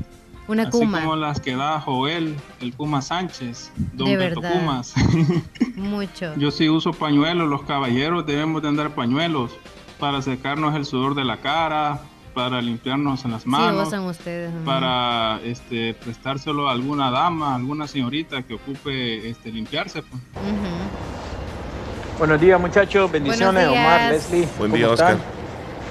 Una 0.48 0.64
Así 0.64 0.72
Kuma. 0.72 1.00
como 1.02 1.16
las 1.16 1.40
que 1.40 1.56
da 1.56 1.82
Joel, 1.82 2.36
el 2.62 2.74
Kuma 2.76 3.02
Sánchez, 3.02 3.72
Don 3.94 4.08
De 4.08 4.16
Beto 4.16 4.42
verdad. 4.42 4.60
Kumas. 4.60 4.94
Mucho. 5.76 6.34
Yo 6.38 6.52
sí 6.52 6.70
uso 6.70 6.92
pañuelos, 6.94 7.50
los 7.50 7.64
caballeros 7.64 8.26
debemos 8.26 8.62
de 8.62 8.68
andar 8.70 8.92
pañuelos 8.94 9.52
para 10.00 10.22
secarnos 10.22 10.76
el 10.76 10.86
sudor 10.86 11.16
de 11.16 11.24
la 11.24 11.38
cara, 11.38 12.00
para 12.34 12.62
limpiarnos 12.62 13.24
en 13.26 13.32
las 13.32 13.46
manos, 13.46 13.94
ustedes. 13.94 14.52
para 14.66 15.40
este, 15.44 15.94
prestárselo 15.94 16.68
a 16.68 16.74
alguna 16.74 17.10
dama, 17.10 17.56
alguna 17.56 17.88
señorita 17.88 18.44
que 18.44 18.56
ocupe 18.56 19.30
este, 19.30 19.52
limpiarse. 19.52 20.02
pues. 20.02 20.22
Buenos 22.20 22.40
días 22.40 22.60
muchachos, 22.60 23.12
bendiciones, 23.12 23.68
Omar. 23.68 24.12
Leslie. 24.12 24.48
Buen 24.58 24.72
¿cómo 24.72 24.76
día, 24.76 24.94
están? 24.94 25.14
Oscar. 25.16 25.28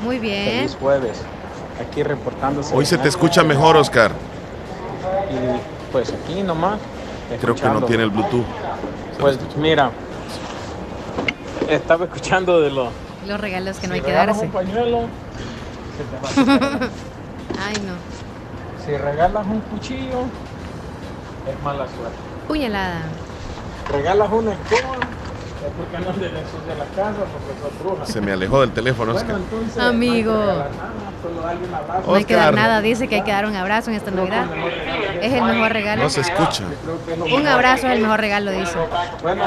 Muy 0.02 0.18
bien. 0.18 0.44
Feliz 0.58 0.76
jueves. 0.78 1.22
Aquí 1.80 2.02
reportándose. 2.02 2.74
Hoy 2.74 2.86
se 2.86 2.98
te 2.98 3.08
escucha 3.08 3.42
mejor, 3.42 3.76
Oscar. 3.76 4.12
Y 5.30 5.92
pues 5.92 6.12
aquí 6.12 6.42
nomás. 6.42 6.78
Creo 7.40 7.54
que 7.54 7.68
no 7.68 7.82
tiene 7.82 8.04
el 8.04 8.10
Bluetooth. 8.10 8.44
Pues 9.18 9.38
mira, 9.56 9.90
estaba 11.68 12.04
escuchando 12.04 12.60
de 12.60 12.70
lo. 12.70 13.03
Los 13.26 13.40
regalos 13.40 13.78
que 13.78 13.86
no 13.86 13.94
si 13.94 14.00
hay 14.00 14.04
que 14.04 14.10
regalas 14.12 14.36
darse. 14.36 14.46
un 14.46 14.52
pañuelo, 14.52 15.00
se 15.96 16.04
te 16.04 16.52
va 16.52 16.56
a. 16.56 16.88
Ay, 17.68 17.74
no. 17.86 17.94
Si 18.84 18.96
regalas 18.96 19.46
un 19.46 19.60
cuchillo, 19.60 20.20
es 21.48 21.62
mala 21.62 21.86
suerte. 21.86 22.16
Puñalada. 22.48 23.02
Regalas 23.90 24.30
una 24.30 24.52
escoba, 24.52 24.96
Es 25.64 25.70
porque 25.78 25.98
no 26.04 26.12
le 26.20 26.26
ensucia 26.28 26.74
la 26.78 26.84
casa, 26.94 27.20
porque 27.20 27.60
sos 27.62 27.82
bruja. 27.82 28.04
Se 28.06 28.20
me 28.20 28.32
alejó 28.32 28.60
del 28.60 28.72
teléfono. 28.72 29.12
Bueno, 29.14 29.26
Oscar. 29.34 29.40
entonces, 29.42 29.82
Amigo. 29.82 30.34
No 30.34 30.40
hay 30.42 30.44
que 30.44 30.64
regalar 30.66 30.70
nada, 30.76 31.12
solo 31.22 31.40
darle 31.40 31.66
un 31.66 31.74
abrazo. 31.74 32.02
No 32.10 32.14
hay 32.16 32.24
que 32.24 32.34
dar 32.34 32.54
nada, 32.54 32.80
dice 32.82 33.08
que 33.08 33.14
hay 33.14 33.22
que 33.22 33.32
dar 33.32 33.46
un 33.46 33.56
abrazo 33.56 33.90
en 33.90 33.96
esta 33.96 34.10
Navidad. 34.10 34.46
Es 35.22 35.32
el 35.32 35.42
mejor 35.42 35.72
regalo. 35.72 36.02
No 36.02 36.10
se 36.10 36.20
escucha. 36.20 36.64
Un 37.32 37.46
abrazo 37.46 37.86
es 37.86 37.94
el 37.94 38.00
mejor 38.02 38.20
regalo, 38.20 38.50
dice. 38.50 38.76
Bueno, 39.22 39.42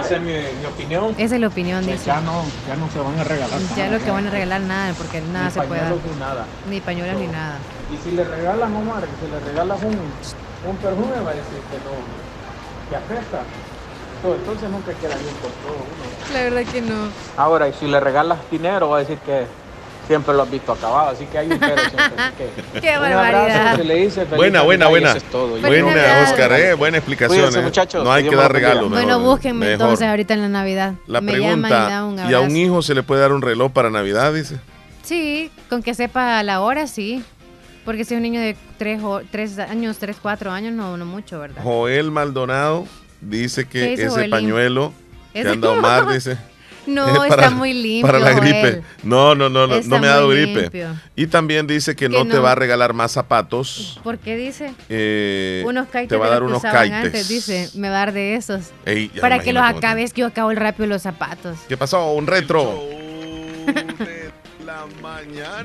esa 0.00 0.16
es 0.16 0.20
mi, 0.20 0.32
mi 0.32 0.66
opinión. 0.70 1.14
Esa 1.16 1.34
es 1.36 1.40
la 1.40 1.46
opinión, 1.48 1.86
dice. 1.86 2.04
Ya 2.04 2.20
no, 2.20 2.42
ya 2.68 2.76
no 2.76 2.90
se 2.90 2.98
van 2.98 3.18
a 3.18 3.24
regalar. 3.24 3.58
Ya 3.74 3.84
nada. 3.86 3.98
lo 3.98 4.04
que 4.04 4.10
van 4.10 4.26
a 4.26 4.30
regalar 4.30 4.60
nada, 4.60 4.92
porque 4.94 5.20
nada 5.22 5.46
Ni 5.46 5.50
se 5.52 5.60
puede 5.62 5.80
dar. 5.80 5.92
ni 5.92 6.20
nada. 6.20 6.44
Ni 6.68 6.80
pañuelos 6.80 7.16
ni 7.18 7.28
nada. 7.28 7.56
Y 7.90 7.96
si 7.96 8.14
le 8.14 8.24
regalan, 8.24 8.76
Omar, 8.76 9.04
si 9.20 9.30
le 9.30 9.40
regalas 9.40 9.82
un, 9.82 9.96
un 10.68 10.76
perfume, 10.76 11.16
va 11.24 11.30
a 11.30 11.34
decir 11.34 11.60
que 11.70 11.78
no, 11.78 11.92
que 12.90 12.96
apesta. 12.96 13.38
Todo, 14.22 14.34
entonces 14.36 14.70
nunca 14.70 14.92
queda 14.94 15.16
bien 15.16 15.34
con 15.42 15.50
todo 15.62 15.74
uno. 15.74 16.32
La 16.32 16.42
verdad 16.44 16.72
que 16.72 16.80
no. 16.80 17.08
Ahora, 17.36 17.68
y 17.68 17.72
si 17.74 17.86
le 17.86 17.98
regalas 18.00 18.38
dinero, 18.50 18.88
va 18.90 18.98
a 18.98 19.00
decir 19.00 19.18
que 19.18 19.44
siempre 20.06 20.34
lo 20.34 20.42
has 20.42 20.50
visto 20.50 20.72
acabado, 20.72 21.10
así 21.10 21.26
que 21.26 21.38
hay 21.38 21.50
un 21.50 21.58
pero 21.58 21.74
siempre. 21.76 22.02
así 22.22 22.34
que- 22.36 22.80
Qué 22.80 22.94
un 22.96 23.00
barbaridad. 23.02 23.56
abrazo, 23.58 23.76
que 23.78 23.84
le 23.84 23.94
dice, 23.96 24.20
feliz 24.26 24.36
Buena, 24.36 24.62
buena, 24.62 24.88
buena. 24.88 25.12
es 25.12 25.24
todo. 25.24 25.58
Buena, 25.60 25.86
me- 25.94 26.22
Oscar, 26.22 26.52
eh, 26.52 26.74
buena 26.74 26.98
explicación. 26.98 27.36
Cuídense, 27.38 27.58
eh. 27.58 27.62
muchachos, 27.62 28.04
No 28.04 28.12
hay 28.12 28.28
que 28.28 28.36
dar 28.36 28.52
regalos. 28.52 28.88
Bueno, 28.90 29.18
búsquenme 29.20 29.66
mejor. 29.66 29.72
entonces 29.72 30.06
ahorita 30.08 30.34
en 30.34 30.42
la 30.42 30.48
Navidad. 30.48 30.94
La 31.06 31.20
Me 31.20 31.32
llaman 31.32 31.58
y 31.58 31.62
pregunta, 31.62 32.04
un 32.04 32.30
¿y 32.30 32.34
a 32.34 32.40
un 32.40 32.56
hijo 32.56 32.82
se 32.82 32.94
le 32.94 33.02
puede 33.02 33.20
dar 33.22 33.32
un 33.32 33.42
reloj 33.42 33.72
para 33.72 33.90
Navidad? 33.90 34.32
Dice. 34.32 34.58
Sí, 35.02 35.50
con 35.68 35.82
que 35.82 35.94
sepa 35.94 36.42
la 36.44 36.60
hora, 36.60 36.86
sí. 36.86 37.24
Porque 37.84 38.04
si 38.04 38.14
es 38.14 38.18
un 38.18 38.22
niño 38.22 38.40
de 38.40 38.56
3, 38.78 39.00
años, 39.68 39.98
3, 39.98 40.16
4 40.22 40.52
años, 40.52 40.72
no, 40.72 40.96
no 40.96 41.04
mucho, 41.04 41.40
¿verdad? 41.40 41.60
Joel 41.64 42.12
Maldonado 42.12 42.86
dice 43.22 43.64
¿Qué 43.64 43.70
que 43.80 43.86
dice 43.90 44.02
ese 44.02 44.10
Joelín? 44.10 44.30
pañuelo 44.30 44.92
que 45.32 45.40
anda 45.48 45.70
Omar, 45.78 46.08
dice. 46.12 46.36
No, 46.84 47.24
es 47.24 47.30
está 47.30 47.50
muy 47.50 47.72
limpio, 47.72 48.06
Para 48.06 48.18
la 48.18 48.32
gripe. 48.32 48.60
Joel. 48.60 48.82
No, 49.04 49.34
no, 49.36 49.48
no, 49.48 49.68
no, 49.68 49.80
no 49.80 49.98
me 50.00 50.08
ha 50.08 50.14
dado 50.16 50.28
gripe. 50.30 50.62
limpio. 50.62 50.88
Y 51.14 51.28
también 51.28 51.66
dice 51.68 51.94
que, 51.94 52.08
Que 52.08 52.08
no, 52.08 52.26
te 52.26 52.38
va 52.40 52.52
a 52.52 52.54
regalar 52.56 52.92
más 52.92 53.12
zapatos. 53.12 54.00
¿Por 54.02 54.18
qué 54.18 54.36
dice? 54.36 54.74
eh, 54.88 55.62
unos 55.64 55.86
kites 55.86 56.08
te 56.08 56.16
va 56.16 56.26
a 56.26 56.28
de 56.28 56.34
dar 56.34 56.42
unos 56.42 56.60
kites. 56.60 56.90
antes, 56.92 57.28
dice. 57.28 57.70
Me 57.74 57.88
va 57.88 57.96
a 57.96 57.98
dar 58.06 58.12
de 58.12 58.34
esos. 58.34 58.70
Ey, 58.84 59.08
Para 59.20 59.38
que 59.38 59.52
los 59.52 59.62
acabes, 59.62 60.12
que 60.12 60.22
yo 60.22 60.26
acabo 60.26 60.50
el 60.50 60.56
rápido 60.56 60.88
los 60.88 61.02
zapatos. 61.02 61.56
¿Qué 61.68 61.76
pasó? 61.76 62.12
Un 62.14 62.26
retro. 62.26 62.82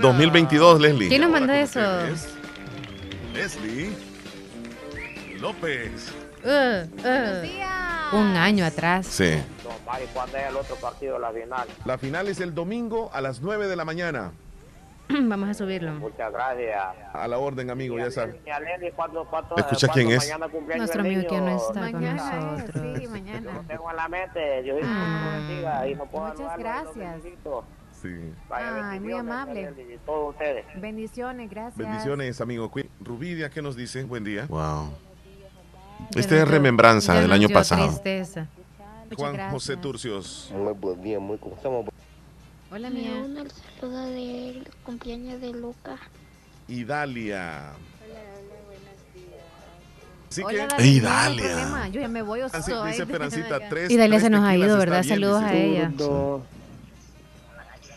2022, 0.01 0.81
Leslie. 0.81 1.07
¿Quién 1.09 1.21
nos 1.21 1.31
mandó 1.31 1.53
eso? 1.53 1.79
Leslie 3.34 3.89
López. 5.39 5.91
Uh, 6.47 6.87
uh. 8.13 8.15
Un 8.17 8.37
año 8.37 8.65
atrás. 8.65 9.05
Sí. 9.05 9.35
Mari, 9.85 10.05
¿cuándo 10.13 10.37
es 10.37 10.47
el 10.47 10.55
otro 10.55 10.75
partido, 10.77 11.19
la 11.19 11.31
final? 11.31 11.67
La 11.85 11.97
final 11.97 12.27
es 12.27 12.39
el 12.39 12.55
domingo 12.55 13.09
a 13.13 13.21
las 13.21 13.41
9 13.41 13.67
de 13.67 13.75
la 13.75 13.83
mañana. 13.85 14.31
Vamos 15.09 15.49
a 15.49 15.53
subirlo. 15.53 15.93
Muchas 15.93 16.31
gracias. 16.31 16.83
A 17.13 17.27
la 17.27 17.37
orden, 17.37 17.69
amigo, 17.69 17.97
ya 17.97 18.11
sabes. 18.11 18.35
Y 18.45 18.49
a 18.49 18.59
Lenny, 18.59 18.91
¿cuándo, 18.91 19.25
cuándo, 19.25 19.55
Escucha 19.57 19.87
quién 19.89 20.11
es. 20.11 20.33
Nuestro 20.77 21.01
amigo 21.01 21.27
que 21.27 21.41
no 21.41 21.55
está 21.57 21.73
con 21.73 21.91
Mañana 21.91 22.39
nosotros. 22.39 22.97
Sí, 22.97 23.07
mañana. 23.07 23.53
Lo 23.53 23.61
tengo 23.61 23.89
en 23.89 23.95
la 23.95 24.07
mente. 24.07 24.61
Dios 24.63 24.77
Ah. 24.83 25.87
y 25.87 25.95
no 25.95 26.05
puedo 26.05 26.27
Muchas 26.27 26.57
gracias. 26.57 27.23
Sí. 27.91 28.33
Vaya, 28.47 28.67
Ay, 28.67 28.99
muy 28.99 29.09
bendiciones, 29.13 29.19
amable. 29.19 29.99
Todos 30.05 30.29
ustedes. 30.31 30.65
Bendiciones, 30.75 31.49
gracias. 31.49 31.77
Bendiciones, 31.77 32.41
amigo. 32.41 32.71
Rubidia, 32.99 33.49
¿qué 33.49 33.61
nos 33.61 33.75
dice? 33.75 34.03
Buen 34.03 34.23
día. 34.23 34.45
Wow. 34.47 35.06
Nos 36.15 36.31
es 36.31 36.47
remembranza 36.47 37.19
del 37.19 37.31
año 37.31 37.49
pasado. 37.49 37.87
tristeza. 37.87 38.47
Juan 39.15 39.33
gracias. 39.33 39.53
José 39.53 39.77
Turcios. 39.77 40.51
Muy 40.53 40.73
buen 40.73 41.01
día, 41.01 41.19
muy. 41.19 41.39
Hola, 42.69 42.89
Me 42.89 42.99
mía. 42.99 43.21
uno 43.25 43.41
al 43.41 43.51
saludo 43.51 44.05
del 44.07 44.67
cumpleaños 44.83 45.39
de 45.39 45.53
Luca. 45.53 45.97
Y 46.67 46.83
Dalia. 46.83 47.71
Así 50.29 50.41
que. 50.41 50.61
Hola, 50.61 50.67
problema. 50.67 51.87
Yo 51.87 52.01
ya 52.01 52.07
me 52.09 52.21
voy 52.21 52.41
o 52.41 52.45
Así 52.47 52.71
soy. 52.71 52.91
dice 52.91 53.03
Esperancita, 53.03 53.69
tres- 53.69 53.89
Y 53.89 53.95
Dalia 53.97 54.17
tres 54.19 54.23
se 54.23 54.29
nos 54.29 54.43
ha 54.43 54.55
ido, 54.57 54.77
¿verdad? 54.77 55.01
bien, 55.03 55.15
Saludos 55.15 55.41
dice. 55.43 55.53
a 55.53 55.55
ella. 55.57 55.91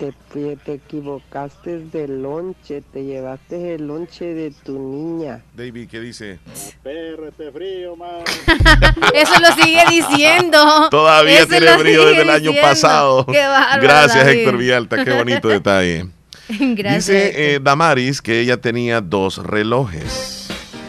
Te, 0.00 0.56
te 0.56 0.72
equivocaste 0.72 1.78
del 1.80 2.22
lonche, 2.22 2.82
te 2.90 3.04
llevaste 3.04 3.74
el 3.74 3.86
lonche 3.86 4.32
de 4.32 4.50
tu 4.50 4.78
niña. 4.78 5.42
David, 5.54 5.90
¿qué 5.90 6.00
dice? 6.00 6.38
Pérrete 6.82 7.52
frío, 7.52 7.96
man. 7.96 8.22
Eso 9.14 9.38
lo 9.40 9.62
sigue 9.62 9.82
diciendo. 9.90 10.88
Todavía 10.90 11.40
Eso 11.40 11.48
tiene 11.48 11.76
sigue 11.76 11.98
desde 11.98 12.22
el 12.22 12.30
año 12.30 12.50
diciendo. 12.50 12.62
pasado. 12.62 13.26
Qué 13.26 13.46
bárbaro, 13.46 13.82
Gracias, 13.82 14.24
David. 14.24 14.38
Héctor 14.38 14.56
Villalta. 14.56 15.04
Qué 15.04 15.12
bonito 15.12 15.48
detalle. 15.48 16.06
Gracias. 16.48 17.06
Dice 17.06 17.54
eh, 17.54 17.60
Damaris 17.62 18.22
que 18.22 18.40
ella 18.40 18.56
tenía 18.56 19.02
dos 19.02 19.36
relojes 19.36 20.39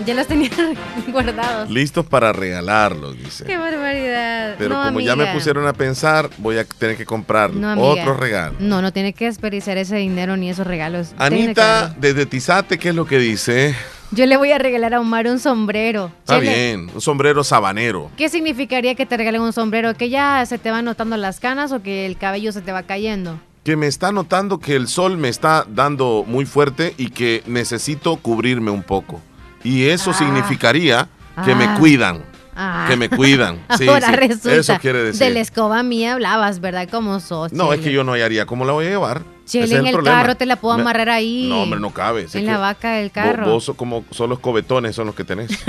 Ya 0.05 0.13
los 0.13 0.27
tenía 0.27 0.49
guardados. 1.11 1.69
listos 1.69 2.05
para 2.05 2.33
regalarlos, 2.33 3.17
dice. 3.17 3.45
Qué 3.45 3.57
barbaridad. 3.57 4.55
Pero 4.57 4.77
No, 4.77 4.83
como 4.85 4.99
ya 4.99 5.15
me 5.15 5.27
pusieron 5.27 5.67
a 5.67 5.73
pensar, 5.73 6.29
voy 6.37 6.57
a 6.57 6.65
tener 6.65 6.97
que 6.97 7.05
comprar 7.05 7.53
No, 7.53 7.73
otro 7.81 8.15
regalo. 8.15 8.55
No, 8.59 8.81
no 8.81 8.91
tiene 8.93 9.13
que 9.13 9.25
desperdiciar 9.25 9.77
ese 9.77 9.97
dinero 9.97 10.37
ni 10.37 10.49
esos 10.49 10.65
regalos. 10.65 11.13
Anita, 11.17 11.95
desde 11.99 12.25
Tizate, 12.25 12.77
¿qué 12.77 12.89
es 12.89 12.95
lo 12.95 13.05
que 13.05 13.17
dice? 13.19 13.75
Yo 14.11 14.25
le 14.25 14.35
voy 14.35 14.51
a 14.51 14.57
regalar 14.57 14.93
a 14.93 14.99
Omar 14.99 15.27
un 15.27 15.39
sombrero. 15.39 16.11
Está 16.19 16.39
Chele, 16.39 16.51
bien, 16.53 16.89
un 16.93 16.99
sombrero 17.01 17.43
sabanero. 17.45 18.11
¿Qué 18.17 18.27
significaría 18.27 18.93
que 18.95 19.05
te 19.05 19.15
regalen 19.15 19.41
un 19.41 19.53
sombrero? 19.53 19.93
¿Que 19.93 20.09
ya 20.09 20.45
se 20.45 20.57
te 20.57 20.69
van 20.69 20.83
notando 20.85 21.15
las 21.15 21.39
canas 21.39 21.71
o 21.71 21.81
que 21.81 22.05
el 22.05 22.17
cabello 22.17 22.51
se 22.51 22.61
te 22.61 22.71
va 22.73 22.83
cayendo? 22.83 23.39
Que 23.63 23.77
me 23.77 23.87
está 23.87 24.11
notando 24.11 24.59
que 24.59 24.75
el 24.75 24.87
sol 24.87 25.17
me 25.17 25.29
está 25.29 25.65
dando 25.69 26.25
muy 26.27 26.45
fuerte 26.45 26.93
y 26.97 27.11
que 27.11 27.41
necesito 27.45 28.17
cubrirme 28.17 28.71
un 28.71 28.83
poco. 28.83 29.21
Y 29.63 29.85
eso 29.87 30.11
Ah. 30.11 30.13
significaría 30.13 31.07
que 31.45 31.55
me 31.55 31.65
Ah. 31.65 31.75
cuidan. 31.79 32.23
Ah. 32.55 32.85
Que 32.89 32.95
me 32.97 33.09
cuidan. 33.09 33.59
Sí, 33.77 33.87
Ahora 33.87 34.07
sí, 34.07 34.15
resulta. 34.15 34.55
Eso 34.55 34.77
quiere 34.79 35.03
decir. 35.03 35.25
De 35.27 35.33
la 35.33 35.39
escoba 35.39 35.81
mía 35.83 36.13
hablabas, 36.13 36.59
¿verdad? 36.59 36.87
Como 36.89 37.19
sos. 37.19 37.53
No, 37.53 37.71
es 37.73 37.79
que 37.79 37.91
yo 37.91 38.03
no 38.03 38.11
hallaría 38.13 38.45
cómo 38.45 38.65
la 38.65 38.73
voy 38.73 38.85
a 38.87 38.89
llevar. 38.89 39.21
Chele, 39.51 39.65
Ese 39.65 39.75
en 39.77 39.87
el 39.87 39.93
problema. 39.95 40.17
carro 40.21 40.35
te 40.35 40.45
la 40.45 40.55
puedo 40.55 40.73
amarrar 40.75 41.09
ahí. 41.09 41.47
No, 41.49 41.63
hombre, 41.63 41.79
no 41.79 41.91
cabe. 41.93 42.25
En 42.33 42.45
la 42.45 42.57
vaca 42.57 42.93
del 42.93 43.11
carro. 43.11 43.45
Vos, 43.51 43.65
sos 43.65 43.75
como 43.75 44.05
son 44.11 44.29
los 44.29 44.39
cobetones, 44.39 44.95
son 44.95 45.07
los 45.07 45.15
que 45.15 45.23
tenés. 45.25 45.51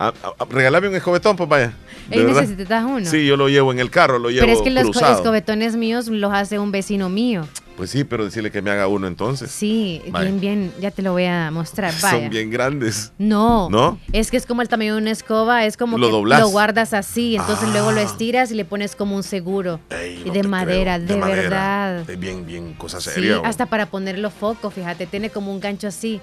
Ah, 0.00 0.12
ah, 0.22 0.32
ah, 0.38 0.46
regálame 0.50 0.88
un 0.88 0.94
escobetón, 0.94 1.36
pues 1.36 1.48
vaya. 1.48 1.72
¿De 2.08 2.22
necesitas 2.22 2.84
uno. 2.84 3.04
Sí, 3.04 3.26
yo 3.26 3.36
lo 3.36 3.48
llevo 3.48 3.72
en 3.72 3.80
el 3.80 3.90
carro, 3.90 4.18
lo 4.18 4.30
llevo 4.30 4.46
Pero 4.46 4.52
es 4.56 4.62
que 4.62 4.70
los 4.70 4.84
cruzado. 4.84 5.16
escobetones 5.16 5.74
míos 5.76 6.06
los 6.08 6.32
hace 6.32 6.58
un 6.58 6.70
vecino 6.70 7.08
mío. 7.08 7.46
Pues 7.76 7.90
sí, 7.90 8.02
pero 8.04 8.24
decirle 8.24 8.50
que 8.50 8.60
me 8.62 8.70
haga 8.70 8.86
uno 8.88 9.06
entonces. 9.06 9.50
Sí, 9.50 10.02
Vaya. 10.10 10.26
bien, 10.26 10.40
bien. 10.40 10.72
Ya 10.80 10.90
te 10.90 11.00
lo 11.02 11.12
voy 11.12 11.24
a 11.26 11.50
mostrar. 11.52 11.92
Vaya. 12.02 12.20
Son 12.20 12.30
bien 12.30 12.50
grandes. 12.50 13.12
No, 13.18 13.68
¿No? 13.70 13.98
es 14.12 14.30
que 14.30 14.36
es 14.36 14.46
como 14.46 14.62
el 14.62 14.68
tamaño 14.68 14.94
de 14.96 15.02
una 15.02 15.10
escoba, 15.12 15.64
es 15.64 15.76
como 15.76 15.96
Lo 15.98 16.06
que 16.08 16.12
doblás. 16.12 16.40
lo 16.40 16.48
guardas 16.48 16.92
así, 16.92 17.36
entonces 17.36 17.68
luego 17.70 17.90
lo 17.92 18.00
Ah. 18.00 18.04
estiras 18.04 18.50
y 18.50 18.54
le 18.54 18.64
pones 18.64 18.94
como 18.96 19.14
un 19.16 19.22
seguro. 19.22 19.80
Ey, 19.90 20.22
y 20.24 20.28
no 20.28 20.32
de 20.32 20.42
madera, 20.44 20.96
creo. 20.96 21.08
de, 21.08 21.16
madera. 21.16 21.40
verdad. 21.42 22.10
Es 22.10 22.18
bien, 22.18 22.46
cosa 22.74 23.00
seria. 23.00 23.40
hasta 23.44 23.66
para 23.66 23.86
poner 23.86 24.18
los 24.18 24.32
focos, 24.32 24.72
fíjate, 24.74 25.06
tiene 25.06 25.30
como 25.30 25.52
un 25.52 25.60
gancho 25.60 25.86
así. 25.88 26.20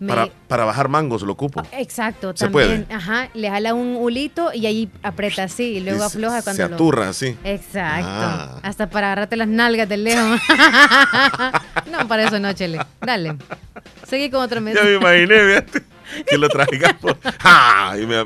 Me- 0.00 0.06
para, 0.08 0.28
para 0.46 0.64
bajar 0.64 0.88
mangos 0.88 1.22
lo 1.22 1.32
ocupo. 1.32 1.60
Exacto, 1.72 2.32
¿Se 2.36 2.44
también. 2.44 2.84
puede? 2.84 2.94
Ajá, 2.96 3.30
le 3.34 3.50
jala 3.50 3.74
un 3.74 3.96
hulito 3.96 4.52
y 4.54 4.66
ahí 4.66 4.88
aprieta 5.02 5.42
así 5.42 5.64
y 5.64 5.80
luego 5.80 5.98
Y 5.98 6.06
afloja 6.06 6.42
cuando 6.42 6.62
se 6.62 6.68
lo- 6.68 6.74
aturra 6.76 7.08
así. 7.08 7.36
Exacto. 7.42 8.06
Ah. 8.08 8.60
Hasta 8.62 8.88
para 8.88 9.08
agarrarte 9.08 9.36
las 9.36 9.48
nalgas 9.48 9.88
del 9.88 10.04
lejos. 10.04 10.40
no, 11.90 12.06
para 12.06 12.24
eso 12.28 12.38
no, 12.38 12.52
Chele. 12.52 12.78
Dale. 13.00 13.36
Seguí 14.06 14.30
con 14.30 14.42
otro 14.42 14.56
Ya 14.56 14.60
me 14.60 14.70
mensaje. 14.72 14.94
imaginé, 14.94 15.34
fíjate, 15.48 15.82
que 16.28 16.38
lo 16.38 16.48
traigamos. 16.48 17.16
¡Ja! 17.40 17.94
Y 18.00 18.06
me- 18.06 18.24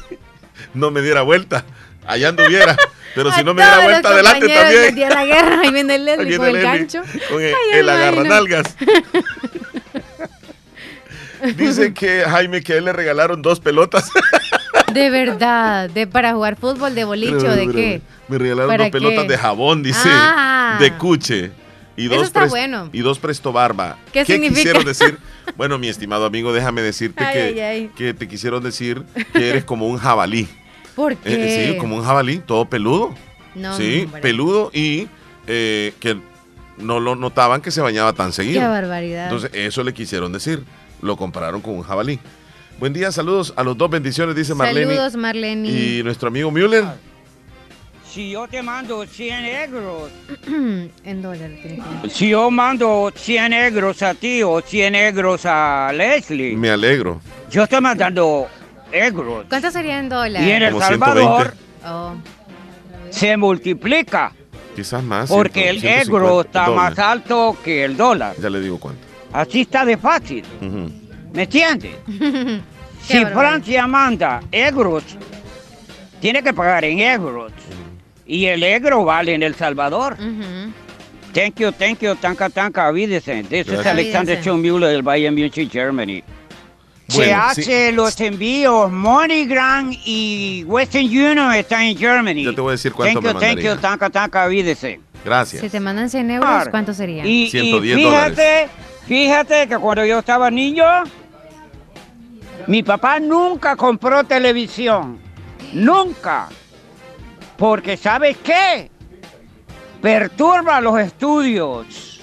no 0.74 0.90
me 0.90 1.02
diera 1.02 1.22
vuelta. 1.22 1.64
Allá 2.06 2.28
anduviera. 2.30 2.76
Pero 3.14 3.32
si 3.32 3.42
no 3.42 3.54
me 3.54 3.62
diera 3.62 3.80
vuelta 3.84 4.08
adelante 4.10 4.48
también. 4.48 4.94
día 4.94 5.08
de 5.08 5.14
la 5.14 5.24
guerra, 5.24 5.60
ahí 5.62 5.72
viene 5.72 5.94
el 5.96 6.04
Leslie 6.04 6.36
con 6.36 6.46
el 6.46 6.62
gancho. 6.62 7.02
Con 7.28 7.42
el, 7.42 7.54
Ay, 7.54 7.78
el 7.80 7.88
agarranalgas. 7.88 8.76
Dice 11.56 11.94
que 11.94 12.22
Jaime 12.28 12.62
que 12.62 12.74
a 12.74 12.76
él 12.76 12.84
le 12.84 12.92
regalaron 12.92 13.40
dos 13.42 13.60
pelotas. 13.60 14.10
De 14.92 15.08
verdad, 15.08 15.88
de 15.88 16.06
para 16.06 16.34
jugar 16.34 16.56
fútbol, 16.56 16.94
de 16.94 17.04
boliche 17.04 17.48
o 17.48 17.56
de 17.56 17.68
qué. 17.68 18.02
Me 18.28 18.38
regalaron 18.38 18.68
¿Para 18.70 18.84
dos 18.84 18.92
pelotas 18.92 19.22
qué? 19.22 19.28
de 19.28 19.38
jabón, 19.38 19.82
dice. 19.82 20.08
Ah. 20.10 20.76
De 20.78 20.92
cuche. 20.94 21.50
Y 21.96 22.06
Eso 22.06 22.14
dos, 22.16 22.26
está 22.28 22.44
bueno. 22.46 22.88
y 22.92 23.00
dos 23.00 23.18
presto 23.18 23.52
barba. 23.52 23.96
¿Qué 24.12 24.24
significa? 24.24 24.56
quisieron 24.58 24.84
decir? 24.94 25.18
Bueno, 25.56 25.78
mi 25.78 25.88
estimado 25.88 26.26
amigo, 26.26 26.52
déjame 26.52 26.82
decirte 26.82 27.24
Ay, 27.24 27.32
que, 27.34 27.42
ay, 27.42 27.60
ay. 27.60 27.90
que 27.96 28.14
te 28.14 28.28
quisieron 28.28 28.62
decir 28.62 29.02
que 29.32 29.48
eres 29.50 29.64
como 29.64 29.88
un 29.88 29.98
jabalí. 29.98 30.48
¿Por 30.96 31.12
Eh, 31.12 31.18
qué? 31.24 31.72
sí, 31.72 31.78
como 31.78 31.96
un 31.96 32.04
jabalí, 32.04 32.38
todo 32.38 32.64
peludo. 32.66 33.14
No, 33.54 33.76
sí, 33.76 34.02
hombre. 34.04 34.20
peludo 34.22 34.70
y 34.72 35.08
eh, 35.46 35.92
que 36.00 36.16
no 36.78 37.00
lo 37.00 37.16
notaban 37.16 37.60
que 37.60 37.70
se 37.70 37.80
bañaba 37.80 38.12
tan 38.12 38.32
seguido. 38.32 38.60
Qué 38.60 38.66
barbaridad. 38.66 39.24
Entonces, 39.24 39.50
eso 39.54 39.82
le 39.82 39.92
quisieron 39.94 40.32
decir. 40.32 40.62
Lo 41.02 41.16
compararon 41.16 41.60
con 41.60 41.74
un 41.74 41.82
jabalí. 41.82 42.18
Buen 42.78 42.92
día, 42.92 43.10
saludos 43.12 43.52
a 43.56 43.62
los 43.62 43.76
dos 43.76 43.90
bendiciones, 43.90 44.34
dice 44.36 44.54
Marlene. 44.54 44.86
Saludos, 44.94 45.16
Marlene. 45.16 45.68
Y 45.68 46.02
nuestro 46.02 46.28
amigo 46.28 46.50
Müller. 46.50 46.84
si 48.10 48.30
yo 48.30 48.46
te 48.48 48.62
mando 48.62 49.04
100 49.06 49.44
euros, 49.44 50.10
en 51.04 51.22
dólares. 51.22 51.78
si 52.10 52.30
yo 52.30 52.50
mando 52.50 53.12
100 53.14 53.52
euros 53.52 54.02
a 54.02 54.14
ti 54.14 54.42
o 54.42 54.60
100 54.60 54.94
euros 54.94 55.42
a 55.44 55.92
Leslie, 55.94 56.56
Me 56.56 56.70
alegro. 56.70 57.20
yo 57.50 57.62
estoy 57.64 57.80
mandando 57.80 58.48
euros. 58.92 59.46
¿Cuánto 59.48 59.70
sería 59.70 59.98
en 59.98 60.08
dólares? 60.08 60.46
Y 60.46 60.50
en 60.50 60.62
El 60.62 60.72
Como 60.72 60.84
Salvador 60.84 61.54
120. 61.82 61.86
Oh. 61.86 62.14
se 63.10 63.36
multiplica 63.36 64.32
Quizás 64.76 65.02
más. 65.02 65.28
porque 65.28 65.62
100, 65.62 65.68
el 65.74 65.80
150 65.80 66.12
euro 66.26 66.40
está 66.42 66.66
dólares. 66.66 66.96
más 66.96 66.98
alto 66.98 67.56
que 67.64 67.84
el 67.84 67.96
dólar. 67.96 68.34
Ya 68.40 68.50
le 68.50 68.60
digo 68.60 68.78
cuánto. 68.78 69.00
Así 69.32 69.62
está 69.62 69.84
de 69.84 69.96
fácil. 69.96 70.44
¿Me 71.32 71.42
entiendes? 71.44 71.96
Si 73.02 73.24
Francia 73.24 73.86
manda 73.86 74.40
euros, 74.52 75.02
tiene 76.20 76.42
que 76.42 76.52
pagar 76.52 76.84
en 76.84 76.98
euros. 77.00 77.50
Y 78.26 78.44
el 78.44 78.62
euro 78.62 79.04
vale 79.06 79.34
en 79.34 79.42
El 79.42 79.54
Salvador. 79.54 80.16
Thank 81.32 81.56
you, 81.60 81.72
thank 81.72 82.00
you, 82.00 82.14
tanka, 82.16 82.50
tanka, 82.50 82.90
Wiedersehen. 82.92 83.46
This 83.46 83.60
is 83.60 83.72
Gracias. 83.72 83.86
Alexander 83.86 84.34
Wiedersehen. 84.36 84.42
Schumüller 84.62 84.90
del 84.90 85.02
Bayern 85.02 85.34
Munich, 85.34 85.70
Germany. 85.72 86.22
Se 87.10 87.16
Bueno, 87.16 87.42
hace 87.42 87.90
los 87.90 88.20
envíos 88.20 88.90
MoneyGram 88.92 89.92
y 90.04 90.62
Western 90.64 91.06
Union 91.06 91.52
está 91.54 91.84
en 91.84 91.98
Germany. 91.98 92.44
Yo 92.44 92.54
te 92.54 92.60
voy 92.60 92.70
a 92.70 92.72
decir 92.72 92.92
cuánto 92.92 93.20
Thank 93.20 93.34
you, 93.34 93.40
me 93.40 93.46
thank 93.46 93.60
you, 93.60 93.76
tanka, 93.80 94.10
tanka, 94.10 94.46
Wiedersehen. 94.46 95.02
Gracias. 95.24 95.60
Si 95.60 95.68
te 95.68 95.80
mandan 95.80 96.08
100 96.08 96.30
euros, 96.30 96.68
¿cuánto 96.70 96.94
sería? 96.94 97.26
Y, 97.26 97.46
y 97.46 97.50
110 97.50 97.96
fíjate, 97.96 98.68
fíjate 99.06 99.66
que 99.66 99.76
cuando 99.76 100.04
yo 100.04 100.20
estaba 100.20 100.52
niño, 100.52 100.84
mi 102.68 102.84
papá 102.84 103.18
nunca 103.18 103.74
compró 103.74 104.22
televisión. 104.22 105.18
Nunca. 105.72 106.48
Porque 107.56 107.96
¿sabes 107.96 108.36
qué? 108.38 108.88
Perturba 110.00 110.80
los 110.80 110.98
estudios. 111.00 112.20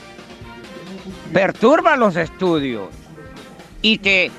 Perturba 1.34 1.98
los 1.98 2.16
estudios. 2.16 2.88
Y 3.82 3.98
te, 3.98 4.32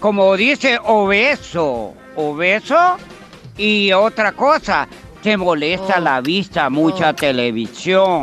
como 0.00 0.36
dice 0.36 0.78
obeso, 0.84 1.94
obeso 2.16 2.96
y 3.56 3.92
otra 3.92 4.32
cosa, 4.32 4.86
te 5.22 5.36
molesta 5.36 5.98
la 6.00 6.20
vista, 6.20 6.70
mucha 6.70 7.12
televisión. 7.14 8.22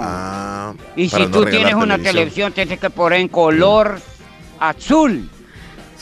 y 0.95 1.07
Oh. 1.07 1.09
para 1.11 1.25
si 1.25 1.29
no 1.29 1.31
tú 1.31 1.45
tienes 1.45 1.73
una 1.73 1.97
televisión. 1.97 2.03
televisión, 2.03 2.53
tienes 2.53 2.79
que 2.79 2.89
poner 2.89 3.19
en 3.21 3.27
color 3.27 3.99
azul. 4.59 5.29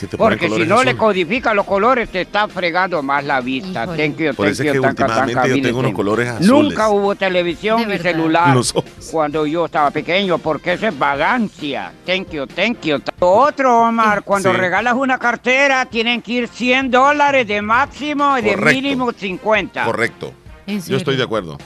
Si 0.02 0.08
te 0.08 0.16
ponen 0.16 0.36
Porque 0.36 0.52
si 0.52 0.66
no 0.68 0.82
le 0.82 0.96
codifica 0.96 1.54
los 1.54 1.64
colores, 1.64 2.08
te 2.08 2.22
está 2.22 2.48
fregando 2.48 3.00
más 3.04 3.22
la 3.22 3.40
vista. 3.40 3.86
Thank 3.86 4.16
you, 4.16 4.34
Por 4.34 4.46
thank 4.46 4.52
eso 4.54 4.62
es 4.64 4.72
que 4.72 4.80
tanca, 4.80 4.88
últimamente 5.04 5.34
tanca, 5.34 5.46
yo 5.46 5.62
tengo 5.62 5.78
unos 5.78 5.92
colores 5.92 6.28
azules. 6.28 6.48
Nunca 6.50 6.88
hubo 6.88 7.14
televisión 7.14 7.88
ni 7.88 7.98
celular 7.98 8.56
cuando 9.12 9.46
yo 9.46 9.66
estaba 9.66 9.92
pequeño, 9.92 10.38
porque 10.38 10.72
eso 10.72 10.88
es 10.88 10.98
vagancia. 10.98 11.92
Thank 12.04 12.30
you, 12.30 12.46
thank 12.48 12.80
you. 12.80 13.00
Lo 13.20 13.30
Otro, 13.30 13.82
Omar, 13.82 14.24
cuando 14.24 14.50
Sí. 14.50 14.56
regalas 14.56 14.94
una 14.94 15.18
cartera, 15.18 15.86
tienen 15.86 16.20
que 16.20 16.32
ir 16.32 16.48
100 16.48 16.90
dólares 16.90 17.46
de 17.46 17.62
máximo 17.62 18.36
y 18.38 18.42
de 18.42 18.54
Correcto. 18.54 18.74
mínimo 18.82 19.12
50. 19.12 19.84
Correcto. 19.84 20.32
¿En 20.66 20.82
Yo 20.82 20.96
estoy 20.96 21.14
de 21.14 21.22
acuerdo. 21.22 21.58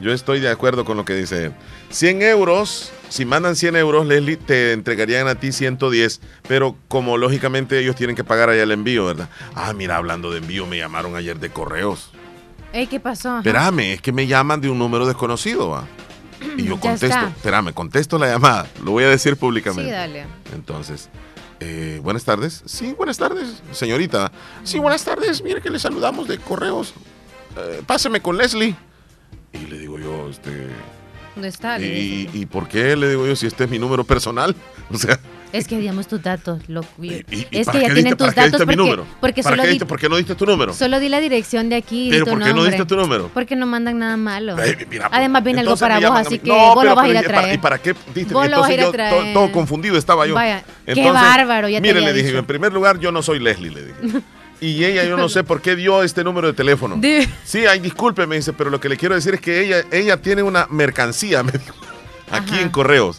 Yo 0.00 0.12
estoy 0.12 0.40
de 0.40 0.48
acuerdo 0.48 0.84
con 0.84 0.96
lo 0.96 1.04
que 1.04 1.14
dice 1.14 1.46
él. 1.46 1.52
100 1.90 2.22
euros, 2.22 2.92
si 3.10 3.24
mandan 3.26 3.56
100 3.56 3.76
euros, 3.76 4.06
Leslie, 4.06 4.36
te 4.36 4.72
entregarían 4.72 5.28
a 5.28 5.34
ti 5.34 5.52
110, 5.52 6.20
pero 6.48 6.76
como 6.88 7.18
lógicamente 7.18 7.78
ellos 7.78 7.94
tienen 7.96 8.16
que 8.16 8.24
pagar 8.24 8.48
allá 8.48 8.62
el 8.62 8.70
envío, 8.72 9.04
¿verdad? 9.06 9.28
Ah, 9.54 9.72
mira, 9.74 9.96
hablando 9.96 10.30
de 10.30 10.38
envío, 10.38 10.66
me 10.66 10.78
llamaron 10.78 11.14
ayer 11.16 11.38
de 11.38 11.50
correos. 11.50 12.10
Ey, 12.72 12.86
¿qué 12.86 13.00
pasó? 13.00 13.38
Espérame, 13.38 13.80
es 13.94 14.00
que 14.00 14.12
me 14.12 14.26
llaman 14.26 14.60
de 14.60 14.70
un 14.70 14.78
número 14.78 15.06
desconocido, 15.06 15.68
¿va? 15.70 15.84
Y 16.56 16.62
yo 16.64 16.74
Ya 16.76 16.80
contesto, 16.80 17.06
está. 17.06 17.28
espérame, 17.28 17.72
contesto 17.74 18.18
la 18.18 18.28
llamada, 18.28 18.66
lo 18.82 18.92
voy 18.92 19.04
a 19.04 19.08
decir 19.08 19.36
públicamente. 19.36 19.84
Sí, 19.84 19.90
dale. 19.90 20.24
Entonces, 20.54 21.10
eh, 21.58 22.00
buenas 22.02 22.24
tardes. 22.24 22.62
Sí, 22.64 22.94
buenas 22.96 23.18
tardes, 23.18 23.62
señorita. 23.72 24.32
Sí, 24.64 24.78
buenas 24.78 25.04
tardes. 25.04 25.42
Mire 25.42 25.60
que 25.60 25.68
le 25.68 25.78
saludamos 25.78 26.28
de 26.28 26.38
correos. 26.38 26.94
Eh, 27.58 27.82
páseme 27.86 28.22
con 28.22 28.38
Leslie. 28.38 28.74
Y 29.52 29.66
le 29.70 29.78
digo 29.78 29.98
yo, 29.98 30.28
este. 30.30 30.50
¿Dónde 31.34 31.48
está? 31.48 31.78
¿Y, 31.80 32.28
y 32.34 32.46
por 32.46 32.66
qué 32.68 32.96
le 32.96 33.08
digo 33.10 33.26
yo 33.26 33.36
si 33.36 33.46
este 33.46 33.64
es 33.64 33.70
mi 33.70 33.78
número 33.78 34.04
personal? 34.04 34.54
O 34.92 34.98
sea, 34.98 35.20
Es 35.52 35.68
que 35.68 35.78
digamos 35.78 36.08
tus 36.08 36.20
datos. 36.20 36.68
Lo, 36.68 36.80
¿y 37.00 37.12
es 37.52 37.68
que 37.68 37.80
ya 37.80 37.86
qué 37.86 37.94
tienen 37.94 38.04
diste- 38.06 38.16
tus 38.16 38.34
datos 38.34 38.44
diste 38.52 38.58
mi 38.66 38.74
porque, 38.74 38.76
número? 38.76 39.06
porque 39.20 39.42
¿Para 39.44 39.54
solo, 39.54 39.62
qué, 39.62 39.68
di, 39.68 39.74
diste- 39.78 39.86
¿Por 39.86 40.00
qué 40.00 40.08
no 40.08 40.16
diste 40.16 40.34
tu 40.34 40.46
número? 40.46 40.72
solo 40.74 40.98
di 40.98 41.08
la 41.08 41.20
dirección 41.20 41.68
de 41.68 41.76
aquí 41.76 42.08
¿Pero 42.10 42.24
por 42.26 42.38
qué 42.40 42.48
no 42.48 42.54
nombre. 42.56 42.70
diste 42.72 42.84
tu 42.86 42.96
número? 42.96 43.30
Porque 43.32 43.54
no 43.54 43.66
mandan 43.66 44.00
nada 44.00 44.16
malo. 44.16 44.56
Ay, 44.58 44.74
mira, 44.90 45.08
pues, 45.08 45.18
Además 45.20 45.44
viene 45.44 45.60
algo 45.60 45.74
entonces 45.74 45.88
para 45.96 46.08
vos, 46.10 46.26
así 46.26 46.40
que 46.40 46.48
No, 46.48 46.74
vos 46.74 46.84
lo 46.84 46.96
vas 46.96 47.04
a 47.04 47.08
ir 47.08 47.16
a 47.16 47.20
¿y 47.20 47.22
para- 47.24 47.38
traer. 47.40 47.54
¿Y 47.54 47.58
para 47.58 47.78
qué 47.78 47.94
diste? 48.12 48.34
Vos 48.34 48.50
lo 48.50 48.60
vas 48.60 48.68
a 48.68 48.72
ir 48.74 48.80
a 48.80 48.82
Entonces 48.82 48.86
yo 48.86 48.92
traer. 49.10 49.32
todo, 49.34 49.44
todo 49.46 49.52
confundido 49.52 49.96
estaba 49.96 50.26
yo. 50.26 50.34
Vaya, 50.34 50.64
qué 50.86 51.10
bárbaro, 51.12 51.68
ya 51.68 51.78
te 51.78 51.82
Mire, 51.82 51.98
había 52.00 52.08
le 52.08 52.14
dije, 52.14 52.26
dicho. 52.28 52.38
en 52.40 52.46
primer 52.46 52.72
lugar, 52.72 52.98
yo 52.98 53.12
no 53.12 53.22
soy 53.22 53.38
Leslie, 53.38 53.70
le 53.70 53.84
dije. 53.84 54.20
Y 54.60 54.84
ella, 54.84 55.04
yo 55.04 55.16
no 55.16 55.28
sé 55.28 55.42
por 55.42 55.62
qué 55.62 55.74
dio 55.76 56.02
este 56.02 56.22
número 56.22 56.48
de 56.48 56.52
teléfono. 56.52 57.00
Sí, 57.44 57.64
ay, 57.66 57.80
disculpe, 57.80 58.26
me 58.26 58.36
dice, 58.36 58.52
pero 58.52 58.68
lo 58.70 58.78
que 58.80 58.88
le 58.88 58.96
quiero 58.96 59.14
decir 59.14 59.34
es 59.34 59.40
que 59.40 59.60
ella, 59.64 59.84
ella 59.90 60.18
tiene 60.18 60.42
una 60.42 60.66
mercancía, 60.70 61.42
me 61.44 61.52
dijo, 61.52 61.74
aquí 62.30 62.58
en 62.58 62.68
correos. 62.68 63.18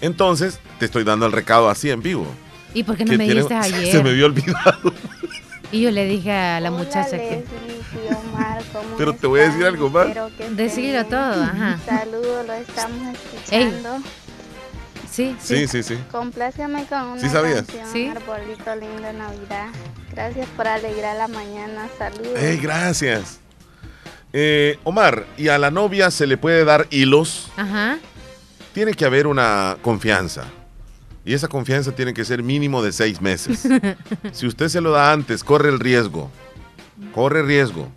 Entonces, 0.00 0.58
te 0.78 0.84
estoy 0.84 1.04
dando 1.04 1.26
el 1.26 1.32
recado 1.32 1.68
así 1.70 1.90
en 1.90 2.02
vivo. 2.02 2.26
¿Y 2.74 2.82
por 2.84 2.96
qué 2.96 3.04
no 3.04 3.12
me 3.12 3.24
tiene- 3.24 3.34
dijiste 3.42 3.54
ayer? 3.76 3.92
Se 3.92 4.02
me 4.02 4.10
había 4.10 4.26
olvidado. 4.26 4.92
Y 5.70 5.80
yo 5.80 5.90
le 5.90 6.04
dije 6.04 6.30
a 6.32 6.60
la 6.60 6.70
muchacha 6.70 7.16
que... 7.16 7.44
Pero 8.98 9.14
te 9.14 9.26
voy 9.26 9.40
a 9.40 9.44
decir 9.48 9.64
algo 9.64 9.88
más. 9.90 10.08
Decirlo 10.50 11.04
todo, 11.06 11.42
ajá. 11.42 11.78
Saludos, 11.86 12.46
lo 12.46 12.52
estamos 12.52 13.16
Ey. 13.50 13.72
Sí, 15.12 15.36
Sí, 15.40 15.68
sí, 15.68 15.82
sí. 15.82 15.98
Compláciame 16.10 16.86
con 16.86 17.02
una 17.02 17.20
¿Sí 17.20 17.28
sabías? 17.28 17.62
canción, 17.62 17.86
Sí. 17.92 18.06
Arbolito 18.08 18.74
lindo 18.76 19.02
de 19.02 19.12
Navidad. 19.12 19.68
Gracias 20.10 20.48
por 20.56 20.66
alegrar 20.66 21.16
la 21.16 21.28
mañana. 21.28 21.88
Saludos. 21.98 22.38
Ey, 22.38 22.56
gracias. 22.58 23.38
Eh, 24.32 24.78
Omar, 24.84 25.26
¿y 25.36 25.48
a 25.48 25.58
la 25.58 25.70
novia 25.70 26.10
se 26.10 26.26
le 26.26 26.38
puede 26.38 26.64
dar 26.64 26.86
hilos? 26.90 27.50
Ajá. 27.56 27.98
Tiene 28.72 28.94
que 28.94 29.04
haber 29.04 29.26
una 29.26 29.76
confianza. 29.82 30.44
Y 31.24 31.34
esa 31.34 31.46
confianza 31.46 31.92
tiene 31.92 32.14
que 32.14 32.24
ser 32.24 32.42
mínimo 32.42 32.82
de 32.82 32.92
seis 32.92 33.20
meses. 33.20 33.68
Si 34.32 34.46
usted 34.46 34.68
se 34.68 34.80
lo 34.80 34.90
da 34.92 35.12
antes, 35.12 35.44
corre 35.44 35.68
el 35.68 35.78
riesgo. 35.78 36.30
Corre 37.14 37.42
riesgo. 37.42 37.90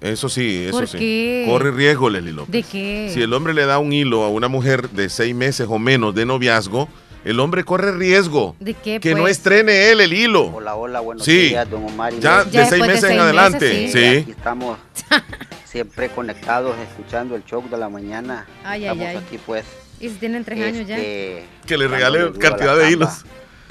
Eso 0.00 0.28
sí, 0.28 0.64
eso 0.68 0.78
¿Por 0.78 0.86
sí. 0.88 0.98
qué? 0.98 1.44
Corre 1.48 1.72
riesgo, 1.72 2.08
Leslie 2.08 2.32
López. 2.32 2.52
¿De 2.52 2.62
qué? 2.62 3.10
Si 3.12 3.20
el 3.20 3.32
hombre 3.32 3.52
le 3.52 3.66
da 3.66 3.78
un 3.78 3.92
hilo 3.92 4.22
a 4.22 4.28
una 4.28 4.46
mujer 4.48 4.90
de 4.90 5.08
seis 5.08 5.34
meses 5.34 5.66
o 5.68 5.78
menos 5.80 6.14
de 6.14 6.24
noviazgo, 6.24 6.88
el 7.24 7.40
hombre 7.40 7.64
corre 7.64 7.90
riesgo. 7.92 8.54
¿De 8.60 8.74
qué, 8.74 9.00
Que 9.00 9.14
no 9.14 9.22
pues? 9.22 9.38
estrene 9.38 9.90
él 9.90 10.00
el 10.00 10.12
hilo. 10.12 10.46
Hola, 10.54 10.76
hola, 10.76 11.00
buenos 11.00 11.24
Sí. 11.24 11.48
días, 11.48 11.68
don 11.68 11.84
Omar. 11.84 12.12
y 12.14 12.20
Ya 12.20 12.36
Leslie. 12.44 12.52
de 12.52 12.56
Ya 12.58 12.66
seis 12.66 12.70
después 12.70 12.80
de 12.88 12.94
meses 12.94 13.02
en 13.04 13.08
seis 13.10 13.20
adelante, 13.20 13.58
meses, 13.68 13.92
sí. 13.92 13.98
Y 13.98 14.02
sí. 14.12 14.16
Aquí 14.18 14.30
estamos 14.30 14.78
siempre 15.64 16.08
conectados, 16.10 16.76
escuchando 16.78 17.34
el 17.34 17.44
show 17.44 17.64
de 17.68 17.76
la 17.76 17.88
mañana. 17.88 18.46
Ay, 18.64 18.84
ay, 18.84 18.90
estamos 18.92 19.06
ay. 19.08 19.16
aquí, 19.16 19.38
pues. 19.44 19.64
Y 20.00 20.08
si 20.10 20.14
tienen 20.14 20.44
tres 20.44 20.62
años 20.64 20.86
ya. 20.86 20.96
este, 20.96 21.44
Que 21.66 21.76
le 21.76 21.88
regale 21.88 22.32
cantidad 22.38 22.76
de 22.78 22.90
hilos. 22.92 23.24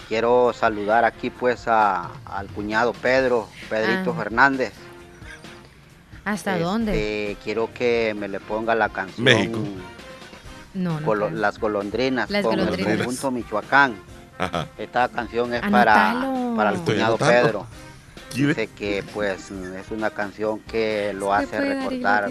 Quiero 0.09 0.53
saludar 0.53 1.05
aquí, 1.05 1.29
pues, 1.29 1.67
a- 1.67 2.09
al 2.25 2.47
cuñado 2.47 2.91
Pedro, 2.93 3.47
Pedrito 3.69 4.13
Ah. 4.13 4.23
Fernández. 4.23 4.73
¿Hasta 6.27 6.59
dónde? 6.59 7.31
Este, 7.31 7.43
Quiero 7.43 7.73
que 7.73 8.13
me 8.17 8.27
le 8.27 8.39
ponga 8.41 8.75
la 8.75 8.89
canción 8.89 9.23
México. 9.23 9.59
No, 10.73 10.99
no. 10.99 11.05
Golo-. 11.05 11.29
Las 11.29 11.57
golondrinas 11.57 12.29
Las 12.29 12.43
con 12.43 12.57
golondrinas. 12.57 12.91
el 12.91 12.97
conjunto 12.99 13.31
Michoacán. 13.31 13.95
Ajá. 14.37 14.67
Esta 14.77 15.07
canción 15.07 15.53
es 15.53 15.61
para, 15.61 16.29
para 16.55 16.69
el 16.71 16.75
Estoy 16.75 16.95
cuñado 16.95 17.15
anotando. 17.15 17.47
Pedro. 17.47 17.67
Dice 18.35 18.67
que 18.67 19.03
pues 19.13 19.49
es 19.51 19.89
una 19.91 20.09
canción 20.09 20.59
que 20.59 21.13
lo 21.13 21.27
Se 21.27 21.43
hace 21.43 21.59
recordar. 21.61 22.29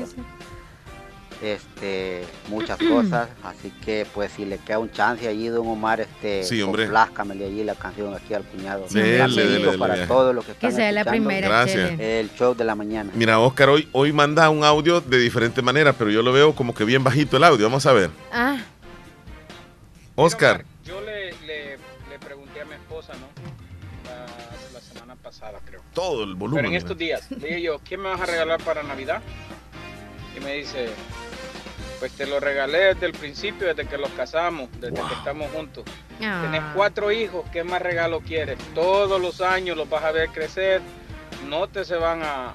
Este 1.43 2.25
muchas 2.49 2.79
cosas, 2.89 3.29
así 3.43 3.71
que 3.85 4.07
pues 4.15 4.33
si 4.33 4.45
le 4.45 4.59
queda 4.59 4.79
un 4.79 4.91
chance 4.91 5.27
allí 5.29 5.49
don 5.49 5.67
Omar 5.67 6.01
este 6.01 6.45
Sí, 6.45 6.63
hombre. 6.63 6.85
complázcamele 6.85 7.45
allí 7.47 7.63
la 7.65 7.75
canción 7.75 8.15
aquí 8.15 8.33
al 8.35 8.45
cuñado. 8.45 8.87
Sí, 8.89 8.99
Dele, 8.99 9.19
Rapidito 9.19 9.43
dele, 9.45 9.65
dele, 9.67 9.79
para 9.79 9.95
dele. 9.95 10.07
todos 10.07 10.35
los 10.35 10.45
que 10.45 10.53
Que 10.53 10.67
están 10.69 10.73
sea 10.75 10.93
la 10.93 11.05
primera, 11.05 11.49
Gracias. 11.49 11.99
El 12.01 12.31
show 12.33 12.55
de 12.55 12.65
la 12.65 12.75
mañana. 12.75 13.11
Mira, 13.15 13.39
Oscar 13.39 13.69
hoy, 13.69 13.89
hoy 13.93 14.13
manda 14.13 14.49
un 14.51 14.65
audio 14.65 15.01
de 15.01 15.19
diferente 15.19 15.61
manera, 15.63 15.93
pero 15.93 16.11
yo 16.11 16.23
lo 16.23 16.33
veo 16.33 16.55
como 16.55 16.75
que 16.75 16.85
bien 16.85 17.05
bajito 17.05 17.37
el 17.37 17.45
audio. 17.45 17.67
Vamos 17.67 17.85
a 17.87 17.93
ver. 17.93 18.11
Ah, 18.33 18.59
Oscar. 20.15 20.65
Yo 20.85 21.01
le, 21.01 21.33
le, 21.47 21.77
le 22.09 22.19
pregunté 22.25 22.61
a 22.63 22.65
mi 22.65 22.75
esposa, 22.75 23.13
¿no? 23.15 23.27
La, 24.09 24.25
la 24.73 24.81
semana 24.81 25.17
pasada, 25.17 25.61
creo. 25.65 25.83
Todo 25.93 26.25
el 26.25 26.35
volumen. 26.35 26.63
Pero 26.65 26.69
en 26.73 26.77
estos 26.79 26.97
días, 26.97 27.31
le 27.31 27.49
dije 27.49 27.63
yo, 27.63 27.81
¿qué 27.85 27.97
me 27.99 28.09
vas 28.09 28.21
a 28.21 28.27
regalar 28.27 28.63
para 28.63 28.83
Navidad? 28.83 29.21
Y 30.37 30.41
me 30.41 30.55
dice, 30.55 30.89
pues 31.99 32.13
te 32.13 32.27
lo 32.27 32.41
regalé 32.41 32.95
desde 32.95 33.07
el 33.07 33.13
principio, 33.13 33.67
desde 33.67 33.87
que 33.89 33.99
los 33.99 34.11
casamos, 34.11 34.69
desde 34.81 34.95
que 34.95 35.15
estamos 35.15 35.51
juntos. 35.53 35.85
Ah. 36.23 36.41
Tenés 36.43 36.63
cuatro 36.75 37.11
hijos, 37.13 37.45
¿qué 37.53 37.65
más 37.65 37.83
regalo 37.83 38.21
quieres? 38.21 38.59
Todos 38.75 39.21
los 39.21 39.41
años 39.41 39.77
los 39.77 39.89
vas 39.89 40.05
a 40.05 40.13
ver 40.13 40.29
crecer, 40.31 40.81
no 41.49 41.69
te 41.69 41.85
se 41.85 41.97
van 41.97 42.23
a, 42.23 42.55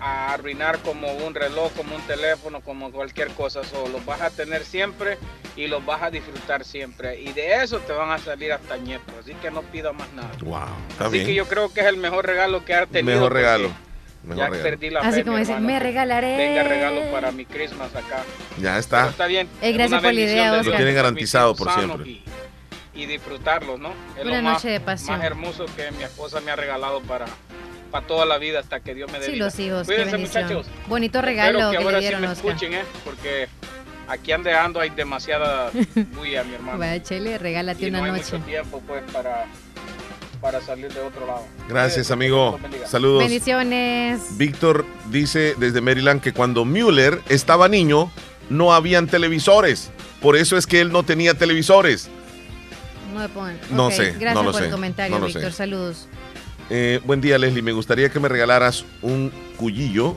a 0.00 0.32
arruinar 0.32 0.78
como 0.78 1.12
un 1.12 1.34
reloj, 1.34 1.72
como 1.76 1.94
un 1.94 2.02
teléfono, 2.02 2.60
como 2.60 2.90
cualquier 2.90 3.28
cosa. 3.28 3.62
So, 3.64 3.88
los 3.88 4.04
vas 4.04 4.20
a 4.20 4.30
tener 4.30 4.64
siempre 4.64 5.18
y 5.56 5.66
los 5.66 5.84
vas 5.84 6.02
a 6.02 6.10
disfrutar 6.10 6.64
siempre. 6.64 7.20
Y 7.20 7.32
de 7.32 7.62
eso 7.62 7.78
te 7.80 7.92
van 7.92 8.10
a 8.10 8.18
salir 8.18 8.52
hasta 8.52 8.76
ñepos. 8.78 9.14
Así 9.20 9.34
que 9.34 9.50
no 9.50 9.62
pido 9.62 9.92
más 9.92 10.10
nada. 10.12 10.30
Wow, 10.42 10.60
está 10.90 11.06
Así 11.06 11.12
bien. 11.16 11.26
que 11.26 11.34
yo 11.34 11.46
creo 11.46 11.72
que 11.72 11.80
es 11.80 11.86
el 11.86 11.96
mejor 11.98 12.26
regalo 12.26 12.64
que 12.64 12.74
has 12.74 12.88
tenido. 12.88 13.14
Mejor 13.14 13.28
porque 13.32 13.42
regalo. 13.42 13.70
Mejor 14.22 14.36
ya 14.36 14.50
regalo. 14.50 14.62
perdí 14.62 14.90
la 14.90 15.00
Así 15.00 15.18
fe, 15.20 15.24
como 15.24 15.38
dicen, 15.38 15.64
me 15.64 15.78
regalaré. 15.78 16.36
Venga 16.36 16.62
regalo 16.62 17.00
para 17.12 17.32
mi 17.32 17.46
Christmas 17.46 17.94
acá. 17.94 18.22
Ya 18.58 18.78
está. 18.78 18.98
Pero 18.98 19.10
está 19.10 19.26
bien. 19.26 19.46
Eh, 19.62 19.70
es 19.70 19.74
gracias 19.74 20.02
por 20.02 20.12
la 20.12 20.20
idea, 20.20 20.44
de 20.52 20.58
Oscar. 20.58 20.64
Lo 20.66 20.70
tienen 20.76 20.86
que 20.88 20.96
garantizado 20.96 21.54
por 21.54 21.72
siempre. 21.72 22.08
Y, 22.10 22.24
y 22.94 23.06
disfrutarlos, 23.06 23.78
¿no? 23.80 23.92
Es 24.18 24.24
Una 24.24 24.36
lo 24.36 24.42
más, 24.42 24.52
noche 24.54 24.68
de 24.70 24.80
pasión. 24.80 25.16
más 25.16 25.26
hermoso 25.26 25.64
que 25.76 25.90
mi 25.92 26.02
esposa 26.02 26.40
me 26.40 26.50
ha 26.50 26.56
regalado 26.56 27.00
para, 27.02 27.24
para 27.90 28.06
toda 28.06 28.26
la 28.26 28.36
vida 28.38 28.60
hasta 28.60 28.80
que 28.80 28.94
Dios 28.94 29.10
me 29.10 29.18
dé 29.20 29.26
Sí, 29.26 29.32
vida. 29.32 29.44
los 29.46 29.58
hijos, 29.58 29.86
Cuídense, 29.86 30.18
muchachos. 30.18 30.66
Bonito 30.86 31.18
Espero 31.20 31.26
regalo 31.26 31.70
que 31.70 31.78
que, 31.78 31.82
ahora 31.84 31.96
le 31.98 32.00
dieron, 32.00 32.20
sí 32.20 32.26
me 32.26 32.32
Oscar. 32.32 32.50
escuchen, 32.50 32.74
¿eh? 32.74 32.82
Porque 33.04 33.48
aquí 34.06 34.32
ande 34.32 34.52
ando 34.52 34.80
hay 34.80 34.90
demasiada 34.90 35.70
bulla, 36.14 36.44
mi 36.44 36.54
hermano. 36.56 36.78
Vaya, 36.78 37.02
Chele, 37.02 37.38
regálate 37.38 37.82
y 37.84 37.88
una 37.88 37.98
no 38.00 38.04
hay 38.04 38.12
noche. 38.12 38.32
mucho 38.36 38.44
tiempo, 38.44 38.82
pues, 38.86 39.02
para, 39.12 39.46
para 40.40 40.60
salir 40.60 40.92
de 40.92 41.00
otro 41.00 41.26
lado. 41.26 41.44
Gracias, 41.68 42.10
amigo. 42.10 42.58
Saludos. 42.86 43.20
Bendiciones. 43.22 44.36
Víctor 44.38 44.86
dice 45.10 45.54
desde 45.58 45.80
Maryland 45.80 46.20
que 46.20 46.32
cuando 46.32 46.64
Müller 46.64 47.20
estaba 47.28 47.68
niño 47.68 48.10
no 48.48 48.72
habían 48.72 49.06
televisores. 49.06 49.90
Por 50.20 50.36
eso 50.36 50.56
es 50.56 50.66
que 50.66 50.80
él 50.80 50.92
no 50.92 51.02
tenía 51.02 51.34
televisores. 51.34 52.08
No 53.12 53.20
me 53.20 53.28
pongan. 53.28 53.58
No 53.70 53.90
sé, 53.90 54.12
Gracias 54.12 54.34
no 54.34 54.42
lo 54.42 54.52
por 54.52 54.60
sé, 54.60 54.66
el 54.66 54.72
comentario, 54.72 55.18
no 55.18 55.26
Víctor. 55.26 55.52
Saludos. 55.52 56.08
Eh, 56.68 57.00
buen 57.04 57.20
día, 57.20 57.38
Leslie. 57.38 57.62
Me 57.62 57.72
gustaría 57.72 58.08
que 58.10 58.20
me 58.20 58.28
regalaras 58.28 58.84
un 59.02 59.32
cuchillo. 59.56 60.16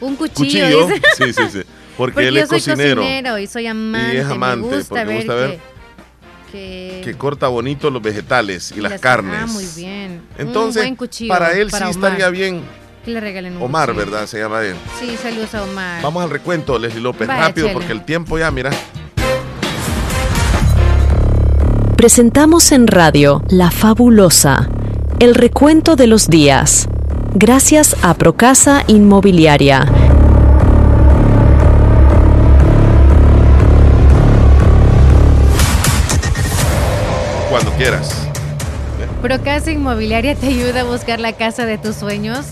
Un 0.00 0.16
cuchillo, 0.16 0.86
Cuchillo. 0.86 1.00
Sí, 1.16 1.32
sí, 1.32 1.42
sí. 1.50 1.62
Porque, 1.96 2.14
Porque 2.14 2.28
él 2.28 2.34
yo 2.36 2.40
es 2.42 2.48
soy 2.48 2.58
cocinero. 2.58 3.02
cocinero 3.02 3.38
y 3.38 3.46
soy 3.46 3.66
amante. 3.66 4.14
Y 4.14 4.16
es 4.18 4.26
amante, 4.26 4.66
Me 4.66 4.76
gusta 4.76 4.88
porque 4.94 5.04
ver, 5.04 5.16
gusta 5.16 5.34
ver 5.34 5.50
que, 5.50 5.60
que- 6.52 7.00
Que 7.02 7.14
corta 7.14 7.48
bonito 7.48 7.90
los 7.90 8.00
vegetales 8.02 8.72
y, 8.76 8.80
las, 8.80 8.92
las- 8.92 9.00
carnes. 9.00 9.40
Ah, 9.42 9.46
muy 9.46 9.66
bien. 9.74 10.20
Entonces, 10.38 10.82
un 10.82 10.88
buen 10.88 10.96
cuchillo 10.96 11.28
para 11.32 11.52
él 11.52 11.68
para 11.70 11.90
sí 11.90 11.96
Omar. 11.96 12.10
estaría 12.12 12.28
bien. 12.30 12.62
Que 13.04 13.10
le 13.10 13.20
regalen 13.20 13.56
un 13.56 13.62
Omar, 13.62 13.88
cuchillo. 13.88 14.10
¿verdad? 14.12 14.26
Se 14.28 14.38
llama 14.38 14.62
él. 14.62 14.76
Sí, 15.00 15.16
saludos 15.20 15.52
a 15.56 15.62
Omar. 15.64 16.02
Vamos 16.02 16.22
al 16.22 16.30
recuento, 16.30 16.78
Leslie 16.78 17.00
López. 17.02 17.26
Vaya, 17.26 17.48
Rápido, 17.48 17.72
porque 17.72 17.90
el 17.92 18.04
tiempo 18.04 18.38
ya, 18.38 18.50
mira. 18.52 18.70
Presentamos 21.96 22.72
en 22.72 22.86
radio 22.88 23.42
La 23.48 23.70
Fabulosa, 23.70 24.68
el 25.20 25.34
recuento 25.34 25.94
de 25.96 26.06
los 26.08 26.28
días. 26.28 26.88
Gracias 27.34 27.96
a 28.02 28.14
Procasa 28.14 28.84
Inmobiliaria. 28.88 29.86
Quieras. 37.82 38.28
Procasa 39.22 39.72
Inmobiliaria 39.72 40.36
te 40.36 40.46
ayuda 40.46 40.82
a 40.82 40.84
buscar 40.84 41.18
la 41.18 41.32
casa 41.32 41.66
de 41.66 41.78
tus 41.78 41.96
sueños, 41.96 42.46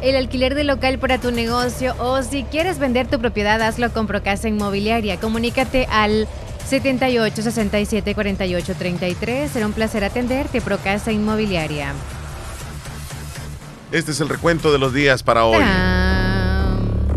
el 0.00 0.16
alquiler 0.16 0.56
de 0.56 0.64
local 0.64 0.98
para 0.98 1.18
tu 1.18 1.30
negocio 1.30 1.94
o 2.00 2.20
si 2.24 2.42
quieres 2.42 2.80
vender 2.80 3.06
tu 3.06 3.20
propiedad, 3.20 3.62
hazlo 3.62 3.92
con 3.92 4.08
Procasa 4.08 4.48
Inmobiliaria. 4.48 5.20
Comunícate 5.20 5.86
al 5.88 6.26
78 6.66 7.42
67 7.42 8.12
48 8.12 8.74
33. 8.76 9.52
Será 9.52 9.66
un 9.66 9.72
placer 9.72 10.02
atenderte, 10.02 10.60
Procasa 10.60 11.12
Inmobiliaria. 11.12 11.92
Este 13.92 14.10
es 14.10 14.20
el 14.20 14.28
recuento 14.28 14.72
de 14.72 14.80
los 14.80 14.92
días 14.92 15.22
para 15.22 15.44
hoy. 15.44 15.62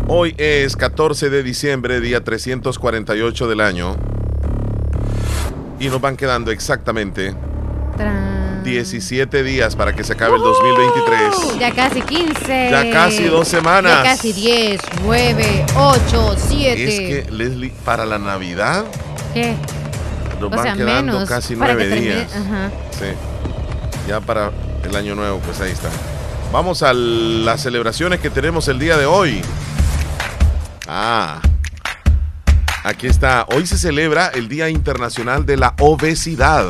Hoy 0.06 0.36
es 0.38 0.76
14 0.76 1.30
de 1.30 1.42
diciembre, 1.42 2.00
día 2.00 2.22
348 2.22 3.48
del 3.48 3.60
año. 3.60 3.96
Y 5.80 5.88
nos 5.88 6.00
van 6.00 6.16
quedando 6.16 6.52
exactamente 6.52 7.34
17 8.64 9.42
días 9.44 9.76
para 9.76 9.94
que 9.94 10.02
se 10.04 10.12
acabe 10.14 10.36
el 10.36 10.42
2023. 10.42 11.58
Ya 11.60 11.72
casi 11.72 12.02
15. 12.02 12.68
Ya 12.70 12.90
casi 12.90 13.24
dos 13.24 13.46
semanas. 13.48 14.02
Ya 14.02 14.10
casi 14.10 14.32
10, 14.32 14.80
9, 15.04 15.66
8, 15.76 16.36
7. 16.48 16.84
Es 16.84 17.24
que, 17.26 17.30
Leslie, 17.32 17.72
para 17.84 18.04
la 18.04 18.18
Navidad 18.18 18.84
¿Qué? 19.32 19.54
nos 20.40 20.48
O 20.52 20.56
van 20.56 20.62
sea, 20.64 20.74
quedando 20.74 21.12
menos, 21.12 21.28
casi 21.28 21.54
para 21.56 21.76
que 21.76 21.84
nueve 21.84 21.94
termine- 21.96 22.14
días. 22.16 22.32
Ajá. 22.36 22.70
Sí. 22.98 23.06
Ya 24.08 24.20
para 24.20 24.50
el 24.84 24.96
año 24.96 25.14
nuevo, 25.14 25.38
pues 25.40 25.60
ahí 25.60 25.70
está. 25.72 25.88
Vamos 26.52 26.82
a 26.82 26.92
las 26.92 27.60
celebraciones 27.62 28.20
que 28.20 28.30
tenemos 28.30 28.68
el 28.68 28.78
día 28.78 28.96
de 28.96 29.06
hoy. 29.06 29.42
Ah, 30.88 31.40
aquí 32.84 33.06
está. 33.06 33.46
Hoy 33.54 33.66
se 33.66 33.78
celebra 33.78 34.28
el 34.28 34.48
Día 34.48 34.68
Internacional 34.68 35.44
de 35.46 35.56
la 35.56 35.74
Obesidad. 35.80 36.66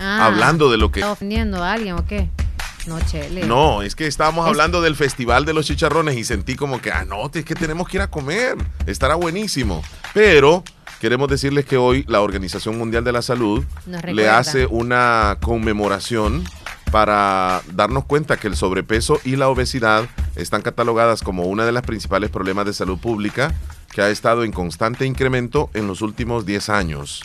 Ah, 0.00 0.26
Hablando 0.26 0.70
de 0.70 0.78
lo 0.78 0.90
que... 0.90 1.00
¿Está 1.00 1.12
ofendiendo 1.12 1.62
a 1.62 1.72
alguien 1.74 1.94
o 1.94 2.06
qué? 2.06 2.28
No, 2.86 2.98
Chele. 3.02 3.44
No, 3.46 3.82
es 3.82 3.94
que 3.94 4.06
estábamos 4.06 4.46
Es- 4.46 4.50
hablando 4.50 4.80
del 4.80 4.96
Festival 4.96 5.44
de 5.44 5.52
los 5.52 5.66
Chicharrones 5.66 6.16
y 6.16 6.24
sentí 6.24 6.56
como 6.56 6.80
que, 6.80 6.90
ah, 6.90 7.04
no, 7.04 7.30
es 7.32 7.44
que 7.44 7.54
tenemos 7.54 7.86
que 7.88 7.98
ir 7.98 8.00
a 8.02 8.06
comer. 8.10 8.56
Estará 8.86 9.14
buenísimo. 9.16 9.82
Pero 10.14 10.64
queremos 11.00 11.28
decirles 11.28 11.66
que 11.66 11.76
hoy 11.76 12.04
la 12.08 12.22
Organización 12.22 12.78
Mundial 12.78 13.04
de 13.04 13.12
la 13.12 13.20
Salud 13.22 13.64
le 14.12 14.28
hace 14.30 14.66
una 14.66 15.36
conmemoración 15.42 16.44
para 16.90 17.62
darnos 17.72 18.04
cuenta 18.06 18.36
que 18.38 18.48
el 18.48 18.56
sobrepeso 18.56 19.20
y 19.24 19.36
la 19.36 19.48
obesidad 19.48 20.08
están 20.34 20.62
catalogadas 20.62 21.22
como 21.22 21.44
una 21.44 21.64
de 21.64 21.72
las 21.72 21.82
principales 21.84 22.30
problemas 22.30 22.64
de 22.66 22.72
salud 22.72 22.98
pública 22.98 23.54
que 23.92 24.02
ha 24.02 24.08
estado 24.10 24.42
en 24.44 24.52
constante 24.52 25.04
incremento 25.06 25.70
en 25.74 25.86
los 25.86 26.00
últimos 26.02 26.46
10 26.46 26.68
años. 26.70 27.22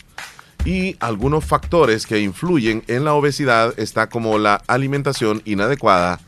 Y 0.66 0.96
algunos 0.98 1.44
factores 1.44 2.06
que 2.06 2.18
influyen 2.18 2.82
en 2.88 3.04
la 3.04 3.14
obesidad 3.14 3.72
está 3.78 4.08
como 4.08 4.36
la 4.36 4.60
alimentación 4.66 5.40
inadecuada 5.44 6.18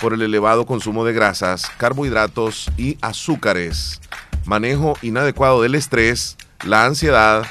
por 0.00 0.14
el 0.14 0.22
elevado 0.22 0.64
consumo 0.64 1.04
de 1.04 1.12
grasas, 1.12 1.70
carbohidratos 1.76 2.70
y 2.78 2.96
azúcares, 3.02 4.00
manejo 4.46 4.94
inadecuado 5.02 5.60
del 5.60 5.74
estrés, 5.74 6.38
la 6.64 6.86
ansiedad, 6.86 7.44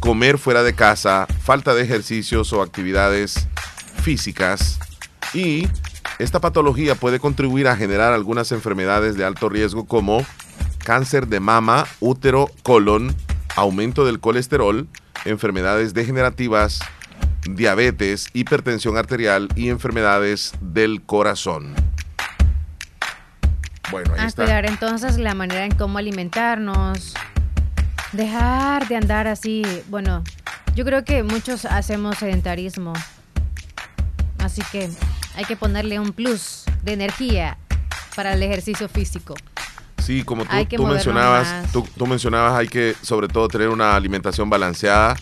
comer 0.00 0.38
fuera 0.38 0.62
de 0.62 0.74
casa, 0.74 1.26
falta 1.42 1.74
de 1.74 1.82
ejercicios 1.82 2.54
o 2.54 2.62
actividades 2.62 3.46
físicas 4.02 4.78
y 5.34 5.68
esta 6.18 6.40
patología 6.40 6.94
puede 6.94 7.20
contribuir 7.20 7.68
a 7.68 7.76
generar 7.76 8.14
algunas 8.14 8.52
enfermedades 8.52 9.16
de 9.16 9.24
alto 9.26 9.50
riesgo 9.50 9.84
como 9.84 10.24
cáncer 10.78 11.26
de 11.26 11.40
mama, 11.40 11.86
útero, 12.00 12.50
colon, 12.62 13.14
aumento 13.54 14.06
del 14.06 14.20
colesterol, 14.20 14.88
enfermedades 15.24 15.94
degenerativas, 15.94 16.80
diabetes, 17.48 18.28
hipertensión 18.32 18.96
arterial 18.96 19.48
y 19.54 19.68
enfermedades 19.68 20.52
del 20.60 21.02
corazón. 21.02 21.74
Bueno, 23.90 24.14
ahí 24.14 24.20
A 24.20 24.26
está. 24.26 24.44
cuidar 24.44 24.66
entonces 24.66 25.18
la 25.18 25.34
manera 25.34 25.64
en 25.64 25.74
cómo 25.74 25.98
alimentarnos. 25.98 27.14
Dejar 28.12 28.88
de 28.88 28.96
andar 28.96 29.26
así. 29.26 29.62
Bueno, 29.88 30.22
yo 30.74 30.84
creo 30.84 31.04
que 31.04 31.22
muchos 31.22 31.64
hacemos 31.64 32.18
sedentarismo. 32.18 32.92
Así 34.38 34.62
que 34.72 34.90
hay 35.36 35.44
que 35.44 35.56
ponerle 35.56 35.98
un 35.98 36.12
plus 36.12 36.64
de 36.82 36.92
energía 36.92 37.58
para 38.14 38.34
el 38.34 38.42
ejercicio 38.42 38.88
físico. 38.88 39.34
Sí, 40.04 40.22
como 40.22 40.44
tú, 40.44 40.86
mencionabas, 40.86 41.72
tú 41.72 42.06
mencionabas, 42.06 42.52
hay 42.54 42.68
que 42.68 42.94
sobre 43.00 43.26
todo 43.26 43.48
tener 43.48 43.70
una 43.70 43.96
alimentación 43.96 44.50
balanceada, 44.50 45.16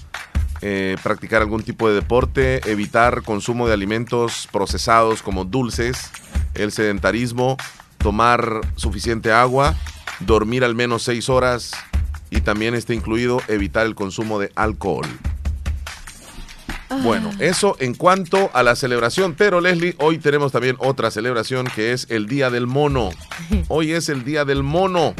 eh, 0.60 0.96
practicar 1.02 1.42
algún 1.42 1.62
tipo 1.62 1.88
de 1.88 1.94
deporte, 1.94 2.60
evitar 2.70 3.22
consumo 3.22 3.66
de 3.66 3.74
alimentos 3.74 4.48
procesados 4.52 5.22
como 5.22 5.44
dulces, 5.44 6.10
el 6.54 6.70
sedentarismo, 6.70 7.56
tomar 7.98 8.60
suficiente 8.76 9.32
agua, 9.32 9.74
dormir 10.20 10.64
al 10.64 10.74
menos 10.74 11.02
seis 11.02 11.28
horas 11.28 11.72
y 12.30 12.40
también 12.40 12.74
está 12.74 12.94
incluido 12.94 13.40
evitar 13.48 13.86
el 13.86 13.94
consumo 13.94 14.38
de 14.38 14.52
alcohol. 14.54 15.06
Bueno, 17.02 17.30
eso 17.38 17.76
en 17.80 17.94
cuanto 17.94 18.50
a 18.52 18.62
la 18.62 18.76
celebración, 18.76 19.34
pero 19.36 19.60
Leslie, 19.60 19.94
hoy 19.98 20.18
tenemos 20.18 20.52
también 20.52 20.76
otra 20.78 21.10
celebración 21.10 21.66
que 21.74 21.92
es 21.92 22.06
el 22.10 22.26
Día 22.26 22.50
del 22.50 22.66
Mono. 22.66 23.10
Hoy 23.68 23.92
es 23.92 24.08
el 24.08 24.24
Día 24.24 24.44
del 24.44 24.62
Mono. 24.62 25.14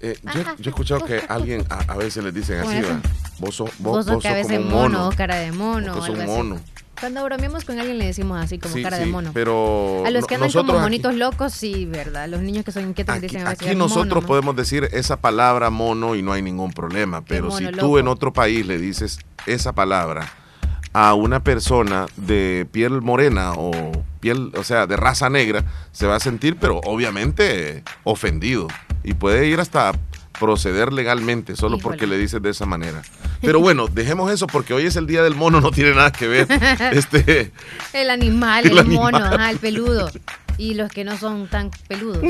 Eh, 0.00 0.18
yo, 0.22 0.42
yo 0.58 0.64
he 0.64 0.68
escuchado 0.68 1.04
que 1.04 1.22
alguien 1.28 1.64
a, 1.70 1.92
a 1.92 1.96
veces 1.96 2.24
les 2.24 2.34
dicen 2.34 2.58
así, 2.58 2.80
¿va? 2.82 3.00
vos 3.38 3.54
sos, 3.54 3.70
vos, 3.78 3.96
Vos 3.96 4.04
sos 4.04 4.14
sos 4.14 4.22
cabeza 4.22 4.54
como 4.56 4.66
un 4.66 4.72
mono, 4.72 4.98
mono. 5.04 5.16
cara 5.16 5.36
de 5.36 5.52
mono. 5.52 5.94
Vos 5.94 6.06
sos 6.06 6.16
un 6.16 6.20
así. 6.22 6.62
Cuando 7.02 7.24
bromeamos 7.24 7.64
con 7.64 7.80
alguien 7.80 7.98
le 7.98 8.06
decimos 8.06 8.40
así, 8.40 8.60
como 8.60 8.74
Sí, 8.76 8.82
cara 8.84 8.96
sí, 8.98 9.06
de 9.06 9.10
mono. 9.10 9.32
pero 9.34 10.04
a 10.06 10.10
los 10.12 10.24
que 10.24 10.36
andan 10.36 10.52
como 10.52 10.72
aquí- 10.74 10.80
monitos 10.82 11.14
locos, 11.16 11.52
sí, 11.52 11.84
¿verdad? 11.84 12.28
Los 12.28 12.42
niños 12.42 12.64
que 12.64 12.70
son 12.70 12.84
inquietos 12.88 13.16
Aquí, 13.16 13.26
dicen 13.26 13.44
a 13.44 13.50
veces 13.50 13.66
aquí 13.66 13.76
nosotros 13.76 14.22
¿no? 14.22 14.26
podemos 14.28 14.54
decir 14.54 14.88
esa 14.92 15.16
palabra 15.16 15.68
mono 15.70 16.14
y 16.14 16.22
no 16.22 16.32
hay 16.32 16.42
ningún 16.42 16.72
problema, 16.72 17.20
pero 17.24 17.50
si 17.50 17.64
tú 17.66 17.72
loco. 17.72 17.98
en 17.98 18.06
otro 18.06 18.32
país 18.32 18.64
le 18.64 18.78
dices 18.78 19.18
esa 19.46 19.72
palabra 19.72 20.32
a 20.92 21.14
una 21.14 21.42
persona 21.42 22.06
de 22.16 22.68
piel 22.70 23.02
morena 23.02 23.54
o 23.56 23.72
piel, 24.20 24.52
o 24.56 24.62
sea, 24.62 24.86
de 24.86 24.96
raza 24.96 25.28
negra, 25.28 25.64
se 25.90 26.06
va 26.06 26.14
a 26.14 26.20
sentir, 26.20 26.56
pero 26.60 26.80
obviamente 26.84 27.82
ofendido. 28.04 28.68
Y 29.02 29.14
puede 29.14 29.48
ir 29.48 29.58
hasta 29.58 29.90
proceder 30.42 30.92
legalmente 30.92 31.54
solo 31.54 31.78
porque 31.78 32.08
le 32.08 32.18
dices 32.18 32.42
de 32.42 32.50
esa 32.50 32.66
manera. 32.66 33.02
Pero 33.42 33.60
bueno, 33.60 33.86
dejemos 33.86 34.28
eso 34.32 34.48
porque 34.48 34.74
hoy 34.74 34.86
es 34.86 34.96
el 34.96 35.06
día 35.06 35.22
del 35.22 35.36
mono, 35.36 35.60
no 35.60 35.70
tiene 35.70 35.94
nada 35.94 36.10
que 36.10 36.26
ver. 36.26 36.48
Este, 36.92 37.52
El 37.92 38.10
animal, 38.10 38.66
El 38.66 38.76
el, 38.76 38.86
mono, 38.86 39.18
ajá, 39.18 39.52
el 39.52 39.58
peludo. 39.58 40.10
Y 40.58 40.74
los 40.74 40.90
que 40.90 41.04
no 41.04 41.16
son 41.16 41.46
tan 41.46 41.70
peludos. 41.86 42.20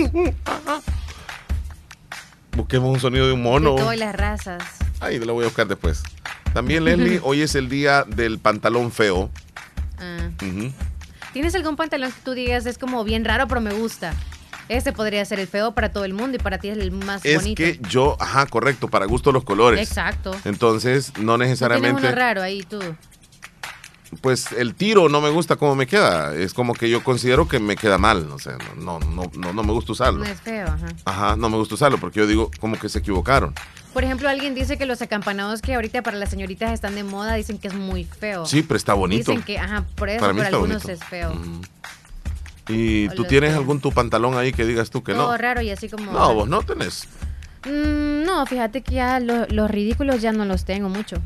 busquemos 2.54 2.92
un 2.92 3.00
sonido 3.00 3.26
de 3.26 3.32
un 3.32 3.42
mono. 3.42 3.76
De 3.76 3.80
todas 3.80 3.98
las 3.98 4.14
razas. 4.14 4.62
Ahí 5.00 5.18
lo 5.18 5.32
voy 5.32 5.44
a 5.44 5.48
buscar 5.48 5.66
después. 5.66 6.02
También, 6.52 6.84
Leslie, 6.84 7.18
hoy 7.24 7.40
es 7.40 7.54
el 7.54 7.70
día 7.70 8.04
del 8.04 8.38
pantalón 8.38 8.92
feo. 8.92 9.30
Ah. 9.98 10.28
¿Tienes 11.32 11.54
algún 11.54 11.76
pantalón 11.76 12.12
que 12.12 12.20
tú 12.22 12.32
digas 12.32 12.66
es 12.66 12.76
como 12.76 13.04
bien 13.04 13.24
raro, 13.24 13.48
pero 13.48 13.62
me 13.62 13.72
gusta? 13.72 14.12
Este 14.76 14.92
podría 14.92 15.24
ser 15.24 15.38
el 15.40 15.46
feo 15.48 15.72
para 15.72 15.90
todo 15.92 16.04
el 16.04 16.14
mundo 16.14 16.36
y 16.36 16.40
para 16.40 16.58
ti 16.58 16.68
es 16.68 16.78
el 16.78 16.90
más 16.92 17.24
Es 17.24 17.36
bonito. 17.42 17.62
que 17.62 17.78
yo, 17.88 18.16
ajá, 18.20 18.46
correcto, 18.46 18.88
para 18.88 19.06
gusto 19.06 19.32
los 19.32 19.44
colores. 19.44 19.86
Exacto. 19.88 20.32
Entonces, 20.44 21.08
no 21.18 21.32
¿Tú 21.34 21.38
tienes 21.38 21.48
necesariamente. 21.50 22.00
uno 22.06 22.10
raro 22.14 22.42
ahí 22.42 22.62
tú. 22.62 22.80
pues 24.20 24.52
el 24.52 24.74
tiro 24.74 25.08
no 25.08 25.20
me 25.22 25.30
gusta 25.30 25.56
cómo 25.56 25.74
me 25.74 25.86
queda. 25.86 26.34
Es 26.34 26.52
como 26.54 26.74
que 26.74 26.90
yo 26.90 27.02
considero 27.02 27.48
que 27.48 27.58
me 27.58 27.76
queda 27.76 27.96
mal. 27.98 28.30
O 28.30 28.38
sea, 28.38 28.58
no, 28.76 28.98
no, 29.00 29.30
no, 29.34 29.52
no 29.52 29.62
me 29.62 29.72
gusta 29.72 29.92
usarlo. 29.92 30.20
No 30.24 30.30
es 30.30 30.40
feo, 30.40 30.66
ajá. 30.66 30.86
Ajá, 31.06 31.36
no 31.36 31.48
me 31.48 31.56
gusta 31.56 31.74
usarlo 31.74 31.98
porque 31.98 32.20
yo 32.20 32.26
digo 32.26 32.50
como 32.60 32.78
que 32.78 32.88
se 32.90 32.98
equivocaron. 32.98 33.54
Por 33.94 34.04
ejemplo, 34.04 34.28
alguien 34.28 34.54
dice 34.54 34.78
que 34.78 34.86
los 34.86 35.02
acampanados 35.02 35.60
que 35.60 35.74
ahorita 35.74 36.00
para 36.02 36.16
las 36.16 36.30
señoritas 36.30 36.72
están 36.72 36.94
de 36.94 37.04
moda 37.04 37.34
dicen 37.34 37.58
que 37.58 37.68
es 37.68 37.74
muy 37.74 38.04
feo. 38.04 38.46
Sí, 38.46 38.62
pero 38.62 38.76
está 38.78 38.94
bonito. 38.94 39.30
Dicen 39.32 39.44
que, 39.44 39.58
ajá, 39.58 39.84
por 39.96 40.08
eso, 40.08 40.20
Para 40.20 40.32
mí 40.32 40.38
para 40.38 40.48
está 40.48 40.56
algunos 40.56 40.82
bonito. 40.82 41.02
es 41.04 41.08
feo. 41.10 41.32
¿Y 42.68 43.08
O 43.08 43.12
tú 43.14 43.24
tienes 43.24 43.54
algún 43.54 43.80
tu 43.80 43.90
pantalón 43.92 44.36
ahí 44.36 44.52
que 44.52 44.64
digas 44.64 44.90
tú 44.90 45.02
que 45.02 45.12
Todo 45.14 45.32
no? 45.32 45.36
raro 45.38 45.62
y 45.62 45.70
así 45.70 45.88
como... 45.88 46.12
No, 46.12 46.34
vos 46.34 46.48
no 46.48 46.62
tenés. 46.62 47.08
Mm, 47.66 48.24
no, 48.24 48.44
fíjate 48.46 48.82
que 48.82 48.94
ya 48.94 49.20
lo- 49.20 49.46
los 49.46 49.70
ridículos 49.70 50.20
ya 50.22 50.32
no 50.32 50.44
los 50.44 50.64
tengo 50.64 50.88
mucho. 50.88 51.16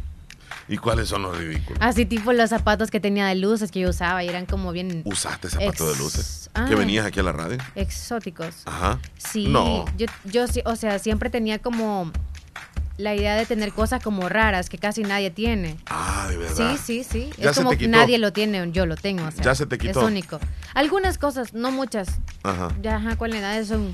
¿Y 0.69 0.79
cuáles 0.79 1.09
son 1.09 1.23
los 1.23 1.39
ridículos? 1.39 1.79
Así 1.81 2.07
tipo 2.07 2.33
los 2.33 2.51
zapatos 2.51 2.91
que 2.91 2.99
tenía 2.99 3.27
de 3.27 3.37
luces 3.37 3.71
que 3.71 3.81
yo 3.81 3.91
usaba 3.91 4.25
y 4.25 4.29
eran 4.29 4.47
como 4.47 4.73
bien 4.73 5.03
¿Usaste 5.05 5.49
zapatos 5.49 5.93
de 5.97 6.03
luces? 6.03 6.51
Ah. 6.55 6.67
Que 6.69 6.75
venías 6.75 7.07
aquí 7.07 7.21
a 7.21 7.23
la 7.23 7.33
radio. 7.33 7.59
exóticos. 7.77 8.63
Ajá. 8.65 8.99
Sí, 9.17 9.47
No. 9.49 9.85
yo, 9.97 10.07
yo 10.25 10.45
o 10.65 10.77
sea, 10.77 10.99
siempre 10.99 11.31
tenía 11.31 11.59
como 11.61 12.11
la 12.99 13.15
idea 13.15 13.37
de 13.37 13.45
tener 13.45 13.73
cosas 13.73 14.03
como 14.03 14.29
raras 14.29 14.71
que 14.71 14.79
casi 14.79 15.03
nadie 15.03 15.31
tiene. 15.31 15.77
Ah, 15.87 16.27
de 16.29 16.37
verdad. 16.39 16.77
Sí, 16.77 17.05
sí, 17.05 17.05
sí. 17.05 17.31
Ya 17.37 17.51
es 17.51 17.57
como 17.57 17.71
que 17.73 17.89
nadie 17.89 18.19
lo 18.19 18.33
tiene, 18.33 18.71
yo 18.73 18.87
lo 18.87 18.97
tengo. 18.97 19.27
o 19.27 19.31
sea, 19.31 19.45
Ya 19.45 19.55
se 19.55 19.67
te 19.67 19.77
quitó. 19.79 20.01
Es 20.01 20.07
único. 20.07 20.41
Algunas 20.75 21.19
cosas, 21.19 21.53
no 21.53 21.71
muchas. 21.71 22.09
Ajá. 22.43 22.69
Ya, 22.81 22.97
ajá, 22.97 23.17
cualidades 23.17 23.69
son 23.69 23.93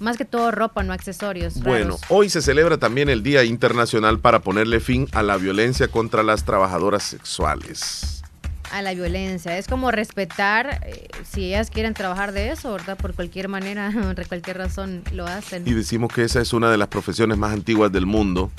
más 0.00 0.18
que 0.18 0.26
todo 0.26 0.50
ropa, 0.50 0.82
no 0.82 0.92
accesorios. 0.92 1.60
Bueno, 1.60 1.84
raros. 1.96 2.00
hoy 2.08 2.28
se 2.28 2.42
celebra 2.42 2.76
también 2.76 3.08
el 3.08 3.22
Día 3.22 3.44
Internacional 3.44 4.18
para 4.18 4.40
ponerle 4.40 4.80
fin 4.80 5.08
a 5.12 5.22
la 5.22 5.38
violencia 5.38 5.88
contra 5.88 6.22
las 6.22 6.44
trabajadoras 6.44 7.02
sexuales. 7.02 8.15
A 8.72 8.82
la 8.82 8.94
violencia. 8.94 9.56
Es 9.56 9.68
como 9.68 9.90
respetar 9.90 10.80
eh, 10.84 11.08
si 11.28 11.46
ellas 11.46 11.70
quieren 11.70 11.94
trabajar 11.94 12.32
de 12.32 12.50
eso, 12.50 12.72
¿verdad? 12.72 12.96
Por 12.96 13.14
cualquier 13.14 13.48
manera, 13.48 13.92
por 14.14 14.26
cualquier 14.26 14.58
razón 14.58 15.02
lo 15.12 15.26
hacen. 15.26 15.62
Y 15.66 15.72
decimos 15.72 16.12
que 16.12 16.24
esa 16.24 16.40
es 16.40 16.52
una 16.52 16.70
de 16.70 16.76
las 16.76 16.88
profesiones 16.88 17.38
más 17.38 17.52
antiguas 17.52 17.92
del 17.92 18.06
mundo. 18.06 18.50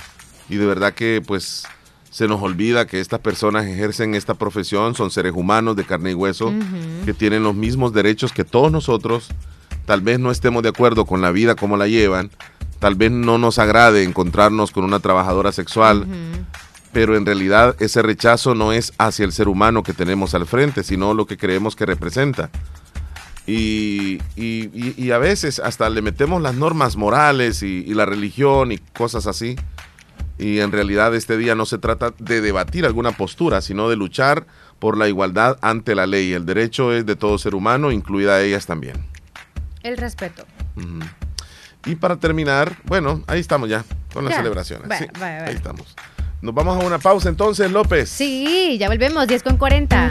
Y 0.50 0.56
de 0.56 0.66
verdad 0.66 0.94
que 0.94 1.22
pues 1.26 1.66
se 2.10 2.28
nos 2.28 2.42
olvida 2.42 2.88
que 2.88 3.00
estas 3.00 3.20
personas 3.20 3.66
ejercen 3.68 4.16
esta 4.16 4.34
profesión, 4.34 4.96
son 4.96 5.12
seres 5.12 5.34
humanos 5.36 5.76
de 5.76 5.84
carne 5.84 6.12
y 6.12 6.14
hueso, 6.14 6.52
que 7.06 7.14
tienen 7.14 7.44
los 7.44 7.54
mismos 7.54 7.94
derechos 7.94 8.32
que 8.32 8.44
todos 8.44 8.72
nosotros. 8.72 9.28
Tal 9.86 10.02
vez 10.02 10.20
no 10.20 10.32
estemos 10.32 10.64
de 10.64 10.70
acuerdo 10.70 11.06
con 11.06 11.22
la 11.22 11.32
vida 11.32 11.56
como 11.56 11.78
la 11.78 11.88
llevan, 11.88 12.32
tal 12.80 12.96
vez 12.96 13.12
no 13.12 13.38
nos 13.38 13.60
agrade 13.60 14.04
encontrarnos 14.04 14.72
con 14.72 14.84
una 14.84 15.00
trabajadora 15.00 15.52
sexual, 15.52 16.08
pero 16.98 17.16
en 17.16 17.28
realidad 17.28 17.76
ese 17.80 18.02
rechazo 18.02 18.56
no 18.56 18.72
es 18.74 18.92
hacia 18.98 19.24
el 19.24 19.32
ser 19.32 19.50
humano 19.50 19.84
que 19.84 19.94
tenemos 19.94 20.34
al 20.34 20.48
frente, 20.48 20.84
sino 20.84 21.14
lo 21.14 21.28
que 21.28 21.38
creemos 21.38 21.76
que 21.76 21.86
representa. 21.86 22.50
Y, 23.46 24.18
y- 24.36 24.72
y- 24.74 24.96
y 24.98 25.12
a 25.12 25.20
veces 25.20 25.60
hasta 25.60 25.92
le 25.92 26.02
metemos 26.02 26.42
las 26.42 26.56
normas 26.56 26.96
morales 26.96 27.62
y, 27.62 27.84
la 27.94 28.08
religión 28.08 28.72
y 28.72 28.80
cosas 28.80 29.28
así. 29.28 29.56
Y 30.40 30.58
en 30.58 30.72
realidad 30.72 31.14
este 31.14 31.38
día 31.38 31.54
no 31.54 31.68
se 31.68 31.78
trata 31.78 32.16
de 32.18 32.42
debatir 32.42 32.84
alguna 32.84 33.12
postura, 33.12 33.62
sino 33.62 33.90
de 33.90 33.96
luchar 33.96 34.48
por 34.80 34.98
la 34.98 35.08
igualdad 35.08 35.60
ante 35.62 35.94
la 35.94 36.08
ley. 36.08 36.34
El 36.34 36.48
derecho 36.48 36.92
es 36.94 37.06
de 37.06 37.16
todo 37.16 37.38
ser 37.38 37.54
humano, 37.54 37.92
incluida 37.92 38.42
ellas 38.42 38.66
también. 38.66 38.96
El 39.84 39.98
respeto. 39.98 40.48
Ujú. 40.76 41.02
Y 41.86 41.94
para 41.94 42.16
terminar, 42.16 42.76
bueno, 42.86 43.22
ahí 43.28 43.40
estamos 43.40 43.70
ya 43.70 43.86
con 44.12 44.24
las 44.26 44.32
Ya. 44.34 44.38
celebraciones. 44.40 44.90
Va, 44.90 44.98
Sí. 44.98 45.06
Ahí 45.22 45.54
estamos. 45.54 45.96
Nos 46.42 46.54
vamos 46.54 46.82
a 46.82 46.86
una 46.86 47.00
pausa 47.00 47.30
entonces, 47.30 47.72
López. 47.72 48.10
Sí, 48.10 48.78
ya 48.80 48.88
volvemos, 48.90 49.28
10 49.28 49.44
con 49.44 49.58
40. 49.58 50.10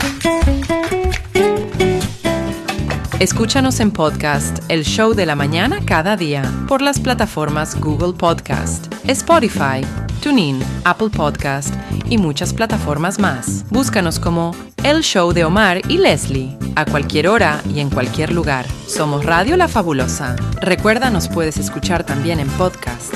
Escúchanos 3.20 3.80
en 3.80 3.92
podcast 3.92 4.58
El 4.68 4.84
Show 4.84 5.14
de 5.14 5.24
la 5.24 5.36
Mañana 5.36 5.80
cada 5.86 6.16
día 6.16 6.42
por 6.68 6.82
las 6.82 7.00
plataformas 7.00 7.80
Google 7.80 8.12
Podcast, 8.12 8.92
Spotify, 9.06 9.80
TuneIn, 10.20 10.60
Apple 10.84 11.08
Podcast 11.08 11.74
y 12.10 12.18
muchas 12.18 12.52
plataformas 12.52 13.18
más. 13.18 13.64
Búscanos 13.70 14.18
como 14.18 14.54
El 14.82 15.02
Show 15.02 15.32
de 15.32 15.44
Omar 15.44 15.80
y 15.88 15.96
Leslie 15.98 16.58
a 16.74 16.84
cualquier 16.84 17.28
hora 17.28 17.62
y 17.72 17.80
en 17.80 17.88
cualquier 17.88 18.32
lugar. 18.32 18.66
Somos 18.86 19.24
Radio 19.24 19.56
La 19.56 19.68
Fabulosa. 19.68 20.36
Recuerda, 20.60 21.08
nos 21.08 21.28
puedes 21.28 21.56
escuchar 21.56 22.04
también 22.04 22.38
en 22.38 22.48
podcast. 22.48 23.14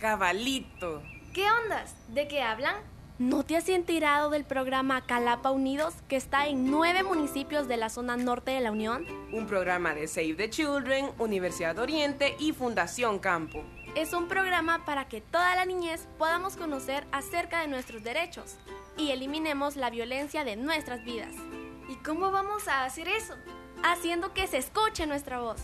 Cabalito. 0.00 1.02
¿Qué 1.34 1.44
ondas? 1.62 1.94
¿De 2.08 2.26
qué 2.26 2.42
hablan? 2.42 2.74
¿No 3.18 3.44
te 3.44 3.58
has 3.58 3.68
enterado 3.68 4.30
del 4.30 4.44
programa 4.44 5.04
Calapa 5.04 5.50
Unidos 5.50 5.94
que 6.08 6.16
está 6.16 6.48
en 6.48 6.70
nueve 6.70 7.02
municipios 7.02 7.68
de 7.68 7.76
la 7.76 7.90
zona 7.90 8.16
norte 8.16 8.50
de 8.50 8.60
la 8.60 8.72
Unión? 8.72 9.04
Un 9.30 9.46
programa 9.46 9.94
de 9.94 10.08
Save 10.08 10.34
the 10.36 10.48
Children, 10.48 11.10
Universidad 11.18 11.78
Oriente 11.78 12.34
y 12.38 12.52
Fundación 12.52 13.18
Campo. 13.18 13.62
Es 13.94 14.14
un 14.14 14.26
programa 14.26 14.86
para 14.86 15.06
que 15.06 15.20
toda 15.20 15.54
la 15.54 15.66
niñez 15.66 16.08
podamos 16.16 16.56
conocer 16.56 17.06
acerca 17.12 17.60
de 17.60 17.68
nuestros 17.68 18.02
derechos 18.02 18.56
y 18.96 19.10
eliminemos 19.10 19.76
la 19.76 19.90
violencia 19.90 20.44
de 20.44 20.56
nuestras 20.56 21.04
vidas. 21.04 21.34
¿Y 21.90 21.96
cómo 21.96 22.30
vamos 22.30 22.68
a 22.68 22.84
hacer 22.84 23.06
eso? 23.06 23.34
Haciendo 23.82 24.32
que 24.32 24.46
se 24.46 24.56
escuche 24.56 25.06
nuestra 25.06 25.40
voz. 25.40 25.60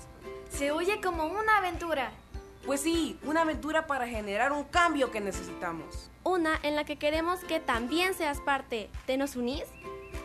Se 0.50 0.72
oye 0.72 1.00
como 1.00 1.24
una 1.24 1.56
aventura. 1.56 2.12
Pues 2.66 2.80
sí, 2.80 3.16
una 3.22 3.42
aventura 3.42 3.86
para 3.86 4.08
generar 4.08 4.50
un 4.50 4.64
cambio 4.64 5.12
que 5.12 5.20
necesitamos. 5.20 6.10
Una 6.24 6.58
en 6.64 6.74
la 6.74 6.84
que 6.84 6.96
queremos 6.96 7.38
que 7.40 7.60
también 7.60 8.12
seas 8.14 8.40
parte. 8.40 8.90
¿Te 9.06 9.16
nos 9.16 9.36
unís? 9.36 9.62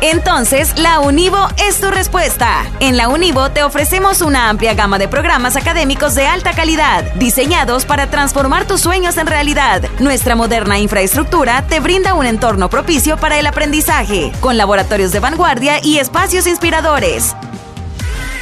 Entonces, 0.00 0.78
la 0.78 1.00
Univo 1.00 1.48
es 1.56 1.80
tu 1.80 1.90
respuesta. 1.90 2.64
En 2.80 2.96
la 2.96 3.08
Univo 3.08 3.50
te 3.50 3.62
ofrecemos 3.62 4.20
una 4.20 4.48
amplia 4.48 4.74
gama 4.74 4.98
de 4.98 5.08
programas 5.08 5.56
académicos 5.56 6.14
de 6.14 6.26
alta 6.26 6.52
calidad, 6.52 7.04
diseñados 7.14 7.84
para 7.84 8.08
transformar 8.08 8.66
tus 8.66 8.80
sueños 8.80 9.16
en 9.16 9.26
realidad. 9.26 9.82
Nuestra 9.98 10.36
moderna 10.36 10.78
infraestructura 10.78 11.64
te 11.68 11.80
brinda 11.80 12.14
un 12.14 12.26
entorno 12.26 12.70
propicio 12.70 13.16
para 13.16 13.38
el 13.38 13.46
aprendizaje, 13.46 14.32
con 14.40 14.56
laboratorios 14.56 15.12
de 15.12 15.20
vanguardia 15.20 15.80
y 15.82 15.98
espacios 15.98 16.46
inspiradores. 16.46 17.34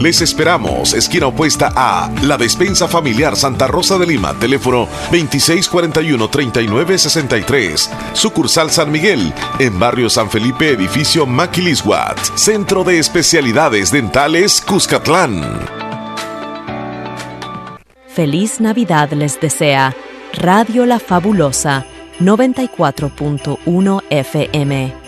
les 0.00 0.20
esperamos, 0.20 0.94
esquina 0.94 1.28
opuesta 1.28 1.72
a 1.76 2.10
La 2.22 2.36
Despensa 2.36 2.88
Familiar 2.88 3.36
Santa 3.36 3.68
Rosa 3.68 3.96
de 3.96 4.06
Lima, 4.06 4.34
teléfono 4.34 4.88
2641-3963, 5.12 7.88
sucursal 8.14 8.72
San 8.72 8.90
Miguel, 8.90 9.32
en 9.60 9.78
barrio 9.78 10.10
San 10.10 10.28
Felipe, 10.28 10.70
edificio 10.70 11.24
Maquilisguat, 11.24 12.18
Centro 12.34 12.82
de 12.82 12.98
Especialidades 12.98 13.92
Dentales 13.92 14.60
Cuscatlán. 14.60 15.60
Feliz 18.08 18.60
Navidad 18.60 19.12
les 19.12 19.40
desea 19.40 19.94
Radio 20.34 20.84
La 20.84 20.98
Fabulosa 20.98 21.86
94.1 22.18 24.02
FM. 24.10 25.01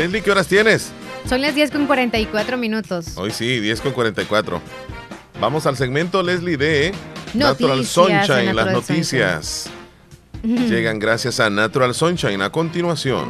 Leslie, 0.00 0.22
¿qué 0.22 0.30
horas 0.30 0.46
tienes? 0.46 0.92
Son 1.28 1.42
las 1.42 1.54
10 1.54 1.72
con 1.72 1.86
44 1.86 2.56
minutos. 2.56 3.18
Hoy 3.18 3.32
sí, 3.32 3.60
10 3.60 3.82
con 3.82 3.92
44. 3.92 4.58
Vamos 5.38 5.66
al 5.66 5.76
segmento, 5.76 6.22
Leslie, 6.22 6.56
de 6.56 6.94
Natural 7.34 7.84
Sunshine. 7.84 8.46
de 8.46 8.54
Las 8.54 8.66
Natural 8.66 8.72
noticias 8.72 9.70
llegan 10.42 10.98
gracias 10.98 11.38
a 11.38 11.50
Natural 11.50 11.94
Sunshine. 11.94 12.40
A 12.40 12.48
continuación. 12.50 13.28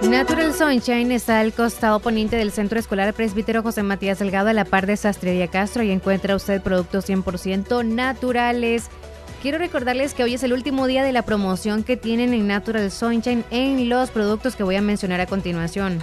Natural 0.00 0.54
Sunshine 0.54 1.12
está 1.12 1.40
al 1.40 1.52
costado 1.52 2.00
poniente 2.00 2.36
del 2.36 2.50
Centro 2.50 2.78
Escolar 2.78 3.12
Presbítero 3.12 3.62
José 3.62 3.82
Matías 3.82 4.18
Delgado 4.18 4.48
a 4.48 4.54
la 4.54 4.64
par 4.64 4.86
de 4.86 4.96
Sastrería 4.96 5.48
Castro 5.48 5.82
y 5.82 5.90
encuentra 5.90 6.36
usted 6.36 6.62
productos 6.62 7.06
100% 7.06 7.84
naturales. 7.84 8.84
Quiero 9.42 9.58
recordarles 9.58 10.14
que 10.14 10.24
hoy 10.24 10.34
es 10.34 10.42
el 10.42 10.52
último 10.52 10.86
día 10.86 11.04
de 11.04 11.12
la 11.12 11.22
promoción 11.22 11.84
que 11.84 11.96
tienen 11.96 12.32
en 12.32 12.46
Natural 12.46 12.90
Sunshine 12.90 13.44
en 13.50 13.88
los 13.88 14.10
productos 14.10 14.56
que 14.56 14.62
voy 14.62 14.76
a 14.76 14.82
mencionar 14.82 15.20
a 15.20 15.26
continuación. 15.26 16.00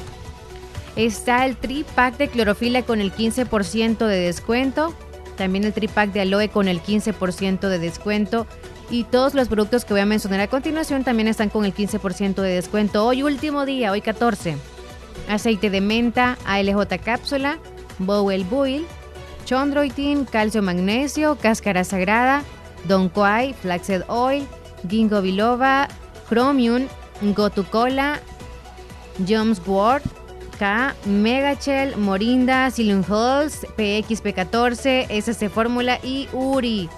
Está 0.95 1.45
el 1.45 1.57
tri-pack 1.57 2.17
de 2.17 2.27
clorofila 2.27 2.83
con 2.83 3.01
el 3.01 3.11
15% 3.11 4.05
de 4.05 4.19
descuento. 4.19 4.93
También 5.35 5.63
el 5.63 5.73
tri-pack 5.73 6.11
de 6.13 6.21
aloe 6.21 6.49
con 6.49 6.67
el 6.67 6.81
15% 6.81 7.67
de 7.67 7.79
descuento. 7.79 8.45
Y 8.91 9.05
todos 9.05 9.33
los 9.33 9.47
productos 9.47 9.85
que 9.85 9.93
voy 9.93 10.01
a 10.01 10.05
mencionar 10.05 10.39
a 10.39 10.47
continuación 10.47 11.03
también 11.03 11.27
están 11.27 11.49
con 11.49 11.65
el 11.65 11.73
15% 11.73 12.35
de 12.35 12.49
descuento. 12.49 13.05
Hoy 13.05 13.23
último 13.23 13.65
día, 13.65 13.91
hoy 13.91 14.01
14. 14.01 14.55
Aceite 15.27 15.71
de 15.71 15.81
menta, 15.81 16.37
ALJ 16.45 16.99
cápsula, 17.03 17.57
Bowel 17.97 18.43
Buil, 18.43 18.85
Chondroitin, 19.45 20.25
calcio 20.25 20.61
magnesio, 20.61 21.37
cáscara 21.41 21.83
sagrada, 21.83 22.43
Don 22.87 23.09
Quai, 23.09 23.53
Flaxseed 23.53 24.03
Oil, 24.07 24.47
Ginkgo 24.87 25.21
biloba, 25.21 25.87
Chromium, 26.27 26.87
Gotucola, 27.21 28.19
Jones 29.27 29.61
Ward, 29.65 30.03
K, 30.59 30.95
Megachel, 31.05 31.95
Morinda, 31.97 32.69
Silum 32.71 33.03
Halls, 33.07 33.65
PXP14, 33.77 35.07
SC 35.09 35.49
Fórmula 35.49 35.99
y 36.03 36.27
Uri. 36.33 36.89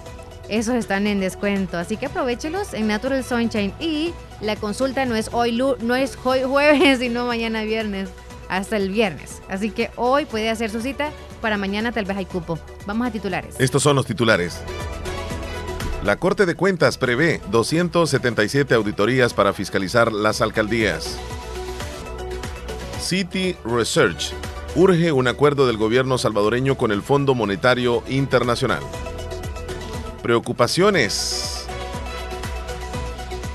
Esos 0.48 0.74
están 0.76 1.06
en 1.06 1.20
descuento, 1.20 1.76
así 1.76 1.96
que 1.96 2.06
aprovechelos 2.06 2.72
en 2.74 2.86
Natural 2.86 3.24
Sunshine. 3.24 3.72
Y 3.80 4.12
la 4.40 4.56
consulta 4.56 5.04
no 5.04 5.16
es 5.16 5.30
hoy, 5.32 5.52
no 5.52 5.96
es 5.96 6.18
hoy 6.22 6.42
jueves, 6.44 6.98
sino 7.00 7.26
mañana 7.26 7.62
viernes, 7.64 8.10
hasta 8.48 8.76
el 8.76 8.90
viernes. 8.90 9.42
Así 9.48 9.70
que 9.70 9.90
hoy 9.96 10.24
puede 10.24 10.50
hacer 10.50 10.70
su 10.70 10.80
cita, 10.80 11.10
para 11.40 11.58
mañana 11.58 11.92
tal 11.92 12.04
vez 12.04 12.16
hay 12.16 12.26
cupo. 12.26 12.58
Vamos 12.86 13.08
a 13.08 13.10
titulares. 13.10 13.56
Estos 13.58 13.82
son 13.82 13.96
los 13.96 14.06
titulares. 14.06 14.60
La 16.06 16.18
Corte 16.18 16.46
de 16.46 16.54
Cuentas 16.54 16.98
prevé 16.98 17.40
277 17.50 18.72
auditorías 18.76 19.34
para 19.34 19.52
fiscalizar 19.52 20.12
las 20.12 20.40
alcaldías. 20.40 21.18
City 23.00 23.56
Research 23.64 24.32
urge 24.76 25.10
un 25.10 25.26
acuerdo 25.26 25.66
del 25.66 25.76
gobierno 25.76 26.16
salvadoreño 26.16 26.76
con 26.76 26.92
el 26.92 27.02
Fondo 27.02 27.34
Monetario 27.34 28.04
Internacional. 28.06 28.84
Preocupaciones 30.22 31.66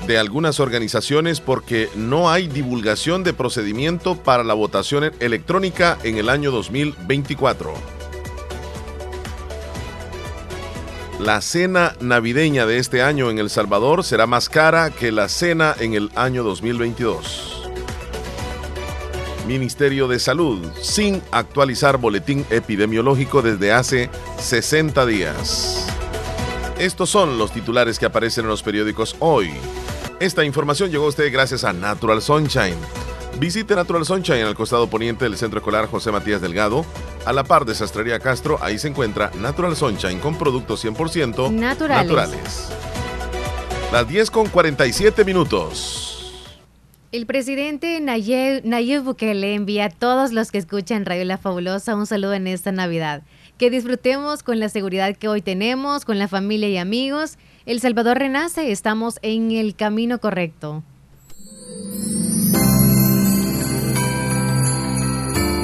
de 0.06 0.18
algunas 0.18 0.60
organizaciones 0.60 1.40
porque 1.40 1.88
no 1.96 2.28
hay 2.28 2.48
divulgación 2.48 3.24
de 3.24 3.32
procedimiento 3.32 4.14
para 4.14 4.44
la 4.44 4.52
votación 4.52 5.10
electrónica 5.20 5.96
en 6.02 6.18
el 6.18 6.28
año 6.28 6.50
2024. 6.50 8.01
La 11.22 11.40
cena 11.40 11.94
navideña 12.00 12.66
de 12.66 12.78
este 12.78 13.00
año 13.00 13.30
en 13.30 13.38
El 13.38 13.48
Salvador 13.48 14.02
será 14.02 14.26
más 14.26 14.48
cara 14.48 14.90
que 14.90 15.12
la 15.12 15.28
cena 15.28 15.72
en 15.78 15.94
el 15.94 16.10
año 16.16 16.42
2022. 16.42 17.70
Ministerio 19.46 20.08
de 20.08 20.18
Salud, 20.18 20.58
sin 20.80 21.22
actualizar 21.30 21.98
boletín 21.98 22.44
epidemiológico 22.50 23.40
desde 23.40 23.70
hace 23.72 24.10
60 24.40 25.06
días. 25.06 25.86
Estos 26.80 27.08
son 27.10 27.38
los 27.38 27.52
titulares 27.52 28.00
que 28.00 28.06
aparecen 28.06 28.46
en 28.46 28.50
los 28.50 28.64
periódicos 28.64 29.14
hoy. 29.20 29.52
Esta 30.18 30.44
información 30.44 30.90
llegó 30.90 31.04
a 31.04 31.10
usted 31.10 31.32
gracias 31.32 31.62
a 31.62 31.72
Natural 31.72 32.20
Sunshine. 32.20 32.74
Visite 33.38 33.76
Natural 33.76 34.04
Sunshine 34.04 34.42
al 34.42 34.56
costado 34.56 34.90
poniente 34.90 35.24
del 35.26 35.36
Centro 35.36 35.60
Escolar 35.60 35.86
José 35.86 36.10
Matías 36.10 36.40
Delgado, 36.40 36.84
a 37.24 37.32
la 37.32 37.44
par 37.44 37.64
de 37.64 37.74
Sastrería 37.74 38.18
Castro. 38.18 38.58
Ahí 38.60 38.78
se 38.78 38.88
encuentra 38.88 39.30
Natural 39.40 39.76
Sunshine 39.76 40.18
con 40.18 40.36
productos 40.36 40.84
100% 40.84 41.50
Naturales. 41.52 42.06
naturales. 42.06 42.68
Las 43.92 44.08
10 44.08 44.30
con 44.30 44.48
47 44.48 45.24
minutos. 45.24 46.08
El 47.12 47.26
presidente 47.26 48.00
Nayib, 48.00 48.64
Nayib 48.64 49.02
Bukele 49.02 49.54
envía 49.54 49.84
a 49.84 49.90
todos 49.90 50.32
los 50.32 50.50
que 50.50 50.56
escuchan 50.56 51.04
Radio 51.04 51.26
La 51.26 51.36
Fabulosa 51.36 51.94
un 51.94 52.06
saludo 52.06 52.32
en 52.32 52.46
esta 52.46 52.72
Navidad. 52.72 53.22
Que 53.58 53.68
disfrutemos 53.68 54.42
con 54.42 54.58
la 54.58 54.70
seguridad 54.70 55.14
que 55.16 55.28
hoy 55.28 55.42
tenemos, 55.42 56.06
con 56.06 56.18
la 56.18 56.26
familia 56.26 56.70
y 56.70 56.78
amigos. 56.78 57.36
El 57.66 57.80
Salvador 57.80 58.18
renace, 58.18 58.72
estamos 58.72 59.18
en 59.20 59.50
el 59.52 59.76
camino 59.76 60.20
correcto. 60.20 60.82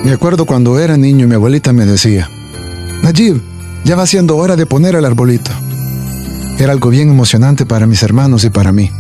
Me 0.05 0.13
acuerdo 0.13 0.47
cuando 0.47 0.79
era 0.79 0.97
niño 0.97 1.27
mi 1.27 1.35
abuelita 1.35 1.73
me 1.73 1.85
decía, 1.85 2.31
Najib, 3.03 3.43
ya 3.85 3.97
va 3.97 4.07
siendo 4.07 4.37
hora 4.37 4.57
de 4.57 4.65
poner 4.65 4.95
el 4.95 5.05
arbolito. 5.05 5.51
Era 6.59 6.73
algo 6.73 6.91
bien 6.91 7.11
emocionante 7.11 7.67
para 7.67 7.87
mis 7.87 8.03
hermanos 8.03 8.45
y 8.45 8.51
para 8.51 8.73
mí, 8.73 8.91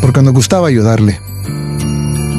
porque 0.00 0.22
nos 0.22 0.34
gustaba 0.34 0.68
ayudarle. 0.68 1.20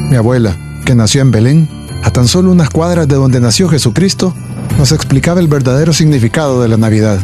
Mi 0.10 0.16
abuela, 0.16 0.58
que 0.86 0.96
nació 0.96 1.22
en 1.22 1.32
Belén, 1.32 1.70
a 2.04 2.12
tan 2.12 2.28
solo 2.28 2.52
unas 2.52 2.70
cuadras 2.70 3.08
de 3.08 3.16
donde 3.16 3.40
nació 3.40 3.70
Jesucristo, 3.70 4.34
nos 4.78 4.92
explicaba 4.92 5.40
el 5.40 5.48
verdadero 5.48 5.94
significado 5.94 6.62
de 6.62 6.68
la 6.68 6.78
Navidad. 6.78 7.20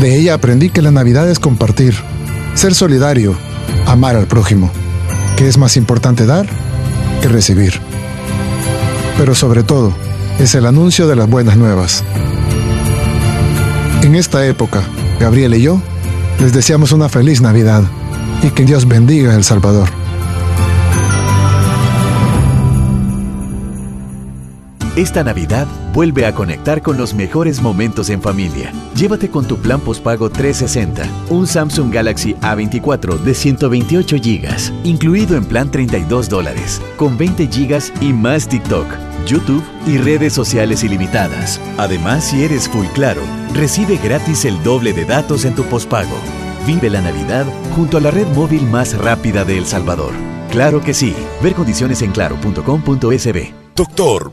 De 0.00 0.16
ella 0.16 0.34
aprendí 0.34 0.70
que 0.70 0.82
la 0.82 0.90
Navidad 0.90 1.28
es 1.28 1.38
compartir, 1.38 1.94
ser 2.54 2.74
solidario, 2.74 3.36
amar 3.86 4.16
al 4.16 4.26
prójimo, 4.26 4.70
que 5.36 5.48
es 5.48 5.58
más 5.58 5.76
importante 5.76 6.24
dar 6.24 6.46
que 7.20 7.28
recibir. 7.28 7.80
Pero 9.16 9.34
sobre 9.34 9.62
todo, 9.62 9.92
es 10.38 10.54
el 10.54 10.66
anuncio 10.66 11.06
de 11.06 11.16
las 11.16 11.28
buenas 11.28 11.56
nuevas. 11.56 12.02
En 14.02 14.14
esta 14.14 14.46
época, 14.46 14.82
Gabriel 15.20 15.54
y 15.54 15.62
yo 15.62 15.80
les 16.40 16.52
deseamos 16.52 16.92
una 16.92 17.08
feliz 17.08 17.40
Navidad 17.40 17.84
y 18.42 18.50
que 18.50 18.64
Dios 18.64 18.86
bendiga 18.86 19.32
a 19.32 19.36
El 19.36 19.44
Salvador. 19.44 20.03
Esta 24.96 25.24
Navidad 25.24 25.66
vuelve 25.92 26.24
a 26.24 26.32
conectar 26.32 26.80
con 26.80 26.96
los 26.96 27.14
mejores 27.14 27.60
momentos 27.60 28.10
en 28.10 28.22
familia. 28.22 28.72
Llévate 28.94 29.28
con 29.28 29.44
tu 29.44 29.58
plan 29.58 29.80
postpago 29.80 30.30
360 30.30 31.02
un 31.30 31.48
Samsung 31.48 31.92
Galaxy 31.92 32.34
A24 32.34 33.18
de 33.18 33.34
128 33.34 34.16
GB, 34.18 34.86
incluido 34.86 35.36
en 35.36 35.46
plan 35.46 35.68
32 35.68 36.28
dólares, 36.28 36.80
con 36.96 37.18
20 37.18 37.46
GB 37.46 38.02
y 38.02 38.12
más 38.12 38.46
TikTok, 38.46 38.86
YouTube 39.26 39.64
y 39.84 39.98
redes 39.98 40.32
sociales 40.32 40.84
ilimitadas. 40.84 41.60
Además, 41.76 42.22
si 42.22 42.44
eres 42.44 42.68
full 42.68 42.86
claro, 42.94 43.22
recibe 43.52 43.96
gratis 43.96 44.44
el 44.44 44.62
doble 44.62 44.92
de 44.92 45.06
datos 45.06 45.44
en 45.44 45.56
tu 45.56 45.64
postpago. 45.64 46.16
Vive 46.68 46.88
la 46.88 47.00
Navidad 47.00 47.46
junto 47.74 47.96
a 47.96 48.00
la 48.00 48.12
red 48.12 48.28
móvil 48.28 48.62
más 48.62 48.96
rápida 48.96 49.44
de 49.44 49.58
El 49.58 49.66
Salvador. 49.66 50.12
Claro 50.52 50.80
que 50.82 50.94
sí. 50.94 51.16
Ver 51.42 51.54
condiciones 51.54 52.00
en 52.02 52.12
claro.com.sb. 52.12 53.64
Doctor 53.74 54.32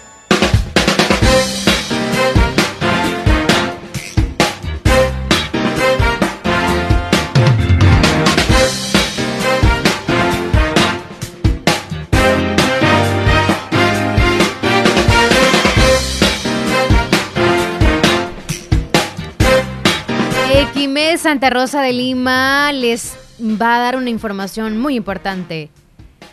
Santa 21.20 21.50
Rosa 21.50 21.82
de 21.82 21.92
Lima 21.92 22.72
les 22.72 23.18
va 23.42 23.76
a 23.76 23.80
dar 23.80 23.98
una 23.98 24.10
información 24.10 24.78
muy 24.78 24.96
importante. 24.96 25.70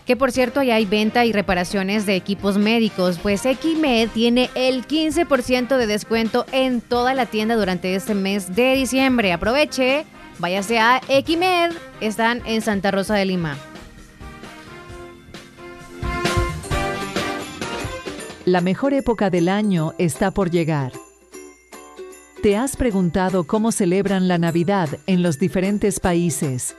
Que 0.07 0.15
por 0.15 0.31
cierto, 0.31 0.63
ya 0.63 0.77
hay 0.77 0.87
venta 0.87 1.25
y 1.25 1.33
reparaciones 1.33 2.07
de 2.07 2.15
equipos 2.15 2.57
médicos, 2.57 3.19
pues 3.21 3.45
Equimed 3.47 4.11
tiene 4.11 4.49
el 4.55 4.87
15% 4.87 5.77
de 5.77 5.87
descuento 5.89 6.47
en 6.53 6.81
toda 6.81 7.15
la 7.15 7.27
tienda 7.27 7.57
durante 7.57 7.97
este 7.97 8.15
mes 8.15 8.55
de 8.55 8.77
diciembre. 8.77 9.33
Aproveche, 9.33 10.05
váyase 10.39 10.79
a 10.79 11.01
Equimed, 11.09 11.73
están 12.01 12.43
en 12.47 12.63
Santa 12.63 12.93
Rosa 12.93 13.17
de 13.17 13.25
Lima. 13.25 13.57
La 18.45 18.61
mejor 18.61 18.95
época 18.95 19.31
del 19.31 19.49
año 19.49 19.95
está 19.99 20.31
por 20.31 20.53
llegar. 20.53 20.93
¿Te 22.47 22.57
has 22.57 22.77
preguntado 22.77 23.43
cómo 23.43 23.73
celebran 23.73 24.29
la 24.29 24.39
Navidad 24.39 24.89
en 25.09 25.21
los 25.21 25.41
diferentes 25.41 25.99
países? 25.99 26.77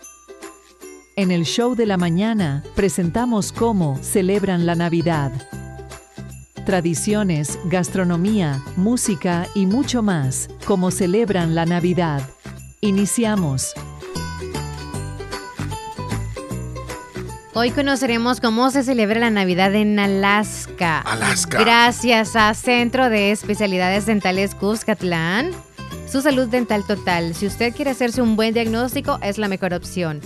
En 1.18 1.30
el 1.30 1.44
show 1.44 1.76
de 1.76 1.86
la 1.86 1.98
mañana 1.98 2.64
presentamos 2.74 3.52
cómo 3.52 4.00
celebran 4.02 4.66
la 4.66 4.76
Navidad. 4.76 5.34
Tradiciones, 6.66 7.60
gastronomía, 7.66 8.64
música 8.78 9.46
y 9.56 9.66
mucho 9.66 10.02
más, 10.02 10.50
cómo 10.66 10.90
celebran 10.90 11.54
la 11.54 11.66
Navidad. 11.66 12.22
Iniciamos. 12.80 13.74
Hoy 17.60 17.72
conoceremos 17.72 18.40
cómo 18.40 18.70
se 18.70 18.84
celebra 18.84 19.20
la 19.20 19.32
Navidad 19.32 19.74
en 19.74 19.98
Alaska. 19.98 21.00
Alaska. 21.00 21.58
Gracias 21.58 22.36
a 22.36 22.54
Centro 22.54 23.10
de 23.10 23.32
Especialidades 23.32 24.06
Dentales 24.06 24.54
Cuscatlán. 24.54 25.50
Su 26.08 26.22
salud 26.22 26.48
dental 26.50 26.86
total. 26.86 27.34
Si 27.34 27.48
usted 27.48 27.74
quiere 27.74 27.90
hacerse 27.90 28.22
un 28.22 28.36
buen 28.36 28.54
diagnóstico, 28.54 29.18
es 29.24 29.40
la 29.40 29.48
mejor 29.48 29.74
opción. 29.74 30.22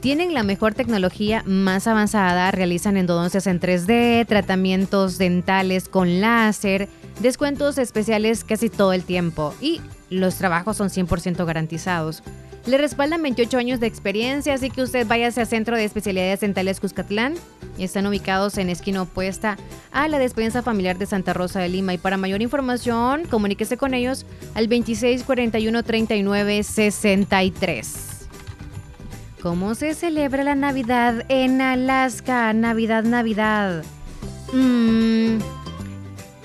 Tienen 0.00 0.34
la 0.34 0.42
mejor 0.42 0.74
tecnología 0.74 1.44
más 1.46 1.86
avanzada, 1.86 2.50
realizan 2.50 2.96
endodoncias 2.96 3.46
en 3.46 3.60
3D, 3.60 4.26
tratamientos 4.26 5.18
dentales 5.18 5.88
con 5.88 6.20
láser, 6.20 6.88
descuentos 7.20 7.78
especiales 7.78 8.42
casi 8.42 8.70
todo 8.70 8.92
el 8.92 9.04
tiempo 9.04 9.54
y 9.60 9.80
los 10.10 10.34
trabajos 10.34 10.76
son 10.76 10.88
100% 10.88 11.44
garantizados. 11.44 12.24
Le 12.66 12.78
respaldan 12.78 13.22
28 13.22 13.58
años 13.58 13.78
de 13.78 13.86
experiencia, 13.86 14.52
así 14.52 14.70
que 14.70 14.82
usted 14.82 15.06
váyase 15.06 15.40
a 15.40 15.46
Centro 15.46 15.76
de 15.76 15.84
Especialidades 15.84 16.40
Dentales 16.40 16.80
Cuscatlán. 16.80 17.34
Están 17.78 18.06
ubicados 18.08 18.58
en 18.58 18.70
esquina 18.70 19.02
opuesta 19.02 19.56
a 19.92 20.08
la 20.08 20.18
despensa 20.18 20.62
familiar 20.62 20.98
de 20.98 21.06
Santa 21.06 21.32
Rosa 21.32 21.60
de 21.60 21.68
Lima. 21.68 21.94
Y 21.94 21.98
para 21.98 22.16
mayor 22.16 22.42
información, 22.42 23.24
comuníquese 23.30 23.76
con 23.76 23.94
ellos 23.94 24.26
al 24.54 24.68
2641 24.68 25.82
39 25.84 26.62
63. 26.64 28.16
¿Cómo 29.42 29.76
se 29.76 29.94
celebra 29.94 30.42
la 30.42 30.56
Navidad 30.56 31.24
en 31.28 31.60
Alaska? 31.60 32.52
Navidad, 32.52 33.04
Navidad. 33.04 33.84
Mm, 34.52 35.38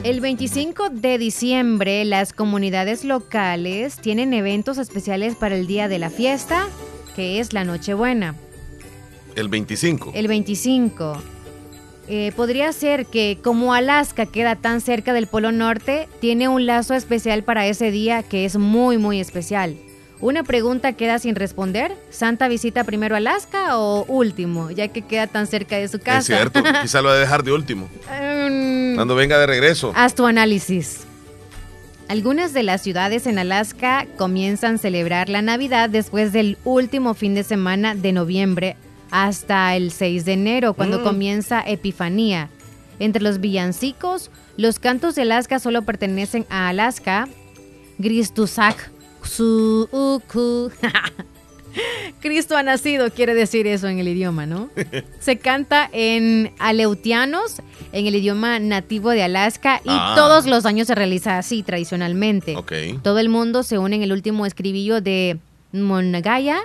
el 0.03 0.19
25 0.19 0.90
de 0.90 1.18
diciembre, 1.18 2.03
las 2.06 2.34
comunidades 2.34 3.03
locales 3.03 3.98
tienen 3.98 4.34
eventos 4.34 4.78
especiales 4.78 5.36
para 5.36 5.56
el 5.56 5.68
día 5.68 5.88
de 5.88 5.99
la 5.99 6.10
fiesta, 6.10 6.68
que 7.15 7.40
es 7.40 7.53
la 7.53 7.64
Nochebuena. 7.64 8.36
El 9.36 9.49
25. 9.49 10.11
El 10.15 10.28
25. 10.28 11.22
Eh, 12.07 12.32
podría 12.36 12.73
ser 12.73 13.06
que 13.06 13.38
como 13.44 13.73
Alaska 13.73 14.26
queda 14.26 14.56
tan 14.56 14.82
cerca 14.82 15.14
del 15.14 15.28
Polo 15.28 15.52
Norte, 15.52 16.07
tiene 16.19 16.48
un 16.48 16.65
lazo 16.65 16.94
especial 16.94 17.44
para 17.44 17.68
ese 17.68 17.91
día 17.91 18.23
que 18.23 18.45
es 18.45 18.57
muy, 18.57 18.98
muy 18.98 19.19
especial. 19.19 19.78
Una 20.22 20.43
pregunta 20.43 20.93
queda 20.93 21.18
sin 21.18 21.35
responder. 21.35 21.95
¿Santa 22.11 22.48
visita 22.48 22.84
primero 22.84 23.15
Alaska 23.15 23.77
o 23.80 24.06
último, 24.06 24.69
ya 24.69 24.88
que 24.89 25.02
queda 25.02 25.26
tan 25.27 25.48
cerca 25.48 25.77
de 25.77 25.88
su 25.88 25.99
casa? 25.99 26.19
Es 26.19 26.26
cierto, 26.27 26.61
quizá 26.81 27.02
lo 27.02 27.10
va 27.10 27.15
a 27.15 27.18
dejar 27.18 27.43
de 27.43 27.52
último. 27.52 27.89
Mm, 28.07 28.95
Cuando 28.95 29.15
venga 29.15 29.39
de 29.39 29.48
regreso. 29.48 29.91
Haz 29.95 30.14
tu 30.14 30.26
análisis. 30.27 31.02
Algunas 32.07 32.53
de 32.53 32.61
las 32.64 32.81
ciudades 32.81 33.26
en 33.26 33.39
Alaska 33.39 34.06
comienzan 34.18 34.76
a 34.76 34.77
celebrar 34.77 35.30
la 35.30 35.41
Navidad 35.41 35.89
después 35.89 36.34
del 36.34 36.57
último 36.65 37.14
fin 37.14 37.34
de 37.34 37.43
semana 37.43 37.95
de 37.95 38.11
noviembre 38.11 38.76
hasta 39.11 39.76
el 39.76 39.91
6 39.91 40.26
de 40.26 40.34
enero, 40.34 40.73
cuando 40.73 40.99
Mm. 40.99 41.03
comienza 41.03 41.64
Epifanía. 41.65 42.49
Entre 42.99 43.23
los 43.23 43.39
villancicos, 43.39 44.30
los 44.57 44.77
cantos 44.77 45.15
de 45.15 45.23
Alaska 45.23 45.57
solo 45.60 45.81
pertenecen 45.81 46.45
a 46.49 46.68
Alaska. 46.69 47.27
Gristusak, 47.98 48.91
Suuku. 49.23 50.72
Cristo 52.19 52.57
ha 52.57 52.64
nacido, 52.64 53.10
quiere 53.11 53.34
decir 53.34 53.65
eso 53.65 53.88
en 53.88 53.98
el 53.99 54.07
idioma, 54.10 54.45
¿no? 54.45 54.69
Se 55.19 55.38
canta 55.38 55.89
en 55.93 56.52
aleutianos, 56.60 57.61
en 57.93 58.07
el 58.07 58.15
idioma 58.15 58.60
nativo 58.60 59.10
de 59.11 59.23
Alaska, 59.23 59.77
y 59.85 59.89
Ah. 59.89 60.14
todos 60.18 60.45
los 60.48 60.65
años 60.65 60.88
se 60.88 60.95
realiza 60.95 61.38
así 61.38 61.64
tradicionalmente. 61.64 62.57
Ok. 62.57 62.73
Todo 63.03 63.19
el 63.19 63.30
mundo 63.30 63.64
se 63.64 63.77
une 63.77 63.95
en 63.95 64.03
el 64.03 64.11
último 64.11 64.45
escribillo 64.45 64.99
de 65.02 65.39
Monagaya 65.72 66.60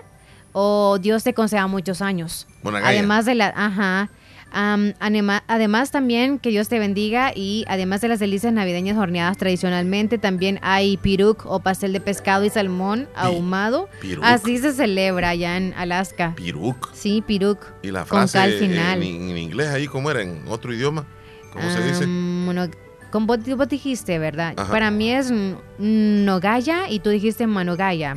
o 0.52 0.98
Dios 1.00 1.22
te 1.22 1.34
conceda 1.34 1.66
muchos 1.68 2.02
años. 2.02 2.46
Monagaya. 2.64 2.98
Además 2.98 3.26
de 3.26 3.34
la, 3.36 3.52
ajá. 3.54 4.10
Anema- 4.52 5.42
además 5.48 5.90
también 5.90 6.38
que 6.38 6.48
Dios 6.50 6.68
te 6.68 6.78
bendiga 6.78 7.32
y 7.34 7.64
además 7.68 8.00
de 8.00 8.08
las 8.08 8.18
delicias 8.20 8.52
navideñas 8.52 8.96
horneadas 8.96 9.36
tradicionalmente 9.36 10.16
también 10.18 10.58
hay 10.62 10.96
piruk 10.96 11.44
o 11.46 11.60
pastel 11.60 11.92
de 11.92 12.00
pescado 12.00 12.44
y 12.44 12.50
salmón 12.50 13.08
ahumado. 13.14 13.88
piruk. 14.00 14.24
Así 14.24 14.56
se 14.58 14.72
celebra 14.72 15.30
allá 15.30 15.56
en 15.56 15.74
Alaska. 15.74 16.32
Piruk. 16.36 16.90
Sí, 16.94 17.22
piruk. 17.26 17.58
Y 17.82 17.90
la 17.90 18.00
Con 18.04 18.28
frase 18.28 18.58
en, 18.64 18.70
final. 18.70 19.02
en 19.02 19.36
inglés 19.36 19.68
ahí, 19.68 19.86
¿cómo 19.88 20.10
era? 20.10 20.22
¿En 20.22 20.42
otro 20.48 20.72
idioma? 20.72 21.04
¿Cómo 21.52 21.70
se 21.70 21.82
dice? 21.82 22.06
Mono- 22.06 22.70
con 23.10 23.26
vos, 23.26 23.38
vos 23.56 23.68
dijiste, 23.68 24.18
¿verdad? 24.18 24.54
Ajá. 24.56 24.70
Para 24.70 24.90
mí 24.90 25.10
es 25.10 25.32
Nogaya 25.78 26.88
y 26.88 27.00
tú 27.00 27.10
dijiste 27.10 27.46
Manogaya. 27.46 28.16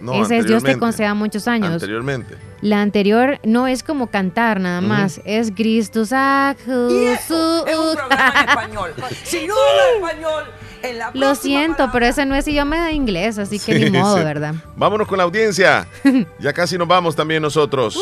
No, 0.00 0.22
Ese 0.22 0.38
es 0.38 0.46
Dios 0.46 0.62
te 0.62 0.76
conceda 0.78 1.14
muchos 1.14 1.48
años. 1.48 1.72
Anteriormente. 1.72 2.34
La 2.62 2.80
anterior 2.80 3.38
no 3.44 3.66
es 3.66 3.82
como 3.82 4.06
cantar 4.08 4.60
nada 4.60 4.80
más, 4.80 5.20
es 5.24 5.52
Christus 5.54 6.10
Es 6.12 7.30
un 7.30 7.64
programa 7.96 8.34
en 8.42 8.48
español. 8.48 8.94
Si 9.24 9.46
no 9.46 9.54
habla 9.54 10.08
español, 10.08 10.44
en 10.82 10.98
la 10.98 11.10
Lo 11.14 11.34
siento, 11.34 11.90
pero 11.92 12.06
ese 12.06 12.24
no 12.24 12.34
es 12.34 12.48
idioma 12.48 12.86
de 12.86 12.92
inglés, 12.92 13.38
así 13.38 13.58
que 13.58 13.76
Sí, 13.78 13.84
ni 13.84 13.90
modo, 13.98 14.16
sí. 14.18 14.24
¿verdad? 14.24 14.54
Vámonos 14.76 15.06
con 15.06 15.18
la 15.18 15.24
audiencia. 15.24 15.86
Ya 16.38 16.52
casi 16.52 16.78
nos 16.78 16.88
vamos 16.88 17.14
también 17.14 17.42
nosotros. 17.42 17.98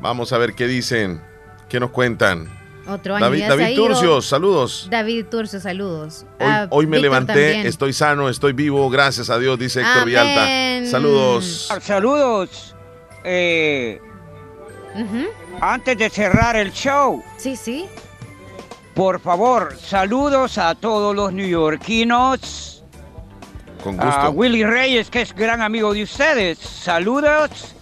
Vamos 0.00 0.32
a 0.32 0.38
ver 0.38 0.54
qué 0.54 0.66
dicen, 0.66 1.20
qué 1.68 1.80
nos 1.80 1.90
cuentan. 1.90 2.48
Otro 2.88 3.16
año 3.16 3.24
David, 3.26 3.48
David 3.48 3.68
ido. 3.70 3.86
Turcios, 3.88 4.26
saludos. 4.26 4.86
David 4.88 5.26
Turcios, 5.26 5.64
saludos. 5.64 6.24
Hoy, 6.38 6.46
Ah, 6.48 6.66
hoy 6.70 6.86
me 6.86 6.98
Víctor 6.98 7.02
levanté, 7.02 7.32
también. 7.32 7.66
estoy 7.66 7.92
sano, 7.92 8.28
estoy 8.28 8.52
vivo, 8.52 8.88
gracias 8.90 9.28
a 9.28 9.38
Dios, 9.40 9.58
dice 9.58 9.80
Héctor 9.80 10.02
Amén. 10.02 10.06
Villalta. 10.06 10.90
Saludos. 10.90 11.68
Saludos. 11.82 12.75
Eh, 13.28 14.00
Antes 15.60 15.98
de 15.98 16.08
cerrar 16.08 16.56
el 16.56 16.72
show. 16.72 17.22
Sí, 17.36 17.56
sí. 17.56 17.86
Por 18.94 19.20
favor, 19.20 19.76
saludos 19.76 20.56
a 20.58 20.74
todos 20.74 21.14
los 21.14 21.32
neoyorquinos. 21.32 22.84
Con 23.82 24.00
A 24.00 24.04
gusto. 24.04 24.30
Willy 24.30 24.64
Reyes, 24.64 25.10
que 25.10 25.20
es 25.22 25.34
gran 25.34 25.60
amigo 25.60 25.92
de 25.92 26.04
ustedes. 26.04 26.58
Saludos 26.58 27.74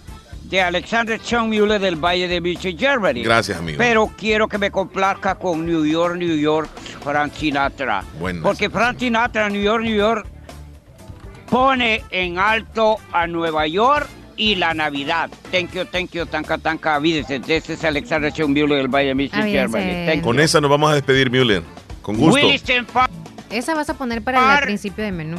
de 0.43 0.61
Alexander 0.61 1.19
Sean 1.23 1.47
Mueller 1.47 1.79
del 1.79 1.95
Valle 1.95 2.27
de 2.27 2.39
Vichy, 2.39 2.75
Germany. 2.77 3.23
Gracias, 3.23 3.57
amigo. 3.57 3.77
Pero 3.77 4.11
quiero 4.17 4.47
que 4.47 4.57
me 4.57 4.71
complazca 4.71 5.35
con 5.35 5.65
New 5.65 5.85
York, 5.85 6.15
New 6.17 6.35
York, 6.37 6.69
Frank 7.03 7.33
Sinatra. 7.33 8.03
Buenas. 8.19 8.43
Porque 8.43 8.69
Frank 8.69 8.99
Sinatra, 8.99 9.49
New 9.49 9.61
York, 9.61 9.83
New 9.83 9.95
York, 9.95 10.27
pone 11.49 12.03
en 12.09 12.37
alto 12.39 12.97
a 13.13 13.25
Nueva 13.27 13.67
York 13.67 14.07
y 14.37 14.55
la 14.55 14.73
Navidad. 14.73 15.29
Thank 15.51 15.71
you, 15.73 15.85
thank 15.85 16.11
you, 16.11 16.25
tanka, 16.25 16.57
tanka, 16.57 16.95
avídese. 16.95 17.41
Este 17.47 17.73
es 17.73 17.83
Alexander 17.83 18.31
Mueller 18.47 18.77
del 18.77 18.87
Valle 18.87 19.07
de 19.09 19.13
Vichy, 19.13 19.35
Avídese. 19.35 19.59
Germany. 19.59 20.05
Thank 20.07 20.23
Con 20.23 20.37
you. 20.37 20.43
esa 20.43 20.61
nos 20.61 20.69
vamos 20.69 20.91
a 20.91 20.95
despedir, 20.95 21.29
Müller. 21.29 21.63
Con 22.01 22.17
gusto. 22.17 22.39
Esa 23.49 23.73
vas 23.75 23.89
a 23.89 23.93
poner 23.93 24.21
para 24.21 24.57
el 24.59 24.63
principio 24.63 25.03
de 25.03 25.11
menú. 25.11 25.37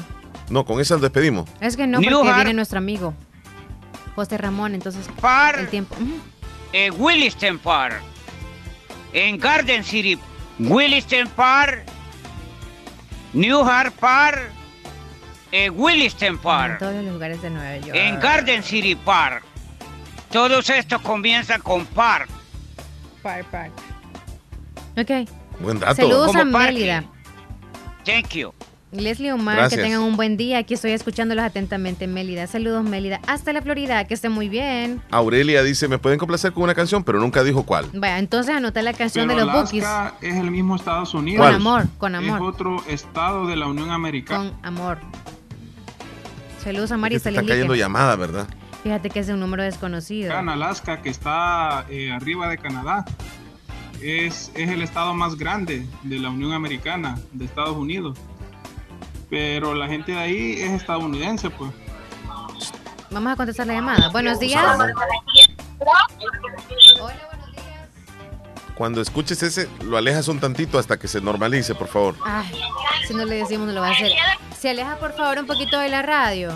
No, 0.51 0.65
con 0.65 0.81
esa 0.81 0.95
nos 0.95 1.03
despedimos. 1.03 1.49
Es 1.61 1.77
que 1.77 1.87
no, 1.87 2.01
porque 2.01 2.33
viene 2.35 2.55
nuestro 2.55 2.79
amigo. 2.79 3.15
José 4.15 4.39
Ramón, 4.39 4.75
entonces 4.75 5.07
Par. 5.21 5.59
el 5.59 5.69
tiempo. 5.69 5.95
Ujú. 5.97 6.19
en 6.73 6.95
Williston 6.99 7.59
Park, 7.59 8.01
en 9.13 9.39
Garden 9.39 9.85
City, 9.85 10.19
Williston 10.59 11.29
Park, 11.29 11.85
New 13.33 13.63
Hart 13.63 13.95
Park, 13.95 14.51
en 15.53 15.73
Williston 15.79 16.29
En 16.29 16.39
Park, 16.39 16.79
todos 16.79 16.95
los 16.95 17.13
lugares 17.13 17.41
de 17.43 17.51
Nueva 17.51 17.77
York. 17.79 17.95
en 17.95 18.21
Garden 18.21 18.63
City 18.63 18.95
Park. 18.95 19.43
Todos 20.31 20.69
estos 20.71 21.01
comienzan 21.03 21.61
con 21.61 21.87
Park. 21.87 22.29
Park, 23.23 23.47
park. 23.51 23.73
Ok. 24.99 25.29
Buen 25.61 25.79
dato. 25.79 25.95
Saludos 25.97 26.27
Como 26.29 26.41
a. 26.41 26.45
Mélida. 26.45 27.05
Thank 28.05 28.29
you. 28.35 28.53
Leslie 28.93 29.33
Omar, 29.33 29.57
Gracias. 29.57 29.79
que 29.79 29.83
tengan 29.85 30.01
un 30.01 30.17
buen 30.17 30.37
día. 30.37 30.59
Aquí 30.59 30.75
estoy 30.75 30.93
escuchándolos 30.93 31.45
atentamente, 31.45 32.07
Mélida. 32.07 32.47
Saludos, 32.47 32.83
Mélida. 32.85 33.21
Hasta 33.27 33.53
la 33.53 33.61
Florida, 33.61 34.05
que 34.07 34.15
esté 34.15 34.29
muy 34.29 34.49
bien. 34.49 35.03
Aurelia 35.11 35.63
dice, 35.63 35.87
¿me 35.89 35.99
pueden 35.99 36.19
complacer 36.19 36.53
con 36.53 36.63
una 36.63 36.75
canción? 36.75 37.03
Pero 37.05 37.19
nunca 37.19 37.43
dijo 37.43 37.65
cuál. 37.65 37.87
Vaya, 37.93 38.19
entonces 38.19 38.55
anota 38.55 38.81
la 38.83 38.93
canción 38.95 39.27
Pero 39.27 39.41
de 39.41 39.45
los 39.47 39.55
Bookies. 39.55 39.85
Es 40.23 40.35
el 40.37 40.51
mismo 40.51 40.77
Estados 40.77 41.13
Unidos. 41.15 41.45
Con 41.45 41.55
amor, 41.55 41.87
con 41.99 42.15
Es 42.15 42.19
amor. 42.21 42.43
otro 42.43 42.77
estado 42.89 43.47
de 43.47 43.57
la 43.57 43.67
Unión 43.67 43.91
Americana. 43.91 44.51
Con 44.51 44.65
amor. 44.65 44.99
Saludos 46.67 46.91
a 46.91 46.95
Es 46.95 46.99
que 46.99 47.01
Marisa 47.01 47.23
te 47.23 47.29
están 47.29 47.47
cayendo 47.47 47.77
llamadas, 47.77 48.19
¿verdad? 48.19 48.49
Fíjate 48.83 49.09
que 49.09 49.21
es 49.21 49.29
de 49.29 49.35
un 49.35 49.39
número 49.39 49.63
desconocido. 49.63 50.37
En 50.37 50.49
Alaska, 50.49 51.01
que 51.01 51.11
está 51.11 51.87
eh, 51.89 52.11
arriba 52.11 52.49
de 52.49 52.59
Canadá, 52.59 53.05
es, 54.03 54.51
es 54.53 54.69
el 54.69 54.83
estado 54.83 55.15
más 55.15 55.37
grande 55.37 55.87
de 56.03 56.19
la 56.19 56.29
Unión 56.29 56.55
Americana, 56.55 57.21
de 57.31 57.45
Estados 57.45 57.77
Unidos. 57.77 58.19
Pero 59.31 59.77
la 59.77 59.87
gente 59.87 60.11
de 60.11 60.19
ahí 60.19 60.53
es 60.61 60.73
estadounidense, 60.73 61.51
pues. 61.51 61.71
Vamos 63.13 63.33
a 63.33 63.37
contestar 63.37 63.69
la 63.69 63.75
llamada. 63.75 64.09
Buenos 64.09 64.41
días. 64.41 64.61
Cuando 68.77 69.01
escuches 69.01 69.43
ese, 69.43 69.69
lo 69.83 69.97
alejas 69.97 70.29
un 70.29 70.39
tantito 70.39 70.79
hasta 70.79 70.99
que 70.99 71.09
se 71.09 71.21
normalice, 71.23 71.75
por 71.75 71.89
favor. 71.89 72.15
Ay, 72.25 72.53
si 73.09 73.15
no 73.15 73.25
le 73.25 73.37
decimos, 73.37 73.67
no 73.67 73.73
lo 73.73 73.81
va 73.81 73.89
a 73.89 73.93
hacer. 73.93 74.13
Se 74.59 74.69
aleja, 74.71 74.97
por 74.97 75.15
favor, 75.17 75.39
un 75.39 75.47
poquito 75.47 75.79
de 75.79 75.89
la 75.89 76.03
radio. 76.03 76.53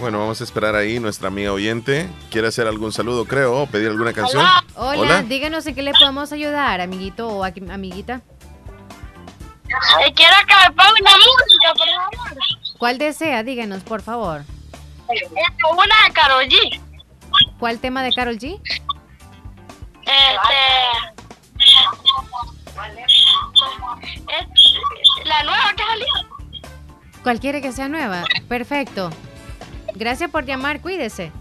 Bueno, 0.00 0.20
vamos 0.20 0.40
a 0.40 0.44
esperar 0.44 0.74
ahí. 0.74 1.00
Nuestra 1.00 1.28
amiga 1.28 1.52
oyente 1.52 2.08
quiere 2.30 2.48
hacer 2.48 2.66
algún 2.66 2.92
saludo, 2.92 3.24
creo, 3.26 3.62
o 3.62 3.66
pedir 3.66 3.88
alguna 3.88 4.12
canción. 4.14 4.44
Hola, 4.76 5.22
díganos 5.22 5.66
en 5.66 5.74
qué 5.74 5.82
le 5.82 5.92
podemos 5.92 6.32
ayudar, 6.32 6.80
amiguito 6.80 7.28
o 7.28 7.44
aquí- 7.44 7.62
amiguita. 7.68 8.22
Eh, 9.66 10.12
quiero 10.14 10.34
que 10.46 10.54
me 10.68 10.74
ponga 10.74 10.92
una 11.00 11.10
música, 11.10 11.74
por 11.76 11.88
favor. 11.88 12.42
¿Cuál 12.78 12.96
desea? 12.98 13.42
Díganos, 13.42 13.82
por 13.82 14.00
favor. 14.00 14.42
Una 15.08 16.06
de 16.06 16.12
Karol 16.14 16.44
G. 16.44 16.80
¿Cuál 17.58 17.78
tema 17.80 18.02
de 18.02 18.12
Carol 18.12 18.38
G? 18.38 18.60
Este. 20.02 20.54
La 25.24 25.42
nueva 25.42 25.74
que 25.76 25.82
salió. 25.82 26.06
Cualquiera 27.22 27.60
que 27.60 27.72
sea 27.72 27.88
nueva. 27.88 28.24
Perfecto. 28.48 29.10
Gracias 29.94 30.30
por 30.30 30.44
llamar, 30.44 30.80
cuídese. 30.80 31.32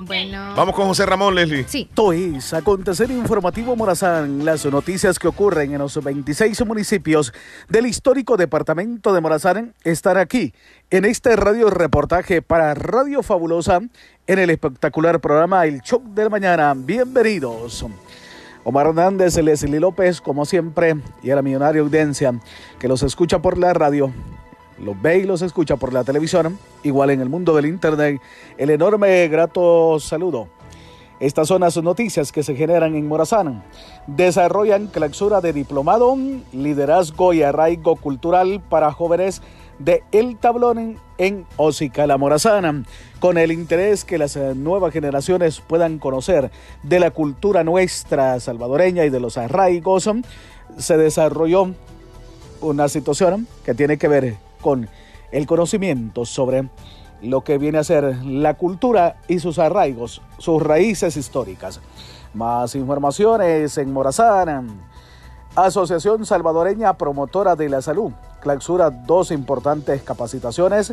Bueno. 0.00 0.54
Vamos 0.54 0.74
con 0.74 0.86
José 0.86 1.06
Ramón, 1.06 1.34
Leslie. 1.34 1.64
Sí. 1.66 1.86
Esto 1.88 2.12
es 2.12 2.52
Acontecer 2.52 3.10
Informativo 3.10 3.74
Morazán, 3.76 4.44
las 4.44 4.64
noticias 4.66 5.18
que 5.18 5.28
ocurren 5.28 5.72
en 5.72 5.78
los 5.78 6.02
26 6.02 6.64
municipios 6.66 7.32
del 7.68 7.86
histórico 7.86 8.36
departamento 8.36 9.14
de 9.14 9.20
Morazán 9.20 9.74
están 9.84 10.18
aquí, 10.18 10.52
en 10.90 11.04
este 11.04 11.34
radio 11.36 11.70
reportaje 11.70 12.42
para 12.42 12.74
Radio 12.74 13.22
Fabulosa, 13.22 13.80
en 14.26 14.38
el 14.38 14.50
espectacular 14.50 15.20
programa 15.20 15.64
El 15.66 15.80
Show 15.80 16.02
del 16.14 16.30
Mañana. 16.30 16.74
Bienvenidos. 16.76 17.84
Omar 18.64 18.88
Hernández, 18.88 19.36
Leslie 19.36 19.80
López, 19.80 20.20
como 20.20 20.44
siempre, 20.44 20.96
y 21.22 21.30
a 21.30 21.36
la 21.36 21.42
millonaria 21.42 21.82
audiencia 21.82 22.38
que 22.78 22.88
los 22.88 23.02
escucha 23.02 23.40
por 23.40 23.58
la 23.58 23.72
radio, 23.72 24.12
los 24.78 25.00
ve 25.00 25.18
y 25.18 25.22
los 25.24 25.42
escucha 25.42 25.76
por 25.76 25.92
la 25.92 26.04
televisión, 26.04 26.58
igual 26.82 27.10
en 27.10 27.20
el 27.20 27.28
mundo 27.28 27.54
del 27.54 27.66
Internet, 27.66 28.20
el 28.58 28.70
enorme 28.70 29.28
grato 29.28 29.98
saludo. 30.00 30.48
Estas 31.18 31.48
son 31.48 31.62
las 31.62 31.82
noticias 31.82 32.30
que 32.30 32.42
se 32.42 32.54
generan 32.54 32.94
en 32.94 33.08
Morazán. 33.08 33.64
Desarrollan 34.06 34.88
clausura 34.88 35.40
de 35.40 35.54
diplomado, 35.54 36.14
liderazgo 36.52 37.32
y 37.32 37.42
arraigo 37.42 37.96
cultural 37.96 38.60
para 38.68 38.92
jóvenes 38.92 39.40
de 39.78 40.02
El 40.12 40.36
Tablón 40.36 40.98
en 41.16 41.46
Ocicala 41.56 42.18
Morazana, 42.18 42.84
con 43.18 43.38
el 43.38 43.50
interés 43.50 44.04
que 44.04 44.18
las 44.18 44.36
nuevas 44.36 44.92
generaciones 44.92 45.60
puedan 45.60 45.98
conocer 45.98 46.50
de 46.82 47.00
la 47.00 47.10
cultura 47.10 47.64
nuestra 47.64 48.38
salvadoreña 48.38 49.06
y 49.06 49.10
de 49.10 49.20
los 49.20 49.38
arraigos, 49.38 50.10
se 50.76 50.96
desarrolló 50.98 51.74
una 52.60 52.88
situación 52.88 53.46
que 53.64 53.74
tiene 53.74 53.96
que 53.96 54.08
ver 54.08 54.45
con 54.60 54.88
el 55.32 55.46
conocimiento 55.46 56.24
sobre 56.24 56.68
lo 57.22 57.42
que 57.42 57.58
viene 57.58 57.78
a 57.78 57.84
ser 57.84 58.24
la 58.24 58.54
cultura 58.54 59.16
y 59.28 59.38
sus 59.38 59.58
arraigos, 59.58 60.22
sus 60.38 60.62
raíces 60.62 61.16
históricas. 61.16 61.80
Más 62.34 62.74
informaciones 62.74 63.78
en 63.78 63.92
Morazán. 63.92 64.80
Asociación 65.54 66.26
Salvadoreña 66.26 66.98
Promotora 66.98 67.56
de 67.56 67.70
la 67.70 67.80
Salud 67.80 68.12
clausura 68.40 68.90
dos 68.90 69.30
importantes 69.30 70.02
capacitaciones 70.02 70.92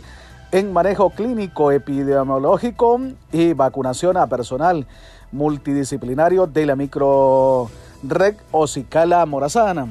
en 0.52 0.72
manejo 0.72 1.10
clínico 1.10 1.72
epidemiológico 1.72 3.02
y 3.32 3.54
vacunación 3.54 4.18
a 4.18 4.28
personal 4.28 4.88
multidisciplinario 5.32 6.48
de 6.48 6.66
la 6.66 6.76
micro-red 6.76 8.36
Ocicala 8.52 9.26
Morazana, 9.26 9.88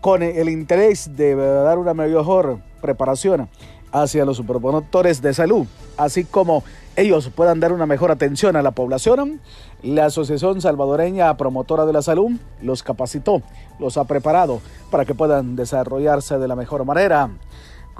con 0.00 0.22
el 0.22 0.48
interés 0.48 1.14
de 1.14 1.36
dar 1.36 1.78
una 1.78 1.94
mejor 1.94 2.58
preparación 2.82 3.48
hacia 3.92 4.26
los 4.26 4.42
promotores 4.42 5.22
de 5.22 5.32
salud, 5.32 5.66
así 5.96 6.24
como 6.24 6.64
ellos 6.96 7.30
puedan 7.34 7.60
dar 7.60 7.72
una 7.72 7.86
mejor 7.86 8.10
atención 8.10 8.56
a 8.56 8.62
la 8.62 8.72
población, 8.72 9.40
la 9.82 10.06
Asociación 10.06 10.60
Salvadoreña 10.60 11.34
Promotora 11.38 11.86
de 11.86 11.94
la 11.94 12.02
Salud 12.02 12.32
los 12.60 12.82
capacitó, 12.82 13.40
los 13.78 13.96
ha 13.96 14.04
preparado 14.04 14.60
para 14.90 15.06
que 15.06 15.14
puedan 15.14 15.56
desarrollarse 15.56 16.38
de 16.38 16.48
la 16.48 16.56
mejor 16.56 16.84
manera. 16.84 17.30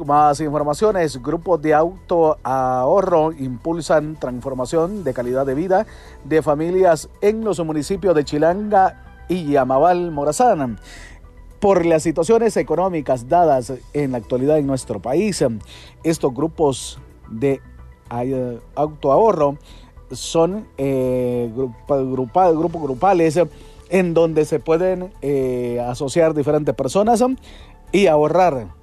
Más 0.06 0.40
informaciones, 0.40 1.22
grupos 1.22 1.62
de 1.62 1.74
auto 1.74 2.38
ahorro 2.42 3.30
impulsan 3.32 4.16
transformación 4.16 5.04
de 5.04 5.14
calidad 5.14 5.46
de 5.46 5.54
vida 5.54 5.86
de 6.24 6.42
familias 6.42 7.08
en 7.20 7.44
los 7.44 7.60
municipios 7.64 8.14
de 8.14 8.24
Chilanga 8.24 9.04
y 9.28 9.52
Yamabal 9.52 10.10
Morazán. 10.10 10.78
Por 11.62 11.86
las 11.86 12.02
situaciones 12.02 12.56
económicas 12.56 13.28
dadas 13.28 13.72
en 13.92 14.10
la 14.10 14.18
actualidad 14.18 14.58
en 14.58 14.66
nuestro 14.66 14.98
país, 14.98 15.44
estos 16.02 16.34
grupos 16.34 16.98
de 17.30 17.60
autoahorro 18.74 19.58
son 20.10 20.66
eh, 20.76 21.48
grupos 21.54 22.82
grupales 22.82 23.38
en 23.90 24.12
donde 24.12 24.44
se 24.44 24.58
pueden 24.58 25.12
eh, 25.22 25.78
asociar 25.86 26.34
diferentes 26.34 26.74
personas 26.74 27.22
y 27.92 28.08
ahorrar, 28.08 28.74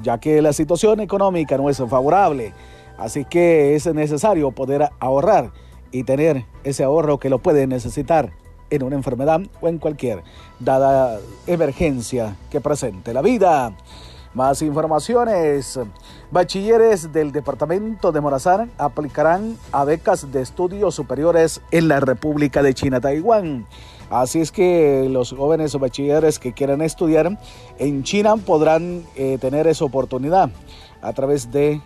ya 0.00 0.18
que 0.18 0.40
la 0.40 0.52
situación 0.52 1.00
económica 1.00 1.58
no 1.58 1.68
es 1.68 1.78
favorable. 1.78 2.54
Así 2.98 3.24
que 3.24 3.74
es 3.74 3.92
necesario 3.92 4.52
poder 4.52 4.90
ahorrar 5.00 5.50
y 5.90 6.04
tener 6.04 6.44
ese 6.62 6.84
ahorro 6.84 7.18
que 7.18 7.30
lo 7.30 7.40
puede 7.40 7.66
necesitar 7.66 8.30
en 8.70 8.82
una 8.82 8.96
enfermedad 8.96 9.40
o 9.60 9.68
en 9.68 9.78
cualquier 9.78 10.22
dada 10.58 11.18
emergencia 11.46 12.36
que 12.50 12.60
presente 12.60 13.12
la 13.12 13.22
vida. 13.22 13.72
Más 14.34 14.60
informaciones. 14.62 15.80
Bachilleres 16.30 17.12
del 17.12 17.32
departamento 17.32 18.12
de 18.12 18.20
Morazán 18.20 18.70
aplicarán 18.76 19.56
a 19.72 19.84
becas 19.84 20.30
de 20.30 20.42
estudios 20.42 20.94
superiores 20.94 21.62
en 21.70 21.88
la 21.88 22.00
República 22.00 22.62
de 22.62 22.74
China, 22.74 23.00
Taiwán. 23.00 23.66
Así 24.10 24.40
es 24.40 24.52
que 24.52 25.08
los 25.10 25.32
jóvenes 25.32 25.74
o 25.74 25.78
bachilleres 25.78 26.38
que 26.38 26.52
quieran 26.52 26.82
estudiar 26.82 27.38
en 27.78 28.02
China 28.04 28.36
podrán 28.36 29.04
eh, 29.16 29.38
tener 29.40 29.66
esa 29.66 29.84
oportunidad 29.84 30.50
a 31.02 31.12
través 31.12 31.50
de 31.50 31.80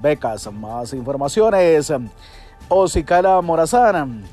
becas. 0.00 0.50
Más 0.52 0.92
informaciones. 0.92 1.92
Ocicala 2.68 3.40
Morazán. 3.42 4.24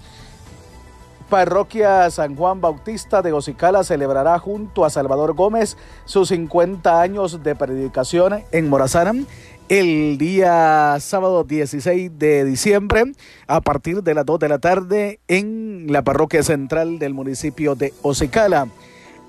Parroquia 1.30 2.10
San 2.12 2.36
Juan 2.36 2.62
Bautista 2.62 3.22
de 3.22 3.34
Ocicala 3.34 3.84
celebrará 3.84 4.38
junto 4.38 4.86
a 4.86 4.90
Salvador 4.90 5.34
Gómez 5.34 5.76
sus 6.06 6.30
50 6.30 7.02
años 7.02 7.44
de 7.44 7.56
predicación 7.56 8.44
en 8.52 8.70
Morazán 8.70 9.26
el 9.68 10.20
día 10.20 10.98
sábado 11.00 11.44
16 11.44 12.12
de 12.20 12.46
diciembre 12.46 13.12
a 13.48 13.62
partir 13.62 14.04
de 14.04 14.14
las 14.14 14.26
2 14.26 14.40
de 14.40 14.50
la 14.50 14.60
tarde 14.60 15.20
en 15.28 15.88
la 15.90 16.04
parroquia 16.04 16.44
central 16.44 17.00
del 17.00 17.16
municipio 17.16 17.74
de 17.74 17.94
Ocicala. 18.04 18.68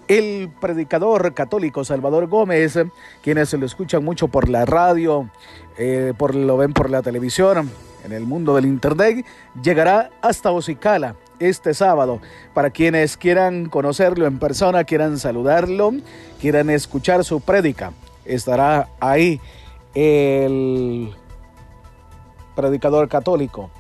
El 0.07 0.51
predicador 0.61 1.35
católico 1.35 1.85
Salvador 1.85 2.27
Gómez, 2.27 2.79
quienes 3.23 3.53
lo 3.55 3.67
escuchan 3.67 4.05
mucho 4.05 4.29
por 4.29 4.49
la 4.49 4.65
radio, 4.67 5.31
eh, 5.79 6.13
por, 6.17 6.35
lo 6.35 6.59
ven 6.59 6.75
por 6.75 6.91
la 6.91 7.03
televisión, 7.03 7.71
en 8.05 8.13
el 8.13 8.25
mundo 8.25 8.55
del 8.55 8.67
internet, 8.67 9.25
llegará 9.61 10.11
hasta 10.21 10.53
Ocicala 10.53 11.17
este 11.39 11.75
sábado. 11.75 12.21
Para 12.55 12.71
quienes 12.71 13.17
quieran 13.17 13.67
conocerlo 13.69 14.27
en 14.27 14.39
persona, 14.39 14.85
quieran 14.85 15.19
saludarlo, 15.19 15.93
quieran 16.41 16.71
escuchar 16.71 17.25
su 17.25 17.41
prédica, 17.41 17.93
estará 18.25 18.89
ahí 19.01 19.41
el 19.95 21.15
predicador 22.55 23.09
católico. 23.09 23.71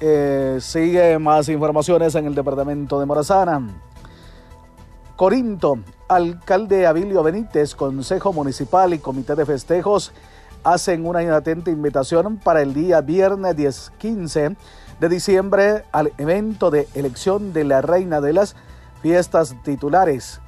Eh, 0.00 0.58
sigue 0.60 1.18
más 1.18 1.48
informaciones 1.48 2.14
en 2.14 2.26
el 2.26 2.34
departamento 2.34 3.00
de 3.00 3.06
Morazana. 3.06 3.68
Corinto, 5.16 5.78
alcalde 6.08 6.86
Abilio 6.86 7.22
Benítez, 7.22 7.74
Consejo 7.74 8.32
Municipal 8.32 8.92
y 8.92 8.98
Comité 8.98 9.36
de 9.36 9.46
Festejos 9.46 10.12
hacen 10.64 11.06
una 11.06 11.20
atenta 11.36 11.70
invitación 11.70 12.38
para 12.38 12.62
el 12.62 12.74
día 12.74 13.00
viernes 13.02 13.54
10-15 13.56 14.56
de 15.00 15.08
diciembre 15.08 15.84
al 15.92 16.12
evento 16.18 16.70
de 16.70 16.88
elección 16.94 17.52
de 17.52 17.64
la 17.64 17.82
reina 17.82 18.20
de 18.20 18.32
las 18.32 18.54
fiestas 19.02 19.54
titulares 19.62 20.40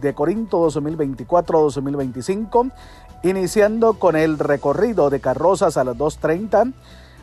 de 0.00 0.14
Corinto 0.14 0.66
2024-2025, 0.68 2.72
iniciando 3.22 3.94
con 3.94 4.16
el 4.16 4.38
recorrido 4.38 5.10
de 5.10 5.20
carrozas 5.20 5.76
a 5.76 5.84
las 5.84 5.96
2.30 5.96 6.72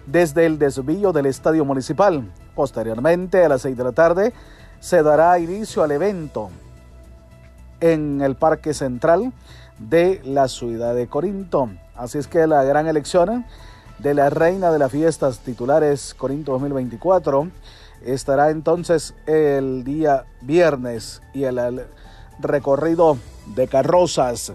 desde 0.06 0.46
el 0.46 0.60
desvío 0.60 1.14
del 1.14 1.28
estadio 1.28 1.64
municipal. 1.66 2.32
Posteriormente, 2.56 3.46
a 3.46 3.50
las 3.50 3.62
6 3.62 3.78
de 3.78 3.84
la 3.84 3.92
tarde, 3.92 4.34
se 4.80 5.04
dará 5.04 5.38
inicio 5.40 5.84
al 5.84 5.92
evento 5.92 6.50
en 7.80 8.22
el 8.22 8.36
Parque 8.36 8.74
Central 8.74 9.32
de 9.78 10.22
la 10.24 10.48
ciudad 10.48 10.96
de 10.96 11.08
Corinto. 11.08 11.70
Así 11.96 12.18
es 12.18 12.28
que 12.28 12.48
la 12.48 12.64
gran 12.64 12.88
elección 12.88 13.46
de 14.02 14.14
la 14.14 14.30
reina 14.30 14.72
de 14.72 14.80
las 14.80 14.92
fiestas 14.92 15.40
titulares 15.40 16.16
Corinto 16.16 16.54
2024 16.54 17.50
estará 18.04 18.50
entonces 18.50 19.14
el 19.28 19.84
día 19.84 20.26
viernes 20.42 21.22
y 21.34 21.44
el, 21.44 21.86
recorrido 22.40 23.18
de 23.56 23.68
carrozas. 23.68 24.54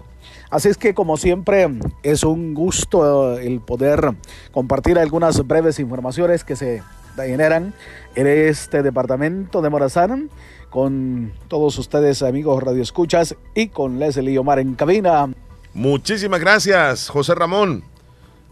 Así 0.49 0.67
es 0.67 0.77
que 0.77 0.93
como 0.93 1.15
siempre 1.15 1.69
es 2.03 2.23
un 2.23 2.53
gusto 2.53 3.37
el 3.37 3.61
poder 3.61 4.13
compartir 4.51 4.99
algunas 4.99 5.45
breves 5.47 5.79
informaciones 5.79 6.43
que 6.43 6.57
se 6.57 6.83
generan 7.15 7.73
en 8.15 8.27
este 8.27 8.83
departamento 8.83 9.61
de 9.61 9.69
Morazán 9.69 10.29
con 10.69 11.31
todos 11.47 11.77
ustedes 11.77 12.21
amigos 12.21 12.61
radioescuchas 12.61 13.35
y 13.55 13.69
con 13.69 13.99
Leslie 13.99 14.37
Omar 14.37 14.59
en 14.59 14.75
cabina. 14.75 15.29
Muchísimas 15.73 16.41
gracias, 16.41 17.09
José 17.09 17.33
Ramón. 17.33 17.96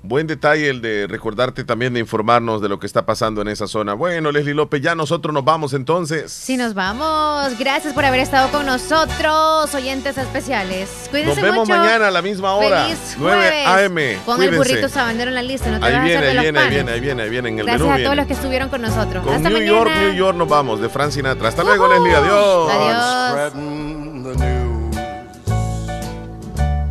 Buen 0.07 0.27
detalle 0.27 0.69
el 0.69 0.81
de 0.81 1.07
recordarte 1.07 1.63
también 1.63 1.93
de 1.93 1.99
informarnos 1.99 2.61
de 2.61 2.69
lo 2.69 2.79
que 2.79 2.85
está 2.85 3.05
pasando 3.05 3.41
en 3.41 3.47
esa 3.47 3.67
zona. 3.67 3.93
Bueno, 3.93 4.31
Leslie 4.31 4.53
López, 4.53 4.81
ya 4.81 4.93
nosotros 4.95 5.33
nos 5.33 5.43
vamos 5.43 5.73
entonces. 5.73 6.31
Sí, 6.31 6.57
nos 6.57 6.73
vamos. 6.73 7.57
Gracias 7.57 7.93
por 7.93 8.05
haber 8.05 8.19
estado 8.19 8.49
con 8.51 8.65
nosotros, 8.65 9.73
oyentes 9.73 10.17
especiales. 10.17 10.89
Cuídense 11.09 11.41
Nos 11.41 11.43
vemos 11.51 11.67
mucho. 11.67 11.79
mañana 11.79 12.07
a 12.07 12.11
la 12.11 12.21
misma 12.21 12.53
hora, 12.55 12.83
Feliz 12.85 13.15
9 13.17 13.37
jueves. 13.37 13.67
a.m. 13.67 14.17
Pon 14.25 14.43
el 14.43 14.55
burrito 14.55 14.89
sabanero 14.89 15.29
en 15.29 15.35
la 15.35 15.41
lista, 15.41 15.69
no 15.71 15.79
te 15.79 15.85
Ahí 15.85 15.91
vas 15.93 16.01
a 16.01 16.03
viene, 16.03 16.17
hacer 16.17 16.23
de 16.23 16.29
ahí 16.29 16.35
los 16.35 16.43
viene, 16.43 16.59
ahí 16.59 16.69
viene, 16.69 16.91
ahí 16.91 16.99
viene, 16.99 17.21
ahí 17.23 17.29
viene. 17.29 17.49
En 17.49 17.59
el 17.59 17.65
Gracias 17.65 17.81
menú 17.81 17.91
a 17.91 17.95
viene. 17.95 18.05
todos 18.05 18.17
los 18.17 18.27
que 18.27 18.33
estuvieron 18.33 18.69
con 18.69 18.81
nosotros. 18.81 19.23
Con 19.23 19.33
Hasta 19.35 19.49
New 19.49 19.57
mañana. 19.57 19.77
York, 19.77 19.91
New 19.99 20.13
York 20.13 20.37
nos 20.37 20.47
vamos, 20.47 20.79
de 20.81 20.89
Frank 20.89 21.11
Sinatra. 21.11 21.49
Hasta 21.49 21.63
luego, 21.63 21.87
Leslie. 21.87 22.13
Adiós. 22.15 22.71
Adiós. 22.71 23.53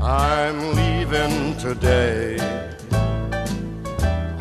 I'm 0.02 0.74
leaving 0.74 1.56
today. 1.56 2.36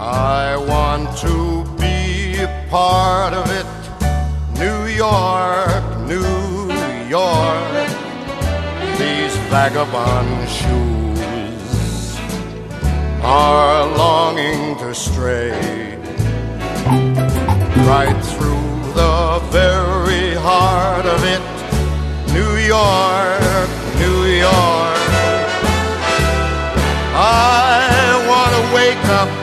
I 0.05 0.57
want 0.57 1.17
to 1.19 1.63
be 1.79 2.35
a 2.41 2.67
part 2.69 3.33
of 3.33 3.49
it. 3.49 3.65
New 4.59 4.87
York, 4.87 5.83
New 6.01 6.69
York. 7.07 7.87
These 8.99 9.33
vagabond 9.47 10.49
shoes 10.49 12.19
are 13.23 13.87
longing 13.95 14.77
to 14.79 14.93
stray 14.93 15.95
right 17.87 18.19
through 18.33 18.91
the 18.99 19.39
very 19.51 20.33
heart 20.33 21.05
of 21.05 21.23
it. 21.23 21.41
New 22.33 22.57
York, 22.57 23.69
New 24.03 24.25
York. 24.25 24.99
I 27.15 28.25
want 28.27 28.51
to 28.51 28.75
wake 28.75 29.05
up 29.05 29.42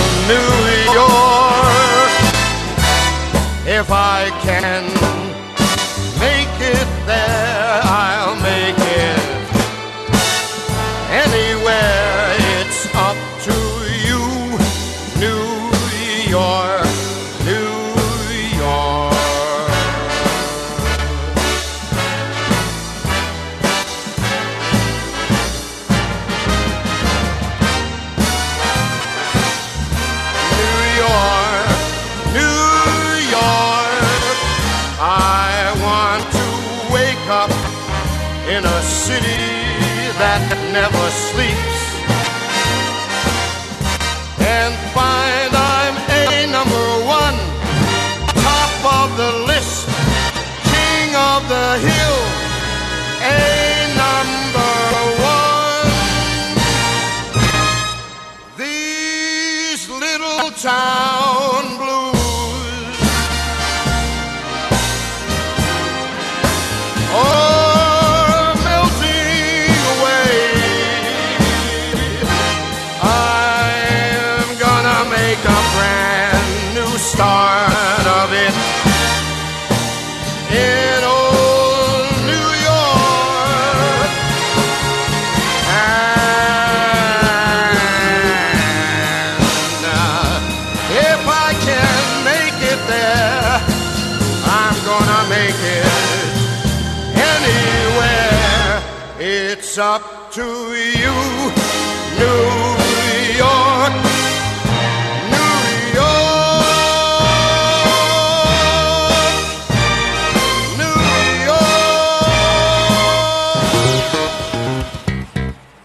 New 0.31 0.37
York. 0.93 2.13
If 3.79 3.87
I 3.91 4.31
can 4.47 4.83
make 6.25 6.55
it 6.75 6.87
there, 7.05 7.81
I'll 7.83 8.39
make 8.39 8.79
it 8.79 9.20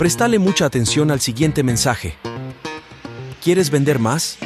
Prestale 0.06 0.38
mucha 0.38 0.66
atención 0.66 1.10
al 1.10 1.18
siguiente 1.18 1.64
mensaje. 1.64 2.14
¿Quieres 3.42 3.70
vender 3.70 3.98
más? 3.98 4.38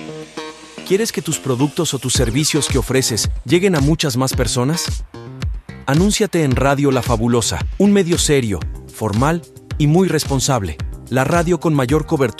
¿Quieres 0.88 1.12
que 1.12 1.20
tus 1.20 1.38
productos 1.38 1.92
o 1.92 1.98
tus 1.98 2.14
servicios 2.14 2.66
que 2.66 2.78
ofreces 2.78 3.28
lleguen 3.44 3.76
a 3.76 3.80
muchas 3.80 4.16
más 4.16 4.32
personas? 4.32 5.04
Anúnciate 5.84 6.44
en 6.44 6.56
Radio 6.56 6.90
La 6.90 7.02
Fabulosa, 7.02 7.58
un 7.76 7.92
medio 7.92 8.16
serio, 8.16 8.58
formal 8.90 9.42
y 9.76 9.86
muy 9.86 10.08
responsable. 10.08 10.78
La 11.10 11.24
radio 11.24 11.60
con 11.60 11.74
mayor 11.74 12.06
cobertura 12.06 12.30